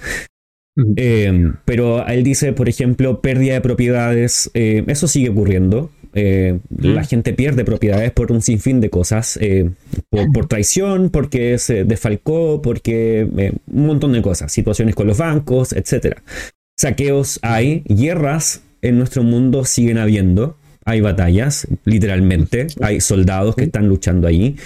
Pero 1.65 2.07
él 2.07 2.23
dice, 2.23 2.53
por 2.53 2.69
ejemplo, 2.69 3.21
pérdida 3.21 3.55
de 3.55 3.61
propiedades, 3.61 4.51
eso 4.55 5.09
sigue 5.09 5.31
ocurriendo. 5.31 5.91
Eh, 6.15 6.59
la 6.79 7.05
gente 7.05 7.33
pierde 7.33 7.65
propiedades 7.65 8.11
por 8.13 8.33
un 8.33 8.43
sinfín 8.43 8.81
de 8.81 8.91
cosas, 8.91 9.39
eh, 9.41 9.71
por, 10.11 10.49
traición, 10.49 11.11
porque 11.11 11.59
se 11.59 11.85
desfalcó, 11.85 12.63
porque 12.63 13.29
eh, 13.37 13.53
un 13.67 13.87
montón 13.87 14.13
de 14.13 14.23
cosas, 14.23 14.51
situaciones 14.51 14.95
con 14.95 15.07
los 15.07 15.19
bancos, 15.19 15.73
etc. 15.73 16.19
Saqueos 16.77 17.39
hay, 17.43 17.83
guerras 17.87 18.63
en 18.81 18.99
nuestro 18.99 19.23
mundo 19.23 19.65
siguen 19.65 19.99
habiendo, 19.99 20.57
hay 20.85 21.01
batallas, 21.01 21.69
literalmente, 21.85 22.69
hay 22.81 23.01
soldados 23.01 23.55
que 23.55 23.65
están 23.65 23.89
luchando 23.89 24.27
ahí. 24.27 24.57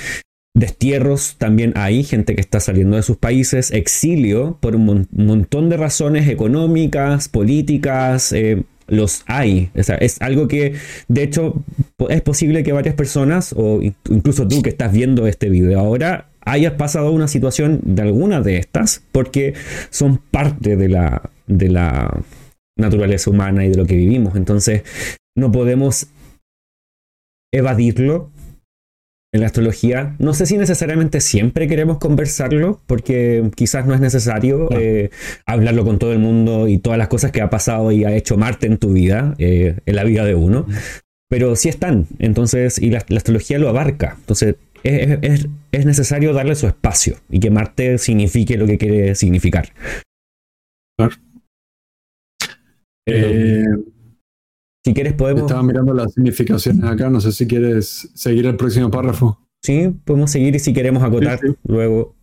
Destierros 0.54 1.36
también 1.38 1.72
hay, 1.76 2.04
gente 2.04 2.34
que 2.34 2.42
está 2.42 2.60
saliendo 2.60 2.96
de 2.96 3.02
sus 3.02 3.16
países, 3.16 3.70
exilio 3.70 4.58
por 4.60 4.76
un, 4.76 5.08
montón 5.10 5.70
de 5.70 5.78
razones 5.78 6.28
económicas, 6.28 7.28
políticas, 7.28 8.34
los 8.86 9.22
hay. 9.26 9.70
es 9.74 10.20
algo 10.20 10.48
que, 10.48 10.74
de 11.08 11.22
hecho, 11.22 11.62
es 12.10 12.20
posible 12.20 12.62
que 12.62 12.72
varias 12.72 12.94
personas, 12.94 13.54
o 13.56 13.80
incluso 14.10 14.46
tú 14.46 14.60
que 14.60 14.70
estás 14.70 14.92
viendo 14.92 15.26
este 15.26 15.48
video 15.48 15.80
ahora, 15.80 16.28
hayas 16.44 16.74
pasado 16.74 17.12
una 17.12 17.28
situación 17.28 17.80
de 17.84 18.02
alguna 18.02 18.40
de 18.40 18.58
estas, 18.58 19.02
porque 19.12 19.54
son 19.90 20.18
parte 20.18 20.76
de 20.76 20.88
la, 20.88 21.30
de 21.46 21.68
la 21.68 22.22
naturaleza 22.76 23.30
humana 23.30 23.64
y 23.64 23.70
de 23.70 23.76
lo 23.76 23.86
que 23.86 23.96
vivimos. 23.96 24.36
Entonces, 24.36 24.82
no 25.36 25.50
podemos 25.52 26.08
evadirlo 27.52 28.30
en 29.32 29.40
la 29.40 29.46
astrología. 29.46 30.14
No 30.18 30.34
sé 30.34 30.44
si 30.46 30.58
necesariamente 30.58 31.20
siempre 31.20 31.66
queremos 31.66 31.98
conversarlo, 31.98 32.80
porque 32.86 33.50
quizás 33.56 33.86
no 33.86 33.94
es 33.94 34.00
necesario 34.00 34.68
eh, 34.72 35.10
hablarlo 35.46 35.84
con 35.84 35.98
todo 35.98 36.12
el 36.12 36.18
mundo 36.18 36.68
y 36.68 36.78
todas 36.78 36.98
las 36.98 37.08
cosas 37.08 37.32
que 37.32 37.40
ha 37.40 37.48
pasado 37.48 37.90
y 37.92 38.04
ha 38.04 38.14
hecho 38.14 38.36
Marte 38.36 38.66
en 38.66 38.76
tu 38.76 38.92
vida, 38.92 39.34
eh, 39.38 39.78
en 39.86 39.96
la 39.96 40.04
vida 40.04 40.24
de 40.24 40.34
uno. 40.34 40.66
Pero 41.30 41.56
sí 41.56 41.70
están, 41.70 42.08
entonces, 42.18 42.78
y 42.78 42.90
la, 42.90 42.98
astrología 42.98 43.58
lo 43.58 43.70
abarca. 43.70 44.16
Entonces, 44.18 44.56
es, 44.82 45.48
necesario 45.86 46.34
darle 46.34 46.54
su 46.54 46.66
espacio 46.66 47.16
y 47.30 47.40
que 47.40 47.50
Marte 47.50 47.96
signifique 47.96 48.58
lo 48.58 48.66
que 48.66 48.76
quiere 48.76 49.14
significar. 49.14 49.72
Eh, 53.06 53.64
si 54.84 54.94
quieres 54.94 55.14
podemos... 55.14 55.42
Estaba 55.42 55.62
mirando 55.62 55.94
las 55.94 56.12
significaciones 56.14 56.84
acá, 56.84 57.08
no 57.08 57.20
sé 57.20 57.32
si 57.32 57.46
quieres 57.46 58.10
seguir 58.14 58.46
el 58.46 58.56
próximo 58.56 58.90
párrafo. 58.90 59.38
Sí, 59.62 59.94
podemos 60.04 60.30
seguir 60.30 60.56
y 60.56 60.58
si 60.58 60.72
queremos 60.72 61.02
acotar 61.02 61.38
luego. 61.64 62.16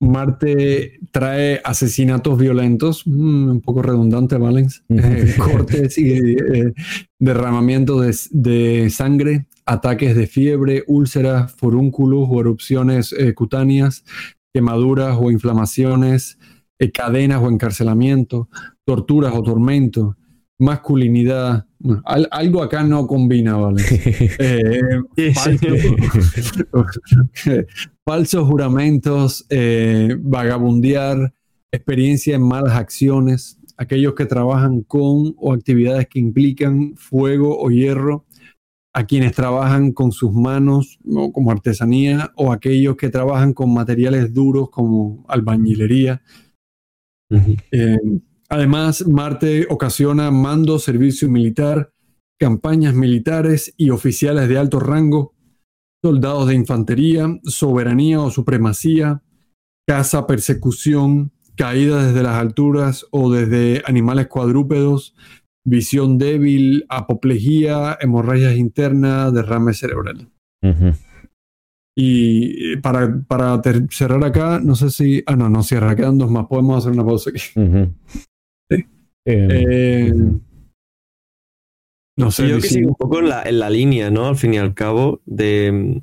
Marte 0.00 1.00
trae 1.10 1.60
asesinatos 1.64 2.38
violentos, 2.38 3.02
mm, 3.04 3.48
un 3.48 3.60
poco 3.60 3.82
redundante, 3.82 4.36
Valens, 4.36 4.84
eh, 4.88 5.34
cortes 5.36 5.98
y 5.98 6.12
eh, 6.12 6.72
derramamientos 7.18 8.28
de, 8.30 8.90
sangre, 8.90 9.46
ataques 9.66 10.14
de 10.14 10.28
fiebre, 10.28 10.84
úlceras, 10.86 11.52
forúnculos 11.52 12.28
o 12.30 12.40
erupciones 12.40 13.12
eh, 13.12 13.34
cutáneas, 13.34 14.04
quemaduras 14.54 15.16
o 15.20 15.32
inflamaciones, 15.32 16.38
cadenas 16.94 17.42
o 17.42 17.50
encarcelamiento, 17.50 18.48
torturas 18.84 19.34
o 19.34 19.42
tormentos, 19.42 20.14
masculinidad. 20.58 21.66
algo 22.04 22.62
acá 22.62 22.82
no 22.82 23.06
combina, 23.06 23.56
¿vale? 23.56 23.82
Eh, 24.40 24.80
falsos, 28.04 28.48
juramentos, 28.48 29.46
eh, 29.50 30.16
vagabundear, 30.18 31.32
experiencia 31.72 32.36
en 32.36 32.42
malas 32.42 32.74
acciones, 32.74 33.58
aquellos 33.76 34.14
que 34.14 34.26
trabajan 34.26 34.82
con 34.82 35.34
o 35.36 35.52
actividades 35.52 36.08
que 36.08 36.18
implican 36.18 36.96
fuego 36.96 37.60
o 37.60 37.70
hierro, 37.70 38.24
a 38.94 39.04
quienes 39.04 39.32
trabajan 39.32 39.92
con 39.92 40.10
sus 40.10 40.32
manos 40.32 40.98
como 41.32 41.52
artesanía, 41.52 42.32
o 42.36 42.50
aquellos 42.50 42.96
que 42.96 43.10
trabajan 43.10 43.52
con 43.52 43.72
materiales 43.72 44.34
duros 44.34 44.70
como 44.70 45.24
albañilería. 45.28 46.20
Además, 48.50 49.06
Marte 49.06 49.66
ocasiona 49.68 50.30
mando, 50.30 50.78
servicio 50.78 51.28
militar, 51.28 51.92
campañas 52.40 52.94
militares 52.94 53.74
y 53.76 53.90
oficiales 53.90 54.48
de 54.48 54.58
alto 54.58 54.80
rango, 54.80 55.34
soldados 56.02 56.48
de 56.48 56.54
infantería, 56.54 57.28
soberanía 57.44 58.20
o 58.20 58.30
supremacía, 58.30 59.22
caza, 59.86 60.26
persecución, 60.26 61.32
caída 61.56 62.06
desde 62.06 62.22
las 62.22 62.36
alturas 62.36 63.06
o 63.10 63.30
desde 63.30 63.82
animales 63.84 64.28
cuadrúpedos, 64.28 65.14
visión 65.66 66.16
débil, 66.16 66.86
apoplejía, 66.88 67.98
hemorragias 68.00 68.56
internas, 68.56 69.34
derrame 69.34 69.74
cerebral. 69.74 70.30
Y 72.00 72.76
para, 72.76 73.22
para 73.26 73.60
cerrar 73.90 74.24
acá, 74.24 74.60
no 74.62 74.76
sé 74.76 74.90
si. 74.90 75.22
Ah, 75.26 75.34
no, 75.34 75.48
no 75.48 75.64
cierra, 75.64 75.96
quedan 75.96 76.16
dos 76.16 76.30
más. 76.30 76.46
Podemos 76.46 76.78
hacer 76.78 76.92
una 76.92 77.04
pausa 77.04 77.30
aquí. 77.30 77.40
Eh, 79.30 80.12
no 82.16 82.30
sé. 82.30 82.42
Yo 82.44 82.48
creo 82.48 82.60
que 82.62 82.68
sigue 82.68 82.86
un 82.86 82.94
poco 82.94 83.18
en 83.20 83.28
la, 83.28 83.70
línea, 83.70 84.10
¿no? 84.10 84.26
Al 84.26 84.36
fin 84.36 84.54
y 84.54 84.58
al 84.58 84.74
cabo, 84.74 85.20
de, 85.26 86.00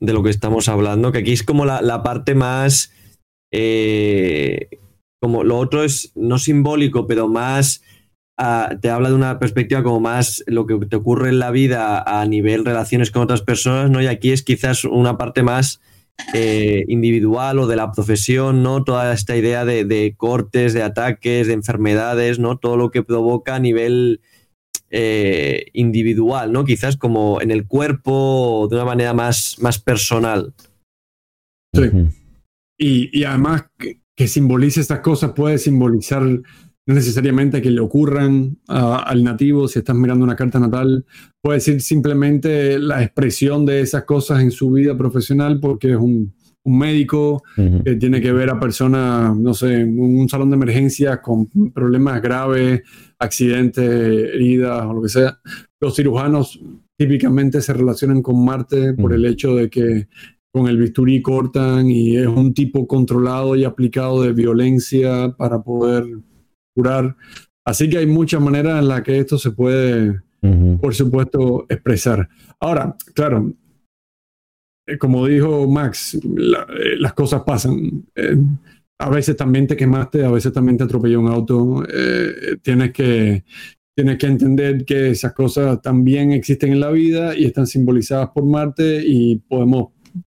lo 0.00 0.22
que 0.22 0.30
estamos 0.30 0.68
hablando, 0.68 1.10
que 1.10 1.18
aquí 1.18 1.32
es 1.32 1.42
como 1.42 1.66
la, 1.66 2.02
parte 2.02 2.34
más. 2.34 2.92
Eh, 3.52 4.68
como 5.20 5.42
lo 5.42 5.58
otro 5.58 5.82
es 5.82 6.12
no 6.14 6.38
simbólico, 6.38 7.06
pero 7.06 7.28
más. 7.28 7.82
Ah, 8.40 8.76
te 8.80 8.88
habla 8.88 9.08
de 9.08 9.16
una 9.16 9.40
perspectiva 9.40 9.82
como 9.82 9.98
más 9.98 10.44
lo 10.46 10.64
que 10.64 10.78
te 10.86 10.94
ocurre 10.94 11.30
en 11.30 11.40
la 11.40 11.50
vida 11.50 12.00
a 12.00 12.24
nivel 12.24 12.64
relaciones 12.64 13.10
con 13.10 13.22
otras 13.22 13.42
personas, 13.42 13.90
¿no? 13.90 14.00
Y 14.00 14.06
aquí 14.06 14.30
es 14.30 14.44
quizás 14.44 14.84
una 14.84 15.18
parte 15.18 15.42
más 15.42 15.80
eh, 16.34 16.84
individual 16.88 17.58
o 17.58 17.66
de 17.66 17.76
la 17.76 17.92
profesión, 17.92 18.62
¿no? 18.62 18.84
Toda 18.84 19.12
esta 19.12 19.36
idea 19.36 19.64
de, 19.64 20.14
cortes, 20.16 20.74
de 20.74 20.82
ataques, 20.82 21.46
de 21.46 21.52
enfermedades, 21.54 22.38
¿no? 22.38 22.58
Todo 22.58 22.76
lo 22.76 22.90
que 22.90 23.02
provoca 23.02 23.54
a 23.54 23.60
nivel 23.60 24.20
eh, 24.90 25.66
individual, 25.72 26.52
¿no? 26.52 26.64
Quizás 26.64 26.96
como 26.96 27.40
en 27.40 27.50
el 27.50 27.66
cuerpo 27.66 28.66
de 28.68 28.76
una 28.76 28.84
manera 28.84 29.14
más, 29.14 29.56
más 29.60 29.78
personal. 29.78 30.54
Sí. 31.74 31.82
y, 32.78 33.24
además 33.24 33.66
que, 33.78 34.00
que, 34.16 34.26
simbolice 34.26 34.80
estas 34.80 35.00
cosas 35.00 35.32
puede 35.32 35.58
simbolizar 35.58 36.22
no 36.88 36.94
necesariamente 36.94 37.60
que 37.60 37.70
le 37.70 37.82
ocurran 37.82 38.56
al 38.66 39.22
nativo, 39.22 39.68
si 39.68 39.78
estás 39.78 39.94
mirando 39.94 40.24
una 40.24 40.34
carta 40.34 40.58
natal, 40.58 41.04
puede 41.42 41.60
ser 41.60 41.82
simplemente 41.82 42.78
la 42.78 43.02
expresión 43.02 43.66
de 43.66 43.82
esas 43.82 44.04
cosas 44.04 44.40
en 44.40 44.50
su 44.50 44.70
vida 44.70 44.96
profesional 44.96 45.60
porque 45.60 45.90
es 45.92 45.98
un, 45.98 46.34
médico 46.64 47.42
que 47.56 47.94
tiene 47.94 48.20
que 48.20 48.30
ver 48.30 48.50
a 48.50 48.60
personas, 48.60 49.34
no 49.34 49.54
sé, 49.54 49.80
en 49.80 49.98
un 49.98 50.28
salón 50.28 50.50
de 50.50 50.56
emergencias 50.56 51.20
con 51.22 51.48
problemas 51.72 52.20
graves, 52.20 52.82
accidentes, 53.18 53.88
heridas 53.88 54.84
o 54.84 54.92
lo 54.92 55.00
que 55.00 55.08
sea. 55.08 55.38
Los 55.80 55.96
cirujanos 55.96 56.60
típicamente 56.98 57.62
se 57.62 57.72
relacionan 57.72 58.20
con 58.20 58.44
Marte 58.44 58.92
por 58.92 59.14
el 59.14 59.24
hecho 59.24 59.54
de 59.54 59.70
que 59.70 60.08
con 60.52 60.68
el 60.68 60.76
bisturí 60.76 61.22
cortan 61.22 61.90
y 61.90 62.18
es 62.18 62.26
un 62.26 62.52
tipo 62.52 62.86
controlado 62.86 63.56
y 63.56 63.64
aplicado 63.64 64.22
de 64.22 64.34
violencia 64.34 65.34
para 65.38 65.62
poder 65.62 66.04
curar. 66.78 67.16
Así 67.64 67.90
que 67.90 67.98
hay 67.98 68.06
muchas 68.06 68.40
maneras 68.40 68.78
en 68.78 68.88
las 68.88 69.02
que 69.02 69.18
esto 69.18 69.36
se 69.36 69.50
puede, 69.50 70.20
por 70.80 70.94
supuesto, 70.94 71.66
expresar. 71.68 72.28
Ahora, 72.60 72.96
claro, 73.14 73.52
eh, 74.86 74.96
como 74.96 75.26
dijo 75.26 75.68
Max, 75.68 76.14
eh, 76.14 76.96
las 76.98 77.12
cosas 77.14 77.42
pasan. 77.42 78.06
Eh, 78.14 78.36
a 79.00 79.10
veces 79.10 79.36
también 79.36 79.66
te 79.66 79.76
quemaste, 79.76 80.24
a 80.24 80.30
veces 80.30 80.52
también 80.52 80.78
te 80.78 80.84
atropelló 80.84 81.20
un 81.20 81.28
auto. 81.28 81.84
tienes, 82.62 82.92
que, 82.92 83.44
tienes 83.94 84.18
que 84.18 84.26
entender 84.26 84.84
que 84.84 85.10
esas 85.10 85.32
cosas 85.34 85.80
también 85.82 86.32
existen 86.32 86.72
en 86.72 86.80
la 86.80 86.90
vida 86.90 87.36
y 87.36 87.44
están 87.44 87.66
simbolizadas 87.66 88.30
por 88.30 88.44
Marte 88.44 89.02
y 89.04 89.36
podemos 89.36 89.88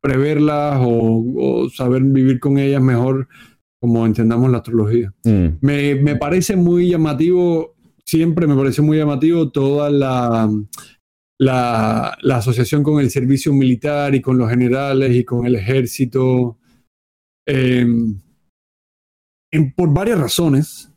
preverlas 0.01 0.81
o 0.81 1.69
saber 1.73 2.03
vivir 2.03 2.41
con 2.41 2.59
ellas 2.59 2.83
mejor 2.83 3.29
como 3.81 4.05
entendamos 4.07 4.51
la 4.51 4.59
astrología. 4.59 5.13
Mm. 5.25 5.47
Me, 5.61 6.17
parece 6.17 6.57
muy 6.57 6.89
llamativo, 6.89 7.77
siempre 8.05 8.47
me 8.47 8.57
parece 8.57 8.83
muy 8.83 8.99
llamativo 8.99 9.51
toda 9.51 9.91
la, 9.91 10.51
la, 11.39 12.19
asociación 12.35 12.83
con 12.83 13.01
el 13.01 13.11
servicio 13.11 13.53
militar 13.53 14.15
y 14.15 14.21
con 14.21 14.39
los 14.39 14.51
generales 14.51 15.15
y 15.15 15.25
con 15.25 15.47
el 15.47 15.55
ejército. 15.55 16.59
Em, 17.47 18.21
por 19.77 19.93
varias 19.95 20.19
razones, 20.19 20.93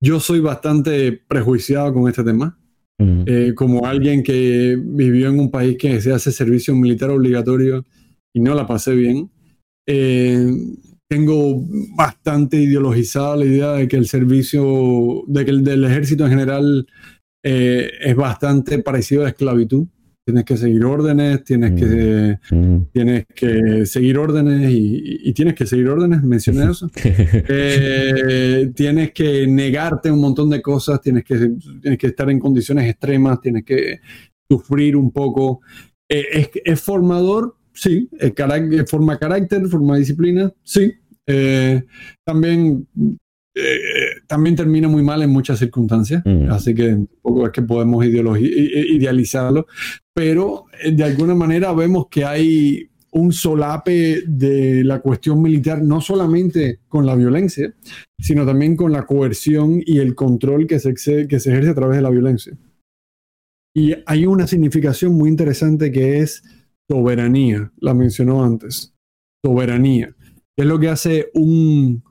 yo 0.00 0.20
soy 0.20 0.40
bastante 0.40 1.12
prejuiciado 1.12 1.92
con 1.92 2.08
este 2.08 2.24
tema. 2.24 2.58
Mm. 2.98 3.24
Eh, 3.26 3.52
como 3.54 3.86
alguien 3.86 4.22
que 4.22 4.78
vivió 4.80 5.28
en 5.28 5.40
un 5.40 5.50
país 5.50 5.76
que 5.76 6.00
se 6.00 6.12
hace 6.12 6.30
servicio 6.30 6.74
militar 6.74 7.10
obligatorio 7.10 7.84
y 8.32 8.40
no 8.40 8.54
la 8.54 8.66
pasé 8.66 8.94
bien, 8.94 9.30
eh, 9.88 10.46
tengo 11.12 11.62
bastante 11.94 12.56
ideologizada 12.56 13.36
la 13.36 13.44
idea 13.44 13.72
de 13.72 13.86
que 13.86 13.98
el 13.98 14.06
servicio, 14.06 15.24
de 15.26 15.44
que 15.44 15.50
el 15.50 15.62
del 15.62 15.84
ejército 15.84 16.24
en 16.24 16.30
general 16.30 16.86
eh, 17.44 17.90
es 18.00 18.16
bastante 18.16 18.78
parecido 18.78 19.26
a 19.26 19.28
esclavitud. 19.28 19.88
Tienes 20.24 20.44
que 20.44 20.56
seguir 20.56 20.86
órdenes, 20.86 21.44
tienes 21.44 21.78
que, 21.78 22.38
mm. 22.50 22.56
Mm. 22.56 22.86
tienes 22.94 23.26
que 23.34 23.84
seguir 23.84 24.16
órdenes 24.16 24.70
y, 24.72 25.30
tienes 25.34 25.52
que 25.52 25.66
seguir 25.66 25.88
órdenes, 25.88 26.22
mencioné 26.22 26.70
eso. 26.70 26.90
Eh, 27.04 28.72
tienes 28.74 29.12
que 29.12 29.46
negarte 29.46 30.10
un 30.10 30.20
montón 30.20 30.48
de 30.48 30.62
cosas, 30.62 30.98
tienes 31.02 31.24
que, 31.24 31.36
tienes 31.82 31.98
que 31.98 32.06
estar 32.06 32.30
en 32.30 32.38
condiciones 32.38 32.88
extremas, 32.88 33.38
tienes 33.42 33.64
que 33.66 34.00
sufrir 34.48 34.96
un 34.96 35.12
poco. 35.12 35.60
Eh, 36.08 36.24
es, 36.32 36.50
es, 36.64 36.80
formador, 36.80 37.54
sí, 37.74 38.08
forma 38.86 39.18
carácter, 39.18 39.68
forma 39.68 39.98
disciplina, 39.98 40.50
sí. 40.62 40.94
También 42.24 42.86
eh, 43.54 44.22
también 44.26 44.56
termina 44.56 44.88
muy 44.88 45.02
mal 45.02 45.22
en 45.22 45.28
muchas 45.28 45.58
circunstancias, 45.58 46.22
mm. 46.24 46.50
así 46.50 46.74
que 46.74 46.88
tampoco 46.88 47.44
es 47.46 47.52
que 47.52 47.60
podemos 47.60 48.02
idealizarlo, 48.02 49.66
pero 50.14 50.64
eh, 50.82 50.92
de 50.92 51.04
alguna 51.04 51.34
manera 51.34 51.70
vemos 51.74 52.06
que 52.08 52.24
hay 52.24 52.88
un 53.10 53.30
solape 53.30 54.22
de 54.26 54.82
la 54.84 55.00
cuestión 55.00 55.42
militar, 55.42 55.82
no 55.82 56.00
solamente 56.00 56.80
con 56.88 57.04
la 57.04 57.14
violencia, 57.14 57.74
sino 58.18 58.46
también 58.46 58.74
con 58.74 58.90
la 58.90 59.04
coerción 59.04 59.82
y 59.84 59.98
el 59.98 60.14
control 60.14 60.66
que 60.66 60.78
se, 60.78 60.94
que 60.94 61.38
se 61.38 61.50
ejerce 61.50 61.70
a 61.70 61.74
través 61.74 61.96
de 61.96 62.02
la 62.02 62.10
violencia. 62.10 62.56
Y 63.74 63.94
hay 64.06 64.24
una 64.24 64.46
significación 64.46 65.12
muy 65.12 65.28
interesante 65.28 65.92
que 65.92 66.20
es 66.20 66.42
soberanía, 66.90 67.70
la 67.80 67.92
mencionó 67.92 68.42
antes, 68.44 68.94
soberanía, 69.44 70.14
es 70.56 70.66
lo 70.66 70.78
que 70.78 70.88
hace 70.88 71.30
un, 71.34 72.02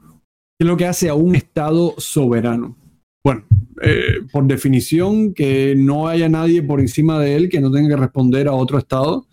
¿Qué 0.61 0.65
es 0.65 0.67
lo 0.67 0.77
que 0.77 0.85
hace 0.85 1.09
a 1.09 1.15
un 1.15 1.35
Estado 1.35 1.95
soberano? 1.97 2.77
Bueno, 3.23 3.45
eh, 3.81 4.21
por 4.31 4.45
definición, 4.45 5.33
que 5.33 5.73
no 5.75 6.07
haya 6.07 6.29
nadie 6.29 6.61
por 6.61 6.79
encima 6.79 7.19
de 7.19 7.35
él 7.35 7.49
que 7.49 7.59
no 7.59 7.71
tenga 7.71 7.89
que 7.89 8.01
responder 8.01 8.47
a 8.47 8.53
otro 8.53 8.77
Estado 8.77 9.25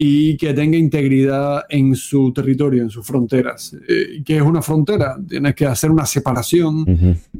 y 0.00 0.36
que 0.36 0.54
tenga 0.54 0.76
integridad 0.76 1.62
en 1.68 1.96
su 1.96 2.32
territorio, 2.32 2.82
en 2.82 2.90
sus 2.90 3.06
fronteras. 3.06 3.76
Eh, 3.88 4.22
¿Qué 4.24 4.36
es 4.36 4.42
una 4.42 4.62
frontera? 4.62 5.16
Tienes 5.28 5.54
que 5.54 5.66
hacer 5.66 5.90
una 5.90 6.06
separación 6.06 6.84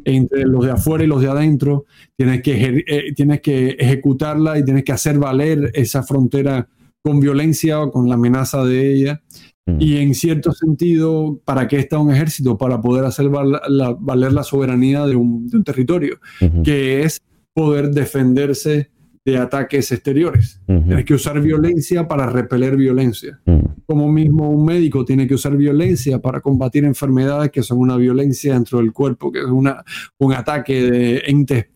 entre 0.04 0.44
los 0.44 0.64
de 0.64 0.72
afuera 0.72 1.04
y 1.04 1.06
los 1.06 1.20
de 1.20 1.28
adentro, 1.28 1.86
tienes 2.16 2.42
que, 2.42 2.84
eh, 2.86 3.12
tienes 3.14 3.40
que 3.40 3.70
ejecutarla 3.70 4.58
y 4.58 4.64
tienes 4.64 4.84
que 4.84 4.92
hacer 4.92 5.18
valer 5.18 5.70
esa 5.74 6.02
frontera 6.02 6.68
con 7.02 7.20
violencia 7.20 7.80
o 7.80 7.90
con 7.90 8.08
la 8.08 8.14
amenaza 8.14 8.64
de 8.64 8.92
ella. 8.92 9.22
Mm. 9.69 9.77
Y 9.81 9.97
en 9.99 10.15
cierto 10.15 10.53
sentido, 10.53 11.40
¿para 11.45 11.69
qué 11.69 11.78
está 11.78 11.99
un 11.99 12.11
ejército? 12.11 12.57
Para 12.57 12.81
poder 12.81 13.05
hacer 13.05 13.28
valer 13.28 14.32
la 14.32 14.43
soberanía 14.43 15.07
de 15.07 15.15
un, 15.15 15.49
territorio, 15.65 16.19
que 16.65 17.03
es 17.03 17.20
poder 17.53 17.90
defenderse 17.90 18.90
de 19.24 19.36
ataques 19.36 19.93
exteriores. 19.93 20.61
Tienes 20.66 21.05
que 21.05 21.15
usar 21.15 21.40
violencia 21.40 22.09
para 22.09 22.27
repeler 22.31 22.77
violencia. 22.77 23.39
Mm. 23.45 23.59
Como 23.85 24.11
mismo 24.11 24.49
un 24.49 24.65
médico 24.65 25.05
tiene 25.05 25.27
que 25.27 25.35
usar 25.35 25.57
violencia 25.57 26.19
para 26.19 26.40
combatir 26.40 26.85
enfermedades 26.85 27.51
que 27.51 27.62
son 27.62 27.78
una 27.78 27.97
violencia 27.97 28.55
dentro 28.55 28.78
del 28.78 28.93
cuerpo, 28.93 29.31
que 29.31 29.40
es 29.40 29.47
una, 29.47 29.85
un 30.19 30.32
ataque 30.32 30.90
de 30.90 31.23
entes 31.27 31.66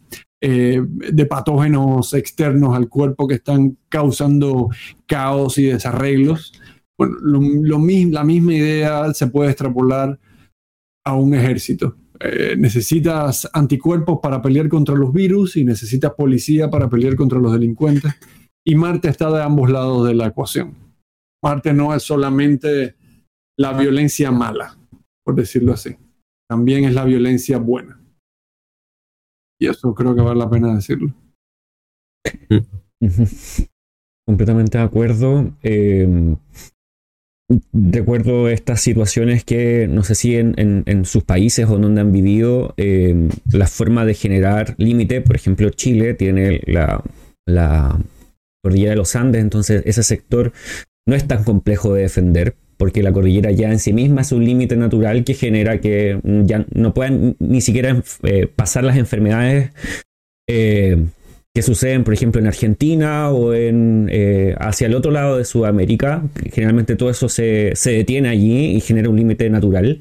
eh, 0.44 0.82
de 0.84 1.26
patógenos 1.26 2.14
externos 2.14 2.74
al 2.74 2.88
cuerpo 2.88 3.28
que 3.28 3.34
están 3.34 3.78
causando 3.88 4.70
caos 5.06 5.56
y 5.56 5.66
desarreglos. 5.66 6.52
Bueno, 6.98 7.16
lo, 7.20 7.40
la 7.40 8.24
misma 8.24 8.54
idea 8.54 9.12
se 9.14 9.26
puede 9.26 9.50
extrapolar 9.50 10.18
a 11.04 11.14
un 11.14 11.34
ejército. 11.34 11.96
Eh, 12.20 12.54
necesitas 12.56 13.48
anticuerpos 13.52 14.20
para 14.22 14.40
pelear 14.40 14.68
contra 14.68 14.94
los 14.94 15.12
virus 15.12 15.56
y 15.56 15.64
necesitas 15.64 16.12
policía 16.14 16.70
para 16.70 16.88
pelear 16.88 17.16
contra 17.16 17.40
los 17.40 17.52
delincuentes. 17.52 18.14
Y 18.64 18.76
Marte 18.76 19.08
está 19.08 19.30
de 19.30 19.42
ambos 19.42 19.70
lados 19.70 20.06
de 20.06 20.14
la 20.14 20.28
ecuación. 20.28 20.76
Marte 21.42 21.72
no 21.72 21.94
es 21.94 22.04
solamente 22.04 22.94
la 23.58 23.72
violencia 23.72 24.30
mala, 24.30 24.78
por 25.24 25.34
decirlo 25.34 25.72
así. 25.72 25.96
También 26.48 26.84
es 26.84 26.94
la 26.94 27.04
violencia 27.04 27.58
buena. 27.58 28.00
Y 29.60 29.66
eso 29.66 29.92
creo 29.94 30.14
que 30.14 30.20
vale 30.20 30.38
la 30.38 30.50
pena 30.50 30.74
decirlo. 30.74 31.12
Completamente 34.26 34.78
de 34.78 34.84
acuerdo. 34.84 35.52
Eh, 35.62 36.36
recuerdo 37.72 38.48
estas 38.48 38.80
situaciones 38.80 39.44
que 39.44 39.88
no 39.88 40.04
sé 40.04 40.14
si 40.14 40.36
en, 40.36 41.04
sus 41.04 41.24
países 41.24 41.66
o 41.68 41.78
donde 41.78 42.00
han 42.00 42.12
vivido 42.12 42.74
eh, 42.76 43.28
la 43.50 43.66
forma 43.66 44.04
de 44.04 44.14
generar 44.14 44.74
límite, 44.78 45.20
por 45.20 45.36
ejemplo 45.36 45.70
Chile 45.70 46.14
tiene 46.14 46.60
la, 46.66 47.02
la 47.46 47.98
cordillera 48.62 48.90
de 48.90 48.96
los 48.96 49.16
Andes, 49.16 49.42
entonces 49.42 49.82
ese 49.86 50.02
sector 50.02 50.52
no 51.06 51.16
es 51.16 51.26
tan 51.26 51.44
complejo 51.44 51.94
de 51.94 52.02
defender 52.02 52.54
porque 52.76 53.02
la 53.02 53.12
cordillera 53.12 53.50
ya 53.52 53.70
en 53.70 53.78
sí 53.78 53.92
misma 53.92 54.22
es 54.22 54.32
un 54.32 54.44
límite 54.44 54.76
natural 54.76 55.24
que 55.24 55.34
genera 55.34 55.80
que 55.80 56.20
ya 56.44 56.66
no 56.74 56.94
puedan 56.94 57.36
ni 57.38 57.60
siquiera 57.60 58.02
eh, 58.24 58.48
pasar 58.48 58.84
las 58.84 58.96
enfermedades 58.96 59.70
eh, 60.48 61.06
que 61.54 61.62
suceden, 61.62 62.04
por 62.04 62.14
ejemplo, 62.14 62.40
en 62.40 62.46
Argentina 62.46 63.30
o 63.30 63.52
en, 63.52 64.08
eh, 64.10 64.54
hacia 64.58 64.86
el 64.86 64.94
otro 64.94 65.10
lado 65.10 65.36
de 65.36 65.44
Sudamérica. 65.44 66.22
Generalmente 66.50 66.96
todo 66.96 67.10
eso 67.10 67.28
se, 67.28 67.74
detiene 67.84 68.30
allí 68.30 68.76
y 68.76 68.80
genera 68.80 69.10
un 69.10 69.16
límite 69.16 69.50
natural. 69.50 70.00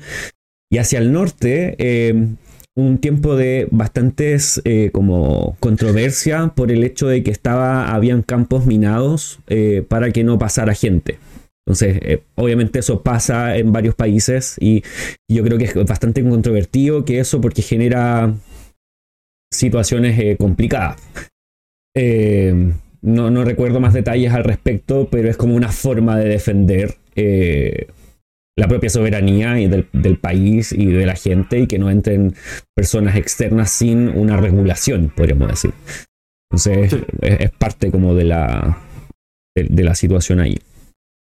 Y 0.71 0.77
hacia 0.77 0.99
el 0.99 1.11
norte, 1.11 1.75
eh, 1.77 2.27
un 2.75 2.99
tiempo 2.99 3.35
de 3.35 3.67
bastantes 3.69 4.61
eh, 4.63 4.91
como 4.93 5.57
controversia 5.59 6.53
por 6.55 6.71
el 6.71 6.85
hecho 6.85 7.09
de 7.09 7.21
que 7.21 7.31
estaba, 7.31 7.93
habían 7.93 8.21
campos 8.21 8.65
minados 8.65 9.39
para 9.89 10.11
que 10.11 10.23
no 10.23 10.39
pasara 10.39 10.73
gente. 10.73 11.19
Entonces, 11.67 12.21
obviamente 12.35 12.79
eso 12.79 13.03
pasa 13.03 13.57
en 13.57 13.73
varios 13.73 13.93
países 13.95 14.55
y 14.59 14.83
yo 15.29 15.43
creo 15.43 15.57
que 15.57 15.65
es 15.65 15.75
bastante 15.85 16.23
controvertido 16.23 17.03
que 17.03 17.19
eso 17.19 17.41
porque 17.41 17.61
genera 17.61 18.33
situaciones 19.51 20.37
complicadas. 20.37 20.95
Eh, 21.95 22.73
no, 23.01 23.43
recuerdo 23.43 23.79
más 23.79 23.93
detalles 23.93 24.33
al 24.33 24.43
respecto, 24.43 25.07
pero 25.11 25.29
es 25.29 25.37
como 25.37 25.55
una 25.55 25.69
forma 25.69 26.17
de 26.17 26.29
defender 26.29 26.95
eh, 27.15 27.87
la 28.55 28.67
propia 28.67 28.89
soberanía 28.89 29.59
y 29.59 29.67
del, 29.67 30.17
país 30.17 30.71
y 30.71 30.85
de 30.85 31.05
la 31.05 31.15
gente 31.15 31.61
y 31.61 31.67
que 31.67 31.79
no 31.79 31.89
entren 31.89 32.35
personas 32.75 33.15
externas 33.15 33.71
sin 33.71 34.07
una 34.09 34.37
regulación, 34.37 35.11
podríamos 35.15 35.47
decir. 35.47 35.73
Entonces 36.51 36.95
es, 37.21 37.51
parte 37.51 37.91
como 37.91 38.13
de 38.13 38.25
la, 38.25 38.77
de, 39.55 39.83
la 39.83 39.95
situación 39.95 40.39
ahí. 40.39 40.59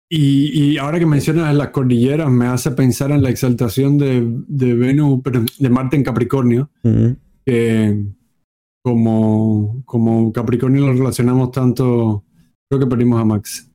Y, 0.09 0.79
ahora 0.79 1.01
que 1.01 1.07
mencionas 1.07 1.55
las 1.55 1.71
cordilleras, 1.71 2.31
me 2.31 2.47
hace 2.47 2.71
pensar 2.71 3.11
en 3.11 3.23
la 3.23 3.29
exaltación 3.29 3.99
de, 3.99 4.23
de 4.47 4.75
Venus, 4.75 5.21
de 5.59 5.69
Marte 5.69 5.97
en 5.97 6.05
Capricornio, 6.05 6.71
como, 8.87 9.83
como 9.85 10.33
Capricornio 10.33 10.87
lo 10.87 10.93
relacionamos 10.93 11.51
tanto, 11.51 12.23
creo 12.71 12.81
que 12.81 12.87
perdimos 12.87 13.21
a 13.21 13.25
Max. 13.25 13.69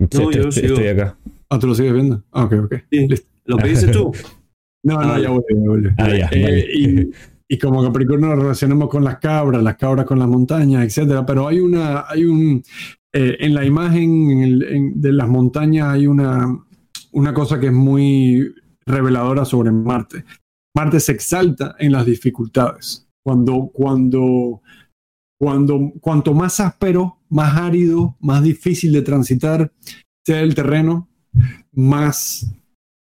no, 0.00 0.32
yo 0.32 0.48
estoy, 0.48 0.88
acá. 0.88 1.16
Ah, 1.48 1.60
¿tú 1.60 1.68
lo 1.68 1.76
sigues 1.76 1.92
viendo? 1.92 2.24
Ah, 2.32 2.46
ok, 2.46 2.54
ok. 2.64 2.74
¿Lo 3.44 3.56
pediste 3.58 3.92
tú? 3.92 4.10
no, 4.82 4.94
no, 4.94 5.12
ah, 5.12 5.20
ya 5.20 5.30
vuelve, 5.30 5.46
ya 5.48 5.68
vuelve. 5.68 5.94
Ah, 5.96 6.08
ya, 6.08 6.28
eh, 6.32 6.66
y, 6.74 7.10
y, 7.46 7.56
como 7.56 7.84
Capricornio 7.84 8.30
lo 8.30 8.42
relacionamos 8.42 8.88
con 8.88 9.04
las 9.04 9.18
cabras, 9.18 9.62
las 9.62 9.76
cabras 9.76 10.04
con 10.04 10.18
las 10.18 10.26
montañas, 10.26 10.84
etcétera, 10.84 11.24
pero 11.24 11.46
hay 11.46 11.60
una, 11.60 12.04
hay 12.08 12.24
un, 12.24 12.64
eh, 13.12 13.36
en 13.38 13.54
la 13.54 13.64
imagen 13.64 15.00
de 15.00 15.12
las 15.12 15.28
montañas 15.28 15.90
hay 15.90 16.08
una, 16.08 16.48
una 17.12 17.32
cosa 17.32 17.60
que 17.60 17.66
es 17.66 17.72
muy 17.72 18.56
reveladora 18.84 19.44
sobre 19.44 19.70
Marte. 19.70 20.24
Marte 20.78 21.00
se 21.00 21.10
exalta 21.10 21.74
en 21.80 21.90
las 21.90 22.06
dificultades. 22.06 23.08
Cuando, 23.26 23.68
cuando, 23.74 24.62
cuando, 25.36 25.92
cuanto 26.00 26.34
más 26.34 26.60
áspero, 26.60 27.18
más 27.28 27.56
árido, 27.56 28.16
más 28.20 28.44
difícil 28.44 28.92
de 28.92 29.02
transitar 29.02 29.72
sea 30.24 30.40
el 30.40 30.54
terreno, 30.54 31.08
más, 31.72 32.48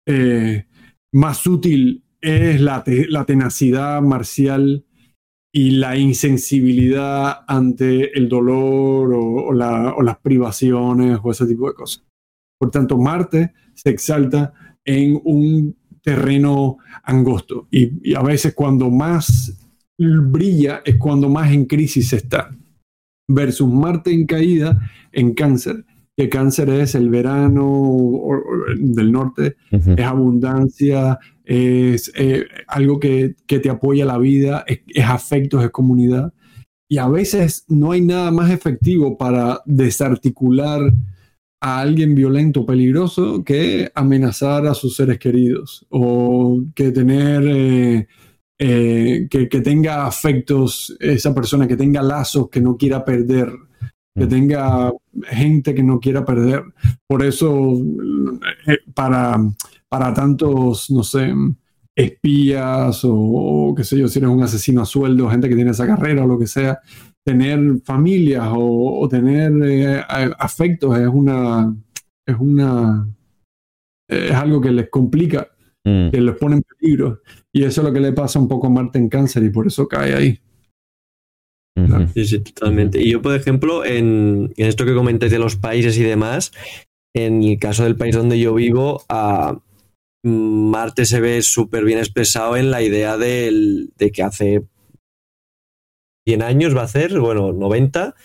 eh, 0.06 0.68
más 1.12 1.48
útil 1.48 2.04
es 2.22 2.62
la, 2.62 2.84
la 3.10 3.26
tenacidad 3.26 4.04
marcial 4.04 4.86
y 5.52 5.72
la 5.72 5.98
insensibilidad 5.98 7.40
ante 7.48 8.16
el 8.16 8.30
dolor 8.30 9.16
o, 9.16 9.48
o 9.48 10.04
las 10.04 10.18
privaciones 10.20 11.18
o 11.24 11.32
ese 11.32 11.48
tipo 11.48 11.68
de 11.70 11.74
cosas. 11.74 12.06
Por 12.60 12.70
tanto, 12.70 13.00
Marte 13.00 13.52
se 13.74 13.90
exalta 13.90 14.54
en 14.86 15.20
un 15.24 15.76
terreno 16.04 16.78
angosto 17.04 17.68
y, 17.72 18.14
a 18.14 18.22
veces 18.22 18.54
cuando 18.54 18.90
más 18.90 19.58
brilla 19.98 20.82
es 20.86 20.98
cuando 20.98 21.30
más 21.30 21.52
en 21.52 21.66
crisis 21.66 22.14
está. 22.14 22.56
Versus 23.28 23.70
Marte 23.70 24.12
en 24.12 24.26
caída 24.26 24.80
en 25.14 25.34
cáncer, 25.34 25.86
que 26.18 26.28
cáncer 26.28 26.70
es 26.70 26.94
el 26.94 27.10
verano 27.10 27.96
del 28.78 29.12
norte, 29.12 29.56
es 29.72 30.06
abundancia, 30.06 31.20
es 31.46 32.12
eh, 32.16 32.46
algo 32.68 33.00
que, 33.00 33.36
te 33.48 33.70
apoya 33.70 34.06
la 34.06 34.18
vida, 34.18 34.66
es, 34.68 34.82
es 34.88 35.06
afectos, 35.06 35.64
es 35.64 35.72
comunidad. 35.72 36.34
Y 36.90 36.98
a 36.98 37.08
veces 37.08 37.64
no 37.70 37.94
hay 37.94 38.02
nada 38.02 38.30
más 38.32 38.52
efectivo 38.52 39.18
para 39.18 39.62
desarticular 39.66 40.94
a 41.64 41.80
alguien 41.80 42.14
violento 42.14 42.60
o 42.62 42.66
peligroso 42.66 43.42
que 43.42 43.90
amenazar 43.96 44.68
a 44.68 44.74
sus 44.74 44.98
seres 44.98 45.18
queridos 45.18 45.86
o 45.90 46.60
que 46.76 46.92
tener 46.92 47.42
eh, 47.48 48.08
eh, 48.60 49.28
que, 49.30 49.62
tenga 49.62 50.06
afectos 50.06 50.94
esa 51.00 51.34
persona 51.34 51.66
que 51.66 51.78
tenga 51.78 52.02
lazos 52.02 52.50
que 52.50 52.60
no 52.60 52.76
quiera 52.76 53.06
perder 53.06 53.48
que 54.14 54.26
mm. 54.26 54.30
tenga 54.30 54.92
gente 55.30 55.74
que 55.74 55.84
no 55.84 56.02
quiera 56.02 56.26
perder 56.26 56.64
por 57.08 57.24
eso 57.24 57.78
eh, 58.68 58.80
para 58.94 59.38
para 59.88 60.14
tantos 60.14 60.92
no 60.92 61.02
sé 61.02 61.32
espías 61.96 63.04
o, 63.06 63.14
o 63.14 63.76
qué 63.76 63.84
sé 63.84 63.98
yo 63.98 64.08
si 64.08 64.20
eres 64.20 64.32
un 64.32 64.42
asesino 64.42 64.82
a 64.82 64.86
sueldo 64.86 65.30
gente 65.30 65.48
que 65.48 65.56
tiene 65.56 65.72
esa 65.72 65.86
carrera 65.86 66.24
o 66.24 66.28
lo 66.28 66.40
que 66.40 66.48
sea 66.48 66.80
tener 67.26 67.80
familias 67.84 68.50
o, 68.54 69.08
tener 69.10 69.54
eh, 69.64 70.04
afectos 70.38 70.98
es 70.98 71.08
una 71.08 71.74
es 72.28 72.36
una 72.40 73.08
es 74.10 74.32
algo 74.32 74.60
que 74.60 74.72
les 74.72 74.90
complica 74.90 75.50
mm. 75.86 76.10
que 76.10 76.22
les 76.22 76.36
pone 76.36 76.58
en 76.58 76.64
peligro. 76.64 77.22
Y 77.54 77.64
eso 77.64 77.82
es 77.82 77.88
lo 77.88 77.94
que 77.94 78.00
le 78.00 78.14
pasa 78.14 78.40
un 78.40 78.48
poco 78.48 78.68
a 78.68 78.70
Marte 78.70 79.00
en 79.00 79.10
cáncer 79.10 79.44
y 79.44 79.50
por 79.50 79.68
eso 79.68 79.88
cae 79.88 80.14
ahí. 80.14 80.40
Sí, 82.14 82.26
sí, 82.26 82.40
totalmente. 82.40 83.02
Y 83.02 83.12
yo 83.12 83.22
por 83.22 83.36
ejemplo 83.36 83.84
en, 83.84 84.54
esto 84.58 84.86
que 84.86 84.94
comentáis 84.94 85.32
de 85.32 85.40
los 85.40 85.56
países 85.56 85.98
y 85.98 86.04
demás 86.04 86.52
en 87.16 87.44
el 87.44 87.60
caso 87.60 87.84
del 87.84 87.96
país 87.96 88.16
donde 88.16 88.40
yo 88.40 88.54
vivo 88.54 89.04
a 89.10 89.60
Marte 90.24 91.06
se 91.06 91.20
ve 91.20 91.42
súper 91.42 91.84
bien 91.84 92.00
expresado 92.00 92.56
en 92.56 92.72
la 92.72 92.82
idea 92.82 93.18
de 93.18 94.12
que 94.14 94.24
hace 94.24 94.64
100 96.26 96.42
años 96.42 96.76
va 96.76 96.84
a 96.84 96.88
ser, 96.88 97.20
bueno, 97.20 97.52
90, 97.52 98.16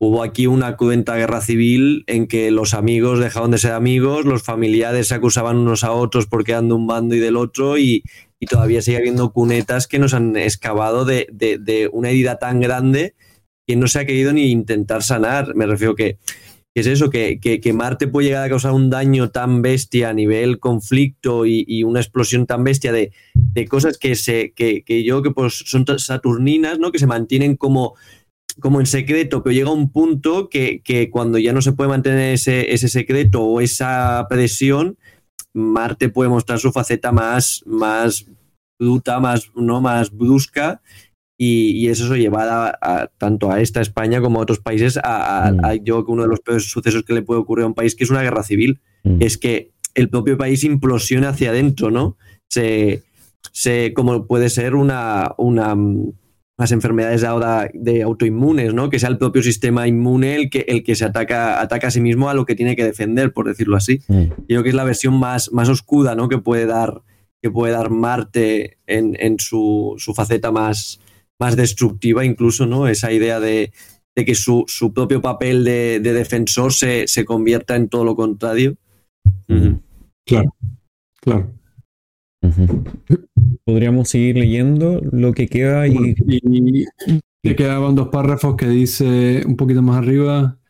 hubo 0.00 0.22
aquí 0.22 0.46
una 0.46 0.76
cruenta 0.76 1.16
guerra 1.16 1.40
civil 1.40 2.04
en 2.06 2.26
que 2.26 2.50
los 2.50 2.72
amigos 2.74 3.18
dejaron 3.20 3.50
de 3.50 3.58
ser 3.58 3.72
amigos, 3.72 4.24
los 4.24 4.42
familiares 4.42 5.08
se 5.08 5.14
acusaban 5.14 5.58
unos 5.58 5.84
a 5.84 5.92
otros 5.92 6.26
porque 6.26 6.52
eran 6.52 6.68
de 6.68 6.74
un 6.74 6.86
bando 6.86 7.14
y 7.14 7.18
del 7.20 7.36
otro 7.36 7.78
y, 7.78 8.02
todavía 8.48 8.80
sigue 8.80 8.96
habiendo 8.96 9.34
cunetas 9.34 9.86
que 9.86 9.98
nos 9.98 10.14
han 10.14 10.34
excavado 10.34 11.04
de, 11.04 11.26
de, 11.30 11.90
una 11.92 12.08
herida 12.08 12.38
tan 12.38 12.58
grande 12.58 13.14
que 13.66 13.76
no 13.76 13.86
se 13.86 13.98
ha 13.98 14.06
querido 14.06 14.32
ni 14.32 14.50
intentar 14.50 15.02
sanar. 15.02 15.54
Me 15.54 15.66
refiero 15.66 15.94
que 15.94 16.16
que 16.74 16.82
es 16.82 16.86
eso, 16.86 17.10
que, 17.10 17.40
que, 17.40 17.72
Marte 17.72 18.06
puede 18.06 18.28
llegar 18.28 18.44
a 18.44 18.48
causar 18.48 18.72
un 18.72 18.90
daño 18.90 19.30
tan 19.30 19.60
bestia 19.60 20.10
a 20.10 20.14
nivel 20.14 20.60
conflicto 20.60 21.44
y, 21.44 21.82
una 21.82 22.00
explosión 22.00 22.46
tan 22.46 22.62
bestia 22.62 22.92
de, 22.92 23.12
de 23.34 23.66
cosas 23.66 23.98
que, 23.98 24.14
se, 24.14 24.52
que, 24.52 24.84
que, 24.84 25.02
yo 25.02 25.22
que 25.22 25.32
pues 25.32 25.64
son 25.66 25.84
saturninas, 25.98 26.78
¿no? 26.78 26.92
que 26.92 27.00
se 27.00 27.08
mantienen 27.08 27.56
como, 27.56 27.94
como 28.60 28.78
en 28.78 28.86
secreto, 28.86 29.42
pero 29.42 29.52
llega 29.52 29.72
un 29.72 29.90
punto 29.90 30.48
que, 30.48 30.80
que 30.82 31.10
cuando 31.10 31.38
ya 31.38 31.52
no 31.52 31.60
se 31.60 31.72
puede 31.72 31.90
mantener 31.90 32.34
ese, 32.34 32.72
ese 32.72 32.88
secreto 32.88 33.42
o 33.42 33.60
esa 33.60 34.26
presión, 34.28 34.96
Marte 35.52 36.08
puede 36.08 36.30
mostrar 36.30 36.60
su 36.60 36.70
faceta 36.70 37.10
más, 37.10 37.64
más 37.66 38.26
bruta, 38.78 39.18
más, 39.18 39.50
¿no? 39.56 39.80
más 39.80 40.12
brusca 40.12 40.80
y, 41.42 41.88
eso 41.88 42.06
se 42.06 42.18
lleva 42.18 42.76
a, 42.82 43.06
tanto 43.16 43.50
a 43.50 43.62
esta 43.62 43.80
España 43.80 44.20
como 44.20 44.38
a 44.38 44.42
otros 44.42 44.58
países 44.58 44.98
a, 45.02 45.50
mm. 45.50 45.84
yo 45.84 46.04
que 46.04 46.12
uno 46.12 46.22
de 46.22 46.28
los 46.28 46.40
peores 46.40 46.70
sucesos 46.70 47.02
que 47.02 47.14
le 47.14 47.22
puede 47.22 47.40
ocurrir 47.40 47.64
a 47.64 47.68
un 47.68 47.74
país 47.74 47.94
que 47.94 48.04
es 48.04 48.10
una 48.10 48.20
guerra 48.20 48.42
civil 48.42 48.80
mm. 49.04 49.22
es 49.22 49.38
que 49.38 49.70
el 49.94 50.10
propio 50.10 50.36
país 50.36 50.64
implosiona 50.64 51.30
hacia 51.30 51.48
adentro 51.48 51.90
no 51.90 52.18
se, 52.46 53.04
se 53.52 53.94
como 53.94 54.26
puede 54.26 54.50
ser 54.50 54.74
una, 54.74 55.32
una 55.38 55.74
las 56.58 56.72
enfermedades 56.72 57.24
ahora 57.24 57.70
de 57.72 58.02
autoinmunes, 58.02 58.74
¿no? 58.74 58.90
Que 58.90 58.98
sea 58.98 59.08
el 59.08 59.16
propio 59.16 59.42
sistema 59.42 59.88
inmune 59.88 60.36
el 60.36 60.50
que, 60.50 60.66
el 60.68 60.84
que 60.84 60.94
se 60.94 61.06
ataca, 61.06 61.58
ataca 61.62 61.86
a 61.86 61.90
sí 61.90 62.02
mismo 62.02 62.28
a 62.28 62.34
lo 62.34 62.44
que 62.44 62.54
tiene 62.54 62.76
que 62.76 62.84
defender, 62.84 63.32
por 63.32 63.46
decirlo 63.48 63.78
así. 63.78 64.00
Mm. 64.08 64.24
Creo 64.46 64.62
que 64.62 64.68
es 64.68 64.74
la 64.74 64.84
versión 64.84 65.18
más, 65.18 65.50
más 65.52 65.70
oscura, 65.70 66.14
¿no? 66.14 66.28
Que 66.28 66.36
puede 66.36 66.66
dar, 66.66 67.00
que 67.40 67.50
puede 67.50 67.72
dar 67.72 67.88
Marte 67.88 68.76
en, 68.86 69.16
en 69.18 69.38
su, 69.38 69.94
su, 69.96 70.12
faceta 70.12 70.52
más, 70.52 70.99
más 71.40 71.56
destructiva 71.56 72.24
incluso, 72.24 72.66
¿no? 72.66 72.86
Esa 72.86 73.10
idea 73.12 73.40
de, 73.40 73.72
que 74.14 74.34
su, 74.34 74.66
propio 74.94 75.22
papel 75.22 75.64
de, 75.64 75.98
defensor 76.00 76.72
se, 76.72 77.24
convierta 77.24 77.74
en 77.74 77.88
todo 77.88 78.04
lo 78.04 78.14
contrario. 78.14 78.76
Claro, 80.26 80.54
claro. 81.20 81.50
Podríamos 83.64 84.08
seguir 84.08 84.36
leyendo 84.36 85.00
lo 85.10 85.32
que 85.32 85.48
queda 85.48 85.88
y... 85.88 86.14
y... 86.26 86.84
y 87.42 87.54
quedaban 87.54 87.94
dos 87.94 88.08
párrafos 88.08 88.56
que 88.56 88.68
dice 88.68 89.42
un 89.46 89.56
poquito 89.56 89.82
más 89.82 89.96
arriba, 89.96 90.60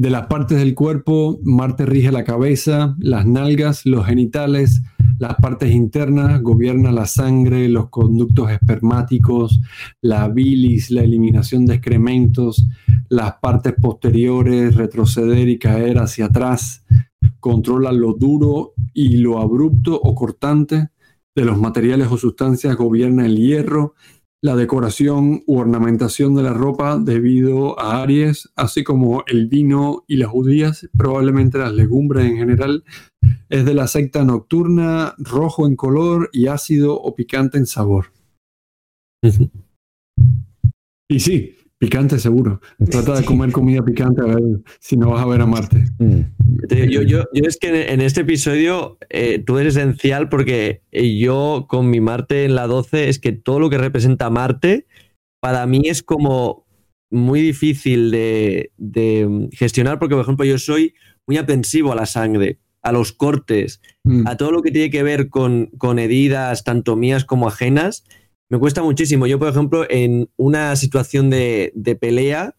de 0.00 0.08
las 0.08 0.28
partes 0.28 0.56
del 0.56 0.74
cuerpo, 0.74 1.38
Marte 1.42 1.84
rige 1.84 2.10
la 2.10 2.24
cabeza, 2.24 2.96
las 3.00 3.26
nalgas, 3.26 3.84
los 3.84 4.06
genitales, 4.06 4.80
las 5.20 5.34
partes 5.36 5.70
internas, 5.70 6.40
gobierna 6.40 6.90
la 6.90 7.04
sangre, 7.04 7.68
los 7.68 7.90
conductos 7.90 8.50
espermáticos, 8.50 9.60
la 10.00 10.26
bilis, 10.28 10.90
la 10.90 11.02
eliminación 11.02 11.66
de 11.66 11.74
excrementos, 11.74 12.66
las 13.10 13.34
partes 13.34 13.74
posteriores, 13.74 14.76
retroceder 14.76 15.46
y 15.50 15.58
caer 15.58 15.98
hacia 15.98 16.24
atrás, 16.24 16.86
controla 17.38 17.92
lo 17.92 18.14
duro 18.14 18.72
y 18.94 19.18
lo 19.18 19.40
abrupto 19.40 20.00
o 20.00 20.14
cortante 20.14 20.88
de 21.36 21.44
los 21.44 21.58
materiales 21.58 22.08
o 22.10 22.16
sustancias, 22.16 22.74
gobierna 22.74 23.26
el 23.26 23.36
hierro, 23.36 23.94
la 24.42 24.56
decoración 24.56 25.42
u 25.46 25.58
ornamentación 25.58 26.34
de 26.34 26.44
la 26.44 26.54
ropa 26.54 26.98
debido 26.98 27.78
a 27.78 28.00
Aries, 28.02 28.48
así 28.56 28.82
como 28.82 29.22
el 29.26 29.48
vino 29.48 30.02
y 30.06 30.16
las 30.16 30.30
judías, 30.30 30.88
probablemente 30.96 31.58
las 31.58 31.74
legumbres 31.74 32.24
en 32.24 32.38
general, 32.38 32.84
es 33.50 33.66
de 33.66 33.74
la 33.74 33.86
secta 33.86 34.24
nocturna, 34.24 35.14
rojo 35.18 35.66
en 35.66 35.76
color 35.76 36.30
y 36.32 36.46
ácido 36.46 36.94
o 36.94 37.14
picante 37.14 37.58
en 37.58 37.66
sabor. 37.66 38.12
y 41.08 41.20
sí, 41.20 41.56
Picante 41.80 42.18
seguro. 42.18 42.60
Trata 42.90 43.18
de 43.18 43.24
comer 43.24 43.52
comida 43.52 43.82
picante 43.82 44.20
a 44.20 44.26
ver 44.26 44.42
si 44.80 44.98
no 44.98 45.12
vas 45.12 45.22
a 45.22 45.26
ver 45.26 45.40
a 45.40 45.46
Marte. 45.46 45.86
Mm. 45.98 46.20
Yo, 46.90 47.00
yo, 47.00 47.24
yo 47.32 47.44
es 47.48 47.56
que 47.56 47.90
en 47.90 48.02
este 48.02 48.20
episodio 48.20 48.98
eh, 49.08 49.38
tú 49.38 49.56
eres 49.56 49.76
esencial 49.76 50.28
porque 50.28 50.82
eh, 50.92 51.16
yo 51.16 51.64
con 51.70 51.88
mi 51.88 52.00
Marte 52.00 52.44
en 52.44 52.54
la 52.54 52.66
12 52.66 53.08
es 53.08 53.18
que 53.18 53.32
todo 53.32 53.60
lo 53.60 53.70
que 53.70 53.78
representa 53.78 54.28
Marte 54.28 54.86
para 55.40 55.66
mí 55.66 55.80
es 55.86 56.02
como 56.02 56.66
muy 57.10 57.40
difícil 57.40 58.10
de, 58.10 58.70
gestionar 59.52 59.98
porque, 59.98 60.14
por 60.14 60.24
ejemplo, 60.24 60.44
yo 60.44 60.58
soy 60.58 60.92
muy 61.26 61.38
aprensivo 61.38 61.92
a 61.92 61.96
la 61.96 62.04
sangre, 62.04 62.58
a 62.82 62.92
los 62.92 63.12
cortes, 63.12 63.80
mm. 64.04 64.26
a 64.26 64.36
todo 64.36 64.50
lo 64.52 64.62
que 64.62 64.70
tiene 64.70 64.90
que 64.90 65.02
ver 65.02 65.28
con, 65.28 65.66
con 65.78 65.98
heridas, 65.98 66.64
tanto 66.64 66.96
mías 66.96 67.24
como 67.24 67.48
ajenas 67.48 68.04
me 68.50 68.58
cuesta 68.58 68.82
muchísimo. 68.82 69.26
Yo, 69.26 69.38
por 69.38 69.48
ejemplo, 69.48 69.86
en 69.88 70.28
una 70.36 70.74
situación 70.76 71.30
de, 71.30 71.72
pelea, 72.00 72.56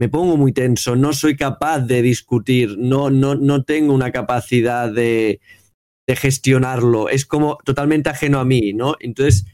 me 0.00 0.08
pongo 0.08 0.36
muy 0.36 0.52
tenso, 0.52 0.96
no 0.96 1.12
soy 1.12 1.36
capaz 1.36 1.80
de 1.80 2.02
discutir, 2.02 2.76
no, 2.78 3.10
no, 3.10 3.36
no 3.36 3.62
tengo 3.62 3.94
una 3.94 4.10
capacidad 4.10 4.92
de, 4.92 5.40
gestionarlo, 6.06 7.08
es 7.08 7.24
como 7.24 7.56
totalmente 7.64 8.10
ajeno 8.10 8.38
a 8.38 8.44
mí, 8.44 8.74
¿no? 8.74 8.96
Entonces, 9.00 9.46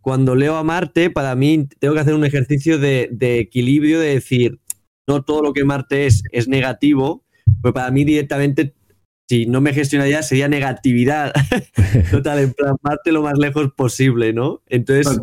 cuando 0.00 0.34
leo 0.34 0.56
a 0.56 0.64
Marte, 0.64 1.10
para 1.10 1.36
mí 1.36 1.68
tengo 1.78 1.94
que 1.94 2.00
hacer 2.00 2.14
un 2.14 2.24
ejercicio 2.24 2.78
de, 2.78 3.08
de 3.12 3.38
equilibrio, 3.38 4.00
de 4.00 4.14
decir, 4.14 4.58
no 5.08 5.22
todo 5.22 5.42
lo 5.42 5.52
que 5.52 5.64
Marte 5.64 6.06
es 6.06 6.24
es 6.32 6.48
negativo, 6.48 7.24
pero 7.62 7.72
para 7.72 7.90
mí 7.92 8.04
directamente 8.04 8.74
si 9.32 9.46
no 9.46 9.62
me 9.62 9.72
gestionaría 9.72 10.22
sería 10.22 10.46
negatividad 10.46 11.32
total, 12.10 12.38
en 12.40 12.52
plan, 12.52 12.76
lo 13.06 13.22
más 13.22 13.38
lejos 13.38 13.72
posible, 13.74 14.34
¿no? 14.34 14.60
Entonces, 14.68 15.22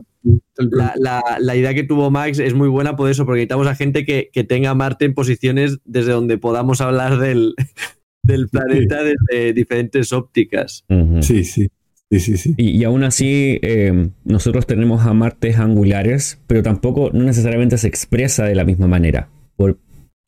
la, 0.57 1.56
idea 1.56 1.76
que 1.76 1.84
tuvo 1.84 2.10
Max 2.10 2.40
es 2.40 2.56
muy 2.56 2.69
buena 2.69 2.95
por 2.95 3.11
eso, 3.11 3.27
porque 3.27 3.41
necesitamos 3.41 3.68
a 3.68 3.76
gente 3.76 4.06
que, 4.06 4.44
tenga 4.45 4.73
Marte 4.73 5.06
en 5.06 5.14
posiciones 5.14 5.77
desde 5.86 6.11
donde 6.11 6.40
podamos 6.40 6.81
hablar 6.81 7.19
del, 7.19 7.53
del 8.23 8.49
planeta 8.49 9.03
desde 9.03 9.53
diferentes 9.53 10.11
ópticas. 10.11 10.86
Sí, 11.22 11.44
sí. 11.44 11.69
Sí, 12.10 12.19
sí, 12.19 12.38
sí. 12.38 12.56
Y, 12.57 12.72
y 12.72 12.84
aún 12.86 13.03
así, 13.03 13.60
eh, 13.61 14.10
nosotros 14.23 14.65
tenemos 14.65 15.06
a 15.06 15.14
martes 15.14 15.60
angulares, 15.60 16.41
pero 16.48 16.64
tampoco 16.64 17.11
no 17.14 17.23
necesariamente 17.23 17.77
se 17.77 17.88
expresa 17.88 18.45
de 18.45 18.56
la 18.56 18.65
misma 18.65 18.88
manera, 18.88 19.30
por, 19.56 19.77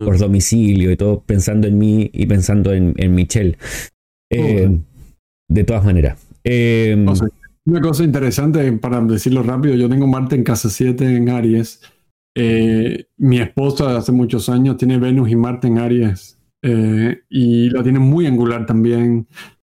por 0.04 0.18
domicilio 0.18 0.92
y 0.92 0.98
todo, 0.98 1.22
pensando 1.22 1.68
en 1.68 1.78
mí 1.78 2.10
y 2.14 2.26
pensando 2.26 2.74
en, 2.74 2.94
en 2.98 3.16
Michelle. 3.16 3.58
Eh. 4.30 4.80
De 5.50 5.64
todas 5.64 5.84
maneras. 5.84 6.26
Eh, 6.44 7.06
O 7.08 7.16
sea, 7.16 7.28
una 7.66 7.82
cosa 7.82 8.04
interesante, 8.04 8.72
para 8.74 9.02
decirlo 9.02 9.44
rápido, 9.44 9.76
yo 9.76 9.90
tengo 9.90 10.08
Marte 10.08 10.36
en 10.36 10.44
casa 10.44 10.70
7 10.70 11.16
en 11.16 11.30
Aries. 11.30 11.82
Eh, 12.36 13.06
mi 13.18 13.40
esposa 13.40 13.92
de 13.92 13.98
hace 13.98 14.12
muchos 14.12 14.48
años 14.50 14.78
tiene 14.78 14.98
Venus 14.98 15.30
y 15.30 15.36
Marte 15.36 15.68
en 15.68 15.78
Aries 15.78 16.38
y 17.30 17.70
la 17.70 17.84
tiene 17.84 18.00
muy 18.00 18.28
angular 18.28 18.66
también. 18.66 19.28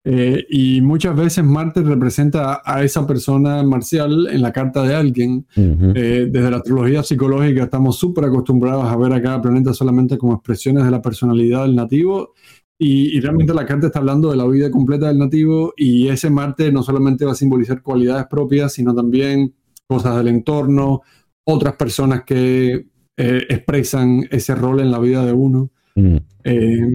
Eh, 0.08 0.46
y 0.52 0.82
muchas 0.82 1.16
veces 1.16 1.44
Marte 1.44 1.82
representa 1.82 2.62
a 2.64 2.84
esa 2.84 3.08
persona 3.08 3.64
marcial 3.64 4.28
en 4.32 4.42
la 4.44 4.52
carta 4.52 4.84
de 4.84 4.94
alguien. 4.94 5.48
Eh, 5.58 6.28
desde 6.32 6.52
la 6.52 6.58
astrología 6.58 7.02
psicológica 7.02 7.64
estamos 7.64 7.98
súper 7.98 8.26
acostumbrados 8.26 8.86
a 8.86 8.96
ver 8.98 9.14
a 9.14 9.22
cada 9.22 9.42
planeta 9.42 9.74
solamente 9.74 10.18
como 10.20 10.34
expresiones 10.36 10.86
de 10.86 10.92
la 10.92 11.02
personalidad 11.02 11.64
del 11.64 11.76
nativo 11.76 12.34
y, 12.78 13.18
y 13.18 13.20
realmente 13.20 13.54
la 13.56 13.66
carta 13.66 13.88
está 13.88 13.98
hablando 13.98 14.30
de 14.30 14.38
la 14.38 14.46
vida 14.46 14.70
completa 14.70 15.08
del 15.08 15.18
nativo 15.18 15.74
y 15.76 16.08
ese 16.08 16.30
Marte 16.30 16.72
no 16.72 16.84
solamente 16.84 17.26
va 17.26 17.32
a 17.32 17.36
simbolizar 17.36 17.82
cualidades 17.82 18.28
propias, 18.30 18.74
sino 18.74 18.94
también 18.94 19.56
cosas 19.88 20.18
del 20.18 20.28
entorno, 20.28 21.02
otras 21.46 21.76
personas 21.78 22.24
que 22.26 22.86
eh, 23.18 23.44
expresan 23.50 24.28
ese 24.30 24.54
rol 24.54 24.82
en 24.82 24.92
la 24.92 25.00
vida 25.00 25.26
de 25.26 25.34
uno. 25.34 25.72
mm, 25.96 26.18
Eh, 26.44 26.88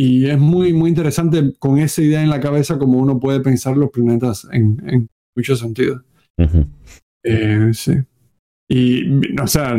y 0.00 0.26
es 0.26 0.38
muy, 0.38 0.72
muy 0.72 0.90
interesante 0.90 1.54
con 1.58 1.78
esa 1.78 2.00
idea 2.00 2.22
en 2.22 2.30
la 2.30 2.38
cabeza 2.38 2.78
como 2.78 2.98
uno 2.98 3.18
puede 3.18 3.40
pensar 3.40 3.76
los 3.76 3.90
planetas 3.90 4.46
en, 4.52 4.80
en 4.86 5.08
muchos 5.36 5.58
sentidos. 5.58 6.04
ujú. 6.38 6.66
Eh, 7.24 7.70
sí. 7.72 7.94
Y, 8.70 9.36
o 9.40 9.46
sea, 9.48 9.76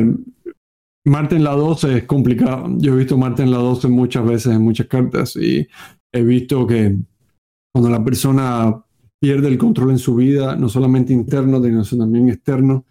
Marte 1.05 1.37
en 1.37 1.45
la 1.45 1.51
12 1.51 1.99
es 1.99 2.03
complicado. 2.03 2.67
Yo 2.79 2.93
he 2.93 2.97
visto 2.97 3.17
Marte 3.17 3.43
en 3.43 3.51
la 3.51 3.59
12 3.59 3.87
muchas 3.87 4.25
veces 4.25 4.53
en 4.53 4.61
muchas 4.61 4.87
cartas 4.87 5.37
y 5.37 5.65
he 6.13 6.21
visto 6.21 6.67
que 6.67 6.97
cuando 7.73 7.89
la 7.89 8.03
persona 8.03 8.83
pierde 9.21 9.47
el 9.47 9.57
control 9.57 9.91
en 9.91 9.99
su 9.99 10.15
vida, 10.15 10.53
no 10.57 10.67
solamente 10.67 11.13
interno, 11.13 11.63
sino 11.85 12.03
también 12.03 12.27
externo, 12.27 12.83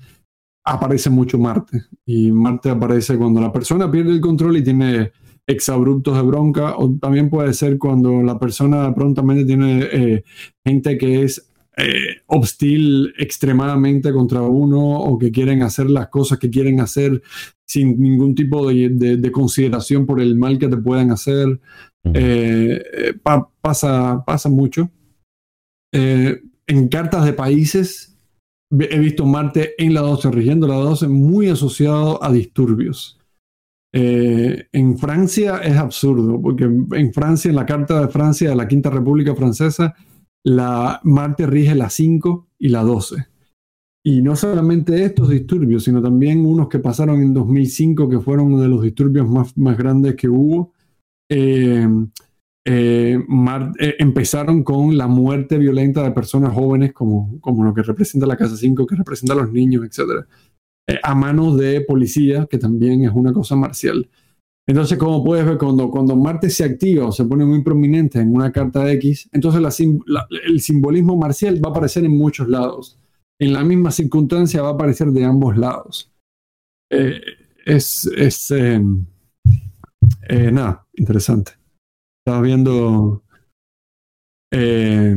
aparece 0.65 1.11
mucho 1.11 1.39
Marte. 1.39 1.83
Y 2.07 2.33
Marte 2.33 2.71
aparece 2.71 3.19
cuando 3.19 3.39
la 3.39 3.53
persona 3.53 3.91
pierde 3.91 4.13
el 4.13 4.23
control 4.23 4.57
y 4.57 4.65
tiene 4.65 5.13
exabruptos 5.49 6.15
de 6.17 6.23
bronca, 6.23 6.77
o 6.77 6.95
también 7.01 7.29
puede 7.31 7.53
ser 7.55 7.79
cuando 7.79 8.23
la 8.23 8.39
persona 8.39 8.95
prontamente 8.95 9.45
tiene 9.45 9.89
eh, 9.91 10.25
gente 10.65 10.97
que 10.99 11.23
es 11.23 11.51
eh, 11.77 12.23
hostil 12.27 13.15
extremadamente 13.19 14.13
contra 14.13 14.43
uno 14.43 15.01
o 15.01 15.19
que 15.19 15.31
quieren 15.33 15.63
hacer 15.63 15.89
las 15.91 16.09
cosas 16.09 16.39
que 16.39 16.51
quieren 16.51 16.81
hacer 16.81 17.23
sin 17.67 18.01
ningún 18.01 18.35
tipo 18.35 18.69
de, 18.69 18.89
de- 18.91 19.17
de 19.17 19.33
consideración 19.33 20.05
por 20.07 20.21
el 20.21 20.37
mal 20.37 20.59
que 20.59 20.69
te 20.69 20.77
puedan 20.77 21.11
hacer. 21.11 21.59
Eh, 22.15 22.83
eh, 22.93 23.15
pa- 23.23 23.49
pasa, 23.61 24.23
pasa 24.27 24.49
mucho. 24.49 24.91
Eh, 25.93 26.41
en 26.67 26.89
cartas 26.89 27.25
de 27.25 27.33
países 27.33 28.17
he 28.71 28.99
visto 28.99 29.25
Marte 29.25 29.73
en 29.83 29.95
la 29.95 30.01
12, 30.03 30.31
rigiendo 30.31 30.67
la 30.69 30.75
12, 30.77 31.09
muy 31.09 31.49
asociado 31.49 32.23
a 32.23 32.31
disturbios. 32.33 33.18
Eh, 33.93 34.67
en 34.73 34.99
Francia 34.99 35.59
es 35.59 35.77
absurdo, 35.77 36.41
porque 36.41 36.65
en 36.65 37.13
Francia, 37.13 37.49
en 37.49 37.57
la 37.57 37.67
Carta 37.67 38.01
de 38.01 38.09
Francia 38.09 38.51
de 38.51 38.57
la 38.57 38.69
Quinta 38.69 38.91
República 38.91 39.35
Francesa, 39.35 39.95
la 40.45 41.01
Marte 41.05 41.47
rige 41.47 41.75
la 41.75 41.91
5 41.91 42.49
y 42.59 42.69
la 42.69 42.83
12. 42.83 43.27
Y 44.05 44.23
no 44.23 44.37
solamente 44.37 45.05
estos 45.05 45.29
disturbios, 45.29 45.85
sino 45.85 46.01
también 46.01 46.45
unos 46.47 46.69
que 46.69 46.79
pasaron 46.79 47.21
en 47.21 47.35
2005, 47.35 48.09
que 48.09 48.21
fueron 48.21 48.47
uno 48.47 48.63
de 48.63 48.69
los 48.69 48.83
disturbios 48.83 49.29
más, 49.29 49.57
más 49.59 49.77
grandes 49.77 50.15
que 50.15 50.29
hubo. 50.29 50.73
Eh, 51.31 51.87
eh, 52.65 53.19
Mar- 53.29 53.73
eh, 53.79 53.97
empezaron 53.99 54.63
con 54.63 54.97
la 54.97 55.07
muerte 55.09 55.59
violenta 55.59 56.03
de 56.03 56.13
personas 56.13 56.53
jóvenes, 56.55 56.93
como, 56.93 57.39
como 57.41 57.65
lo 57.65 57.75
que 57.75 57.83
representa 57.83 58.27
la 58.27 58.37
Casa 58.37 58.57
5, 58.57 58.87
que 58.87 58.97
representa 58.97 59.35
a 59.35 59.37
los 59.39 59.53
niños, 59.53 59.85
etc. 59.85 60.27
A 61.03 61.15
manos 61.15 61.59
de 61.59 61.83
policía, 61.83 62.47
que 62.51 62.59
también 62.59 63.05
es 63.05 63.13
una 63.13 63.33
cosa 63.33 63.57
marcial. 63.57 64.09
Entonces, 64.67 64.99
como 64.99 65.25
puedes 65.25 65.47
ver, 65.47 65.57
cuando, 65.57 65.91
cuando 65.91 66.15
Marte 66.15 66.51
se 66.51 66.65
activa 66.65 67.07
o 67.07 67.13
se 67.13 67.25
pone 67.25 67.45
muy 67.45 67.63
prominente 67.63 68.21
en 68.21 68.35
una 68.35 68.53
carta 68.53 68.91
X, 68.93 69.29
entonces 69.33 69.63
el 70.47 70.61
simbolismo 70.61 71.17
marcial 71.17 71.63
va 71.65 71.69
a 71.69 71.73
aparecer 71.73 72.05
en 72.05 72.17
muchos 72.17 72.49
lados. 72.49 72.99
En 73.41 73.53
la 73.53 73.65
misma 73.65 73.91
circunstancia 73.91 74.63
va 74.63 74.71
a 74.71 74.73
aparecer 74.73 75.09
de 75.09 75.25
ambos 75.25 75.57
lados. 75.57 76.13
Eh, 76.91 77.21
es, 77.65 78.07
es 78.17 78.51
eh, 78.51 78.81
eh, 80.29 80.51
nada, 80.53 80.87
interesante. 80.95 81.53
Estaba 82.25 82.43
viendo. 82.43 83.23
eh, 84.53 85.17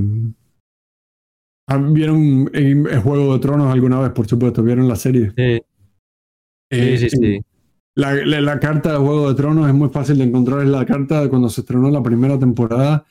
¿Vieron 1.78 2.50
el, 2.54 2.88
el 2.88 3.00
Juego 3.00 3.34
de 3.34 3.40
Tronos 3.40 3.72
alguna 3.74 4.00
vez, 4.00 4.12
por 4.12 4.28
supuesto? 4.28 4.64
¿Vieron 4.64 4.88
la 4.88 4.96
serie? 4.96 5.32
Sí, 5.38 5.62
Eh, 6.70 6.98
sí, 6.98 7.10
sí, 7.10 7.18
sí. 7.18 7.42
La, 7.96 8.14
la- 8.26 8.42
la 8.42 8.60
carta 8.60 8.94
de 8.94 8.98
Juego 8.98 9.30
de 9.30 9.36
Tronos 9.36 9.68
es 9.68 9.74
muy 9.74 9.90
fácil 9.90 10.18
de 10.18 10.24
encontrar. 10.24 10.62
Es 10.62 10.70
la 10.70 10.86
carta 10.86 11.22
de 11.22 11.30
cuando 11.30 11.50
se 11.50 11.62
estrenó 11.62 11.90
la 11.92 12.02
primera 12.02 12.40
temporada. 12.40 13.06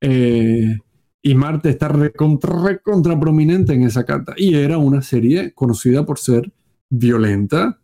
Eh, 0.00 0.76
y 1.22 1.34
Marte 1.34 1.70
está 1.70 1.88
recontra, 1.88 2.60
recontra 2.62 3.18
prominente 3.18 3.72
en 3.72 3.84
esa 3.84 4.04
carta. 4.04 4.34
Y 4.36 4.54
era 4.54 4.76
una 4.78 5.00
serie 5.02 5.52
conocida 5.54 6.04
por 6.04 6.18
ser 6.18 6.52
violenta, 6.90 7.78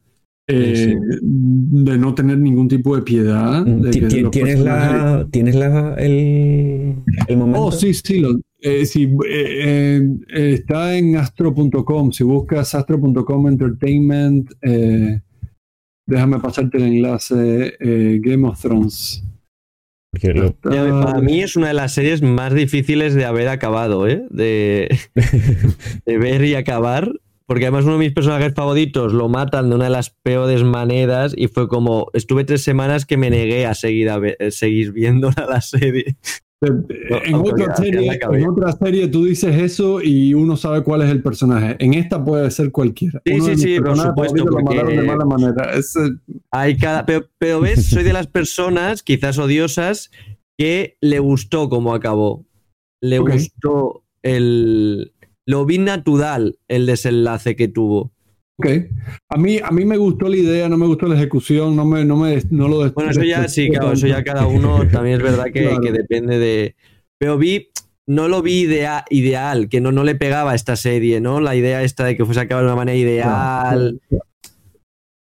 eh, 0.47 0.75
Sí, 0.77 0.93
sí. 0.93 1.19
de 1.23 1.97
no 1.99 2.15
tener 2.15 2.39
ningún 2.39 2.69
tipo 2.69 2.97
de 2.97 3.03
piedad. 3.03 3.65
Mm, 3.65 3.81
de 3.83 3.91
¿Tienes, 4.31 4.61
la, 4.61 5.27
¿Tienes 5.31 5.55
la, 5.55 5.95
el, 5.95 6.97
el 7.29 7.37
momento? 7.37 7.63
Oh, 7.67 7.73
sí, 7.73 7.95
sí. 7.95 8.19
lo- 8.19 8.41
eh, 8.63 8.85
sí, 8.87 9.09
eh, 9.29 10.01
eh, 10.35 10.53
está 10.55 10.97
en 10.97 11.17
astro.com. 11.17 12.13
Si 12.13 12.25
buscas 12.25 12.75
astro.com 12.75 13.49
Entertainment, 13.49 14.51
eh, 14.63 15.21
déjame 16.07 16.39
pasarte 16.41 16.79
el 16.79 16.85
enlace. 16.85 17.75
eh, 17.81 18.19
Game 18.23 18.47
of 18.49 18.61
Thrones. 18.61 19.25
Porque 20.13 20.35
lo- 20.35 20.55
Ya, 20.71 20.91
Para 21.05 21.21
mí 21.21 21.41
es 21.41 21.55
una 21.57 21.69
de 21.69 21.75
las 21.75 21.93
series 21.95 22.21
más 22.23 22.53
difíciles 22.53 23.15
de 23.15 23.25
haber 23.25 23.49
acabado, 23.49 24.09
¿eh? 24.09 24.25
De, 24.31 24.89
de 26.07 26.19
ver 26.19 26.45
y 26.45 26.55
acabar. 26.55 27.13
Porque 27.47 27.65
además 27.65 27.85
uno 27.85 27.95
de 27.95 27.99
mis 28.07 28.13
personajes 28.13 28.55
favoritos 28.55 29.13
lo 29.13 29.29
matan 29.29 29.71
de 29.71 29.75
una 29.75 29.85
de 29.87 29.91
las 29.91 30.11
peores 30.11 30.63
maneras 30.63 31.35
y 31.37 31.49
fue 31.49 31.67
como, 31.69 32.07
estuve 32.13 32.45
tres 32.45 32.63
semanas 32.63 33.07
que 33.07 33.17
me 33.17 33.29
negué 33.29 33.67
a 33.67 33.75
seguir, 33.75 34.09
a 34.09 34.19
ver- 34.19 34.37
seguir 34.51 34.93
viendo 34.93 35.31
la 35.49 35.61
serie. 35.61 36.17
En, 36.63 37.35
otra 37.35 37.75
serie, 37.77 38.19
en 38.33 38.49
otra 38.49 38.73
serie 38.73 39.09
tú 39.09 39.25
dices 39.25 39.57
eso 39.57 40.03
y 40.03 40.35
uno 40.35 40.57
sabe 40.57 40.83
cuál 40.83 41.03
es 41.03 41.11
el 41.11 41.23
personaje. 41.23 41.77
En 41.79 41.95
esta 41.95 42.23
puede 42.23 42.51
ser 42.51 42.71
cualquiera. 42.71 43.23
Sí, 43.25 43.33
Uno 43.35 43.45
sí, 43.47 43.57
sí, 43.57 43.81
por 43.81 43.97
supuesto, 43.97 44.45
lo 44.45 44.51
porque- 44.53 44.65
mataron 44.65 44.97
de 44.97 45.03
mala 45.03 45.25
manera. 45.25 45.73
Es, 45.73 45.97
eh, 45.97 46.11
Hay 46.51 46.77
cada, 46.77 47.07
pero, 47.07 47.27
pero 47.39 47.61
ves, 47.61 47.87
soy 47.87 48.03
de 48.05 48.13
las 48.13 48.27
personas, 48.27 49.03
quizás 49.03 49.39
odiosas, 49.39 50.11
que 50.59 50.97
le 51.01 51.19
gustó 51.19 51.69
cómo 51.71 51.95
acabó. 51.95 52.45
Le 53.01 53.19
gustó 53.19 54.05
el... 54.23 55.13
Lo 55.47 55.65
vi 55.65 55.79
natural 55.79 56.59
el 56.69 56.85
desenlace 56.87 57.57
que 57.57 57.67
tuvo. 57.69 58.13
Ok. 58.61 58.67
A 59.31 59.37
mí, 59.39 59.59
a 59.63 59.71
mí 59.71 59.85
me 59.85 59.97
gustó 59.97 60.29
la 60.29 60.37
idea, 60.37 60.69
no 60.69 60.77
me 60.77 60.87
gustó 60.87 61.07
la 61.07 61.17
ejecución, 61.17 61.75
no, 61.75 61.85
me, 61.85 62.05
no, 62.05 62.17
me, 62.17 62.41
no 62.51 62.69
lo 62.69 62.83
des- 62.85 62.95
Bueno, 62.95 63.11
eso 63.11 63.23
ya 63.23 63.49
sí, 63.49 63.69
claro, 63.71 63.93
eso 63.93 64.07
ya 64.07 64.23
cada 64.23 64.47
uno 64.47 64.87
también 64.93 65.17
es 65.17 65.23
verdad 65.23 65.47
que, 65.47 65.63
Claro. 65.63 65.81
que 65.81 65.93
depende 65.93 66.39
de. 66.39 66.77
Pero 67.19 67.39
vi, 67.39 67.69
no 68.07 68.29
lo 68.29 68.43
vi 68.43 68.61
idea, 68.61 69.05
ideal, 69.11 69.69
que 69.69 69.81
no, 69.81 69.93
no 69.93 70.05
le 70.05 70.15
pegaba 70.15 70.53
a 70.53 70.55
esta 70.55 70.77
serie, 70.77 71.21
¿no? 71.21 71.41
La 71.41 71.57
idea 71.57 71.83
esta 71.83 72.05
de 72.05 72.17
que 72.17 72.25
fuese 72.25 72.41
acabado 72.41 72.67
de 72.67 72.73
una 72.73 72.77
manera 72.81 72.97
ideal. 72.99 74.01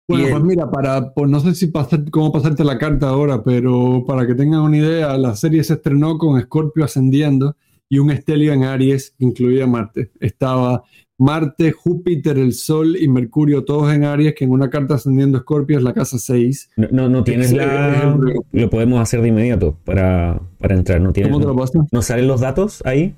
Bueno, 0.07 0.25
Bien. 0.25 0.31
pues 0.31 0.43
mira, 0.43 0.69
para, 0.69 1.13
pues 1.13 1.29
no 1.29 1.39
sé 1.39 1.55
si 1.55 1.67
pasar, 1.67 2.09
cómo 2.11 2.31
pasarte 2.31 2.63
la 2.63 2.77
carta 2.77 3.07
ahora, 3.07 3.41
pero 3.43 4.03
para 4.05 4.27
que 4.27 4.35
tengan 4.35 4.59
una 4.61 4.77
idea, 4.77 5.17
la 5.17 5.35
serie 5.35 5.63
se 5.63 5.73
estrenó 5.73 6.17
con 6.17 6.37
Escorpio 6.37 6.83
ascendiendo 6.83 7.55
y 7.89 7.99
un 7.99 8.11
estelio 8.11 8.51
en 8.53 8.63
Aries, 8.63 9.11
que 9.17 9.23
incluía 9.25 9.65
Marte. 9.65 10.11
Estaba 10.19 10.83
Marte, 11.19 11.71
Júpiter, 11.71 12.37
el 12.37 12.53
Sol 12.53 12.97
y 12.99 13.07
Mercurio, 13.07 13.63
todos 13.63 13.93
en 13.93 14.03
Aries, 14.03 14.33
que 14.33 14.45
en 14.45 14.51
una 14.51 14.69
carta 14.69 14.95
ascendiendo 14.95 15.37
Escorpio 15.37 15.77
es 15.77 15.83
la 15.83 15.93
casa 15.93 16.17
6. 16.17 16.71
no, 16.77 16.87
no, 16.91 17.09
no 17.09 17.23
tienes 17.23 17.49
Sí, 17.49 17.55
la. 17.55 18.17
Lo 18.51 18.69
podemos 18.69 18.99
hacer 18.99 19.21
de 19.21 19.27
inmediato 19.27 19.77
para, 19.85 20.41
para 20.57 20.75
entrar. 20.75 20.99
¿No, 21.01 21.13
tienes, 21.13 21.31
¿Cómo 21.31 21.41
te 21.41 21.47
lo 21.47 21.55
paso? 21.55 21.87
¿No 21.91 22.01
salen 22.01 22.27
los 22.27 22.41
datos 22.41 22.81
ahí? 22.85 23.15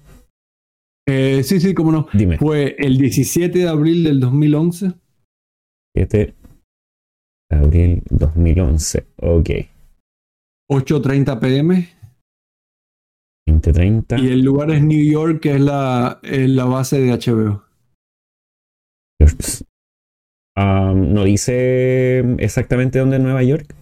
Eh, 1.07 1.43
sí, 1.43 1.59
sí, 1.59 1.73
cómo 1.73 1.91
no. 1.91 2.07
Dime. 2.13 2.37
Fue 2.37 2.75
el 2.79 2.97
17 2.97 3.59
de 3.59 3.67
abril 3.67 4.03
del 4.03 4.19
2011. 4.19 4.93
7 5.95 6.33
de 7.49 7.57
abril 7.57 8.03
2011. 8.09 9.05
Ok. 9.17 9.49
8.30 10.69 11.39
pm. 11.39 11.89
2030. 13.47 14.19
Y 14.19 14.27
el 14.29 14.41
lugar 14.41 14.71
es 14.71 14.83
New 14.83 15.03
York, 15.03 15.41
que 15.41 15.55
es 15.55 15.61
la, 15.61 16.19
es 16.23 16.49
la 16.49 16.65
base 16.65 16.99
de 16.99 17.11
HBO. 17.13 17.64
Um, 20.57 21.13
¿No 21.13 21.23
dice 21.25 22.19
exactamente 22.39 22.99
dónde 22.99 23.17
es 23.17 23.21
Nueva 23.23 23.43
York? 23.43 23.75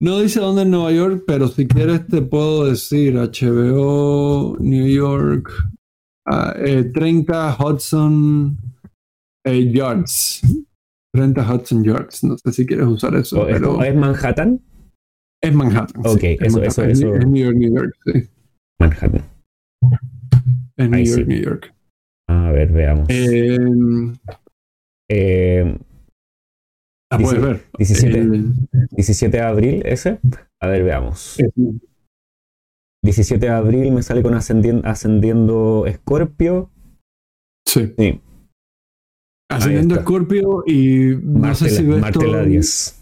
No 0.00 0.18
dice 0.18 0.40
dónde 0.40 0.62
es 0.62 0.68
Nueva 0.68 0.90
York, 0.90 1.22
pero 1.26 1.46
si 1.46 1.68
quieres 1.68 2.06
te 2.08 2.22
puedo 2.22 2.64
decir 2.66 3.14
HBO, 3.14 4.56
New 4.58 4.88
York, 4.88 5.48
ah, 6.26 6.54
eh, 6.58 6.84
30 6.92 7.56
Hudson 7.56 8.56
eh, 9.44 9.70
Yards. 9.72 10.42
30 11.14 11.54
Hudson 11.54 11.84
Yards. 11.84 12.24
No 12.24 12.36
sé 12.38 12.52
si 12.52 12.66
quieres 12.66 12.86
usar 12.86 13.14
eso, 13.14 13.42
¿O 13.42 13.46
es, 13.46 13.54
pero 13.54 13.80
es 13.82 13.94
Manhattan? 13.94 14.60
es 15.40 15.54
Manhattan. 15.54 16.02
Ok, 16.04 16.18
sí, 16.20 16.26
es 16.26 16.40
eso- 16.48 16.58
Manhattan. 16.58 16.90
eso- 16.90 17.06
eso- 17.06 17.14
Es 17.16 17.26
New 17.26 17.44
York, 17.44 17.56
New 17.56 17.74
York, 17.76 17.94
sí. 18.06 18.28
Manhattan. 18.80 19.22
Es 20.76 20.90
New 20.90 21.04
York. 21.04 21.26
New 21.28 21.42
York. 21.42 21.74
A 22.32 22.50
ver, 22.52 22.72
veamos. 22.72 23.06
Eh, 23.10 23.58
Eh, 25.08 25.78
Dice- 27.18 27.22
puedes 27.24 27.42
ver. 27.42 27.62
17, 27.76 28.18
El- 28.18 28.54
17 28.92 29.36
de 29.36 29.42
abril, 29.42 29.82
ese. 29.84 30.18
A 30.60 30.66
ver, 30.68 30.82
veamos. 30.84 31.38
es- 31.38 31.50
17 33.04 33.46
de 33.46 33.52
abril 33.52 33.92
me 33.92 34.02
sale 34.02 34.22
con 34.22 34.32
ascendiendo, 34.34 34.88
ascendiendo 34.88 35.84
Scorpio. 35.92 36.70
sí. 37.66 37.92
Sí, 37.98 38.20
Ascendiendo. 39.50 39.96
Scorpio 39.96 40.64
y 40.66 41.14
no 41.22 41.40
Marte, 41.40 41.68
sé 41.68 41.70
si 41.76 41.82
ves 41.86 42.00
Marte 42.00 42.18
todo- 42.20 42.32
la 42.32 42.42
10. 42.44 42.98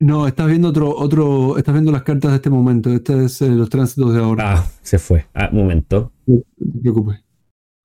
No, 0.00 0.28
estás 0.28 0.46
viendo 0.46 0.68
otro, 0.68 0.88
otro, 0.96 1.58
estás 1.58 1.74
viendo 1.74 1.90
las 1.90 2.04
cartas 2.04 2.30
de 2.30 2.36
este 2.36 2.48
momento. 2.50 2.90
Este 2.90 3.24
es 3.24 3.42
eh, 3.42 3.48
los 3.48 3.68
tránsitos 3.68 4.14
de 4.14 4.20
ahora. 4.20 4.58
Ah, 4.58 4.66
se 4.82 4.98
fue. 5.00 5.26
Ah, 5.34 5.50
momento. 5.52 6.12
No 6.26 6.38
te 6.38 6.80
preocupes. 6.80 7.24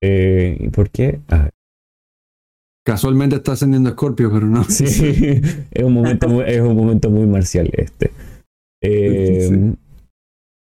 Eh, 0.08 0.58
¿Y 0.60 0.70
por 0.70 0.92
qué? 0.92 1.20
Ah, 1.30 1.50
Casualmente 2.86 3.38
está 3.38 3.54
ascendiendo 3.54 3.90
Scorpio, 3.90 4.32
pero 4.32 4.46
no. 4.46 4.64
sí, 4.66 4.86
es 5.72 5.84
un 5.84 5.94
momento 5.94 6.30
muy, 6.30 6.44
es 6.46 6.62
un 6.62 6.76
momento 6.76 7.10
muy 7.10 7.26
marcial 7.26 7.70
este. 7.74 8.12
Eh, 8.84 9.50
Sí. 9.50 9.78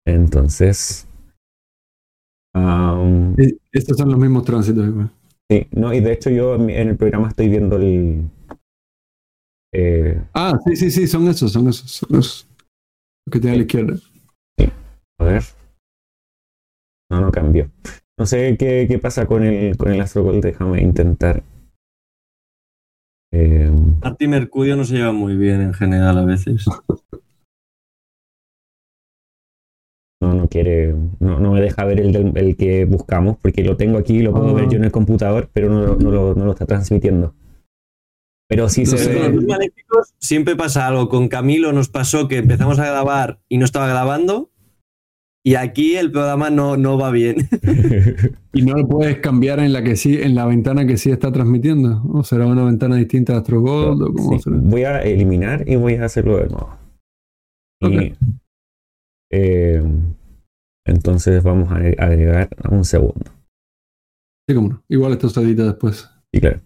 Entonces. 0.07 1.07
am, 2.55 3.35
Eh, 3.37 3.55
Estos 3.71 3.97
son 3.97 4.09
los 4.09 4.19
mismos 4.19 4.43
tránsitos. 4.43 4.87
igual. 4.87 5.11
sí, 5.51 5.67
no, 5.71 5.93
y 5.93 5.99
de 5.99 6.13
hecho 6.13 6.31
yo 6.31 6.55
en 6.55 6.69
el 6.71 6.97
programa 6.97 7.27
estoy 7.27 7.47
viendo 7.49 7.75
el. 7.75 8.27
eh, 9.75 10.19
Ah, 10.33 10.57
sí, 10.65 10.75
sí, 10.75 10.89
sí, 10.89 11.05
son 11.05 11.27
esos, 11.27 11.51
son 11.51 11.67
esos, 11.67 11.91
son 11.91 12.09
esos. 12.17 12.47
Los 13.27 13.31
que 13.31 13.39
tiene 13.39 13.53
a 13.55 13.57
la 13.57 13.63
izquierda. 13.65 13.93
a 15.19 15.23
ver. 15.23 15.43
No, 17.11 17.21
no 17.21 17.31
cambió. 17.31 17.69
No 18.19 18.25
sé 18.25 18.57
qué, 18.57 18.85
qué 18.87 18.99
pasa 18.99 19.25
con 19.25 19.43
el, 19.43 19.77
con 19.77 19.91
el 19.93 20.01
Astrogol, 20.01 20.41
déjame 20.41 20.81
intentar. 20.81 21.41
Eh, 23.31 23.71
Marte 24.01 24.25
y 24.25 24.27
Mercurio 24.27 24.75
no 24.75 24.83
se 24.83 24.95
llevan 24.97 25.15
muy 25.15 25.35
bien 25.37 25.61
en 25.61 25.73
general 25.73 26.17
a 26.17 26.25
veces. 26.25 26.65
no, 30.21 30.33
no 30.33 30.49
quiere, 30.49 30.93
no, 31.19 31.39
no 31.39 31.53
me 31.53 31.61
deja 31.61 31.85
ver 31.85 32.01
el, 32.01 32.11
del- 32.11 32.33
el 32.37 32.57
que 32.57 32.83
buscamos, 32.83 33.37
porque 33.41 33.63
lo 33.63 33.77
tengo 33.77 33.97
aquí, 33.97 34.19
lo 34.21 34.33
puedo 34.33 34.49
Ah. 34.49 34.53
ver 34.53 34.67
yo 34.69 34.75
en 34.77 34.83
el 34.83 34.91
computador, 34.91 35.49
pero 35.53 35.69
no, 35.69 35.79
lo- 35.85 35.95
no, 35.95 36.11
lo, 36.11 36.35
no 36.35 36.43
lo 36.45 36.51
está 36.51 36.65
transmitiendo. 36.65 37.33
Pero 38.49 38.67
sí 38.67 38.85
se 38.85 38.97
ve. 39.07 39.29
maléficos 39.29 40.13
siempre 40.17 40.55
pasa 40.57 40.87
algo. 40.87 41.07
Con 41.07 41.29
Camilo 41.29 41.71
nos 41.71 41.87
pasó 41.87 42.27
que 42.27 42.37
empezamos 42.39 42.79
a 42.79 42.85
grabar 42.87 43.39
y 43.47 43.59
no 43.59 43.63
estaba 43.65 43.87
grabando. 43.87 44.49
Y 45.45 45.55
aquí 45.55 45.95
el 45.95 46.11
programa 46.11 46.49
no, 46.49 46.75
no 46.77 46.97
va 46.97 47.11
bien. 47.11 47.37
Y 48.51 48.63
no 48.63 48.75
lo 48.75 48.87
puedes 48.87 49.19
cambiar 49.19 49.59
en 49.59 49.71
la 49.73 49.83
que 49.83 49.95
sí, 49.95 50.19
en 50.19 50.33
la 50.33 50.45
ventana 50.45 50.85
que 50.87 50.97
sí 50.97 51.11
está 51.11 51.31
transmitiendo. 51.31 52.01
O 52.11 52.23
será 52.23 52.47
una 52.47 52.65
ventana 52.65 52.95
distinta 52.95 53.33
de 53.33 53.39
Astrogold 53.39 54.01
o 54.01 54.13
cómo 54.13 54.33
Sí, 54.37 54.39
será. 54.43 54.57
voy 54.57 54.83
a 54.83 55.01
eliminar 55.03 55.63
y 55.69 55.75
voy 55.75 55.93
a 55.95 56.05
hacerlo 56.05 56.37
de 56.37 56.47
nuevo. 56.49 56.75
Y, 57.81 58.13
eh, 59.31 59.83
entonces 60.85 61.43
vamos 61.43 61.71
a 61.71 61.75
agregar 61.75 62.49
un 62.69 62.83
segundo. 62.83 63.31
Sí, 64.47 64.55
cómo 64.55 64.69
no. 64.69 64.83
Igual 64.89 65.13
esto 65.13 65.29
se 65.29 65.41
edita 65.41 65.63
después. 65.65 66.09
Sí, 66.33 66.41
claro. 66.41 66.59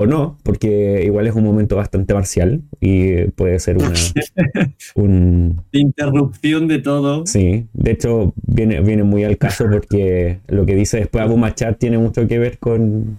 O 0.00 0.06
no, 0.06 0.38
porque 0.44 1.02
igual 1.04 1.26
es 1.26 1.34
un 1.34 1.42
momento 1.42 1.74
bastante 1.74 2.14
marcial 2.14 2.62
y 2.80 3.24
puede 3.32 3.58
ser 3.58 3.78
una, 3.78 3.92
un, 4.94 5.64
Interrupción 5.72 6.68
de 6.68 6.78
todo. 6.78 7.26
Sí, 7.26 7.66
de 7.72 7.90
hecho 7.90 8.32
viene, 8.46 8.80
viene 8.80 9.02
muy 9.02 9.24
al 9.24 9.38
caso 9.38 9.64
porque 9.68 10.40
lo 10.46 10.64
que 10.66 10.76
dice 10.76 10.98
después 10.98 11.24
Abu 11.24 11.36
Machar 11.36 11.74
tiene 11.74 11.98
mucho 11.98 12.28
que 12.28 12.38
ver 12.38 12.58
con, 12.58 13.18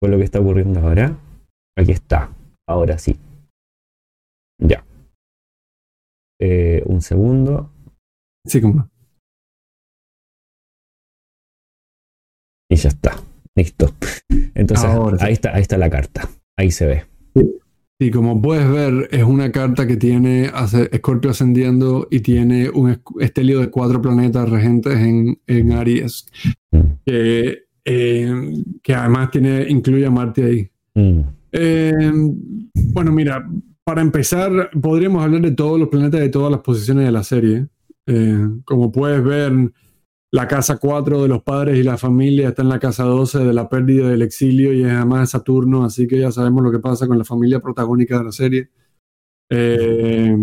con 0.00 0.10
lo 0.12 0.18
que 0.18 0.24
está 0.24 0.38
ocurriendo 0.38 0.78
ahora. 0.78 1.18
Aquí 1.76 1.90
está, 1.90 2.30
ahora 2.68 2.96
sí. 2.96 3.16
Ya. 4.62 4.84
Eh, 6.40 6.82
un 6.86 7.00
segundo 7.00 7.70
Sí, 8.46 8.60
cómo 8.60 8.74
no. 8.74 8.90
y 12.70 12.76
ya 12.76 12.88
está. 12.90 13.25
Listo. 13.56 13.94
Entonces 14.54 14.86
Ahora 14.86 15.16
ahí 15.20 15.32
está, 15.32 15.54
ahí 15.54 15.62
está 15.62 15.78
la 15.78 15.90
carta. 15.90 16.28
Ahí 16.56 16.70
se 16.70 16.86
ve. 16.86 17.02
Y 17.98 18.10
como 18.10 18.40
puedes 18.42 18.70
ver, 18.70 19.08
es 19.10 19.24
una 19.24 19.50
carta 19.50 19.86
que 19.86 19.96
tiene 19.96 20.50
Escorpio 20.92 21.30
ascendiendo 21.30 22.06
y 22.10 22.20
tiene 22.20 22.68
un 22.68 22.98
estelio 23.20 23.60
de 23.60 23.70
cuatro 23.70 24.02
planetas 24.02 24.48
regentes 24.50 24.94
en, 24.98 25.38
en 25.46 25.72
Aries, 25.72 26.26
Mm, 26.72 26.78
que, 27.06 27.58
eh, 27.84 28.52
que 28.82 28.94
además 28.94 29.30
tiene, 29.30 29.66
incluye 29.68 30.04
a 30.04 30.10
Marte 30.10 30.44
ahí. 30.44 30.70
mm, 30.94 31.20
Eh, 31.52 32.12
bueno, 32.92 33.12
mira, 33.12 33.48
para 33.82 34.02
empezar, 34.02 34.68
podríamos 34.82 35.24
hablar 35.24 35.40
de 35.40 35.52
todos 35.52 35.78
los 35.80 35.88
planetas 35.88 36.20
de 36.20 36.28
todas 36.28 36.50
las 36.50 36.60
posiciones 36.60 37.06
de 37.06 37.12
la 37.12 37.22
serie. 37.22 37.66
Eh, 38.06 38.46
como 38.64 38.92
puedes 38.92 39.24
ver, 39.24 39.52
la 40.36 40.46
casa 40.46 40.76
4 40.76 41.22
de 41.22 41.28
los 41.28 41.42
padres 41.42 41.78
y 41.78 41.82
la 41.82 41.96
familia 41.96 42.50
está 42.50 42.60
en 42.60 42.68
la 42.68 42.78
casa 42.78 43.04
12 43.04 43.38
de 43.38 43.54
la 43.54 43.70
pérdida 43.70 44.10
del 44.10 44.20
exilio 44.20 44.70
y 44.74 44.84
es 44.84 44.92
además 44.92 45.30
Saturno, 45.30 45.82
así 45.82 46.06
que 46.06 46.18
ya 46.18 46.30
sabemos 46.30 46.62
lo 46.62 46.70
que 46.70 46.78
pasa 46.78 47.06
con 47.06 47.16
la 47.16 47.24
familia 47.24 47.60
protagónica 47.60 48.18
de 48.18 48.24
la 48.24 48.32
serie. 48.32 48.68
Eh, 49.48 50.36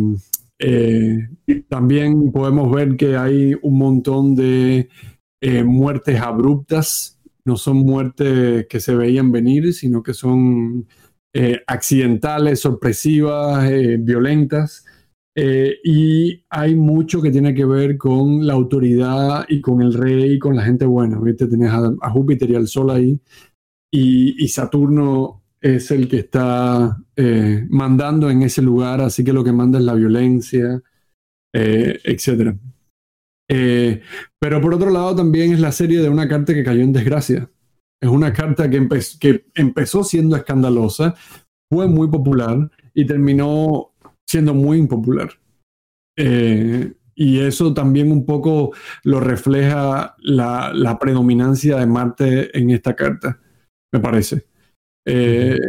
eh, 0.57 1.29
también 1.69 2.31
podemos 2.31 2.71
ver 2.71 2.97
que 2.97 3.17
hay 3.17 3.53
un 3.61 3.77
montón 3.77 4.33
de 4.33 4.89
eh, 5.39 5.63
muertes 5.63 6.19
abruptas, 6.19 7.21
no 7.45 7.55
son 7.55 7.77
muertes 7.77 8.65
que 8.67 8.79
se 8.79 8.95
veían 8.95 9.31
venir, 9.31 9.75
sino 9.75 10.01
que 10.01 10.15
son 10.15 10.87
accidentales, 11.67 12.61
sorpresivas, 12.61 13.69
violentas. 13.99 14.85
Eh, 15.35 15.79
y 15.83 16.45
hay 16.49 16.75
mucho 16.75 17.21
que 17.21 17.31
tiene 17.31 17.55
que 17.55 17.65
ver 17.65 17.97
con 17.97 18.45
la 18.45 18.53
autoridad 18.53 19.45
y 19.49 19.61
con 19.61 19.81
el 19.81 19.93
rey 19.93 20.33
y 20.33 20.39
con 20.39 20.55
la 20.55 20.63
gente 20.63 20.85
buena. 20.85 21.19
¿viste? 21.19 21.47
Tienes 21.47 21.71
a, 21.71 22.09
Júpiter 22.11 22.49
y 22.51 22.55
al 22.55 22.67
Sol 22.67 22.91
ahí. 22.91 23.19
Y, 23.91 24.43
y 24.43 24.47
Saturno 24.47 25.43
es 25.61 25.91
el 25.91 26.07
que 26.07 26.17
está 26.17 26.97
eh, 27.15 27.65
mandando 27.69 28.29
en 28.29 28.41
ese 28.41 28.61
lugar, 28.61 29.01
así 29.01 29.23
que 29.23 29.33
lo 29.33 29.43
que 29.43 29.53
manda 29.53 29.79
es 29.79 29.85
la 29.85 29.93
violencia, 29.93 30.81
eh, 31.53 31.99
etc. 32.03 32.57
Eh, 33.49 34.01
pero 34.39 34.59
por 34.61 34.73
otro 34.73 34.89
lado 34.89 35.15
también 35.15 35.53
es 35.53 35.59
la 35.59 35.71
serie 35.71 36.01
de 36.01 36.09
una 36.09 36.27
carta 36.27 36.53
que 36.53 36.63
cayó 36.63 36.81
en 36.81 36.91
desgracia. 36.91 37.49
Es 38.01 38.09
una 38.09 38.33
carta 38.33 38.69
que, 38.69 38.81
empe- 38.81 39.17
que 39.19 39.45
empezó 39.55 40.03
siendo 40.03 40.35
escandalosa, 40.35 41.15
fue 41.71 41.87
muy 41.87 42.09
popular 42.09 42.69
y 42.93 43.05
terminó 43.05 43.92
siendo 44.27 44.53
muy 44.53 44.77
impopular. 44.77 45.29
Eh, 46.17 46.93
y 47.15 47.39
eso 47.39 47.73
también 47.73 48.11
un 48.11 48.25
poco 48.25 48.71
lo 49.03 49.19
refleja 49.19 50.15
la, 50.19 50.71
la 50.73 50.97
predominancia 50.97 51.77
de 51.77 51.85
Marte 51.85 52.57
en 52.57 52.71
esta 52.71 52.95
carta, 52.95 53.39
me 53.91 53.99
parece. 53.99 54.45
Eh, 55.05 55.59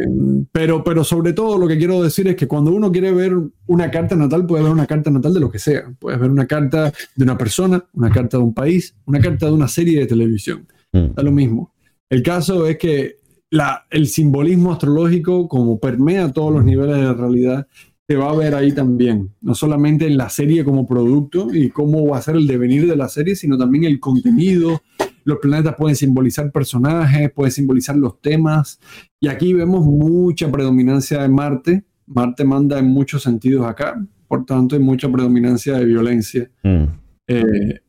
pero, 0.51 0.83
pero 0.83 1.03
sobre 1.03 1.33
todo 1.33 1.57
lo 1.57 1.67
que 1.67 1.77
quiero 1.77 2.01
decir 2.01 2.27
es 2.27 2.35
que 2.35 2.47
cuando 2.47 2.71
uno 2.71 2.91
quiere 2.91 3.11
ver 3.11 3.33
una 3.67 3.91
carta 3.91 4.15
natal, 4.15 4.45
puede 4.45 4.63
ver 4.63 4.71
una 4.71 4.87
carta 4.87 5.11
natal 5.11 5.33
de 5.33 5.39
lo 5.39 5.51
que 5.51 5.59
sea. 5.59 5.93
Puedes 5.99 6.19
ver 6.19 6.31
una 6.31 6.47
carta 6.47 6.91
de 7.15 7.23
una 7.23 7.37
persona, 7.37 7.83
una 7.93 8.09
carta 8.09 8.37
de 8.37 8.43
un 8.43 8.53
país, 8.53 8.95
una 9.05 9.19
carta 9.19 9.47
de 9.47 9.51
una 9.51 9.67
serie 9.67 9.99
de 9.99 10.07
televisión. 10.07 10.67
mm. 10.93 11.15
Da 11.15 11.23
lo 11.23 11.31
mismo. 11.31 11.73
El 12.09 12.23
caso 12.23 12.65
es 12.65 12.77
que 12.77 13.19
la, 13.51 13.85
el 13.89 14.07
simbolismo 14.07 14.71
astrológico, 14.71 15.47
como 15.47 15.79
permea 15.79 16.31
todos 16.31 16.53
los 16.53 16.63
niveles 16.63 16.95
de 16.95 17.03
la 17.03 17.13
realidad, 17.13 17.67
se 18.07 18.15
va 18.15 18.29
a 18.29 18.35
ver 18.35 18.55
ahí 18.55 18.71
también. 18.71 19.31
No 19.41 19.55
solamente 19.55 20.05
en 20.05 20.17
la 20.17 20.29
serie 20.29 20.63
como 20.63 20.87
producto 20.87 21.53
y 21.53 21.69
cómo 21.69 22.07
va 22.07 22.17
a 22.17 22.21
ser 22.21 22.35
el 22.35 22.47
devenir 22.47 22.87
de 22.87 22.95
la 22.95 23.09
serie, 23.09 23.35
sino 23.35 23.57
también 23.57 23.85
el 23.85 23.99
contenido. 23.99 24.81
Los 25.23 25.39
planetas 25.39 25.75
pueden 25.75 25.95
simbolizar 25.95 26.51
personajes, 26.51 27.31
pueden 27.31 27.51
simbolizar 27.51 27.95
los 27.95 28.21
temas. 28.21 28.79
Y 29.19 29.27
aquí 29.27 29.53
vemos 29.53 29.85
mucha 29.85 30.51
predominancia 30.51 31.21
de 31.21 31.29
Marte 31.29 31.83
Marte 32.07 32.43
manda 32.45 32.79
en 32.79 32.87
muchos 32.87 33.23
sentidos 33.23 33.65
acá, 33.65 33.99
por 34.27 34.45
tanto 34.45 34.75
hay 34.75 34.81
mucha 34.81 35.11
predominancia 35.11 35.77
de 35.77 35.85
violencia 35.85 36.49
Mm. 36.63 36.83
eh, 37.27 37.79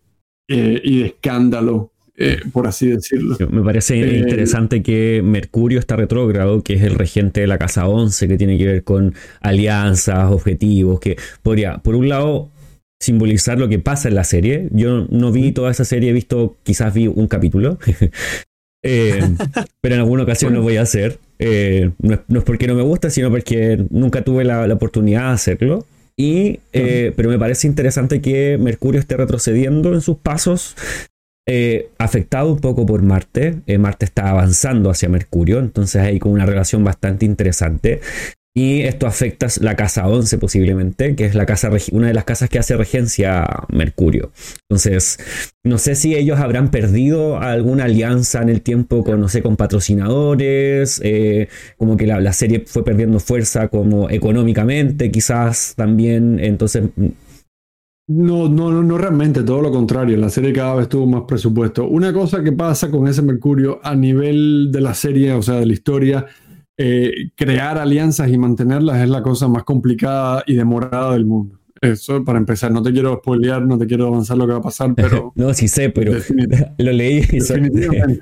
eh, 0.48 0.80
y 0.84 1.00
de 1.00 1.06
escándalo, 1.06 1.92
eh, 2.16 2.40
por 2.52 2.66
así 2.66 2.88
decirlo. 2.88 3.36
Me 3.50 3.62
parece 3.62 4.00
Eh, 4.00 4.18
interesante 4.18 4.82
que 4.82 5.22
Mercurio 5.24 5.78
está 5.78 5.96
retrógrado, 5.96 6.62
que 6.62 6.74
es 6.74 6.82
el 6.82 6.94
regente 6.94 7.40
de 7.40 7.46
la 7.46 7.58
casa 7.58 7.88
11, 7.88 8.28
que 8.28 8.36
tiene 8.36 8.58
que 8.58 8.66
ver 8.66 8.84
con 8.84 9.14
alianzas, 9.40 10.30
objetivos, 10.30 11.00
que 11.00 11.16
podría, 11.42 11.78
por 11.78 11.94
un 11.94 12.08
lado, 12.08 12.50
simbolizar 13.00 13.58
lo 13.58 13.68
que 13.68 13.78
pasa 13.78 14.08
en 14.08 14.14
la 14.14 14.24
serie. 14.24 14.68
Yo 14.70 15.06
no 15.10 15.32
vi 15.32 15.52
toda 15.52 15.70
esa 15.70 15.84
serie, 15.84 16.10
he 16.10 16.12
visto, 16.12 16.56
quizás 16.62 16.94
vi 16.94 17.06
un 17.06 17.28
capítulo. 17.28 17.78
Eh, 18.88 19.20
pero 19.80 19.96
en 19.96 20.00
alguna 20.02 20.22
ocasión 20.22 20.54
lo 20.54 20.62
voy 20.62 20.76
a 20.76 20.82
hacer. 20.82 21.18
Eh, 21.40 21.90
no, 21.98 22.14
es, 22.14 22.20
no 22.28 22.38
es 22.38 22.44
porque 22.44 22.68
no 22.68 22.76
me 22.76 22.82
gusta, 22.82 23.10
sino 23.10 23.30
porque 23.30 23.84
nunca 23.90 24.22
tuve 24.22 24.44
la, 24.44 24.68
la 24.68 24.74
oportunidad 24.74 25.22
de 25.22 25.34
hacerlo. 25.34 25.86
Y, 26.16 26.60
eh, 26.72 27.12
pero 27.16 27.28
me 27.28 27.38
parece 27.38 27.66
interesante 27.66 28.20
que 28.20 28.58
Mercurio 28.58 29.00
esté 29.00 29.16
retrocediendo 29.16 29.92
en 29.92 30.00
sus 30.00 30.18
pasos, 30.18 30.76
eh, 31.46 31.90
afectado 31.98 32.52
un 32.52 32.58
poco 32.58 32.84
por 32.86 33.02
Marte. 33.02 33.60
Eh, 33.66 33.78
Marte 33.78 34.04
está 34.04 34.30
avanzando 34.30 34.90
hacia 34.90 35.08
Mercurio, 35.08 35.60
entonces 35.60 36.02
hay 36.02 36.18
como 36.18 36.34
una 36.34 36.46
relación 36.46 36.82
bastante 36.82 37.24
interesante. 37.24 38.00
Y 38.56 38.84
esto 38.84 39.06
afecta 39.06 39.48
la 39.60 39.76
casa 39.76 40.08
11 40.08 40.38
posiblemente, 40.38 41.14
que 41.14 41.26
es 41.26 41.34
la 41.34 41.44
casa 41.44 41.70
una 41.92 42.06
de 42.06 42.14
las 42.14 42.24
casas 42.24 42.48
que 42.48 42.58
hace 42.58 42.74
regencia 42.74 43.46
Mercurio. 43.68 44.32
Entonces, 44.70 45.18
no 45.62 45.76
sé 45.76 45.94
si 45.94 46.16
ellos 46.16 46.40
habrán 46.40 46.70
perdido 46.70 47.38
alguna 47.38 47.84
alianza 47.84 48.40
en 48.40 48.48
el 48.48 48.62
tiempo 48.62 49.04
con, 49.04 49.20
no 49.20 49.28
sé, 49.28 49.42
con 49.42 49.56
patrocinadores, 49.56 51.02
eh, 51.04 51.48
como 51.76 51.98
que 51.98 52.06
la, 52.06 52.18
la 52.18 52.32
serie 52.32 52.64
fue 52.66 52.82
perdiendo 52.82 53.20
fuerza 53.20 53.68
como 53.68 54.08
económicamente, 54.08 55.10
quizás 55.10 55.74
también. 55.76 56.40
Entonces, 56.40 56.84
No, 58.08 58.48
no, 58.48 58.70
no, 58.70 58.82
no 58.82 58.98
realmente, 58.98 59.42
todo 59.42 59.60
lo 59.62 59.72
contrario. 59.72 60.16
La 60.16 60.28
serie 60.28 60.52
cada 60.52 60.76
vez 60.76 60.88
tuvo 60.88 61.06
más 61.06 61.22
presupuesto. 61.26 61.88
Una 61.88 62.12
cosa 62.12 62.42
que 62.42 62.52
pasa 62.52 62.88
con 62.88 63.08
ese 63.08 63.22
Mercurio 63.22 63.80
a 63.82 63.96
nivel 63.96 64.70
de 64.70 64.80
la 64.80 64.94
serie, 64.94 65.32
o 65.32 65.42
sea, 65.42 65.56
de 65.56 65.66
la 65.66 65.72
historia, 65.72 66.26
eh, 66.78 67.30
crear 67.34 67.78
alianzas 67.78 68.30
y 68.30 68.38
mantenerlas 68.38 69.02
es 69.02 69.08
la 69.08 69.22
cosa 69.22 69.48
más 69.48 69.64
complicada 69.64 70.44
y 70.46 70.54
demorada 70.54 71.14
del 71.14 71.24
mundo. 71.24 71.58
Eso 71.80 72.24
para 72.24 72.38
empezar, 72.38 72.70
no 72.70 72.82
te 72.82 72.92
quiero 72.92 73.16
spoilear, 73.16 73.62
no 73.62 73.76
te 73.76 73.86
quiero 73.86 74.06
avanzar 74.06 74.38
lo 74.38 74.46
que 74.46 74.52
va 74.52 74.58
a 74.58 74.62
pasar, 74.62 74.94
pero 74.96 75.32
no, 75.34 75.52
sí 75.52 75.66
sé, 75.66 75.90
pero 75.90 76.12
lo 76.78 76.92
leí 76.92 77.18
y 77.18 77.38
definitivamente. 77.40 78.20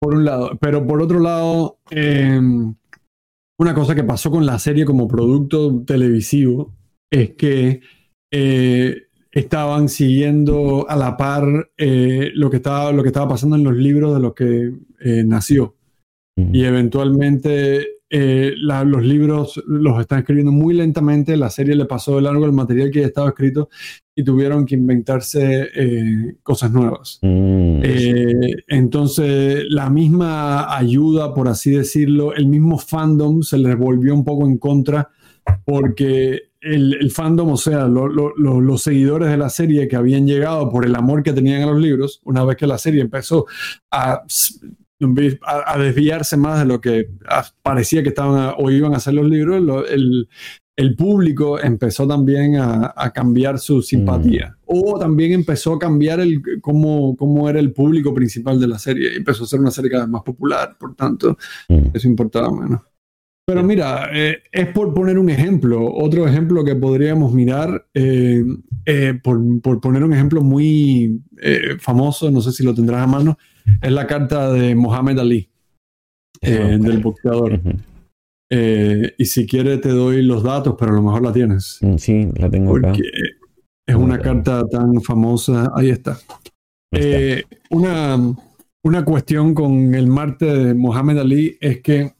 Por 0.00 0.14
un 0.14 0.24
lado, 0.24 0.56
pero 0.60 0.86
por 0.86 1.02
otro 1.02 1.18
lado, 1.18 1.78
eh, 1.90 2.40
una 3.58 3.74
cosa 3.74 3.94
que 3.94 4.04
pasó 4.04 4.30
con 4.30 4.46
la 4.46 4.58
serie 4.58 4.84
como 4.84 5.08
producto 5.08 5.82
televisivo 5.84 6.72
es 7.10 7.30
que 7.30 7.80
eh, 8.30 9.02
estaban 9.32 9.88
siguiendo 9.88 10.86
a 10.88 10.96
la 10.96 11.16
par 11.16 11.70
eh, 11.76 12.30
lo, 12.34 12.50
que 12.50 12.56
estaba, 12.56 12.92
lo 12.92 13.02
que 13.02 13.08
estaba 13.08 13.28
pasando 13.28 13.56
en 13.56 13.64
los 13.64 13.76
libros 13.76 14.14
de 14.14 14.20
los 14.20 14.34
que 14.34 14.72
eh, 15.00 15.22
nació. 15.24 15.74
Y 16.52 16.62
eventualmente 16.64 17.84
la- 18.10 18.84
los 18.84 19.04
libros 19.04 19.62
los 19.66 20.00
están 20.00 20.20
escribiendo 20.20 20.50
muy 20.52 20.72
lentamente, 20.72 21.36
la 21.36 21.50
serie 21.50 21.74
le 21.74 21.84
pasó 21.84 22.16
de 22.16 22.22
largo 22.22 22.46
el 22.46 22.52
material 22.52 22.90
que 22.90 23.00
ya 23.00 23.06
estaba 23.08 23.28
escrito 23.30 23.68
y 24.16 24.22
tuvieron 24.24 24.64
que 24.64 24.76
inventarse 24.76 25.68
eh, 25.74 26.36
cosas 26.42 26.70
nuevas. 26.72 27.18
Mm, 27.22 27.80
Eh, 27.82 28.52
entonces, 28.68 29.64
la 29.68 29.90
misma 29.90 30.74
ayuda, 30.76 31.34
por 31.34 31.48
así 31.48 31.72
decirlo, 31.72 32.34
el 32.34 32.46
mismo 32.46 32.78
fandom 32.78 33.42
se 33.42 33.58
les 33.58 33.76
volvió 33.76 34.14
un 34.14 34.24
poco 34.24 34.46
en 34.46 34.58
contra 34.58 35.10
porque 35.64 36.47
el, 36.60 36.94
el 37.00 37.10
fandom, 37.10 37.50
o 37.52 37.56
sea, 37.56 37.86
lo- 37.86 38.08
lo- 38.08 38.32
lo- 38.36 38.60
los 38.60 38.82
seguidores 38.82 39.28
de 39.30 39.36
la 39.36 39.48
serie 39.48 39.86
que 39.88 39.96
habían 39.96 40.26
llegado 40.26 40.68
por 40.70 40.84
el 40.84 40.94
amor 40.96 41.22
que 41.22 41.32
tenían 41.32 41.62
a 41.62 41.66
los 41.66 41.80
libros, 41.80 42.20
una 42.24 42.44
vez 42.44 42.56
que 42.56 42.66
la 42.66 42.78
serie 42.78 43.00
empezó 43.00 43.46
a, 43.90 44.22
a- 45.46 45.72
a 45.74 45.78
desviarse 45.78 46.36
más 46.36 46.58
de 46.60 46.66
lo 46.66 46.80
que 46.80 47.08
parecía 47.62 48.02
que 48.02 48.08
estaban 48.10 48.38
a- 48.40 48.54
o 48.58 48.70
iban 48.70 48.94
a 48.94 48.96
hacer 48.96 49.14
los 49.14 49.28
libros, 49.28 49.84
el, 49.90 50.28
el 50.76 50.94
público 50.96 51.58
empezó 51.60 52.06
también 52.06 52.56
a, 52.56 52.92
a 52.96 53.10
cambiar 53.12 53.58
su 53.58 53.82
simpatía. 53.82 54.56
O 54.66 54.98
también 54.98 55.32
empezó 55.32 55.74
a 55.74 55.78
cambiar 55.78 56.20
el, 56.20 56.42
cómo, 56.60 57.16
cómo 57.16 57.48
era 57.48 57.58
el 57.60 57.72
público 57.72 58.12
principal 58.14 58.60
de 58.60 58.68
la 58.68 58.78
serie. 58.78 59.16
Empezó 59.16 59.44
a 59.44 59.46
ser 59.46 59.60
una 59.60 59.70
serie 59.70 59.90
cada 59.90 60.04
vez 60.04 60.10
más 60.10 60.22
popular, 60.22 60.76
por 60.78 60.94
tanto, 60.94 61.36
mm. 61.68 61.78
eso 61.94 62.06
importaba 62.08 62.50
menos. 62.52 62.80
Pero 63.48 63.62
mira, 63.62 64.10
eh, 64.12 64.42
es 64.52 64.66
por 64.66 64.92
poner 64.92 65.18
un 65.18 65.30
ejemplo. 65.30 65.90
Otro 65.90 66.28
ejemplo 66.28 66.62
que 66.66 66.76
podríamos 66.76 67.32
mirar, 67.32 67.86
eh, 67.94 68.44
eh, 68.84 69.18
por, 69.22 69.40
por 69.62 69.80
poner 69.80 70.04
un 70.04 70.12
ejemplo 70.12 70.42
muy 70.42 71.22
famoso, 71.80 72.30
no 72.30 72.42
sé 72.42 72.52
si 72.52 72.62
lo 72.62 72.74
tendrás 72.74 73.02
a 73.02 73.06
mano, 73.06 73.38
es 73.80 73.90
la 73.90 74.06
carta 74.06 74.52
de 74.52 74.74
Mohamed 74.74 75.18
Ali, 75.18 75.48
Ok. 76.42 76.46
del 76.46 76.98
boxeador. 76.98 77.58
Y 78.50 79.24
si 79.24 79.46
quieres 79.46 79.80
te 79.80 79.88
doy 79.88 80.20
los 80.20 80.42
datos, 80.42 80.74
pero 80.78 80.92
a 80.92 80.96
lo 80.96 81.02
mejor 81.02 81.22
la 81.22 81.32
tienes. 81.32 81.78
Mm, 81.80 81.96
Sí, 81.96 82.28
la 82.36 82.50
tengo 82.50 82.76
acá. 82.76 82.88
Porque 82.88 83.10
es 83.86 83.94
una 83.96 84.18
carta 84.18 84.62
tan 84.68 85.00
famosa. 85.00 85.72
Ahí 85.74 85.88
está. 85.88 86.18
Ahí 86.92 87.00
está. 87.00 87.56
Una, 87.70 88.18
una 88.84 89.04
cuestión 89.06 89.54
con 89.54 89.94
el 89.94 90.06
Marte 90.06 90.44
de 90.44 90.74
Mohamed 90.74 91.16
Ali 91.16 91.56
es 91.62 91.80
que 91.80 92.12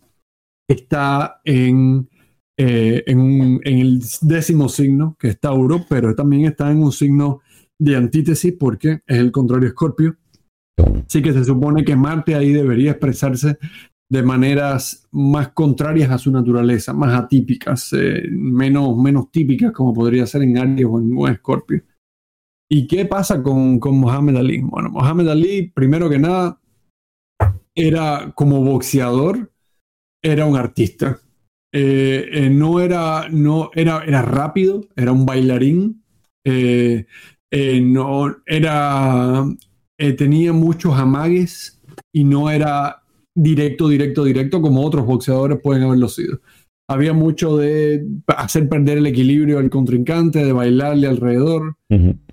está 0.69 1.41
en, 1.45 2.09
eh, 2.57 3.03
en, 3.07 3.61
el 3.65 4.01
décimo 4.21 4.69
signo, 4.69 5.17
que 5.19 5.29
es 5.29 5.41
Tauro, 5.41 5.85
pero 5.89 6.15
también 6.15 6.45
está 6.45 6.71
en 6.71 6.83
un 6.83 6.93
signo 6.93 7.41
de 7.79 7.97
antítesis 7.97 8.55
porque 8.59 9.01
es 9.07 9.19
el 9.19 9.33
contrario 9.33 9.69
Escorpio. 9.69 10.17
Así 11.07 11.23
que 11.23 11.33
se 11.33 11.45
supone 11.45 11.85
que 11.85 11.97
Marte 11.97 12.35
ahí 12.35 12.53
debería 12.53 12.93
expresarse 12.93 13.59
de 14.11 14.23
maneras 14.23 15.07
más 15.11 15.49
contrarias 15.49 16.11
a 16.11 16.19
su 16.19 16.31
naturaleza, 16.31 16.93
más 16.93 17.19
atípicas, 17.19 17.93
eh, 17.93 18.23
menos, 18.31 18.97
menos 18.97 19.31
típicas 19.31 19.73
como 19.73 19.93
podría 19.93 20.27
ser 20.27 20.43
en 20.43 20.57
Aries 20.57 20.87
o 20.87 20.93
o 20.93 21.29
en 21.29 21.33
Escorpio. 21.35 21.83
¿Y 22.71 22.87
qué 22.87 23.07
pasa 23.07 23.43
con, 23.43 23.81
con 23.81 23.99
Mohamed 23.99 24.37
Ali? 24.37 24.61
Bueno, 24.61 24.91
Mohamed 24.91 25.29
Ali, 25.29 25.71
primero 25.75 26.11
que 26.11 26.19
nada, 26.19 26.61
era 27.75 28.33
como 28.35 28.63
boxeador, 28.63 29.51
era 30.23 30.47
un 30.47 30.57
artista. 30.57 31.21
Eh, 31.73 32.29
eh, 32.33 32.51
no 32.51 32.81
era, 32.81 33.29
no, 33.31 33.71
era, 33.75 34.03
era 34.05 34.23
rápido, 34.23 34.87
era 34.97 35.13
un 35.13 35.27
bailarín, 35.27 36.03
eh, 36.45 37.05
no, 37.83 38.37
era, 38.47 39.45
tenía 40.17 40.53
muchos 40.53 40.95
amagues 40.99 41.83
y 42.13 42.25
no 42.25 42.51
era 42.51 43.03
directo, 43.35 43.89
directo, 43.89 44.25
directo 44.25 44.63
como 44.63 44.85
otros 44.85 45.07
boxeadores 45.07 45.61
pueden 45.63 45.83
haberlo 45.83 46.09
sido. 46.09 46.41
Había 46.91 47.13
mucho 47.13 47.59
de 47.59 48.07
hacer 48.29 48.67
perder 48.69 48.99
el 48.99 49.07
equilibrio 49.07 49.59
al 49.59 49.69
contrincante, 49.69 50.43
de 50.43 50.53
bailarle 50.53 51.07
alrededor. 51.07 51.77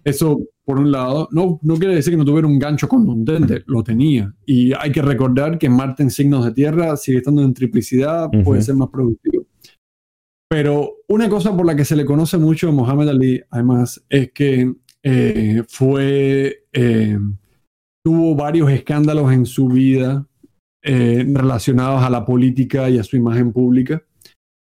Eso, 0.05 0.39
por 0.65 0.79
un 0.79 0.91
lado, 0.91 1.29
no, 1.31 1.59
no 1.61 1.75
quiere 1.77 1.93
decir 1.95 2.11
que 2.11 2.17
no 2.17 2.25
tuviera 2.25 2.47
un 2.47 2.57
gancho 2.57 2.87
contundente, 2.87 3.63
lo 3.67 3.83
tenía. 3.83 4.33
Y 4.45 4.73
hay 4.73 4.91
que 4.91 5.03
recordar 5.03 5.59
que 5.59 5.69
Marte 5.69 6.01
en 6.01 6.09
signos 6.09 6.43
de 6.43 6.51
tierra 6.51 6.97
sigue 6.97 7.19
estando 7.19 7.43
en 7.43 7.53
triplicidad, 7.53 8.27
Ujú. 8.33 8.43
puede 8.43 8.63
ser 8.63 8.73
más 8.75 8.89
productivo. 8.89 9.45
Pero 10.49 10.95
una 11.07 11.29
cosa 11.29 11.55
por 11.55 11.65
la 11.65 11.75
que 11.75 11.85
se 11.85 11.95
le 11.95 12.05
conoce 12.05 12.37
mucho 12.37 12.69
a 12.69 12.71
Mohamed 12.71 13.09
Ali, 13.09 13.41
además, 13.51 14.03
es 14.09 14.31
que 14.31 14.73
eh, 15.03 15.63
fue, 15.67 16.63
eh, 16.73 17.19
tuvo 18.03 18.35
varios 18.35 18.71
escándalos 18.71 19.31
en 19.31 19.45
su 19.45 19.67
vida 19.67 20.27
eh, 20.81 21.25
relacionados 21.27 22.03
a 22.03 22.09
la 22.09 22.25
política 22.25 22.89
y 22.89 22.97
a 22.97 23.03
su 23.03 23.15
imagen 23.17 23.51
pública. 23.51 24.03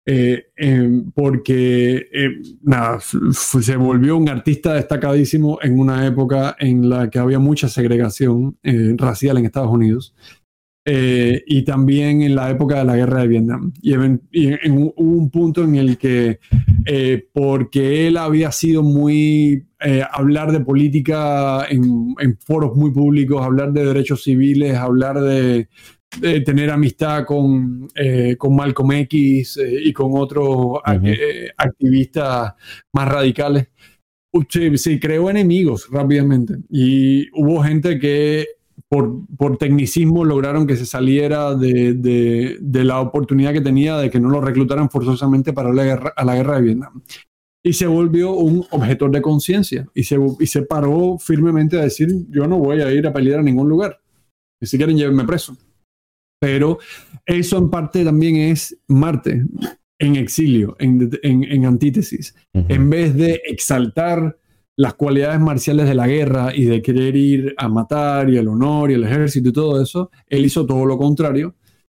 Eh, 0.05 0.47
eh, 0.57 1.03
porque 1.15 2.07
nada, 2.63 2.99
se 3.01 3.77
volvió 3.77 4.17
un 4.17 4.29
artista 4.29 4.75
destacadísimo 4.75 5.61
en 5.63 5.79
una 5.79 6.05
época 6.05 6.57
en 6.59 6.89
la 6.89 7.09
que 7.09 7.21
había 7.21 7.39
mucha 7.39 7.69
segregación 7.69 8.59
eh, 8.65 8.95
racial 8.99 9.39
en 9.39 9.45
Estados 9.45 9.71
Unidos 9.71 10.13
eh, 10.85 11.45
y 11.47 11.63
también 11.65 12.23
en 12.23 12.35
la 12.35 12.51
época 12.51 12.79
de 12.79 12.85
la 12.85 12.97
guerra 12.97 13.21
de 13.21 13.29
Vietnam. 13.29 13.73
Y, 13.81 13.93
even- 13.93 14.23
y 14.33 14.49
en 14.49 14.73
un, 14.73 14.93
hubo 14.97 15.17
un 15.19 15.31
punto 15.31 15.63
en 15.63 15.77
el 15.77 15.97
que, 15.97 16.41
eh, 16.85 17.29
porque 17.33 18.09
él 18.09 18.17
había 18.17 18.51
sido 18.51 18.83
muy, 18.83 19.67
eh, 19.81 20.03
hablar 20.11 20.51
de 20.51 20.59
política 20.65 21.65
en, 21.71 22.13
en 22.19 22.37
foros 22.39 22.75
muy 22.77 22.91
públicos, 22.91 23.41
hablar 23.41 23.73
de 23.73 23.85
derechos 23.85 24.25
civiles, 24.25 24.75
hablar 24.75 25.21
de, 25.21 25.69
de 26.21 26.41
tener 26.41 26.71
amistad 26.71 27.25
con, 27.25 27.89
eh, 27.95 28.37
con 28.39 28.55
Malcolm 28.55 28.93
X 28.93 29.57
eh, 29.59 29.81
y 29.85 29.93
con 29.93 30.13
otros 30.15 30.81
eh, 31.05 31.51
activistas 31.57 32.55
más 32.93 33.09
radicales. 33.09 33.69
Se, 34.49 34.77
se 34.79 34.99
creó 34.99 35.29
enemigos 35.29 35.89
rápidamente 35.91 36.55
y 36.71 37.29
hubo 37.39 37.63
gente 37.63 37.99
que 37.99 38.47
por, 38.89 39.27
por 39.37 39.59
tecnicismo 39.59 40.25
lograron 40.25 40.67
que 40.67 40.77
se 40.77 40.87
saliera 40.87 41.55
de, 41.55 41.95
de, 41.95 42.57
de, 42.61 42.85
la 42.85 43.01
oportunidad 43.01 43.53
que 43.53 43.61
tenía 43.61 43.97
de 43.97 44.11
que 44.11 44.21
no 44.21 44.29
lo 44.29 44.41
reclutaran 44.41 44.91
forzosamente 44.91 45.53
para 45.53 45.73
la 45.73 45.85
guerra, 45.85 46.13
a 46.17 46.25
la 46.25 46.35
guerra 46.35 46.57
de 46.57 46.63
Vietnam. 46.63 47.03
Y 47.65 47.75
se 47.75 47.87
volvió 47.87 48.33
un 48.33 48.67
objetor 48.71 49.11
de 49.11 49.23
conciencia 49.23 49.87
y 49.95 50.05
se, 50.05 50.19
y 50.41 50.47
se 50.47 50.63
paró 50.63 51.17
firmemente 51.19 51.79
a 51.79 51.83
decir, 51.83 52.09
yo 52.29 52.47
no 52.47 52.59
voy 52.59 52.81
a 52.81 52.93
ir 52.93 53.07
a 53.07 53.13
pelear 53.13 53.41
a 53.41 53.43
ningún 53.43 53.69
lugar. 53.69 54.01
Si 54.61 54.77
quieren, 54.77 54.97
llévenme 54.97 55.25
preso. 55.25 55.57
Pero 56.43 56.79
eso 57.25 57.57
en 57.57 57.71
parte 57.71 58.05
también 58.05 58.35
es 58.35 58.77
Marte 58.89 59.45
en 60.01 60.17
exilio, 60.17 60.75
en, 60.81 61.09
en, 61.23 61.45
en 61.45 61.67
antítesis. 61.67 62.35
Uh 62.53 62.59
-huh. 62.59 62.67
En 62.69 62.91
vez 62.91 63.15
de 63.15 63.41
exaltar 63.47 64.37
las 64.77 64.95
cualidades 64.95 65.39
marciales 65.39 65.87
de 65.87 65.95
la 65.95 66.09
guerra 66.09 66.53
y 66.53 66.65
de 66.65 66.83
querer 66.83 67.15
ir 67.15 67.55
a 67.57 67.69
matar 67.69 68.29
y 68.29 68.39
el 68.39 68.49
honor 68.49 68.91
y 68.91 68.95
el 68.95 69.05
ejército 69.05 69.51
y 69.51 69.53
todo 69.53 69.81
eso, 69.81 70.11
él 70.27 70.45
hizo 70.45 70.67
todo 70.67 70.85
lo 70.85 70.99
contrario 70.99 71.55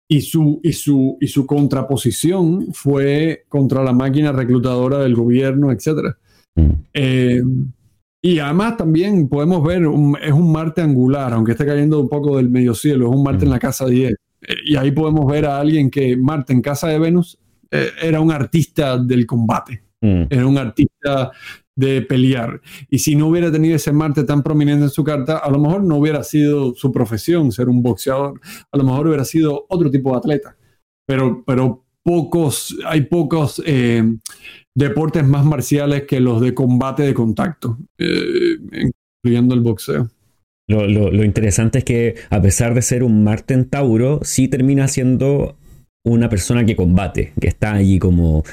y 0.08 0.22
su, 0.22 0.60
y 0.62 0.74
su, 0.74 1.18
y 1.20 1.26
su 1.28 1.48
contraposición 1.48 2.68
fue 2.72 3.46
contra 3.50 3.84
la 3.84 3.94
máquina 3.94 4.32
reclutadora 4.32 5.00
del 5.00 5.16
gobierno, 5.16 5.72
etc. 5.72 6.14
Mm. 6.56 6.72
Eh, 6.94 7.42
y 8.22 8.38
además 8.38 8.78
también 8.78 9.28
podemos 9.28 9.64
ver, 9.64 9.88
un, 9.88 10.16
es 10.22 10.32
un 10.32 10.52
Marte 10.52 10.82
angular, 10.82 11.34
aunque 11.34 11.54
esté 11.54 11.66
cayendo 11.66 12.00
un 12.00 12.10
poco 12.10 12.38
del 12.38 12.52
medio 12.52 12.76
cielo, 12.76 13.10
es 13.10 13.16
un 13.16 13.24
Marte 13.24 13.46
mm. 13.46 13.48
en 13.48 13.52
la 13.52 13.60
casa 13.60 13.88
10. 13.88 14.14
Y 14.66 14.76
ahí 14.76 14.92
podemos 14.92 15.26
ver 15.32 15.46
a 15.46 15.60
alguien 15.60 15.90
que 15.90 16.16
Marte 16.18 16.54
en 16.54 16.62
casa 16.62 16.88
de 16.88 17.00
Venus 17.00 17.38
eh, 17.72 17.92
era 18.02 18.20
un 18.20 18.32
artista 18.32 18.98
del 18.98 19.26
combate, 19.26 19.84
mm. 20.02 20.24
era 20.30 20.46
un 20.46 20.58
artista 20.58 21.32
de 21.76 22.02
pelear. 22.02 22.62
Y 22.90 23.00
si 23.00 23.16
no 23.16 23.28
hubiera 23.28 23.52
tenido 23.52 23.76
ese 23.76 23.92
Marte 23.92 24.24
tan 24.24 24.42
prominente 24.44 24.86
en 24.86 24.90
su 24.90 25.04
carta, 25.04 25.38
a 25.38 25.50
lo 25.50 25.60
mejor 25.60 25.84
no 25.84 25.98
hubiera 25.98 26.24
sido 26.24 26.74
su 26.76 26.92
profesión 26.92 27.52
ser 27.52 27.68
un 27.70 27.84
boxeador, 27.84 28.40
a 28.72 28.78
lo 28.78 28.84
mejor 28.84 29.08
hubiera 29.08 29.26
sido 29.26 29.66
otro 29.70 29.92
tipo 29.92 30.12
de 30.12 30.18
atleta. 30.18 30.56
Pero, 31.06 31.44
pero 31.46 31.86
pocos, 32.04 32.76
hay 32.86 33.02
pocos 33.02 33.62
eh, 33.66 34.04
deportes 34.74 35.28
más 35.28 35.46
marciales 35.46 36.04
que 36.04 36.20
los 36.20 36.42
de 36.42 36.54
combate 36.54 37.04
de 37.04 37.14
contacto, 37.14 37.78
eh, 37.98 38.58
incluyendo 39.24 39.54
el 39.56 39.62
boxeo. 39.62 40.10
Lo, 40.68 40.88
lo, 40.88 41.12
lo, 41.12 41.24
interesante 41.24 41.80
es 41.80 41.84
que 41.84 42.16
a 42.30 42.42
pesar 42.42 42.74
de 42.74 42.82
ser 42.82 43.04
un 43.04 43.24
Marte 43.24 43.54
en 43.54 43.66
Tauro, 43.66 44.20
sí 44.24 44.48
termina 44.48 44.88
siendo 44.88 45.58
una 46.04 46.30
persona 46.30 46.66
que 46.66 46.76
combate, 46.76 47.34
que 47.40 47.48
está 47.48 47.74
allí 47.74 48.00
como... 48.00 48.44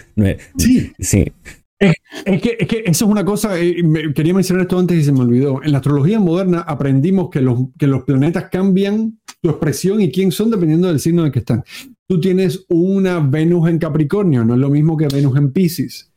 Sí. 0.57 0.93
Sí. 0.99 1.33
Es, 1.79 1.95
es, 2.25 2.41
que, 2.41 2.57
es, 2.61 2.69
que, 2.69 2.83
eso 2.87 3.05
es 3.05 3.11
una 3.11 3.25
cosa, 3.25 3.59
eh, 3.61 3.75
quería 4.15 4.35
mencionar 4.35 4.63
esto 4.63 4.79
antes 4.79 4.97
y 4.97 5.05
se 5.05 5.13
me 5.13 5.21
olvidó. 5.21 5.63
En 5.63 5.73
la 5.73 5.79
astrología 5.79 6.21
moderna 6.21 6.61
aprendimos 6.61 7.29
que 7.31 7.41
los, 7.41 7.59
que 7.79 7.87
los 7.87 8.05
planetas 8.05 8.49
cambian 8.51 9.19
su 9.43 9.51
expresión 9.51 10.01
y 10.01 10.13
quién 10.13 10.31
son 10.31 10.51
dependiendo 10.51 10.89
del 10.89 11.01
signo 11.01 11.23
en 11.23 11.27
el 11.27 11.33
que 11.33 11.41
están. 11.41 11.65
Tú 12.09 12.21
tienes 12.21 12.65
una 12.69 13.21
Venus 13.21 13.69
en 13.69 13.79
Capricornio, 13.79 14.45
no 14.45 14.55
es 14.55 14.61
lo 14.61 14.71
mismo 14.71 14.97
que 14.97 15.09
Venus 15.09 15.37
en 15.37 15.53
Pisces. 15.53 16.13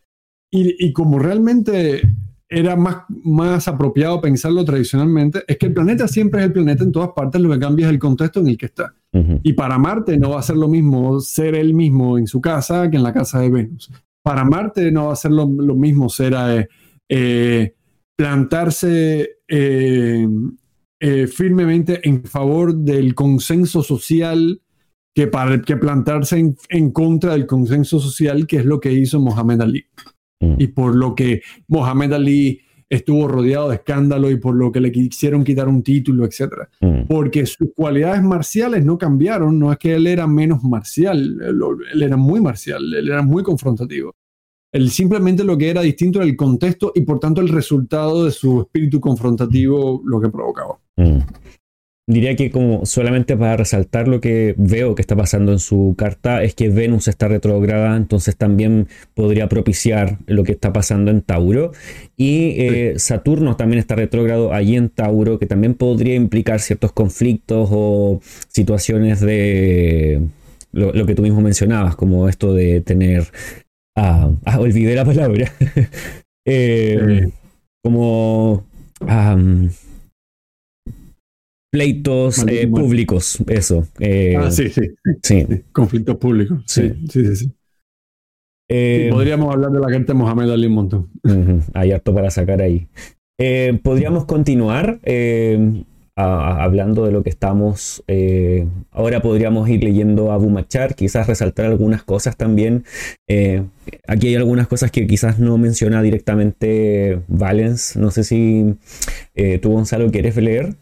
Y, 0.51 0.85
y 0.85 0.93
como 0.93 1.19
realmente 1.19 2.01
era 2.57 2.75
más, 2.75 2.97
más 3.23 3.67
apropiado 3.67 4.21
pensarlo 4.21 4.63
tradicionalmente, 4.63 5.43
es 5.47 5.57
que 5.57 5.67
el 5.67 5.73
planeta 5.73 6.07
siempre 6.07 6.41
es 6.41 6.47
el 6.47 6.53
planeta 6.53 6.83
en 6.83 6.91
todas 6.91 7.09
partes, 7.15 7.41
lo 7.41 7.51
que 7.51 7.59
cambia 7.59 7.87
es 7.87 7.91
el 7.91 7.99
contexto 7.99 8.39
en 8.39 8.47
el 8.47 8.57
que 8.57 8.67
está. 8.67 8.93
Uh 9.11 9.19
-huh. 9.19 9.39
Y 9.43 9.53
para 9.53 9.77
Marte 9.77 10.17
no 10.17 10.31
va 10.31 10.39
a 10.39 10.43
ser 10.43 10.57
lo 10.57 10.67
mismo 10.67 11.19
ser 11.19 11.55
él 11.55 11.73
mismo 11.73 12.17
en 12.17 12.27
su 12.27 12.39
casa 12.39 12.89
que 12.89 12.97
en 12.97 13.03
la 13.03 13.13
casa 13.13 13.39
de 13.39 13.49
Venus 13.49 13.89
para 14.25 14.43
Marte 14.43 14.91
no 14.91 15.05
va 15.05 15.13
a 15.13 15.15
ser 15.15 15.29
lo, 15.29 15.45
lo 15.45 15.75
mismo, 15.75 16.09
será 16.09 16.55
eh, 16.55 16.67
eh, 17.07 17.75
plantarse 18.17 19.37
eh, 19.47 20.27
firmemente 21.31 22.09
en 22.09 22.23
favor 22.23 22.73
del 22.73 23.13
consenso 23.13 23.83
social 23.83 24.63
que, 25.13 25.27
para, 25.27 25.61
que 25.61 25.77
plantarse 25.77 26.39
en, 26.39 26.57
en, 26.69 26.89
contra 26.89 27.33
del 27.33 27.45
consenso 27.45 27.99
social, 27.99 28.47
que 28.47 28.57
es 28.57 28.65
lo 28.65 28.79
que 28.79 28.93
hizo 28.93 29.19
Mohamed 29.19 29.61
Ali. 29.61 29.85
Mm. 30.39 30.55
Y 30.57 30.67
por 30.67 30.95
lo 30.95 31.15
que 31.15 31.41
Mohamed 31.67 32.13
Ali 32.13 32.61
estuvo 32.89 33.27
rodeado 33.27 33.69
de 33.69 33.75
escándalo 33.75 34.29
y 34.29 34.37
por 34.37 34.55
lo 34.55 34.71
que 34.71 34.79
le 34.79 34.91
quisieron 34.91 35.43
quitar 35.43 35.67
un 35.67 35.81
título, 35.81 36.25
etc. 36.25 36.53
Mm. 36.81 37.01
Porque 37.07 37.45
sus 37.45 37.69
cualidades 37.75 38.21
marciales 38.21 38.85
no 38.85 38.97
cambiaron, 38.97 39.57
no 39.57 39.71
es 39.71 39.77
que 39.77 39.95
él 39.95 40.07
era 40.07 40.27
menos 40.27 40.63
marcial, 40.63 41.39
él, 41.41 41.61
él, 41.93 42.03
era 42.03 42.17
muy 42.17 42.41
marcial, 42.41 42.93
él 42.93 43.07
era 43.07 43.21
muy 43.21 43.43
confrontativo. 43.43 44.13
Él 44.71 44.89
simplemente 44.89 45.43
lo 45.43 45.57
que 45.57 45.69
era 45.69 45.81
distinto 45.81 46.19
era 46.19 46.27
el 46.27 46.35
contexto 46.35 46.91
y 46.93 47.01
por 47.01 47.19
tanto 47.19 47.39
el 47.39 47.47
resultado 47.47 48.25
de 48.25 48.31
su 48.31 48.61
espíritu 48.61 48.99
confrontativo 48.99 50.01
lo 50.03 50.19
que 50.19 50.29
provocaba. 50.29 50.77
Mm. 50.97 51.19
Diría 52.07 52.35
que 52.35 52.51
como 52.51 52.85
solamente 52.85 53.35
para 53.35 53.57
resaltar 53.57 54.07
lo 54.07 54.21
que 54.21 54.53
veo 54.59 54.93
que 54.93 55.01
está 55.01 55.15
pasando 55.15 55.51
en 55.51 55.57
su 55.57 55.95
carta 55.97 56.43
es 56.43 56.53
que 56.53 56.69
Venus 56.69 57.07
está 57.07 57.27
retrógrada, 57.27 57.97
entonces 57.97 58.35
también 58.35 58.87
podría 59.15 59.49
propiciar 59.49 60.19
lo 60.27 60.43
que 60.43 60.51
está 60.51 60.71
pasando 60.71 61.09
en 61.09 61.23
Tauro. 61.23 61.71
Y 62.15 62.61
eh. 62.61 62.93
Saturno 62.97 63.55
también 63.55 63.79
está 63.79 63.95
retrógrado 63.95 64.53
allí 64.53 64.75
en 64.75 64.89
Tauro, 64.89 65.39
que 65.39 65.47
también 65.47 65.73
podría 65.73 66.13
implicar 66.13 66.59
ciertos 66.59 66.91
conflictos 66.91 67.69
o 67.71 68.21
situaciones 68.49 69.19
de 69.19 70.21
lo, 70.73 70.93
lo 70.93 71.07
que 71.07 71.15
tú 71.15 71.23
mismo 71.23 71.41
mencionabas, 71.41 71.95
como 71.95 72.29
esto 72.29 72.53
de 72.53 72.81
tener... 72.81 73.23
Ah, 73.95 74.29
ah 74.45 74.59
olvidé 74.59 74.93
la 74.93 75.05
palabra. 75.05 75.51
eh. 76.45 77.29
Como... 77.81 78.63
Um, 79.01 79.69
pleitos 81.75 82.45
eh, 82.47 82.67
públicos, 82.67 83.37
eso. 83.47 83.85
Eh, 83.99 84.35
ah, 84.37 84.49
sí, 84.49 84.69
sí, 84.69 84.81
sí, 85.21 85.45
sí. 85.49 85.63
Conflictos 85.73 86.15
públicos. 86.15 86.63
Sí, 86.65 86.93
sí, 87.11 87.25
sí. 87.25 87.35
sí 87.35 87.51
eh, 88.69 89.09
podríamos 89.11 89.53
hablar 89.53 89.71
de 89.71 89.79
la 89.81 89.89
gente 89.89 90.13
de 90.13 90.17
Mohamed 90.17 90.49
Ali 90.49 90.67
un 90.67 90.73
montón. 90.73 91.09
Uh 91.23 91.29
-huh. 91.29 91.61
Hay 91.73 91.91
harto 91.91 92.15
para 92.15 92.31
sacar 92.31 92.61
ahí. 92.61 92.87
Podríamos 93.83 94.23
continuar 94.23 95.01
a, 96.15 96.63
hablando 96.63 97.05
de 97.05 97.11
lo 97.11 97.21
que 97.23 97.29
estamos. 97.29 98.01
ahora 98.91 99.21
podríamos 99.21 99.67
ir 99.67 99.83
leyendo 99.83 100.31
a 100.31 100.37
Bumachar, 100.37 100.95
quizás 100.95 101.27
resaltar 101.27 101.65
algunas 101.65 102.03
cosas 102.03 102.37
también. 102.37 102.85
aquí 104.07 104.27
hay 104.29 104.35
algunas 104.35 104.67
cosas 104.67 104.91
que 104.91 105.05
quizás 105.05 105.39
no 105.39 105.57
menciona 105.57 106.01
directamente 106.01 107.19
Valens. 107.27 107.97
No 107.97 108.11
sé 108.11 108.23
si 108.23 108.75
tú, 109.61 109.71
Gonzalo, 109.73 110.09
quieres 110.09 110.37
leer. 110.37 110.73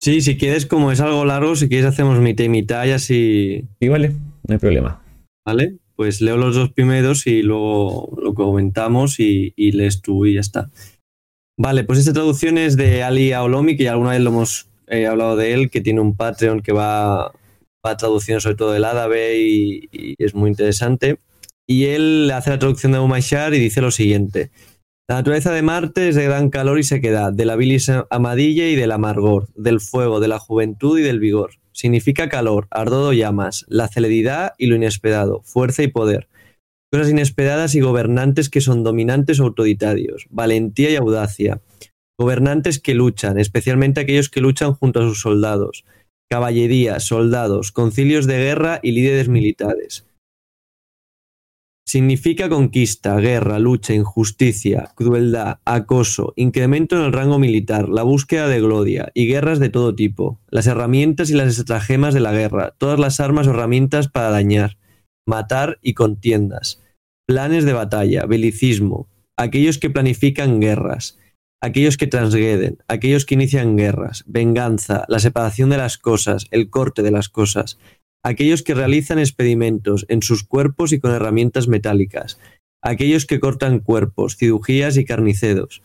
Sí, 0.00 0.20
si 0.20 0.36
quieres, 0.36 0.66
como 0.66 0.92
es 0.92 1.00
algo 1.00 1.24
largo, 1.24 1.56
si 1.56 1.68
quieres 1.68 1.86
hacemos 1.86 2.18
mitad 2.18 2.44
y 2.44 2.48
mitad 2.48 2.84
y 2.86 2.90
así. 2.90 3.64
Sí, 3.80 3.88
vale, 3.88 4.10
no 4.46 4.52
hay 4.52 4.58
problema. 4.58 5.02
Vale, 5.44 5.78
pues 5.94 6.20
leo 6.20 6.36
los 6.36 6.54
dos 6.54 6.72
primeros 6.72 7.26
y 7.26 7.42
luego 7.42 8.16
lo 8.20 8.34
comentamos 8.34 9.18
y, 9.20 9.52
y 9.56 9.72
lees 9.72 10.02
tú 10.02 10.26
y 10.26 10.34
ya 10.34 10.40
está. 10.40 10.70
Vale, 11.58 11.84
pues 11.84 11.98
esta 11.98 12.12
traducción 12.12 12.58
es 12.58 12.76
de 12.76 13.02
Ali 13.02 13.32
Aolomi, 13.32 13.76
que 13.76 13.84
ya 13.84 13.92
alguna 13.92 14.10
vez 14.10 14.20
lo 14.20 14.30
hemos 14.30 14.68
eh, 14.88 15.06
hablado 15.06 15.36
de 15.36 15.54
él, 15.54 15.70
que 15.70 15.80
tiene 15.80 16.00
un 16.00 16.14
Patreon 16.14 16.60
que 16.60 16.72
va, 16.72 17.32
va 17.84 17.96
traduciendo 17.96 18.40
sobre 18.40 18.56
todo 18.56 18.72
del 18.72 18.84
árabe 18.84 19.38
y, 19.38 19.88
y, 19.90 20.14
es 20.18 20.34
muy 20.34 20.50
interesante. 20.50 21.18
Y 21.66 21.86
él 21.86 22.30
hace 22.32 22.50
la 22.50 22.58
traducción 22.58 22.92
de 22.92 22.98
Umashar 22.98 23.54
y 23.54 23.58
dice 23.58 23.80
lo 23.80 23.90
siguiente. 23.90 24.50
La 25.08 25.18
naturaleza 25.18 25.52
de 25.52 25.62
Marte 25.62 26.08
es 26.08 26.16
de 26.16 26.24
gran 26.24 26.50
calor 26.50 26.80
y 26.80 26.82
sequedad, 26.82 27.32
de 27.32 27.44
la 27.44 27.54
bilis 27.54 27.92
amarilla 28.10 28.66
y 28.66 28.74
del 28.74 28.90
amargor, 28.90 29.46
del 29.54 29.78
fuego, 29.78 30.18
de 30.18 30.26
la 30.26 30.40
juventud 30.40 30.98
y 30.98 31.02
del 31.02 31.20
vigor. 31.20 31.52
Significa 31.70 32.28
calor, 32.28 32.66
ardor 32.72 33.10
o 33.10 33.12
llamas, 33.12 33.64
la 33.68 33.86
celeridad 33.86 34.54
y 34.58 34.66
lo 34.66 34.74
inesperado, 34.74 35.42
fuerza 35.44 35.84
y 35.84 35.88
poder. 35.88 36.26
Cosas 36.92 37.08
inesperadas 37.08 37.76
y 37.76 37.80
gobernantes 37.80 38.48
que 38.48 38.60
son 38.60 38.82
dominantes 38.82 39.38
o 39.38 39.44
autoritarios, 39.44 40.26
valentía 40.28 40.90
y 40.90 40.96
audacia. 40.96 41.60
Gobernantes 42.18 42.80
que 42.80 42.94
luchan, 42.94 43.38
especialmente 43.38 44.00
aquellos 44.00 44.28
que 44.28 44.40
luchan 44.40 44.74
junto 44.74 44.98
a 44.98 45.04
sus 45.04 45.20
soldados. 45.20 45.84
Caballería, 46.28 46.98
soldados, 46.98 47.70
concilios 47.70 48.26
de 48.26 48.38
guerra 48.38 48.80
y 48.82 48.90
líderes 48.90 49.28
militares 49.28 50.04
Significa 51.88 52.48
conquista, 52.48 53.14
guerra, 53.20 53.60
lucha, 53.60 53.94
injusticia, 53.94 54.90
crueldad, 54.96 55.60
acoso, 55.64 56.32
incremento 56.34 56.96
en 56.96 57.02
el 57.02 57.12
rango 57.12 57.38
militar, 57.38 57.88
la 57.88 58.02
búsqueda 58.02 58.48
de 58.48 58.60
gloria 58.60 59.12
y 59.14 59.28
guerras 59.28 59.60
de 59.60 59.68
todo 59.68 59.94
tipo, 59.94 60.40
las 60.50 60.66
herramientas 60.66 61.30
y 61.30 61.34
las 61.34 61.46
estratagemas 61.46 62.12
de 62.12 62.18
la 62.18 62.32
guerra, 62.32 62.74
todas 62.76 62.98
las 62.98 63.20
armas 63.20 63.46
o 63.46 63.50
herramientas 63.50 64.08
para 64.08 64.30
dañar, 64.30 64.78
matar 65.28 65.78
y 65.80 65.94
contiendas, 65.94 66.82
planes 67.24 67.64
de 67.64 67.72
batalla, 67.72 68.26
belicismo, 68.26 69.08
aquellos 69.38 69.78
que 69.78 69.88
planifican 69.88 70.58
guerras, 70.58 71.20
aquellos 71.62 71.96
que 71.96 72.08
transgreden, 72.08 72.78
aquellos 72.88 73.24
que 73.24 73.34
inician 73.34 73.76
guerras, 73.76 74.24
venganza, 74.26 75.04
la 75.06 75.20
separación 75.20 75.70
de 75.70 75.76
las 75.76 75.98
cosas, 75.98 76.46
el 76.50 76.68
corte 76.68 77.02
de 77.02 77.12
las 77.12 77.28
cosas, 77.28 77.78
aquellos 78.26 78.64
que 78.64 78.74
realizan 78.74 79.20
experimentos 79.20 80.04
en 80.08 80.20
sus 80.20 80.42
cuerpos 80.42 80.92
y 80.92 80.98
con 80.98 81.12
herramientas 81.12 81.68
metálicas, 81.68 82.40
aquellos 82.82 83.24
que 83.24 83.38
cortan 83.38 83.78
cuerpos, 83.78 84.36
cirugías 84.36 84.96
y 84.96 85.04
carniceros, 85.04 85.80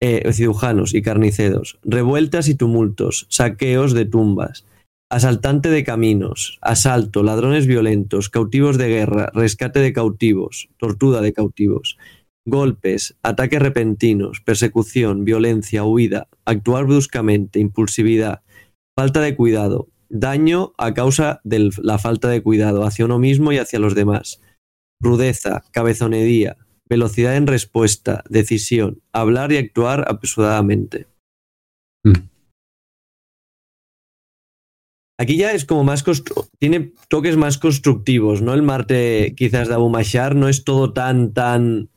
eh, 0.00 0.32
cirujanos 0.32 0.94
y 0.94 1.02
carniceros, 1.02 1.80
revueltas 1.82 2.48
y 2.48 2.54
tumultos, 2.54 3.26
saqueos 3.30 3.94
de 3.94 4.04
tumbas, 4.04 4.64
asaltante 5.10 5.70
de 5.70 5.82
caminos, 5.82 6.60
asalto, 6.62 7.24
ladrones 7.24 7.66
violentos, 7.66 8.28
cautivos 8.28 8.78
de 8.78 8.88
guerra, 8.88 9.32
rescate 9.34 9.80
de 9.80 9.92
cautivos, 9.92 10.68
tortura 10.76 11.20
de 11.20 11.32
cautivos, 11.32 11.98
golpes, 12.46 13.16
ataques 13.24 13.60
repentinos, 13.60 14.40
persecución, 14.40 15.24
violencia, 15.24 15.82
huida, 15.82 16.28
actuar 16.44 16.84
bruscamente, 16.84 17.58
impulsividad, 17.58 18.42
falta 18.96 19.20
de 19.20 19.34
cuidado, 19.34 19.88
daño 20.12 20.74
a 20.76 20.92
causa 20.92 21.40
de 21.42 21.70
la 21.82 21.98
falta 21.98 22.28
de 22.28 22.42
cuidado 22.42 22.84
hacia 22.84 23.06
uno 23.06 23.18
mismo 23.18 23.50
y 23.50 23.58
hacia 23.58 23.78
los 23.78 23.94
demás, 23.94 24.40
rudeza, 25.00 25.64
cabezonería, 25.72 26.58
velocidad 26.88 27.36
en 27.36 27.46
respuesta, 27.46 28.22
decisión, 28.28 29.00
hablar 29.12 29.52
y 29.52 29.56
actuar 29.56 30.04
apresuradamente. 30.06 31.06
Mm. 32.04 32.28
Aquí 35.18 35.36
ya 35.36 35.52
es 35.52 35.64
como 35.64 35.84
más 35.84 36.04
tiene 36.58 36.92
toques 37.08 37.36
más 37.36 37.56
constructivos, 37.56 38.42
¿no? 38.42 38.54
El 38.54 38.62
Marte 38.62 39.34
quizás 39.36 39.68
de 39.68 39.74
Abumashar 39.74 40.34
no 40.34 40.48
es 40.48 40.64
todo 40.64 40.92
tan, 40.92 41.32
tan 41.32 41.90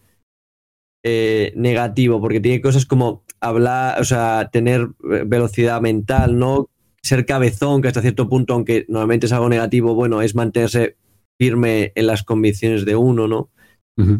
eh, 1.03 1.51
negativo, 1.55 2.21
porque 2.21 2.39
tiene 2.39 2.61
cosas 2.61 2.85
como 2.85 3.25
hablar, 3.41 3.99
o 3.99 4.05
sea, 4.05 4.49
tener 4.51 4.89
eh, 5.11 5.23
velocidad 5.25 5.81
mental, 5.81 6.37
¿no? 6.37 6.69
Ser 7.05 7.25
cabezón, 7.25 7.81
que 7.81 7.87
hasta 7.87 8.01
cierto 8.01 8.27
punto, 8.27 8.53
aunque 8.53 8.85
normalmente 8.89 9.27
es 9.27 9.31
algo 9.31 9.47
negativo, 9.47 9.93
bueno, 9.93 10.21
es 10.23 10.33
mantenerse 10.33 10.97
firme 11.39 11.91
en 11.95 12.07
las 12.07 12.23
convicciones 12.23 12.83
de 12.85 12.95
uno, 12.95 13.27
¿no? 13.27 13.49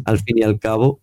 Al 0.04 0.18
fin 0.18 0.38
y 0.38 0.42
al 0.42 0.58
cabo. 0.58 1.00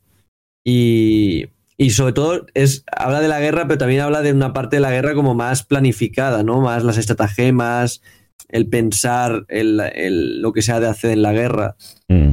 Y, 0.66 1.48
y 1.78 1.90
sobre 1.90 2.14
todo 2.14 2.46
es, 2.54 2.86
habla 2.96 3.20
de 3.20 3.28
la 3.28 3.40
guerra, 3.40 3.68
pero 3.68 3.78
también 3.78 4.02
habla 4.02 4.22
de 4.22 4.32
una 4.32 4.54
parte 4.54 4.78
de 4.78 4.82
la 4.82 4.92
guerra 4.92 5.14
como 5.14 5.36
más 5.36 5.64
planificada, 5.64 6.42
¿no? 6.42 6.62
Más 6.62 6.84
las 6.84 6.98
estratagemas, 6.98 8.02
el 8.48 8.68
pensar 8.68 9.46
el, 9.50 10.42
lo 10.42 10.54
que 10.54 10.62
se 10.62 10.72
ha 10.72 10.80
de 10.80 10.88
hacer 10.88 11.12
en 11.12 11.22
la 11.22 11.34
guerra. 11.34 11.76
Mm. 12.08 12.32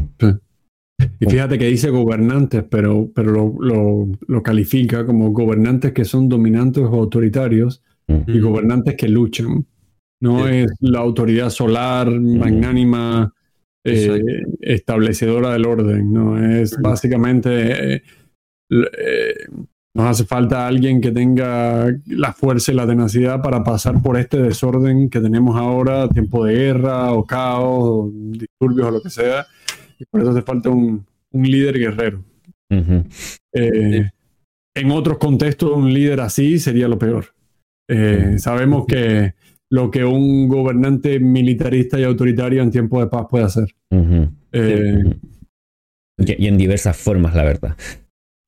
Y 1.19 1.27
fíjate 1.27 1.59
que 1.59 1.67
dice 1.67 1.91
gobernantes, 1.91 2.65
pero, 2.69 3.11
pero 3.15 3.55
lo, 3.59 4.43
califica 4.43 5.07
como 5.07 5.33
gobernantes 5.33 5.93
que 5.93 6.05
son 6.05 6.29
dominantes 6.29 6.85
o 6.85 6.95
autoritarios 6.95 7.83
y 8.27 8.41
gobernantes 8.41 8.97
que 8.97 9.09
luchan. 9.09 9.66
No 10.20 10.47
es 10.47 10.70
la 10.81 10.99
autoridad 10.99 11.51
solar, 11.51 12.11
magnánima, 12.11 13.32
eh, 13.82 14.43
establecedora 14.61 15.53
del 15.53 15.66
orden, 15.66 16.12
¿no? 16.12 16.39
Es 16.39 16.77
básicamente... 16.81 17.95
Eh, 17.95 18.03
eh, 18.70 19.35
nos 19.93 20.07
hace 20.07 20.24
falta 20.24 20.69
alguien 20.69 21.01
que 21.01 21.11
tenga 21.11 21.89
la 22.07 22.32
fuerza 22.32 22.70
y 22.70 22.77
la 22.77 22.87
tenacidad 22.87 23.43
para 23.43 23.65
pasar 23.65 24.01
por 24.01 24.16
este 24.16 24.41
desorden 24.41 25.11
que 25.11 25.19
tenemos 25.19 25.57
ahora, 25.57 26.09
tiempo 26.09 26.45
de 26.45 26.55
guerra 26.55 27.12
o 27.12 27.27
caos, 27.27 27.82
o 27.82 28.09
disturbios 28.12 28.87
o 28.87 28.91
lo 28.93 29.03
que 29.03 29.11
sea. 29.11 29.49
Y 29.99 30.05
por 30.05 30.20
eso 30.20 30.31
hace 30.31 30.43
falta 30.43 30.70
un, 30.70 31.05
líder 31.32 31.77
guerrero. 31.77 32.23
En 32.69 33.09
otros 34.93 35.19
contextos, 35.19 35.73
un 35.73 35.93
líder 35.93 36.20
así 36.20 36.61
sería 36.61 36.87
lo 36.87 36.97
peor. 36.97 37.35
Eh, 37.91 38.39
sabemos 38.39 38.87
que 38.87 39.35
lo 39.69 39.91
que 39.91 40.05
un 40.05 40.49
gobernante 40.49 41.19
militarista 41.21 41.99
y 41.99 42.05
autoritario 42.05 42.62
en 42.62 42.71
tiempo 42.71 43.01
de 43.01 43.09
paz 43.09 43.27
puede 43.29 43.45
hacer. 43.45 43.75
y 46.19 46.47
en 46.47 46.57
diversas 46.57 46.97
formas, 46.97 47.35
la 47.35 47.45
verdad. 47.45 47.77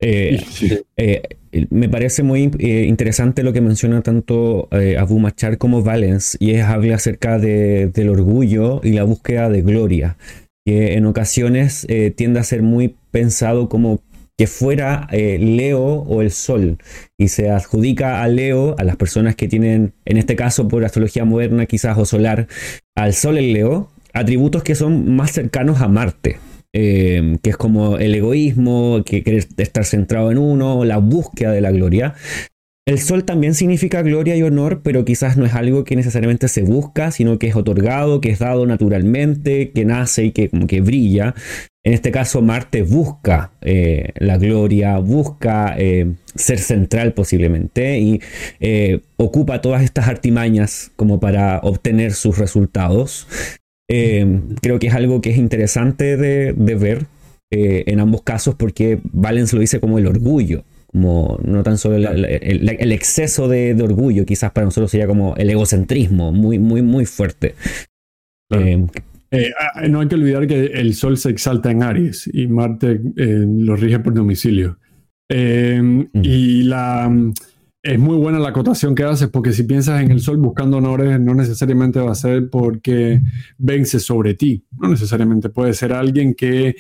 Eh, 0.03 0.43
eh, 0.97 1.23
me 1.71 1.89
parece 1.89 2.23
muy 2.23 2.51
eh, 2.59 2.87
interesante 2.89 3.43
lo 3.43 3.53
que 3.53 3.61
menciona 3.61 4.03
tanto 4.03 4.69
Abu 4.99 5.19
Machar 5.19 5.59
como 5.59 5.83
Valens, 5.83 6.37
y 6.41 6.53
es 6.53 6.65
hablar 6.65 6.95
acerca 6.95 7.39
del 7.39 8.09
orgullo 8.09 8.81
y 8.83 8.93
la 8.93 9.05
búsqueda 9.05 9.49
de 9.49 9.63
gloria, 9.63 10.17
que 10.65 10.95
en 10.95 11.07
ocasiones 11.07 11.87
tiende 12.17 12.41
a 12.41 12.45
ser 12.45 12.63
muy 12.63 12.97
pensado 13.11 13.69
como 13.69 14.01
que 14.43 14.49
fuera 14.49 15.07
Leo 15.13 15.79
o 15.79 16.21
el 16.21 16.33
Sol, 16.33 16.79
y 17.17 17.29
se 17.29 17.51
adjudica 17.51 18.25
a 18.25 18.27
Leo, 18.27 18.75
a 18.77 18.83
las 18.83 18.97
personas 18.97 19.37
que 19.37 19.47
tienen, 19.47 19.93
en 20.05 20.17
este 20.17 20.35
caso 20.35 20.67
por 20.67 20.85
astrología 20.85 21.25
moderna 21.25 21.67
quizás 21.67 21.97
o 21.97 22.05
solar, 22.05 22.49
al 22.97 23.15
Sol 23.15 23.39
el 23.39 23.53
Leo, 23.53 23.93
atributos 24.13 24.65
que 24.65 24.75
son 24.75 25.15
más 25.15 25.31
cercanos 25.31 25.81
a 25.81 25.87
Marte. 25.87 26.41
Em, 26.73 27.39
que 27.39 27.51
es 27.51 27.57
como 27.57 27.99
el 27.99 28.17
egoísmo, 28.17 29.05
que 29.07 29.23
querer 29.23 29.47
estar 29.59 29.85
centrado 29.85 30.33
en 30.33 30.39
uno, 30.39 30.85
la 30.85 30.97
búsqueda 30.97 31.53
de 31.53 31.61
la 31.61 31.71
gloria. 31.71 32.15
El 32.85 32.99
sol 32.99 33.25
también 33.25 33.55
significa 33.55 34.03
gloria 34.03 34.35
y 34.35 34.43
honor, 34.43 34.81
pero 34.83 35.05
quizás 35.05 35.37
no 35.37 35.45
es 35.45 35.55
algo 35.55 35.85
que 35.85 35.95
necesariamente 35.95 36.49
se 36.49 36.63
busca, 36.63 37.13
sino 37.13 37.39
que 37.39 37.47
es 37.47 37.55
otorgado, 37.55 38.21
que 38.21 38.31
es 38.31 38.41
dado 38.41 38.67
naturalmente, 38.67 39.71
que 39.71 39.85
nace 39.85 40.25
y 40.25 40.33
que 40.33 40.49
como 40.49 40.67
que 40.67 40.81
brilla. 40.81 41.37
En 41.85 41.95
este 41.95 42.13
caso, 42.13 42.43
Marte 42.43 42.83
busca 42.83 43.53
eh, 43.61 44.13
la 44.17 44.39
gloria, 44.39 44.99
busca 44.99 45.75
eh, 45.77 46.15
ser 46.33 46.61
central 46.61 47.13
posiblemente 47.13 47.99
y 47.99 48.21
eh, 48.61 49.01
ocupa 49.17 49.61
todas 49.61 49.83
estas 49.83 50.07
artimañas 50.07 50.93
como 50.95 51.19
para 51.19 51.59
obtener 51.59 52.13
sus 52.13 52.39
resultados. 52.39 53.27
Creo 53.89 54.79
que 54.79 54.87
es 54.87 54.95
algo 54.95 55.21
que 55.21 55.31
es 55.31 55.37
interesante 55.37 56.17
de, 56.17 56.53
ver 56.53 57.05
en 57.51 58.01
ambos 58.01 58.23
casos 58.23 58.55
porque 58.55 59.01
Valens 59.05 59.53
lo 59.53 59.61
dice 59.61 59.81
como 59.81 59.99
el 59.99 60.07
orgullo, 60.07 60.65
como 60.87 61.39
no 61.45 61.63
tan 61.63 61.77
solo 61.77 61.97
el, 61.97 62.93
exceso 62.93 63.49
de, 63.49 63.77
orgullo, 63.83 64.25
quizás 64.25 64.51
para 64.53 64.65
nosotros 64.65 64.91
sería 64.91 65.07
como 65.07 65.37
el 65.37 65.51
egocentrismo 65.51 66.33
muy, 66.33 66.59
muy, 66.59 66.81
muy 66.81 67.05
fuerte. 67.05 67.55
Eh, 69.33 69.51
ah, 69.59 69.89
no 69.89 70.01
hay 70.01 70.09
que 70.09 70.15
olvidar 70.15 70.47
que 70.47 70.67
el 70.67 70.95
Sol 70.95 71.17
se 71.17 71.31
exalta 71.31 71.71
en 71.71 71.83
Aries 71.83 72.31
y 72.33 72.47
Marte 72.47 73.01
lo 73.17 73.75
rige 73.77 73.99
por 73.99 74.15
domicilio. 74.15 74.79
Y 75.29 76.63
la 76.65 77.11
es 77.85 77.99
muy 77.99 78.17
buena 78.17 78.39
la 78.39 78.51
acotación 78.51 78.95
que 78.95 79.03
haces, 79.03 79.29
porque 79.29 79.53
si 79.53 79.65
piensas 79.65 80.01
en 80.01 80.13
el 80.13 80.21
sol 80.21 80.37
buscando 80.37 80.77
honores, 80.77 81.19
no 81.19 81.35
necesariamente 81.35 81.99
va 81.99 82.13
a 82.13 82.15
ser 82.15 82.49
porque 82.49 83.21
vence 83.59 83.99
sobre 83.99 84.35
ti. 84.35 84.65
No 84.79 84.89
necesariamente 84.89 85.49
puede 85.49 85.75
ser 85.75 85.93
alguien 85.93 86.35
que 86.35 86.77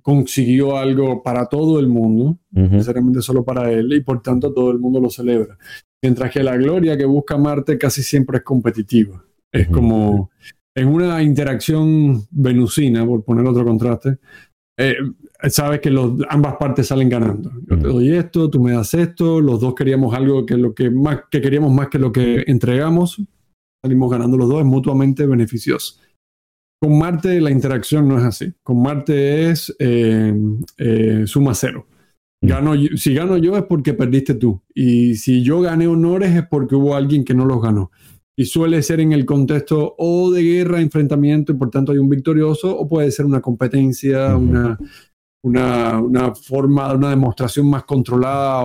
consiguió 0.00 0.78
algo 0.78 1.22
para 1.22 1.46
todo 1.46 1.78
el 1.78 1.88
mundo, 1.88 2.38
necesariamente 2.50 3.20
solo 3.20 3.44
para 3.44 3.70
él, 3.70 3.92
y 3.92 4.00
por 4.00 4.22
tanto 4.22 4.50
todo 4.54 4.70
el 4.70 4.78
mundo 4.78 4.98
lo 4.98 5.10
celebra. 5.10 5.58
Mientras 6.00 6.32
que 6.32 6.42
la 6.42 6.56
gloria 6.56 6.96
que 6.96 7.04
busca 7.04 7.36
Marte 7.36 7.76
casi 7.76 8.02
siempre 8.02 8.38
es 8.38 8.42
competitiva. 8.42 9.22
Es 9.52 9.68
como 9.68 10.30
en 10.76 10.88
una 10.88 11.22
interacción 11.22 12.26
venusina, 12.30 13.04
por 13.06 13.24
poner 13.24 13.46
otro 13.46 13.64
contraste, 13.64 14.18
eh, 14.78 14.96
sabes 15.48 15.80
que 15.80 15.90
los, 15.90 16.20
ambas 16.28 16.56
partes 16.56 16.86
salen 16.86 17.08
ganando. 17.08 17.50
Yo 17.66 17.78
te 17.78 17.88
doy 17.88 18.12
esto, 18.12 18.50
tú 18.50 18.62
me 18.62 18.72
das 18.72 18.92
esto, 18.92 19.40
los 19.40 19.58
dos 19.58 19.74
queríamos 19.74 20.14
algo 20.14 20.44
que 20.44 20.58
lo 20.58 20.74
que 20.74 20.90
más 20.90 21.22
que 21.30 21.40
queríamos 21.40 21.72
más 21.72 21.88
que 21.88 21.98
lo 21.98 22.12
que 22.12 22.44
entregamos, 22.46 23.22
salimos 23.82 24.10
ganando 24.10 24.36
los 24.36 24.50
dos, 24.50 24.60
es 24.60 24.66
mutuamente 24.66 25.26
beneficioso. 25.26 25.98
Con 26.78 26.98
Marte 26.98 27.40
la 27.40 27.50
interacción 27.50 28.06
no 28.06 28.18
es 28.18 28.24
así. 28.24 28.52
Con 28.62 28.82
Marte 28.82 29.50
es 29.50 29.74
eh, 29.78 30.34
eh, 30.76 31.22
suma 31.24 31.54
cero. 31.54 31.86
Gano, 32.42 32.74
si 32.96 33.14
gano 33.14 33.38
yo 33.38 33.56
es 33.56 33.62
porque 33.62 33.94
perdiste 33.94 34.34
tú. 34.34 34.60
Y 34.74 35.14
si 35.14 35.42
yo 35.42 35.62
gané 35.62 35.86
honores 35.86 36.36
es 36.36 36.46
porque 36.46 36.74
hubo 36.74 36.94
alguien 36.94 37.24
que 37.24 37.32
no 37.32 37.46
los 37.46 37.62
ganó 37.62 37.90
y 38.38 38.44
suele 38.44 38.82
ser 38.82 39.00
en 39.00 39.12
el 39.12 39.24
contexto 39.24 39.94
o 39.96 40.30
de 40.30 40.42
guerra, 40.42 40.80
enfrentamiento, 40.80 41.52
y 41.52 41.56
por 41.56 41.70
tanto 41.70 41.92
hay 41.92 41.98
un 41.98 42.10
victorioso, 42.10 42.76
o 42.76 42.86
puede 42.86 43.10
ser 43.10 43.24
una 43.24 43.40
competencia, 43.40 44.36
una, 44.36 44.78
una, 45.42 46.34
forma, 46.34 46.92
una 46.92 47.10
demostración 47.10 47.70
más 47.70 47.84
controlada 47.84 48.64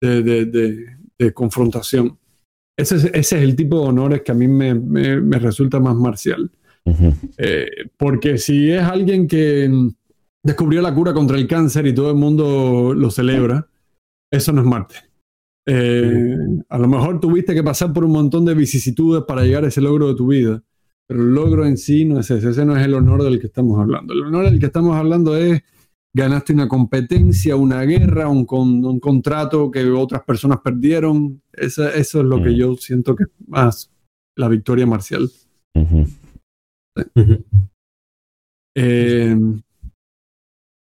de, 0.00 1.32
confrontación. 1.34 2.16
Ese 2.76 2.96
es, 2.96 3.04
ese 3.06 3.18
es, 3.18 3.42
el 3.42 3.56
tipo 3.56 3.80
de 3.80 3.88
honores 3.88 4.22
que 4.22 4.32
a 4.32 4.34
mí 4.34 4.46
me, 4.46 4.74
me, 4.74 5.38
resulta 5.38 5.80
más 5.80 5.96
marcial. 5.96 6.50
Eh, 7.38 7.66
porque 7.96 8.38
si 8.38 8.70
es 8.70 8.82
alguien 8.82 9.26
que 9.26 9.70
descubrió 10.42 10.82
la 10.82 10.94
cura 10.94 11.12
contra 11.14 11.36
el 11.36 11.48
cáncer 11.48 11.86
y 11.86 11.94
todo 11.94 12.10
el 12.10 12.16
mundo 12.16 12.92
lo 12.94 13.10
celebra, 13.10 13.66
eso 14.30 14.52
no 14.52 14.60
es 14.60 14.66
Marte. 14.66 15.13
Eh, 15.66 16.36
a 16.68 16.78
lo 16.78 16.88
mejor 16.88 17.20
tuviste 17.20 17.54
que 17.54 17.62
pasar 17.62 17.92
por 17.92 18.04
un 18.04 18.12
montón 18.12 18.44
de 18.44 18.54
vicisitudes 18.54 19.24
para 19.26 19.44
llegar 19.44 19.64
a 19.64 19.68
ese 19.68 19.80
logro 19.80 20.08
de 20.08 20.14
tu 20.14 20.26
vida, 20.26 20.62
pero 21.06 21.22
el 21.22 21.34
logro 21.34 21.66
en 21.66 21.76
sí 21.76 22.04
no 22.04 22.20
es 22.20 22.30
ese, 22.30 22.50
ese 22.50 22.64
no 22.64 22.76
es 22.76 22.84
el 22.84 22.94
honor 22.94 23.22
del 23.22 23.40
que 23.40 23.46
estamos 23.46 23.78
hablando. 23.80 24.12
El 24.12 24.24
honor 24.24 24.44
del 24.44 24.58
que 24.58 24.66
estamos 24.66 24.96
hablando 24.96 25.36
es 25.36 25.62
ganaste 26.14 26.52
una 26.52 26.68
competencia, 26.68 27.56
una 27.56 27.82
guerra, 27.82 28.28
un, 28.28 28.46
un 28.48 29.00
contrato 29.00 29.70
que 29.70 29.84
otras 29.90 30.22
personas 30.22 30.60
perdieron. 30.62 31.42
Eso, 31.52 31.88
eso 31.88 32.20
es 32.20 32.24
lo 32.24 32.42
que 32.42 32.50
mm. 32.50 32.54
yo 32.54 32.76
siento 32.76 33.16
que 33.16 33.24
es 33.24 33.30
más 33.48 33.90
la 34.36 34.48
victoria 34.48 34.86
marcial. 34.86 35.30
Eh, 38.76 39.36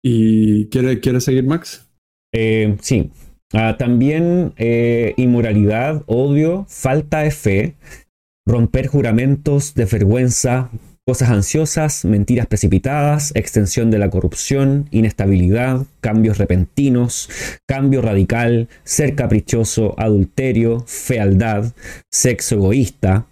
¿Y 0.01 0.67
quiere, 0.67 0.99
quiere 0.99 1.21
seguir 1.21 1.45
Max? 1.45 1.89
Eh, 2.33 2.77
sí, 2.81 3.11
Ah, 3.53 3.77
también 3.77 4.53
eh, 4.57 5.13
inmoralidad, 5.15 6.01
odio, 6.07 6.65
falta 6.67 7.19
de 7.19 7.29
fe, 7.29 7.75
romper 8.47 8.87
juramentos, 8.87 9.75
desvergüenza, 9.75 10.71
cosas 11.05 11.29
ansiosas, 11.29 12.03
mentiras 12.03 12.47
precipitadas, 12.47 13.31
extensión 13.35 13.91
de 13.91 13.99
la 13.99 14.09
corrupción, 14.09 14.87
inestabilidad, 14.89 15.85
cambios 16.01 16.39
repentinos, 16.39 17.29
cambio 17.67 18.01
radical, 18.01 18.69
ser 18.83 19.13
caprichoso, 19.13 19.93
adulterio, 19.99 20.83
fealdad, 20.87 21.73
sexo 22.11 22.55
egoísta. 22.55 23.27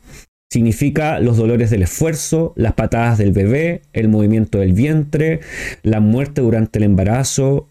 Significa 0.51 1.19
los 1.21 1.37
dolores 1.37 1.69
del 1.69 1.83
esfuerzo, 1.83 2.51
las 2.57 2.73
patadas 2.73 3.17
del 3.17 3.31
bebé, 3.31 3.81
el 3.93 4.09
movimiento 4.09 4.59
del 4.59 4.73
vientre, 4.73 5.39
la 5.81 6.01
muerte 6.01 6.41
durante 6.41 6.77
el 6.77 6.83
embarazo, 6.83 7.69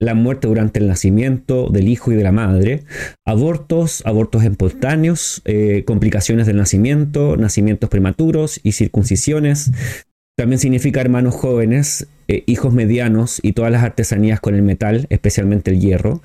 la 0.00 0.14
muerte 0.14 0.46
durante 0.46 0.78
el 0.78 0.86
nacimiento 0.86 1.68
del 1.70 1.88
hijo 1.88 2.12
y 2.12 2.16
de 2.16 2.22
la 2.22 2.32
madre, 2.32 2.84
abortos, 3.26 4.02
abortos 4.06 4.44
espontáneos, 4.44 5.42
eh, 5.44 5.84
complicaciones 5.86 6.46
del 6.46 6.56
nacimiento, 6.56 7.36
nacimientos 7.36 7.90
prematuros 7.90 8.60
y 8.62 8.72
circuncisiones. 8.72 9.72
También 10.36 10.60
significa 10.60 11.00
hermanos 11.00 11.34
jóvenes, 11.34 12.06
eh, 12.28 12.44
hijos 12.46 12.72
medianos 12.72 13.40
y 13.42 13.54
todas 13.54 13.72
las 13.72 13.82
artesanías 13.82 14.40
con 14.40 14.54
el 14.54 14.62
metal, 14.62 15.06
especialmente 15.10 15.72
el 15.72 15.80
hierro. 15.80 16.22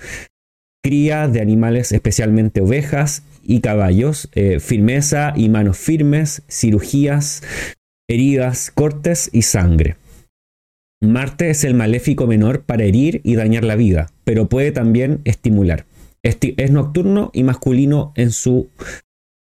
Cría 0.83 1.27
de 1.27 1.41
animales, 1.41 1.91
especialmente 1.93 2.61
ovejas 2.61 3.23
y 3.41 3.61
caballos, 3.61 4.29
eh, 4.35 4.59
firmeza 4.59 5.33
y 5.35 5.49
manos 5.49 5.77
firmes, 5.77 6.43
cirugías, 6.47 7.41
heridas, 8.07 8.69
cortes 8.69 9.29
y 9.33 9.41
sangre. 9.41 9.95
Marte 11.03 11.49
es 11.49 11.63
el 11.63 11.73
maléfico 11.73 12.27
menor 12.27 12.63
para 12.63 12.83
herir 12.83 13.21
y 13.23 13.35
dañar 13.35 13.63
la 13.63 13.75
vida, 13.75 14.11
pero 14.23 14.49
puede 14.49 14.71
también 14.71 15.21
estimular. 15.25 15.85
es 16.21 16.71
nocturno 16.71 17.31
y 17.33 17.43
masculino 17.43 18.13
en 18.15 18.31
su 18.31 18.69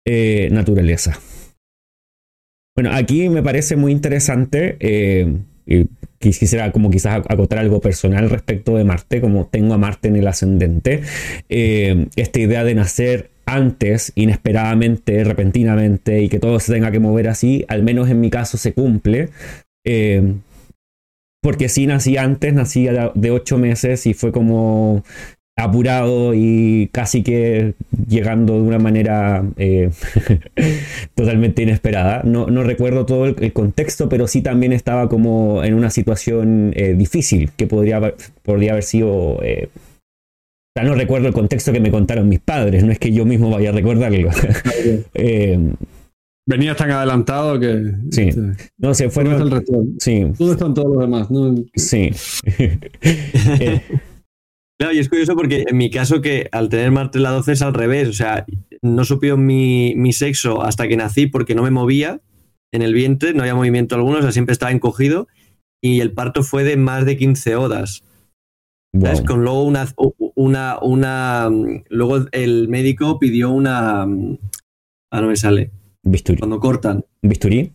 eh, 0.06 0.50
naturaleza. 0.52 1.20
Bueno, 2.76 2.92
aquí 2.94 3.28
me 3.30 3.42
parece 3.42 3.76
muy 3.76 3.92
interesante. 3.92 4.78
Eh, 4.80 5.36
y 5.66 5.86
quisiera 6.20 6.72
como 6.72 6.90
quizás 6.90 7.22
acotar 7.28 7.60
algo 7.60 7.82
personal 7.82 8.30
respecto 8.30 8.78
de 8.78 8.84
Marte, 8.84 9.22
como 9.22 9.48
tengo 9.48 9.74
a 9.74 9.78
Marte 9.78 10.08
en 10.08 10.16
el 10.16 10.28
ascendente. 10.28 11.02
Eh, 11.50 12.08
esta 12.16 12.40
idea 12.40 12.64
de 12.64 12.76
nacer 12.76 13.32
antes, 13.46 14.12
inesperadamente, 14.16 15.24
repentinamente, 15.24 16.22
y 16.22 16.30
que 16.30 16.40
todo 16.40 16.60
se 16.60 16.74
tenga 16.74 16.92
que 16.92 17.00
mover 17.00 17.28
así, 17.28 17.66
al 17.68 17.84
menos 17.84 18.10
en 18.10 18.20
mi 18.22 18.30
caso 18.30 18.58
se 18.58 18.74
cumple 18.74 19.30
porque 21.48 21.70
sí 21.70 21.88
nací 21.88 22.18
antes, 22.18 22.54
nací 22.54 22.90
de 23.16 23.32
ocho 23.32 23.58
meses 23.58 24.06
y 24.06 24.14
fue 24.14 24.34
como 24.34 25.06
apurado 25.56 26.34
y 26.34 26.90
casi 26.92 27.24
que 27.24 27.74
llegando 28.06 28.56
de 28.56 28.62
una 28.64 28.80
manera 28.80 29.46
eh, 29.56 29.90
totalmente 31.16 31.62
inesperada. 31.62 32.22
No, 32.26 32.48
no, 32.48 32.64
recuerdo 32.64 33.06
todo 33.06 33.28
el, 33.28 33.54
contexto, 33.54 34.10
pero 34.10 34.28
sí 34.28 34.42
también 34.42 34.74
estaba 34.74 35.08
como 35.08 35.64
en 35.64 35.74
una 35.74 35.90
situación 35.90 36.74
eh, 36.76 36.96
difícil 36.98 37.50
que 37.56 37.66
podría, 37.66 38.14
podría 38.44 38.74
haber 38.74 38.84
sido... 38.84 39.42
Eh, 39.42 39.70
o 39.72 40.80
sea, 40.82 40.84
no 40.84 40.96
recuerdo 40.96 41.30
el 41.30 41.34
contexto 41.34 41.72
que 41.72 41.80
me 41.80 41.92
contaron 41.92 42.28
mis 42.28 42.42
padres, 42.42 42.84
no 42.84 42.92
es 42.92 43.00
que 43.00 43.14
yo 43.14 43.24
mismo 43.24 43.50
vaya 43.50 43.70
a 43.70 43.72
recordarlo. 43.72 44.32
Venías 46.48 46.78
tan 46.78 46.90
adelantado 46.90 47.60
que. 47.60 47.92
Sí. 48.10 48.30
Este, 48.30 48.72
no 48.78 48.94
se 48.94 49.10
fueron. 49.10 49.54
El 49.54 49.64
sí. 50.00 50.22
¿Dónde 50.40 50.54
están 50.54 50.74
todos 50.74 50.96
los 50.96 51.02
demás? 51.02 51.28
Sí. 51.76 52.12
Claro, 54.80 54.94
y 54.94 55.00
es 55.00 55.10
curioso 55.10 55.36
porque 55.36 55.64
en 55.68 55.76
mi 55.76 55.90
caso 55.90 56.22
que 56.22 56.50
al 56.52 56.70
tener 56.70 56.92
Marte 56.92 57.18
la 57.18 57.32
12 57.32 57.52
es 57.52 57.64
al 57.64 57.74
revés, 57.74 58.10
o 58.10 58.14
sea, 58.14 58.46
no 58.84 59.06
supieron 59.06 59.44
mi, 59.44 59.96
mi, 59.96 60.14
sexo 60.14 60.62
hasta 60.62 60.88
que 60.88 60.96
nací 60.96 61.26
porque 61.26 61.56
no 61.56 61.64
me 61.64 61.72
movía 61.72 62.22
en 62.72 62.84
el 62.84 62.94
vientre, 62.94 63.34
no 63.34 63.42
había 63.42 63.56
movimiento 63.56 63.96
alguno, 63.96 64.20
o 64.20 64.22
sea, 64.22 64.32
siempre 64.32 64.54
estaba 64.54 64.72
encogido 64.72 65.28
y 65.82 66.02
el 66.02 66.12
parto 66.12 66.44
fue 66.44 66.64
de 66.64 66.78
más 66.78 67.08
de 67.08 67.18
15 67.18 67.56
horas. 67.56 68.04
¿Sabes? 69.02 69.22
Con 69.22 69.44
luego 69.44 69.64
una, 69.64 69.88
una, 70.36 70.80
una, 70.82 71.50
luego 71.90 72.26
el 72.32 72.68
médico 72.68 73.18
pidió 73.18 73.50
una, 73.50 74.04
ah, 74.04 75.22
no 75.22 75.28
me 75.28 75.36
sale, 75.36 75.72
Bisturí. 76.10 76.40
Cuando 76.40 76.60
cortan. 76.60 77.06
¿Bisturí? 77.22 77.74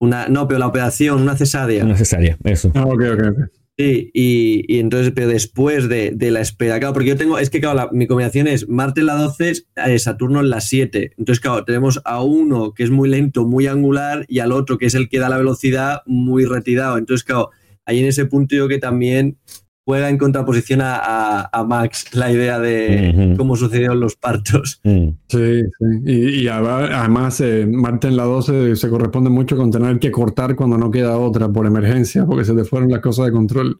Una, 0.00 0.28
no, 0.28 0.48
pero 0.48 0.58
la 0.58 0.66
operación, 0.66 1.22
una 1.22 1.36
cesárea. 1.36 1.84
Una 1.84 1.96
cesárea, 1.96 2.36
eso. 2.44 2.72
Ah, 2.74 2.86
ok, 2.86 3.02
ok, 3.12 3.20
ok. 3.30 3.38
Sí, 3.78 4.10
y, 4.12 4.78
entonces, 4.78 5.12
pero 5.14 5.28
después 5.28 5.88
de, 5.88 6.14
la 6.30 6.40
espera, 6.40 6.78
claro, 6.78 6.92
porque 6.92 7.08
yo 7.08 7.16
tengo, 7.16 7.38
es 7.38 7.50
que 7.50 7.60
claro, 7.60 7.88
mi 7.92 8.06
combinación 8.06 8.46
es 8.46 8.68
Marte 8.68 9.00
en 9.00 9.06
la 9.06 9.14
12, 9.14 9.52
eh, 9.86 9.98
Saturno 9.98 10.40
en 10.40 10.50
la 10.50 10.60
7. 10.60 11.14
Entonces, 11.16 11.40
claro, 11.40 11.64
tenemos 11.64 12.00
a 12.04 12.22
uno 12.22 12.74
que 12.74 12.82
es 12.82 12.90
muy 12.90 13.08
lento, 13.08 13.46
muy 13.46 13.66
angular, 13.66 14.26
y 14.28 14.40
al 14.40 14.52
otro 14.52 14.76
que 14.76 14.86
es 14.86 14.94
el 14.94 15.08
que 15.08 15.18
da 15.18 15.30
la 15.30 15.38
velocidad 15.38 16.02
muy 16.04 16.44
retirado. 16.44 16.98
Entonces, 16.98 17.24
claro, 17.24 17.50
ahí 17.86 18.00
en 18.00 18.06
ese 18.06 18.26
punto 18.26 18.54
yo 18.54 18.68
que 18.68 18.78
también 18.78 19.38
juega 19.84 20.08
en 20.08 20.18
contraposición 20.18 20.80
a, 20.82 21.64
Max 21.66 22.14
la 22.14 22.30
idea 22.30 22.58
de 22.58 23.34
cómo 23.36 23.56
sucedieron 23.56 24.00
los 24.00 24.16
partos. 24.16 24.80
Mm. 24.92 25.10
Sí, 25.28 25.60
sí. 25.78 26.42
Y, 26.42 26.48
además 26.48 27.40
eh, 27.40 27.66
Marte 27.66 28.08
en 28.08 28.16
la 28.16 28.24
12 28.24 28.74
se 28.74 28.88
corresponde 28.88 29.30
mucho 29.30 29.56
con 29.56 29.70
tener 29.70 29.98
que 30.00 30.10
cortar 30.10 30.56
cuando 30.56 30.76
no 30.76 30.90
queda 30.90 31.16
otra 31.16 31.48
por 31.48 31.66
emergencia, 31.66 32.26
porque 32.26 32.44
se 32.44 32.54
te 32.54 32.64
fueron 32.64 32.90
las 32.90 33.00
cosas 33.00 33.26
de 33.26 33.32
control. 33.32 33.78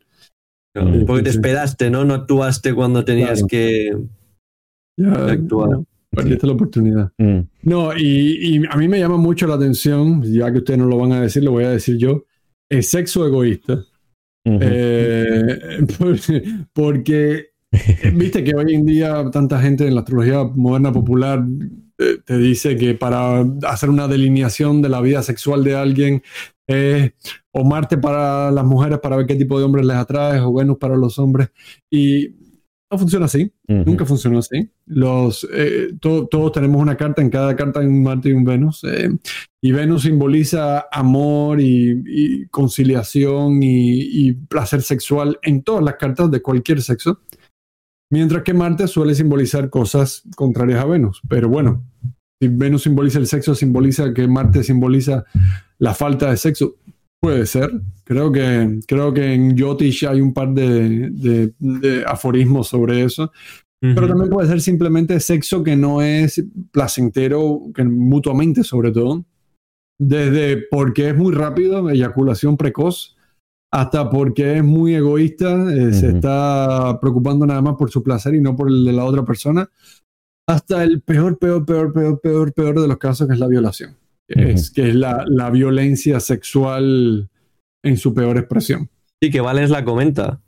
porque 1.07 1.23
te 1.23 1.31
esperaste, 1.31 1.91
¿no? 1.91 2.05
No 2.05 2.15
actuaste 2.15 2.73
cuando 2.73 3.05
tenías 3.05 3.43
que, 3.43 3.97
actuar. 5.05 5.81
perdiste 6.11 6.47
la 6.47 6.53
oportunidad. 6.53 7.13
Mm. 7.19 7.41
No, 7.65 7.97
y, 7.97 8.57
y, 8.57 8.63
a 8.71 8.77
mí 8.77 8.87
me 8.87 9.01
llama 9.01 9.17
mucho 9.17 9.47
la 9.47 9.55
atención, 9.55 10.23
ya 10.23 10.53
que 10.53 10.59
ustedes 10.59 10.79
no 10.79 10.87
lo 10.87 10.99
van 10.99 11.13
a 11.13 11.21
decir, 11.21 11.43
lo 11.43 11.51
voy 11.51 11.65
a 11.65 11.71
decir 11.71 11.97
yo, 11.99 12.25
el 12.71 12.85
sexo 12.85 13.27
egoísta. 13.27 13.85
Eh, 14.45 15.87
porque 16.73 17.53
viste 18.13 18.45
que 18.45 18.55
hoy 18.55 18.75
en 18.75 18.85
día 18.85 19.25
tanta 19.31 19.61
gente 19.61 19.87
en 19.87 19.95
la 19.95 20.01
astrología 20.01 20.45
moderna 20.45 20.93
popular 20.93 21.45
eh, 21.99 22.19
te 22.25 22.39
dice 22.39 22.77
que 22.77 22.95
para 22.95 23.41
hacer 23.67 23.89
una 23.89 24.09
delineación 24.09 24.83
de 24.83 24.89
la 24.89 25.01
vida 25.01 25.23
sexual 25.23 25.65
de 25.65 25.77
alguien 25.77 26.23
es 26.67 27.13
o 27.53 27.65
Marte 27.65 27.99
para 27.99 28.51
las 28.51 28.65
mujeres 28.65 28.99
para 28.99 29.17
ver 29.17 29.27
qué 29.27 29.37
tipo 29.37 29.59
de 29.59 29.65
hombres 29.65 29.87
les 29.87 29.97
atrae 29.97 30.41
o 30.41 30.53
Venus 30.53 30.79
para 30.79 30.97
los 30.97 31.19
hombres 31.19 31.51
y 31.91 32.42
no 32.93 32.99
funciona 32.99 33.25
así, 33.25 33.51
nunca 33.67 34.05
funcionó 34.05 34.39
así. 34.39 34.71
Los, 34.85 35.49
eh, 35.51 35.95
todos 35.99 36.53
tenemos 36.53 36.81
una 36.81 36.97
carta, 36.97 37.23
en 37.23 37.31
cada 37.31 37.57
carta 37.57 37.81
hay 37.81 37.87
un 37.87 38.03
Marte 38.03 38.29
y 38.29 38.33
un 38.33 38.45
Venus. 38.45 38.85
Eh, 38.85 39.09
y 39.63 39.73
Venus 39.73 40.03
simboliza 40.03 40.87
amor 40.93 41.59
y, 41.61 42.47
conciliación 42.51 43.61
y, 43.63 44.33
placer 44.33 44.83
sexual 44.83 45.39
en 45.43 45.63
todas 45.63 45.83
las 45.83 45.95
cartas 45.95 46.31
de 46.31 46.43
cualquier 46.43 46.83
sexo. 46.83 47.21
Mientras 48.11 48.43
que 48.43 48.53
Marte 48.53 48.87
suele 48.87 49.15
simbolizar 49.15 49.71
cosas 49.71 50.25
contrarias 50.37 50.81
a 50.81 50.85
Venus. 50.85 51.23
Pero 51.31 51.49
bueno, 51.49 51.83
si 52.43 52.49
Venus 52.49 52.83
simboliza 52.83 53.19
el 53.19 53.27
sexo, 53.27 53.55
simboliza 53.55 54.13
que 54.13 54.29
Marte 54.29 54.63
simboliza 54.63 55.25
la 55.79 55.95
falta 55.95 56.31
de 56.31 56.37
sexo. 56.37 56.77
Puede 57.23 57.47
ser. 57.47 57.71
Creo 58.03 58.33
que, 58.33 58.81
creo 58.85 59.15
que 59.15 59.33
en 59.33 59.57
Yotish 59.57 60.07
hay 60.07 60.21
un 60.21 60.35
par 60.35 60.49
de, 60.49 61.53
aforismos 62.05 62.67
sobre 62.67 63.05
eso. 63.05 63.31
Pero 63.81 64.09
también 64.09 64.31
puede 64.31 64.49
ser 64.49 64.61
simplemente 64.61 65.19
sexo 65.21 65.63
que 65.63 65.77
no 65.77 66.03
es 66.03 66.45
placentero, 66.73 67.63
que 67.75 67.85
mutuamente 67.85 68.65
sobre 68.65 68.91
todo. 68.91 69.25
Desde 70.01 70.65
porque 70.69 71.11
es 71.11 71.17
muy 71.17 71.33
rápido, 71.33 71.89
eyaculación 71.89 72.57
precoz, 72.57 73.17
hasta 73.73 74.11
porque 74.11 74.57
es 74.57 74.65
muy 74.65 74.95
egoísta, 74.95 75.73
eh, 75.73 75.93
se 75.93 76.09
está 76.11 76.99
preocupando 77.01 77.47
nada 77.47 77.63
más 77.63 77.77
por 77.77 77.91
su 77.91 78.03
placer 78.03 78.35
y 78.35 78.41
no 78.41 78.57
por 78.57 78.69
el 78.69 78.85
de 78.85 78.93
la 78.93 79.05
otra 79.05 79.25
persona, 79.25 79.69
hasta 80.49 80.83
el 80.83 81.03
peor, 81.03 81.39
peor, 81.39 81.65
peor, 81.65 81.93
peor, 81.93 82.21
peor, 82.21 82.53
peor 82.53 82.81
de 82.81 82.89
los 82.89 82.99
casos, 82.99 83.29
que 83.29 83.35
es 83.35 83.41
la 83.41 83.49
violación 83.49 84.02
es, 84.37 84.71
que 84.71 84.89
es 84.89 84.95
la, 84.95 85.25
la, 85.29 85.51
violencia 85.51 86.21
sexual 86.21 87.29
en 87.83 87.97
su 87.97 88.15
peor 88.15 88.39
expresión. 88.39 88.89
Y 89.21 89.31
que 89.31 89.41
Vales 89.41 89.71
la 89.71 89.85
comenta. 89.85 90.41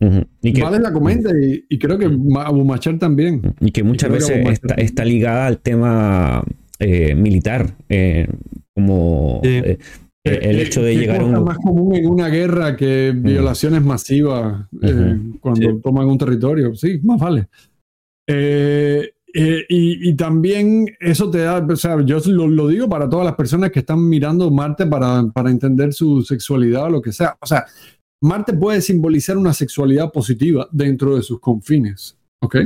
y 0.43 0.53
que, 0.53 0.63
Vales 0.63 0.81
la 0.81 0.93
comenta 0.93 1.31
y, 1.69 1.79
creo 1.79 1.97
que 1.97 2.07
Abu 2.07 2.65
Machar 2.65 2.99
también. 2.99 3.55
Y 3.61 3.71
que 3.71 3.85
muchas 3.85 4.11
veces 4.11 4.49
está, 4.49 4.75
está, 4.75 5.05
ligada 5.05 5.47
al 5.47 5.59
tema 5.59 6.43
eh, 6.81 7.15
militar, 7.15 7.77
eh, 7.89 8.27
como 8.75 9.41
eh, 9.45 9.79
el 10.25 10.59
hecho 10.59 10.83
de 10.83 10.97
llegar 10.97 11.21
a 11.21 11.25
un... 11.25 11.45
más 11.45 11.59
común 11.59 11.95
en 11.95 12.09
una 12.09 12.29
guerra 12.29 12.77
que 12.77 13.13
violaciones 13.15 13.83
masivas 13.83 14.67
cuando 15.41 15.79
toman 15.81 16.09
un 16.09 16.19
territorio. 16.19 16.75
Sí, 16.75 16.99
más 17.05 17.21
vale. 17.21 17.47
Eh, 18.27 19.14
eh, 19.37 19.65
y, 19.69 20.15
también 20.15 20.87
eso 21.01 21.29
te 21.29 21.39
da, 21.39 21.59
o 21.59 21.77
sea, 21.77 22.01
yo 22.05 22.21
lo, 22.27 22.69
digo 22.69 22.89
para 22.89 23.09
todas 23.09 23.27
las 23.27 23.35
personas 23.35 23.73
que 23.73 23.81
están 23.81 24.09
mirando 24.09 24.49
Marte 24.53 24.87
para, 24.87 25.27
para 25.33 25.51
entender 25.51 25.93
su 25.93 26.23
sexualidad 26.23 26.85
o 26.85 26.91
lo 26.91 27.03
que 27.03 27.11
sea. 27.11 27.37
O 27.41 27.47
sea, 27.47 27.67
Marte 28.21 28.55
puede 28.55 28.81
simbolizar 28.81 29.37
una 29.37 29.53
sexualidad 29.53 30.13
positiva 30.13 30.69
dentro 30.71 31.17
de 31.17 31.23
sus 31.23 31.41
confines, 31.41 32.17
¿ok? 32.41 32.57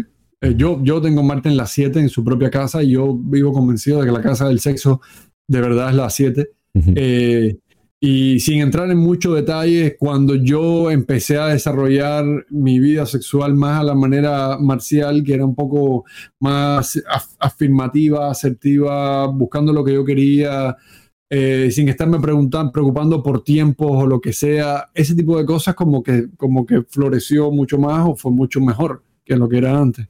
Eh, 0.43 0.55
yo, 0.59 0.79
yo 0.83 1.01
tengo 1.01 1.23
Marte 1.23 1.49
en 1.49 1.57
la 1.57 1.67
7 1.67 2.01
en 2.01 2.11
su 2.11 2.23
propia 2.23 2.51
casa 2.51 2.83
y 2.83 2.91
yo 2.91 3.15
vivo 3.15 3.51
convencido 3.51 4.01
de 4.01 4.07
que 4.07 4.13
la 4.13 4.21
casa 4.21 4.47
del 4.47 4.61
sexo 4.61 5.01
de 5.47 5.61
verdad 5.63 5.89
es 5.89 5.97
la 5.97 6.11
7. 6.11 6.51
Eh, 6.75 7.57
y 8.01 8.39
sin 8.39 8.61
entrar 8.61 8.91
en 8.91 8.99
muchos 8.99 9.35
detalles, 9.35 9.97
cuando 9.99 10.37
yo 10.37 10.91
empecé 10.91 11.37
a 11.37 11.49
desarrollar 11.49 12.25
mi 12.49 12.79
vida 12.79 13.07
sexual 13.07 13.55
más 13.55 13.81
a 13.81 13.85
la 13.85 13.95
manera 13.95 14.57
marcial, 14.59 15.25
que 15.25 15.35
era 15.35 15.45
un 15.45 15.57
poco 15.57 16.05
más 16.39 17.03
afirmativa, 17.41 18.31
asertiva, 18.31 19.27
buscando 19.27 19.73
lo 19.73 19.85
que 19.85 19.95
yo 19.95 20.05
quería, 20.05 20.77
eh, 21.29 21.71
sin 21.73 21.89
estarme 21.89 22.21
preocupando 22.21 23.23
por 23.23 23.43
tiempos 23.43 23.91
o 23.91 24.07
lo 24.07 24.21
que 24.21 24.33
sea, 24.33 24.91
ese 24.95 25.17
tipo 25.17 25.37
de 25.37 25.45
cosas 25.45 25.75
como 25.75 26.01
que, 26.03 26.29
como 26.37 26.65
que 26.65 26.83
floreció 26.83 27.51
mucho 27.51 27.79
más 27.79 28.09
o 28.09 28.15
fue 28.15 28.31
mucho 28.31 28.61
mejor 28.61 29.03
que 29.25 29.37
lo 29.37 29.49
que 29.49 29.59
era 29.59 29.77
antes. 29.77 30.07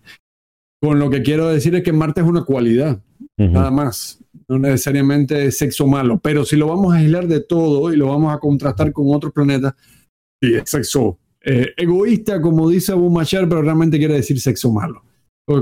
Con 0.81 0.99
lo 0.99 1.09
que 1.09 1.23
quiero 1.23 1.49
decir 1.49 1.75
es 1.75 1.83
que 1.83 1.93
Marte 1.95 2.21
es 2.21 2.27
una 2.27 2.45
cualidad, 2.45 3.03
nada 3.37 3.71
más 3.71 4.23
no 4.49 4.59
necesariamente 4.59 5.51
sexo 5.51 5.87
malo, 5.87 6.19
pero 6.19 6.45
si 6.45 6.57
lo 6.57 6.67
vamos 6.69 6.95
a 6.95 6.99
aislar 6.99 7.29
de 7.29 7.41
todo 7.41 7.93
y 7.93 7.97
lo 7.97 8.09
vamos 8.09 8.35
a 8.35 8.39
contrastar 8.39 8.93
con 8.93 9.15
otros 9.15 9.33
planetas, 9.33 9.75
sí, 10.41 10.55
es 10.55 10.71
sexo 10.71 11.19
eh, 11.45 11.73
egoísta, 11.77 12.41
como 12.41 12.69
dice 12.69 12.93
Abu 12.93 13.11
Machar, 13.11 13.49
pero 13.49 13.63
realmente 13.63 13.99
quiere 13.99 14.15
decir 14.15 14.41
sexo 14.41 14.71
malo. 14.73 15.03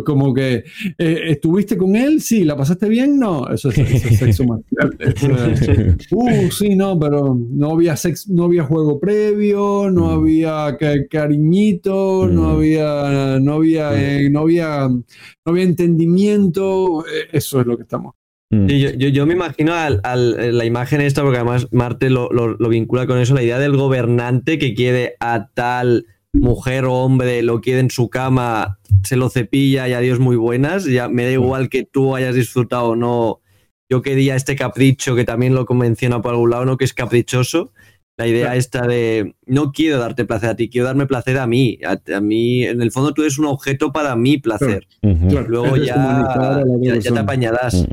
Como 0.04 0.34
que 0.34 0.64
eh, 0.98 1.20
estuviste 1.28 1.76
con 1.76 1.94
él, 1.94 2.20
sí, 2.20 2.42
la 2.42 2.56
pasaste 2.56 2.88
bien, 2.88 3.20
no, 3.20 3.48
eso 3.48 3.68
es, 3.68 4.02
sexo 4.18 4.42
malo. 4.42 4.64
uh, 6.10 6.50
sí, 6.50 6.74
no, 6.74 6.98
pero 6.98 7.38
no 7.38 7.70
había 7.70 7.96
sexo, 7.96 8.32
no 8.32 8.46
había 8.46 8.64
juego 8.64 8.98
previo, 8.98 9.88
no 9.88 10.06
mm. 10.06 10.18
había 10.18 10.76
cariñito, 11.08 12.26
no 12.26 12.42
mm. 12.42 12.56
había, 12.56 13.38
no 13.40 13.52
había, 13.52 13.90
mm. 13.90 13.94
eh, 13.94 14.28
no 14.28 14.40
había, 14.40 14.88
no 14.88 15.04
había 15.44 15.62
entendimiento. 15.62 17.04
Eso 17.30 17.60
es 17.60 17.66
lo 17.68 17.76
que 17.76 17.84
estamos. 17.84 18.16
Mm. 18.50 18.66
yo, 18.68 19.26
me 19.26 19.34
imagino 19.34 19.74
al, 19.74 20.00
eh, 20.38 20.52
la 20.52 20.64
imagen 20.64 21.00
esta, 21.00 21.22
porque 21.22 21.38
además 21.38 21.66
Marte 21.72 22.10
lo, 22.10 22.28
vincula 22.68 23.06
con 23.06 23.18
eso, 23.18 23.34
la 23.34 23.42
idea 23.42 23.58
del 23.58 23.76
gobernante 23.76 24.58
que 24.58 24.74
quiere 24.74 25.16
a 25.18 25.48
tal 25.52 26.06
mujer 26.32 26.84
o 26.84 26.94
hombre, 26.94 27.42
lo 27.42 27.60
quiere 27.60 27.80
en 27.80 27.90
su 27.90 28.08
cama, 28.08 28.78
se 29.02 29.16
lo 29.16 29.30
cepilla 29.30 29.88
y 29.88 29.94
adiós 29.94 30.20
muy 30.20 30.36
buenas, 30.36 30.84
ya 30.84 31.08
me 31.08 31.24
da 31.24 31.30
mm. 31.30 31.42
igual 31.42 31.68
que 31.68 31.84
tú 31.84 32.14
hayas 32.14 32.34
disfrutado 32.34 32.90
o 32.90 32.96
no. 32.96 33.40
Yo 33.88 34.02
quería 34.02 34.34
este 34.34 34.56
capricho 34.56 35.14
que 35.14 35.24
también 35.24 35.54
lo 35.54 35.64
menciona 35.66 36.20
por 36.20 36.32
algún 36.32 36.50
lado, 36.50 36.64
¿no? 36.64 36.76
Que 36.76 36.84
es 36.84 36.92
caprichoso. 36.92 37.72
La 38.18 38.26
idea 38.26 38.56
esta 38.56 38.86
de 38.86 39.36
no 39.44 39.72
quiero 39.72 39.98
darte 39.98 40.24
placer 40.24 40.48
a 40.48 40.56
ti, 40.56 40.70
quiero 40.70 40.86
darme 40.86 41.06
placer 41.06 41.38
a 41.38 41.46
mí. 41.46 41.78
A, 41.84 42.20
mí, 42.20 42.64
en 42.64 42.80
el 42.80 42.90
fondo 42.90 43.12
tú 43.12 43.22
eres 43.22 43.38
un 43.38 43.44
objeto 43.44 43.92
para 43.92 44.16
mi 44.16 44.38
placer. 44.38 44.88
Luego 45.02 45.76
ya, 45.76 46.64
ya, 46.80 47.12
te 47.12 47.18
apañarás. 47.18 47.86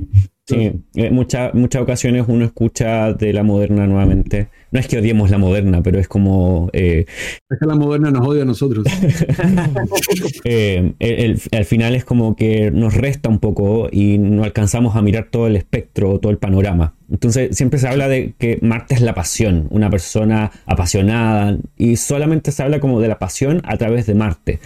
Sí, 0.45 0.55
en 0.55 0.83
eh, 0.95 1.09
muchas 1.09 1.81
ocasiones 1.81 2.25
uno 2.27 2.43
escucha 2.43 3.13
de 3.13 3.31
la 3.31 3.43
moderna 3.43 3.87
nuevamente. 3.87 4.49
No 4.71 4.79
es 4.79 4.87
que 4.87 4.97
odiemos 4.97 5.29
la 5.29 5.37
moderna, 5.37 5.81
pero 5.81 5.99
es 5.99 6.09
como... 6.09 6.69
Eh, 6.73 7.05
es 7.49 7.59
que 7.59 7.65
la 7.65 7.75
moderna 7.75 8.11
nos 8.11 8.27
odia 8.27 8.41
a 8.41 8.45
nosotros. 8.45 8.85
eh, 10.43 11.37
al 11.53 11.65
final 11.65 11.95
es 11.95 12.03
como 12.03 12.35
que 12.35 12.71
nos 12.71 12.93
resta 12.93 13.29
un 13.29 13.39
poco 13.39 13.87
y 13.89 14.17
no 14.17 14.43
alcanzamos 14.43 14.97
a 14.97 15.01
mirar 15.01 15.29
todo 15.31 15.47
el 15.47 15.55
espectro, 15.55 16.19
todo 16.19 16.31
el 16.31 16.39
panorama. 16.39 16.93
Entonces 17.09 17.55
siempre 17.55 17.79
se 17.79 17.87
habla 17.87 18.09
de 18.09 18.33
que 18.37 18.59
Marte 18.61 18.95
es 18.95 19.01
la 19.01 19.13
pasión, 19.13 19.67
una 19.69 19.89
persona 19.89 20.51
apasionada, 20.65 21.57
y 21.77 21.95
solamente 21.95 22.51
se 22.51 22.63
habla 22.63 22.81
como 22.81 22.99
de 22.99 23.07
la 23.07 23.19
pasión 23.19 23.61
a 23.63 23.77
través 23.77 24.07
de 24.07 24.15
Marte. 24.15 24.59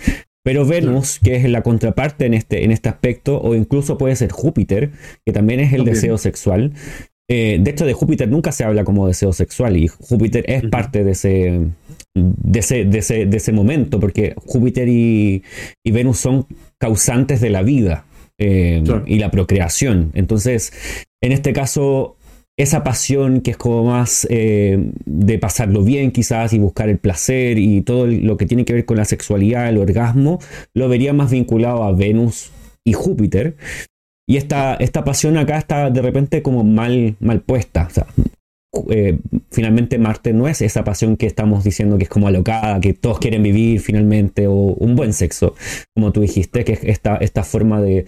Pero 0.48 0.66
Venus, 0.66 1.20
que 1.22 1.36
es 1.36 1.44
la 1.50 1.62
contraparte 1.62 2.26
en 2.26 2.34
este, 2.34 2.64
en 2.64 2.72
este 2.72 2.88
aspecto, 2.88 3.42
o 3.42 3.54
incluso 3.54 3.98
puede 3.98 4.16
ser 4.16 4.32
Júpiter, 4.32 4.92
que 5.26 5.34
también 5.34 5.60
es 5.60 5.74
el 5.74 5.84
deseo 5.84 6.18
sexual. 6.18 6.72
Eh, 7.30 7.58
de 7.60 7.70
hecho, 7.70 7.86
de 7.86 7.92
Júpiter 7.92 8.30
nunca 8.30 8.54
se 8.54 8.64
habla 8.64 8.86
como 8.86 9.10
deseo 9.10 9.34
sexual 9.34 9.76
y 9.76 9.90
Júpiter 9.90 10.46
es 10.48 10.64
parte 10.70 11.04
de 11.04 11.12
ese, 11.12 11.68
de 12.16 12.60
ese, 12.62 12.86
de, 12.86 13.36
ese, 13.36 13.52
momento, 13.52 14.00
porque 14.00 14.36
Júpiter 14.38 14.88
y, 14.88 15.44
Venus 15.84 16.20
son 16.20 16.46
causantes 16.80 17.42
de 17.42 17.50
la 17.50 17.62
vida 17.62 18.06
eh, 18.40 18.82
y 19.06 19.20
la 19.20 19.32
procreación. 19.32 20.12
Entonces, 20.14 20.72
en 21.22 21.34
este 21.34 21.52
caso, 21.52 22.16
esa 22.58 22.84
pasión 22.84 23.42
que 23.42 23.52
es 23.52 23.58
como 23.58 23.84
más 23.84 24.28
eh, 24.32 24.92
de 25.06 25.38
pasarlo 25.38 25.84
bien 25.84 26.12
quizás 26.12 26.54
y 26.54 26.60
buscar 26.60 26.90
el 26.90 26.98
placer 26.98 27.60
y 27.60 27.82
todo 27.82 28.08
lo 28.08 28.36
que 28.36 28.48
tiene 28.48 28.66
que 28.66 28.74
ver 28.74 28.86
con 28.86 28.98
la 28.98 29.06
sexualidad, 29.06 29.70
el 29.70 29.78
orgasmo, 29.78 30.40
lo 30.74 30.90
vería 30.90 31.14
más 31.14 31.30
vinculado 31.30 31.84
a 31.84 31.92
Venus 31.92 32.52
y 32.84 32.94
Júpiter. 32.94 33.56
Y 34.28 34.38
esta, 34.38 34.74
esta 34.76 35.04
pasión 35.04 35.38
acá 35.38 35.58
está 35.60 35.92
de 35.92 36.02
repente 36.02 36.42
como 36.42 36.64
mal, 36.64 37.16
mal 37.20 37.42
puesta. 37.42 37.88
Eh, 38.90 39.20
finalmente 39.52 39.98
Marte 40.00 40.34
no 40.34 40.48
es 40.48 40.62
esa 40.62 40.84
pasión 40.84 41.16
que 41.16 41.28
estamos 41.28 41.64
diciendo 41.64 41.98
que 41.98 42.04
es 42.06 42.10
como 42.10 42.28
alocada, 42.28 42.80
que 42.82 42.94
todos 42.94 43.20
quieren 43.20 43.44
vivir 43.44 43.80
finalmente, 43.80 44.48
o 44.48 44.54
un 44.54 44.96
buen 44.96 45.14
sexo, 45.14 45.56
como 45.96 46.12
tú 46.12 46.22
dijiste, 46.22 46.66
que 46.66 46.74
es 46.74 46.84
esta, 46.84 47.18
esta 47.18 47.44
forma 47.44 47.82
de, 47.82 48.06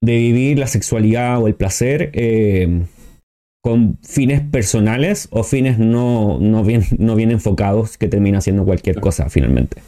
de 0.00 0.16
vivir 0.16 0.58
la 0.58 0.68
sexualidad 0.68 1.42
o 1.42 1.48
el 1.48 1.54
placer. 1.54 2.10
Eh, 2.14 2.84
con 3.66 3.98
fines 4.00 4.42
personales 4.42 5.26
o 5.32 5.42
fines 5.42 5.76
no, 5.76 6.38
no, 6.40 6.62
bien, 6.62 6.84
no 6.98 7.16
bien 7.16 7.32
enfocados 7.32 7.98
que 7.98 8.06
termina 8.06 8.40
siendo 8.40 8.64
cualquier 8.64 9.00
cosa 9.00 9.28
finalmente. 9.28 9.82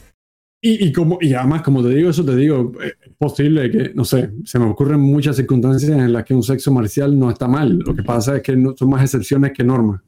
Y, 0.61 0.85
y, 0.85 0.91
como, 0.91 1.17
y 1.21 1.33
además, 1.33 1.61
como 1.61 1.81
te 1.81 1.87
digo, 1.95 2.09
eso 2.09 2.25
te 2.25 2.35
digo, 2.35 2.73
es 2.83 2.95
posible 3.17 3.71
que, 3.71 3.93
no 3.95 4.03
sé, 4.03 4.31
se 4.43 4.59
me 4.59 4.65
ocurren 4.65 4.99
muchas 4.99 5.37
circunstancias 5.37 5.91
en 5.91 6.11
las 6.11 6.25
que 6.25 6.33
un 6.33 6.43
sexo 6.43 6.73
marcial 6.73 7.17
no 7.17 7.31
está 7.31 7.47
mal. 7.47 7.77
Lo 7.77 7.95
que 7.95 8.03
pasa 8.03 8.35
es 8.35 8.43
que 8.43 8.53
no, 8.57 8.75
son 8.75 8.89
más 8.89 9.01
excepciones 9.01 9.53
que 9.53 9.63
normas. 9.63 10.01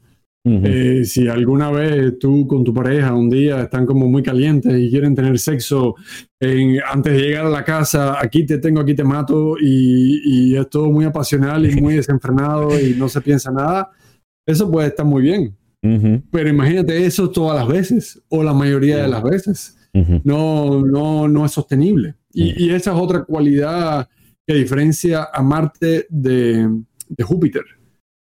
Eh, 0.44 1.06
si 1.06 1.28
alguna 1.28 1.70
vez 1.70 2.18
tú 2.18 2.48
con 2.48 2.64
tu 2.64 2.74
pareja 2.74 3.14
un 3.14 3.30
día 3.30 3.62
están 3.62 3.86
como 3.86 4.08
muy 4.08 4.24
calientes 4.24 4.74
y 4.76 4.90
quieren 4.90 5.14
tener 5.14 5.38
sexo 5.38 5.96
antes 6.92 7.14
de 7.14 7.20
llegar 7.20 7.46
a 7.46 7.50
la 7.50 7.64
casa, 7.64 8.18
aquí 8.20 8.44
te 8.46 8.58
tengo, 8.58 8.82
aquí 8.82 8.96
te 8.96 9.04
mato 9.04 9.56
y, 9.62 10.56
es 10.56 10.70
todo 10.70 10.92
muy 10.92 11.06
apasional 11.06 11.66
y 11.66 11.76
muy 11.82 11.96
desenfrenado 11.96 12.80
y 12.80 12.96
no 12.96 13.08
se 13.08 13.22
piensa 13.22 13.52
nada, 13.52 13.92
eso 14.46 14.70
puede 14.72 14.88
estar 14.88 15.06
muy 15.06 15.22
bien. 15.22 15.56
Pero 16.32 16.48
imagínate 16.48 17.06
eso 17.06 17.30
todas 17.32 17.58
las 17.58 17.68
veces 17.68 18.22
o 18.30 18.44
la 18.44 18.54
mayoría 18.54 18.98
de 18.98 19.08
las 19.08 19.24
veces. 19.24 19.78
no, 20.24 20.86
no, 20.86 21.28
no 21.28 21.46
es 21.46 21.52
sostenible. 21.52 22.16
Y, 22.34 22.66
y, 22.66 22.70
esa 22.70 22.92
es 22.92 22.98
otra 22.98 23.24
cualidad 23.24 24.08
que 24.48 24.56
diferencia 24.56 25.30
a 25.34 25.42
Marte 25.42 26.08
de, 26.10 26.68
de 27.10 27.24
Júpiter. 27.24 27.64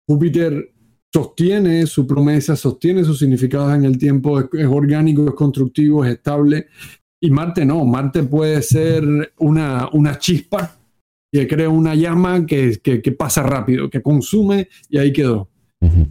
Júpiter 0.07 0.72
sostiene 1.13 1.85
su 1.85 2.07
promesa, 2.07 2.55
sostiene 2.55 3.03
sus 3.03 3.19
significados 3.19 3.75
en 3.75 3.85
el 3.85 3.97
tiempo, 3.97 4.39
es, 4.39 4.65
orgánico, 4.67 5.27
es 5.27 5.35
constructivo, 5.35 6.03
es 6.03 6.13
estable. 6.13 6.67
Y 7.21 7.29
Marte 7.29 7.65
no, 7.65 7.85
Marte 7.85 8.23
puede 8.23 8.61
ser 8.63 9.03
una, 9.37 9.89
una 9.93 10.17
chispa 10.17 10.75
que 11.31 11.47
crea 11.47 11.69
una 11.69 11.95
llama 11.95 12.45
que, 12.45 12.79
que, 12.81 13.11
pasa 13.11 13.43
rápido, 13.43 13.89
que 13.89 14.01
consume 14.01 14.67
y 14.89 14.97
ahí 14.97 15.13
quedó. 15.13 15.49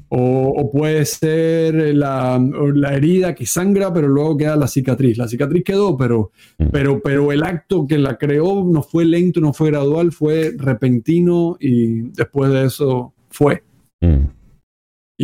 o, 0.09 0.71
puede 0.71 1.05
ser 1.07 1.95
la, 1.95 2.41
la, 2.75 2.95
herida 2.95 3.35
que 3.35 3.47
sangra, 3.47 3.93
pero 3.93 4.07
luego 4.07 4.37
queda 4.37 4.57
la 4.57 4.69
cicatriz. 4.69 5.17
La 5.19 5.29
cicatriz 5.29 5.65
quedó, 5.65 5.97
pero, 5.97 6.31
pero, 6.71 7.01
pero 7.03 7.33
el 7.33 7.43
acto 7.43 7.87
que 7.87 7.99
la 7.99 8.19
creó 8.19 8.65
no 8.65 8.83
fue 8.83 9.05
lento, 9.05 9.41
no 9.41 9.53
fue 9.53 9.71
gradual, 9.71 10.13
fue 10.13 10.55
repentino 10.57 11.57
y 11.59 12.11
después 12.13 12.53
de 12.53 12.67
eso 12.67 13.15
fue. 13.31 13.63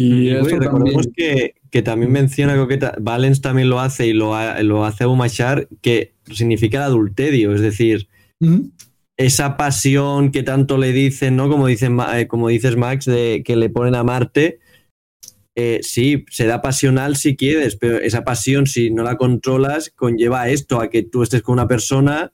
Y 0.01 0.33
recordemos 0.33 1.09
que, 1.12 1.55
que, 1.70 1.83
también 1.83 2.12
menciona, 2.12 2.55
que 2.69 2.79
Valens 3.01 3.41
también 3.41 3.69
lo 3.69 3.81
hace 3.81 4.07
y 4.07 4.12
lo, 4.12 4.33
lo 4.62 4.85
hace 4.85 5.07
Umachar, 5.07 5.66
que 5.83 6.15
significa 6.31 6.79
el 6.79 6.85
adulterio, 6.85 7.53
es 7.53 7.61
decir, 7.61 8.09
esa 9.16 9.57
pasión 9.57 10.31
que 10.31 10.45
tanto 10.45 10.79
le 10.79 10.93
dicen, 10.93 11.35
¿no? 11.35 11.49
Como, 11.49 11.66
dicen, 11.66 11.99
eh, 12.15 12.29
como 12.29 12.47
dices, 12.47 12.77
Max, 12.77 13.07
de 13.07 13.43
que 13.45 13.57
le 13.57 13.70
ponen 13.70 13.97
a 13.97 14.05
Marte. 14.05 14.61
Eh, 15.57 15.81
sí, 15.83 16.25
será 16.31 16.62
pasional 16.62 17.16
si 17.16 17.35
quieres, 17.35 17.75
pero 17.75 17.99
esa 17.99 18.23
pasión, 18.23 18.69
si 18.69 18.91
no 18.91 19.03
la 19.03 19.16
controlas, 19.16 19.91
conlleva 19.91 20.49
esto, 20.49 20.81
a 20.81 20.91
que 20.91 21.03
tú 21.03 21.25
estés 21.25 21.43
con 21.43 21.55
una 21.55 21.66
persona, 21.66 22.33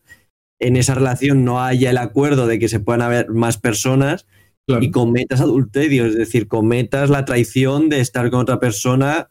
en 0.61 0.77
esa 0.77 0.95
relación 0.95 1.43
no 1.47 1.65
haya 1.65 1.89
el 1.89 1.97
acuerdo 1.97 2.47
de 2.47 2.59
que 2.59 2.69
se 2.69 2.81
puedan 2.81 3.01
haber 3.01 3.31
más 3.31 3.57
personas 3.57 4.27
y 4.67 4.91
cometas 4.91 5.41
adulterio, 5.41 6.07
es 6.07 6.15
decir, 6.15 6.49
cometas 6.49 7.11
la 7.11 7.25
traición 7.25 7.89
de 7.89 8.01
estar 8.01 8.31
con 8.31 8.41
otra 8.41 8.59
persona 8.59 9.29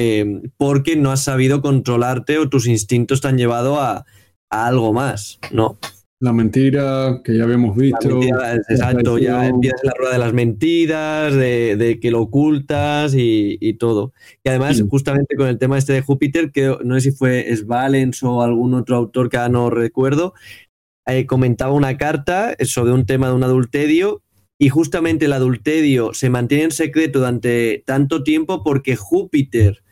eh, 0.00 0.42
porque 0.56 0.94
no 0.94 1.10
has 1.10 1.24
sabido 1.24 1.60
controlarte 1.60 2.38
o 2.38 2.48
tus 2.48 2.68
instintos 2.68 3.20
te 3.20 3.28
han 3.28 3.38
llevado 3.38 3.80
a, 3.80 4.06
algo 4.50 4.92
más, 4.92 5.40
¿no? 5.50 5.78
La 6.20 6.32
mentira 6.32 7.20
que 7.22 7.36
ya 7.36 7.44
habíamos 7.44 7.76
visto. 7.76 8.20
exacto, 8.68 9.18
ya 9.18 9.46
empiezas 9.46 9.80
la 9.82 9.92
rueda 9.98 10.12
de 10.12 10.18
las 10.18 10.32
mentiras, 10.32 11.34
de, 11.34 11.98
que 12.00 12.10
lo 12.10 12.22
ocultas 12.22 13.12
y, 13.16 13.74
todo. 13.74 14.12
Y 14.44 14.48
además, 14.48 14.82
justamente 14.88 15.36
con 15.36 15.48
el 15.48 15.58
tema 15.58 15.78
este 15.78 15.92
de 15.92 16.02
Júpiter, 16.02 16.50
que 16.50 16.76
no 16.84 16.94
sé 16.94 17.10
si 17.10 17.10
fue 17.10 17.54
Svalens 17.54 18.22
o 18.22 18.42
algún 18.42 18.74
otro 18.74 18.96
autor 18.96 19.28
que 19.28 19.38
no 19.50 19.68
recuerdo, 19.68 20.32
eh, 21.06 21.26
comentaba 21.26 21.72
una 21.72 21.96
carta 21.96 22.54
sobre 22.60 22.92
un 22.92 23.04
tema 23.04 23.28
de 23.28 23.34
un 23.34 23.44
adulterio 23.44 24.22
y 24.58 24.68
justamente 24.70 25.26
el 25.26 25.32
adulterio 25.32 26.12
se 26.14 26.30
mantiene 26.30 26.64
en 26.64 26.70
secreto 26.72 27.20
durante 27.20 27.82
tanto 27.86 28.24
tiempo 28.24 28.64
porque 28.64 28.96
Júpiter 28.96 29.84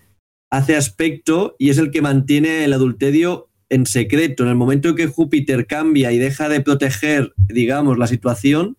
hace 0.51 0.77
aspecto 0.77 1.55
y 1.59 1.71
es 1.71 1.79
el 1.79 1.91
que 1.91 2.03
mantiene 2.03 2.65
el 2.65 2.73
adulterio 2.73 3.49
en 3.69 3.87
secreto. 3.87 4.43
En 4.43 4.49
el 4.49 4.57
momento 4.57 4.89
en 4.89 4.97
que 4.97 5.07
Júpiter 5.07 5.67
cambia 5.67 6.13
y 6.13 6.19
deja 6.19 6.49
de 6.49 6.61
proteger, 6.61 7.33
digamos, 7.37 7.99
la 7.99 8.09
situación, 8.09 8.77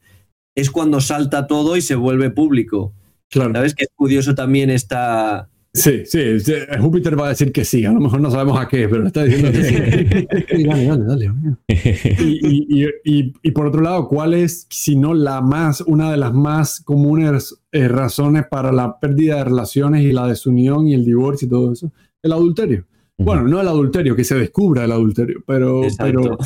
es 0.56 0.72
cuando 0.72 1.00
salta 1.02 1.48
todo 1.48 1.78
y 1.78 1.82
se 1.82 1.96
vuelve 1.96 2.30
público. 2.32 2.94
Claro. 3.30 3.54
¿Sabes 3.54 3.76
que 3.76 3.84
es 3.84 3.90
curioso 3.96 4.36
también 4.36 4.70
esta, 4.70 5.50
Sí, 5.78 6.06
sí, 6.06 6.54
Júpiter 6.80 7.20
va 7.20 7.28
a 7.28 7.30
decir 7.30 7.52
que 7.52 7.64
sí, 7.64 7.86
a 7.86 7.92
lo 7.92 8.00
mejor 8.00 8.20
no 8.20 8.32
sabemos 8.32 8.60
a 8.60 8.68
qué, 8.68 8.90
pero 8.90 9.06
está 9.06 9.24
diciendo 9.24 9.52
que 9.52 9.64
sí. 9.64 9.76
dale, 10.66 10.86
dale, 10.86 11.06
dale. 11.06 11.32
Y, 11.68 12.84
y, 12.84 12.88
y, 13.04 13.34
y, 13.44 13.52
por 13.52 13.68
otro 13.68 13.82
lado, 13.82 14.08
¿cuál 14.08 14.34
es, 14.34 14.66
si 14.70 14.96
no 14.96 15.14
la 15.14 15.42
más, 15.42 15.82
una 15.82 16.12
de 16.12 16.18
las 16.18 16.34
más 16.34 16.82
comunes 16.82 17.56
eh, 17.72 17.88
razones 17.88 18.46
para 18.50 18.72
la 18.72 19.00
pérdida 19.00 19.38
de 19.38 19.44
relaciones 19.46 20.04
y 20.04 20.12
la 20.12 20.28
desunión 20.28 20.88
y 20.88 20.96
el 20.96 21.06
divorcio 21.06 21.46
y 21.46 21.50
todo 21.50 21.72
eso? 21.72 21.92
El 22.24 22.34
adulterio. 22.34 22.86
Bueno, 23.20 23.44
no 23.44 23.62
el 23.62 23.68
adulterio, 23.68 24.16
que 24.16 24.24
se 24.24 24.36
descubra 24.36 24.86
el 24.86 24.92
adulterio, 24.92 25.44
pero, 25.46 25.82
pero, 25.98 26.38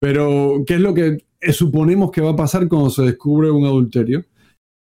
pero, 0.00 0.64
¿qué 0.66 0.74
es 0.74 0.80
lo 0.80 0.94
que 0.94 1.18
suponemos 1.52 2.10
que 2.10 2.20
va 2.20 2.30
a 2.30 2.36
pasar 2.36 2.68
cuando 2.68 2.90
se 2.90 3.02
descubre 3.02 3.50
un 3.50 3.64
adulterio? 3.64 4.24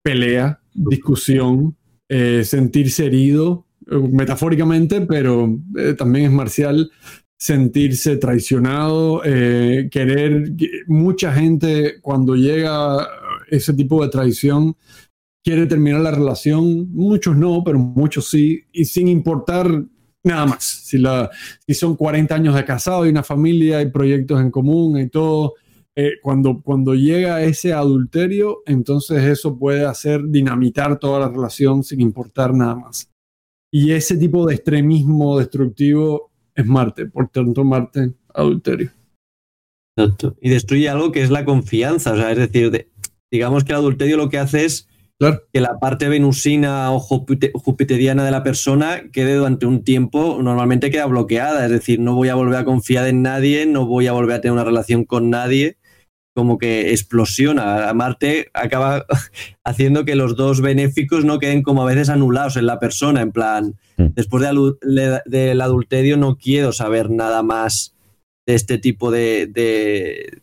Pelea, 0.04 0.60
discusión, 0.72 1.76
eh, 2.08 2.42
sentirse 2.44 3.06
herido, 3.06 3.66
metafóricamente, 3.86 5.00
pero 5.02 5.58
eh, 5.76 5.94
también 5.94 6.26
es 6.26 6.32
marcial 6.32 6.90
sentirse 7.36 8.16
traicionado, 8.18 9.22
eh, 9.24 9.88
querer, 9.90 10.52
mucha 10.86 11.32
gente 11.32 12.00
cuando 12.00 12.36
llega 12.36 13.08
ese 13.50 13.74
tipo 13.74 14.02
de 14.02 14.10
traición 14.10 14.76
quiere 15.42 15.66
terminar 15.66 16.00
la 16.00 16.12
relación, 16.12 16.92
muchos 16.92 17.36
no, 17.36 17.62
pero 17.64 17.78
muchos 17.78 18.30
sí, 18.30 18.64
y 18.72 18.84
sin 18.84 19.08
importar 19.08 19.84
nada 20.22 20.46
más. 20.46 20.62
Si, 20.62 20.98
la, 20.98 21.30
si 21.66 21.74
son 21.74 21.96
40 21.96 22.34
años 22.34 22.54
de 22.54 22.64
casado 22.64 23.06
y 23.06 23.10
una 23.10 23.22
familia 23.22 23.82
y 23.82 23.90
proyectos 23.90 24.40
en 24.40 24.50
común 24.50 24.98
y 24.98 25.08
todo, 25.08 25.54
eh, 25.94 26.12
cuando, 26.22 26.62
cuando 26.62 26.94
llega 26.94 27.42
ese 27.42 27.72
adulterio, 27.72 28.62
entonces 28.66 29.24
eso 29.24 29.58
puede 29.58 29.84
hacer 29.84 30.22
dinamitar 30.28 30.98
toda 30.98 31.20
la 31.20 31.28
relación 31.28 31.82
sin 31.82 32.00
importar 32.00 32.54
nada 32.54 32.76
más. 32.76 33.11
Y 33.72 33.92
ese 33.92 34.16
tipo 34.18 34.46
de 34.46 34.54
extremismo 34.54 35.38
destructivo 35.38 36.30
es 36.54 36.66
Marte, 36.66 37.06
por 37.06 37.28
tanto 37.28 37.64
Marte, 37.64 38.12
adulterio. 38.34 38.90
Exacto. 39.96 40.36
Y 40.42 40.50
destruye 40.50 40.88
algo 40.88 41.10
que 41.10 41.22
es 41.22 41.30
la 41.30 41.44
confianza, 41.44 42.12
o 42.12 42.16
sea, 42.16 42.30
es 42.32 42.38
decir, 42.38 42.88
digamos 43.30 43.64
que 43.64 43.72
el 43.72 43.78
adulterio 43.78 44.16
lo 44.18 44.28
que 44.28 44.38
hace 44.38 44.66
es 44.66 44.88
que 45.52 45.60
la 45.60 45.78
parte 45.78 46.08
venusina 46.08 46.90
o 46.92 46.98
jupiteriana 46.98 48.24
de 48.24 48.30
la 48.30 48.42
persona 48.42 49.02
quede 49.12 49.36
durante 49.36 49.66
un 49.66 49.84
tiempo, 49.84 50.38
normalmente 50.42 50.90
queda 50.90 51.06
bloqueada, 51.06 51.64
es 51.64 51.70
decir, 51.70 52.00
no 52.00 52.14
voy 52.14 52.28
a 52.28 52.34
volver 52.34 52.56
a 52.56 52.64
confiar 52.64 53.06
en 53.06 53.22
nadie, 53.22 53.64
no 53.64 53.86
voy 53.86 54.08
a 54.08 54.12
volver 54.12 54.36
a 54.36 54.40
tener 54.40 54.52
una 54.52 54.64
relación 54.64 55.04
con 55.04 55.30
nadie, 55.30 55.78
como 56.34 56.58
que 56.58 56.90
explosiona. 56.90 57.92
Marte 57.94 58.50
acaba 58.54 59.04
haciendo 59.64 60.04
que 60.04 60.14
los 60.14 60.36
dos 60.36 60.60
benéficos 60.60 61.24
no 61.24 61.38
queden 61.38 61.62
como 61.62 61.82
a 61.82 61.86
veces 61.86 62.08
anulados 62.08 62.56
en 62.56 62.66
la 62.66 62.78
persona, 62.78 63.20
en 63.22 63.32
plan, 63.32 63.74
mm. 63.96 64.06
después 64.14 64.44
del 64.44 65.60
adulterio 65.60 66.16
no 66.16 66.36
quiero 66.36 66.72
saber 66.72 67.10
nada 67.10 67.42
más 67.42 67.94
de 68.46 68.54
este 68.54 68.78
tipo 68.78 69.10
de, 69.10 69.46
de, 69.46 70.40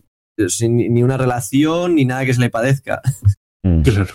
ni 0.69 1.03
una 1.03 1.17
relación 1.17 1.95
ni 1.95 2.05
nada 2.05 2.25
que 2.25 2.33
se 2.33 2.41
le 2.41 2.49
padezca. 2.49 3.01
Mm. 3.61 3.81
Claro. 3.81 4.13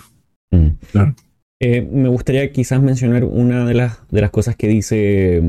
Mm. 0.51 0.68
claro. 0.90 1.14
Eh, 1.60 1.82
me 1.82 2.09
gustaría 2.09 2.51
quizás 2.51 2.80
mencionar 2.80 3.24
una 3.24 3.66
de 3.66 3.74
las, 3.74 3.98
de 4.10 4.22
las 4.22 4.30
cosas 4.30 4.56
que 4.56 4.68
dice 4.68 5.42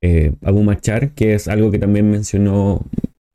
eh, 0.00 0.34
Abu 0.42 0.62
Machar, 0.62 1.10
que 1.14 1.34
es 1.34 1.48
algo 1.48 1.72
que 1.72 1.80
también 1.80 2.08
mencionó 2.08 2.84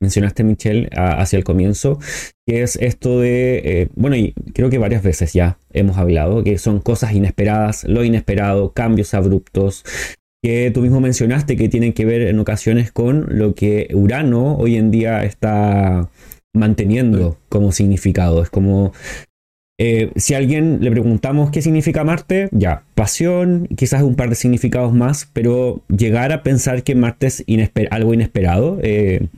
mencionaste, 0.00 0.44
Michelle, 0.44 0.88
hacia 0.92 1.36
el 1.36 1.44
comienzo, 1.44 1.98
que 2.46 2.62
es 2.62 2.76
esto 2.76 3.20
de, 3.20 3.62
eh, 3.64 3.88
bueno, 3.94 4.16
y 4.16 4.32
creo 4.54 4.70
que 4.70 4.78
varias 4.78 5.02
veces 5.02 5.32
ya 5.32 5.58
hemos 5.72 5.98
hablado, 5.98 6.42
que 6.42 6.58
son 6.58 6.80
cosas 6.80 7.12
inesperadas, 7.12 7.84
lo 7.84 8.02
inesperado, 8.02 8.72
cambios 8.72 9.14
abruptos, 9.14 9.84
que 10.42 10.70
tú 10.72 10.80
mismo 10.80 11.00
mencionaste 11.00 11.56
que 11.56 11.68
tienen 11.68 11.92
que 11.92 12.06
ver 12.06 12.22
en 12.22 12.38
ocasiones 12.38 12.92
con 12.92 13.26
lo 13.28 13.54
que 13.54 13.88
Urano 13.92 14.56
hoy 14.56 14.76
en 14.76 14.90
día 14.90 15.22
está 15.24 16.08
manteniendo 16.54 17.36
como 17.48 17.72
significado. 17.72 18.42
Es 18.42 18.48
como 18.48 18.92
eh, 19.82 20.10
si 20.16 20.34
a 20.34 20.36
alguien 20.36 20.78
le 20.82 20.90
preguntamos 20.90 21.50
qué 21.50 21.62
significa 21.62 22.04
Marte, 22.04 22.48
ya, 22.52 22.82
pasión, 22.94 23.66
quizás 23.76 24.02
un 24.02 24.14
par 24.14 24.28
de 24.28 24.34
significados 24.34 24.92
más, 24.92 25.30
pero 25.32 25.80
llegar 25.88 26.32
a 26.32 26.42
pensar 26.42 26.82
que 26.82 26.94
Marte 26.94 27.28
es 27.28 27.44
algo 27.90 28.12
inesperado, 28.12 28.78
eh, 28.82 29.28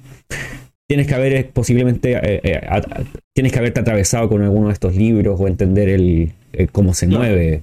tienes 0.93 1.07
que 1.07 1.15
haber 1.15 1.33
eh, 1.33 1.51
posiblemente, 1.51 2.13
eh, 2.13 2.41
eh, 2.45 3.05
tienes 3.35 3.53
que 3.53 3.59
haberte 3.59 3.81
atravesado 3.81 4.29
con 4.29 4.43
alguno 4.43 4.67
de 4.67 4.75
estos 4.75 4.95
libros 4.95 5.41
o 5.41 5.49
entender 5.49 5.89
el, 5.89 6.33
cómo 6.71 6.93
se 6.93 7.07
mueve 7.07 7.63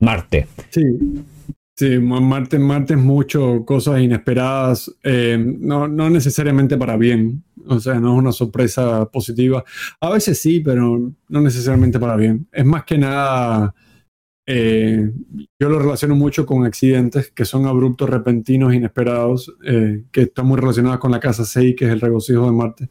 Marte. 0.00 0.46
Sí. 0.70 0.82
Sí, 1.76 1.98
Marte, 1.98 2.58
Marte 2.58 2.94
es 2.94 3.00
mucho, 3.00 3.64
cosas 3.64 4.00
inesperadas, 4.00 4.94
no, 5.02 5.88
no 5.88 6.10
necesariamente 6.10 6.76
para 6.76 6.98
bien, 6.98 7.42
o 7.66 7.80
sea, 7.80 7.94
no 7.94 8.12
es 8.12 8.18
una 8.18 8.32
sorpresa 8.32 9.06
positiva. 9.06 9.64
A 9.98 10.10
veces 10.10 10.38
sí, 10.38 10.60
pero 10.60 11.10
no 11.28 11.40
necesariamente 11.40 11.98
para 11.98 12.16
bien. 12.16 12.46
Es 12.52 12.66
más 12.66 12.84
que 12.84 12.98
nada 12.98 13.74
eh, 14.52 15.12
yo 15.60 15.68
lo 15.68 15.78
relaciono 15.78 16.16
mucho 16.16 16.44
con 16.44 16.64
accidentes 16.64 17.30
que 17.30 17.44
son 17.44 17.66
abruptos, 17.66 18.10
repentinos, 18.10 18.74
inesperados, 18.74 19.54
eh, 19.64 20.02
que 20.10 20.22
están 20.22 20.46
muy 20.46 20.58
relacionados 20.58 20.98
con 20.98 21.12
la 21.12 21.20
casa 21.20 21.44
6, 21.44 21.76
que 21.78 21.84
es 21.84 21.92
el 21.92 22.00
regocijo 22.00 22.46
de 22.46 22.52
Marte. 22.52 22.88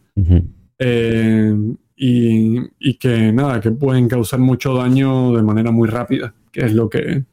Eh, 0.79 1.53
y, 1.97 2.93
que 2.97 3.33
nada, 3.33 3.59
que 3.59 3.71
pueden 3.71 4.07
causar 4.07 4.39
mucho 4.39 4.73
daño 4.73 5.35
de 5.35 5.43
manera 5.43 5.69
muy 5.71 5.89
rápida, 5.89 6.33
que 6.49 6.61
es 6.61 6.73
lo 6.73 6.89
que, 6.89 7.25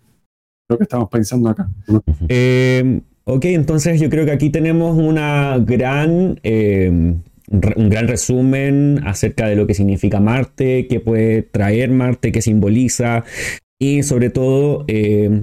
lo 0.69 0.77
que 0.77 0.83
estamos 0.83 1.09
pensando 1.09 1.49
acá. 1.49 1.69
ok, 1.87 3.45
entonces 3.45 4.01
yo 4.01 4.11
creo 4.11 4.25
que 4.25 4.33
aquí 4.33 4.51
tenemos 4.51 4.99
una 4.99 5.57
gran 5.59 6.41
un 7.77 7.91
gran 7.91 8.09
resumen 8.09 9.03
acerca 9.07 9.47
de 9.47 9.55
lo 9.55 9.69
que 9.69 9.75
significa 9.75 10.19
Marte, 10.19 10.89
qué 10.89 10.99
puede 10.99 11.43
traer 11.43 11.91
Marte, 11.93 12.33
qué 12.33 12.43
simboliza, 12.43 13.23
y 13.79 14.03
sobre 14.03 14.31
todo 14.31 14.85
eh, 14.89 15.43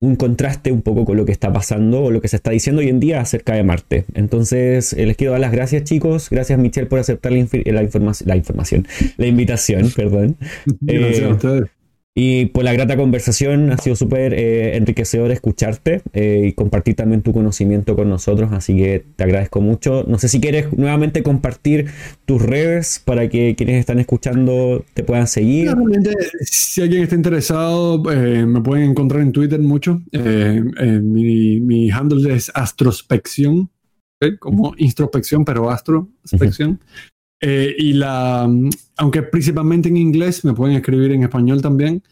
un 0.00 0.16
contraste 0.16 0.72
un 0.72 0.82
poco 0.82 1.04
con 1.04 1.16
lo 1.16 1.24
que 1.24 1.32
está 1.32 1.52
pasando 1.52 2.02
o 2.02 2.10
lo 2.10 2.20
que 2.20 2.28
se 2.28 2.36
está 2.36 2.50
diciendo 2.50 2.80
hoy 2.80 2.88
en 2.88 2.98
día 2.98 3.20
acerca 3.20 3.54
de 3.54 3.62
Marte. 3.62 4.04
Entonces, 4.14 4.92
eh, 4.92 5.06
les 5.06 5.16
quiero 5.16 5.32
dar 5.32 5.40
las 5.40 5.52
gracias, 5.52 5.84
chicos. 5.84 6.28
Gracias, 6.28 6.58
Michelle, 6.58 6.88
por 6.88 6.98
aceptar 6.98 7.32
la, 7.32 7.38
la, 7.38 7.82
la 8.24 8.36
información, 8.36 8.86
la 9.16 9.26
invitación, 9.26 9.90
perdón. 9.94 10.36
Gracias 10.80 11.22
a 11.22 11.28
eh, 11.28 11.32
ustedes. 11.32 11.81
Y 12.14 12.46
por 12.46 12.62
la 12.64 12.74
grata 12.74 12.98
conversación, 12.98 13.70
ha 13.70 13.78
sido 13.78 13.96
súper 13.96 14.34
eh, 14.34 14.76
enriquecedor 14.76 15.30
escucharte 15.30 16.02
eh, 16.12 16.44
y 16.48 16.52
compartir 16.52 16.94
también 16.94 17.22
tu 17.22 17.32
conocimiento 17.32 17.96
con 17.96 18.10
nosotros, 18.10 18.52
así 18.52 18.76
que 18.76 19.02
te 19.16 19.24
agradezco 19.24 19.62
mucho. 19.62 20.04
No 20.06 20.18
sé 20.18 20.28
si 20.28 20.38
quieres 20.38 20.70
nuevamente 20.76 21.22
compartir 21.22 21.86
tus 22.26 22.42
redes 22.42 23.00
para 23.02 23.30
que 23.30 23.54
quienes 23.56 23.80
están 23.80 23.98
escuchando 23.98 24.84
te 24.92 25.04
puedan 25.04 25.26
seguir. 25.26 25.68
Realmente, 25.68 26.14
si 26.42 26.82
alguien 26.82 27.04
está 27.04 27.14
interesado, 27.14 28.02
eh, 28.12 28.44
me 28.44 28.60
pueden 28.60 28.90
encontrar 28.90 29.22
en 29.22 29.32
Twitter 29.32 29.60
mucho. 29.60 30.02
Mi, 30.12 31.60
mi, 31.60 31.90
handle 31.90 32.34
es 32.34 32.52
astrospección, 32.54 33.70
como 34.38 34.74
introspección, 34.76 35.46
pero 35.46 35.70
astrospección. 35.70 36.78
Eh, 37.44 37.74
y 37.76 37.92
la, 37.94 38.48
aunque 38.96 39.22
principalmente 39.22 39.88
en 39.88 39.96
inglés, 39.96 40.44
me 40.44 40.54
pueden 40.54 40.76
escribir 40.76 41.10
en 41.10 41.24
español 41.24 41.60
también. 41.60 42.02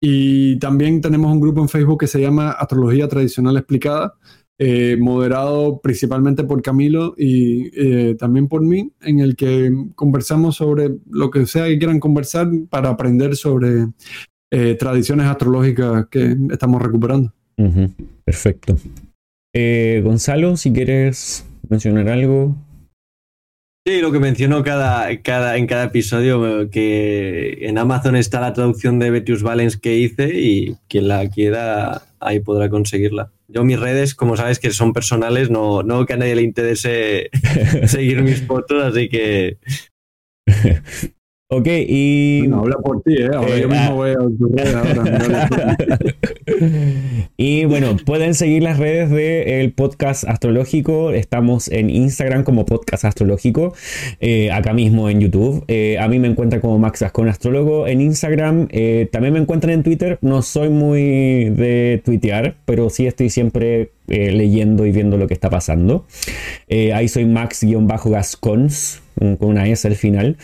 Y 0.00 0.58
también 0.58 1.00
tenemos 1.00 1.32
un 1.32 1.40
grupo 1.40 1.62
en 1.62 1.70
Facebook 1.70 2.00
que 2.00 2.06
se 2.06 2.20
llama 2.20 2.50
Astrología 2.50 3.08
Tradicional 3.08 3.56
Explicada, 3.56 4.14
eh, 4.58 4.98
moderado 5.00 5.80
principalmente 5.80 6.44
por 6.44 6.60
Camilo 6.60 7.14
y 7.16 7.70
eh, 7.74 8.14
también 8.16 8.46
por 8.46 8.60
mí, 8.60 8.92
en 9.00 9.20
el 9.20 9.34
que 9.34 9.72
conversamos 9.94 10.56
sobre 10.56 10.90
lo 11.10 11.30
que 11.30 11.46
sea 11.46 11.66
que 11.66 11.78
quieran 11.78 11.98
conversar 11.98 12.48
para 12.68 12.90
aprender 12.90 13.34
sobre 13.34 13.88
tradiciones 14.78 15.26
astrológicas 15.26 16.06
que 16.06 16.36
estamos 16.52 16.80
recuperando. 16.80 17.32
Perfecto. 18.24 18.76
Gonzalo, 19.52 20.56
si 20.56 20.72
quieres 20.72 21.44
mencionar 21.68 22.08
algo. 22.08 22.54
Sí, 23.86 24.00
lo 24.00 24.12
que 24.12 24.18
menciono 24.18 24.64
cada, 24.64 25.10
en 25.10 25.20
cada 25.66 25.84
episodio, 25.84 26.70
que 26.70 27.66
en 27.68 27.76
Amazon 27.76 28.16
está 28.16 28.40
la 28.40 28.54
traducción 28.54 28.98
de 28.98 29.10
Betius 29.10 29.42
Valens 29.42 29.76
que 29.76 29.98
hice 29.98 30.40
y 30.40 30.76
quien 30.88 31.06
la 31.06 31.28
quiera 31.28 32.00
ahí 32.18 32.40
podrá 32.40 32.70
conseguirla. 32.70 33.30
yo 33.46 33.62
mis 33.62 33.78
redes, 33.78 34.14
como 34.14 34.38
sabes 34.38 34.58
que 34.58 34.70
son 34.70 34.94
personales, 34.94 35.50
no, 35.50 35.82
no 35.82 36.06
que 36.06 36.14
a 36.14 36.16
nadie 36.16 36.34
le 36.34 36.42
interese 36.42 37.28
seguir 37.86 38.22
mis 38.22 38.40
fotos, 38.46 38.82
así 38.82 39.10
que 39.10 39.58
Ok, 41.48 41.66
y. 41.66 42.44
No, 42.48 42.60
habla 42.60 42.76
por 42.76 43.02
ti, 43.02 43.16
¿eh? 43.18 43.28
Ahora 43.34 43.54
Eh, 43.54 43.60
yo 43.60 43.68
mismo 43.68 43.84
ah. 43.84 43.92
voy 43.92 44.10
a 44.10 44.64
red 44.64 44.74
ahora. 44.74 45.76
y 47.36 47.66
bueno, 47.66 47.96
pueden 48.04 48.34
seguir 48.34 48.62
las 48.62 48.78
redes 48.78 49.10
del 49.10 49.72
podcast 49.72 50.24
astrológico. 50.24 51.10
Estamos 51.10 51.68
en 51.68 51.90
Instagram 51.90 52.44
como 52.44 52.64
podcast 52.64 53.04
astrológico, 53.04 53.74
eh, 54.20 54.50
acá 54.52 54.72
mismo 54.72 55.10
en 55.10 55.20
YouTube. 55.20 55.64
Eh, 55.68 55.98
a 55.98 56.08
mí 56.08 56.18
me 56.18 56.28
encuentran 56.28 56.62
como 56.62 56.78
Max 56.78 57.02
Ascon 57.02 57.28
Astrólogo 57.28 57.86
en 57.86 58.00
Instagram. 58.00 58.68
También 59.12 59.34
me 59.34 59.38
encuentran 59.38 59.74
en 59.74 59.82
Twitter. 59.82 60.18
No 60.22 60.40
soy 60.40 60.70
muy 60.70 61.50
de 61.50 62.00
tuitear, 62.04 62.56
pero 62.64 62.88
sí 62.88 63.06
estoy 63.06 63.28
siempre 63.28 63.90
eh, 64.06 64.32
leyendo 64.32 64.84
y 64.84 64.92
viendo 64.92 65.16
lo 65.16 65.26
que 65.26 65.32
está 65.32 65.48
pasando. 65.48 66.04
Eh, 66.68 66.92
ahí 66.92 67.08
soy 67.08 67.24
Max-Gascons, 67.24 69.02
con 69.38 69.48
una 69.48 69.66
S 69.66 69.88
al 69.88 69.96
final. 69.96 70.36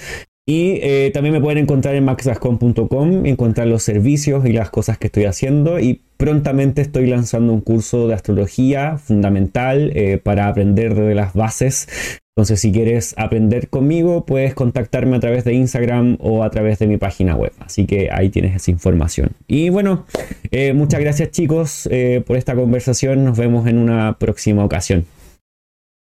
Y 0.50 0.80
eh, 0.82 1.12
también 1.14 1.32
me 1.32 1.40
pueden 1.40 1.58
encontrar 1.58 1.94
en 1.94 2.04
maxgascon.com, 2.04 3.24
encontrar 3.24 3.68
los 3.68 3.84
servicios 3.84 4.44
y 4.44 4.52
las 4.52 4.68
cosas 4.68 4.98
que 4.98 5.06
estoy 5.06 5.26
haciendo. 5.26 5.78
Y 5.78 6.00
prontamente 6.16 6.82
estoy 6.82 7.06
lanzando 7.06 7.52
un 7.52 7.60
curso 7.60 8.08
de 8.08 8.14
astrología 8.14 8.98
fundamental 8.98 9.92
eh, 9.94 10.18
para 10.18 10.48
aprender 10.48 10.96
de 10.96 11.14
las 11.14 11.34
bases. 11.34 12.18
Entonces, 12.34 12.58
si 12.58 12.72
quieres 12.72 13.14
aprender 13.16 13.68
conmigo, 13.68 14.26
puedes 14.26 14.54
contactarme 14.54 15.18
a 15.18 15.20
través 15.20 15.44
de 15.44 15.52
Instagram 15.54 16.16
o 16.18 16.42
a 16.42 16.50
través 16.50 16.80
de 16.80 16.88
mi 16.88 16.96
página 16.96 17.36
web. 17.36 17.52
Así 17.60 17.86
que 17.86 18.08
ahí 18.10 18.28
tienes 18.28 18.56
esa 18.56 18.72
información. 18.72 19.30
Y 19.46 19.68
bueno, 19.68 20.04
eh, 20.50 20.72
muchas 20.72 20.98
gracias 20.98 21.30
chicos 21.30 21.88
eh, 21.92 22.24
por 22.26 22.36
esta 22.36 22.56
conversación. 22.56 23.24
Nos 23.24 23.38
vemos 23.38 23.68
en 23.68 23.78
una 23.78 24.18
próxima 24.18 24.64
ocasión. 24.64 25.06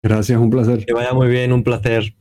Gracias, 0.02 0.40
un 0.40 0.50
placer. 0.50 0.86
que 0.86 0.94
vaya 0.94 1.12
muy 1.12 1.28
bien, 1.28 1.52
un 1.52 1.62
placer. 1.62 2.14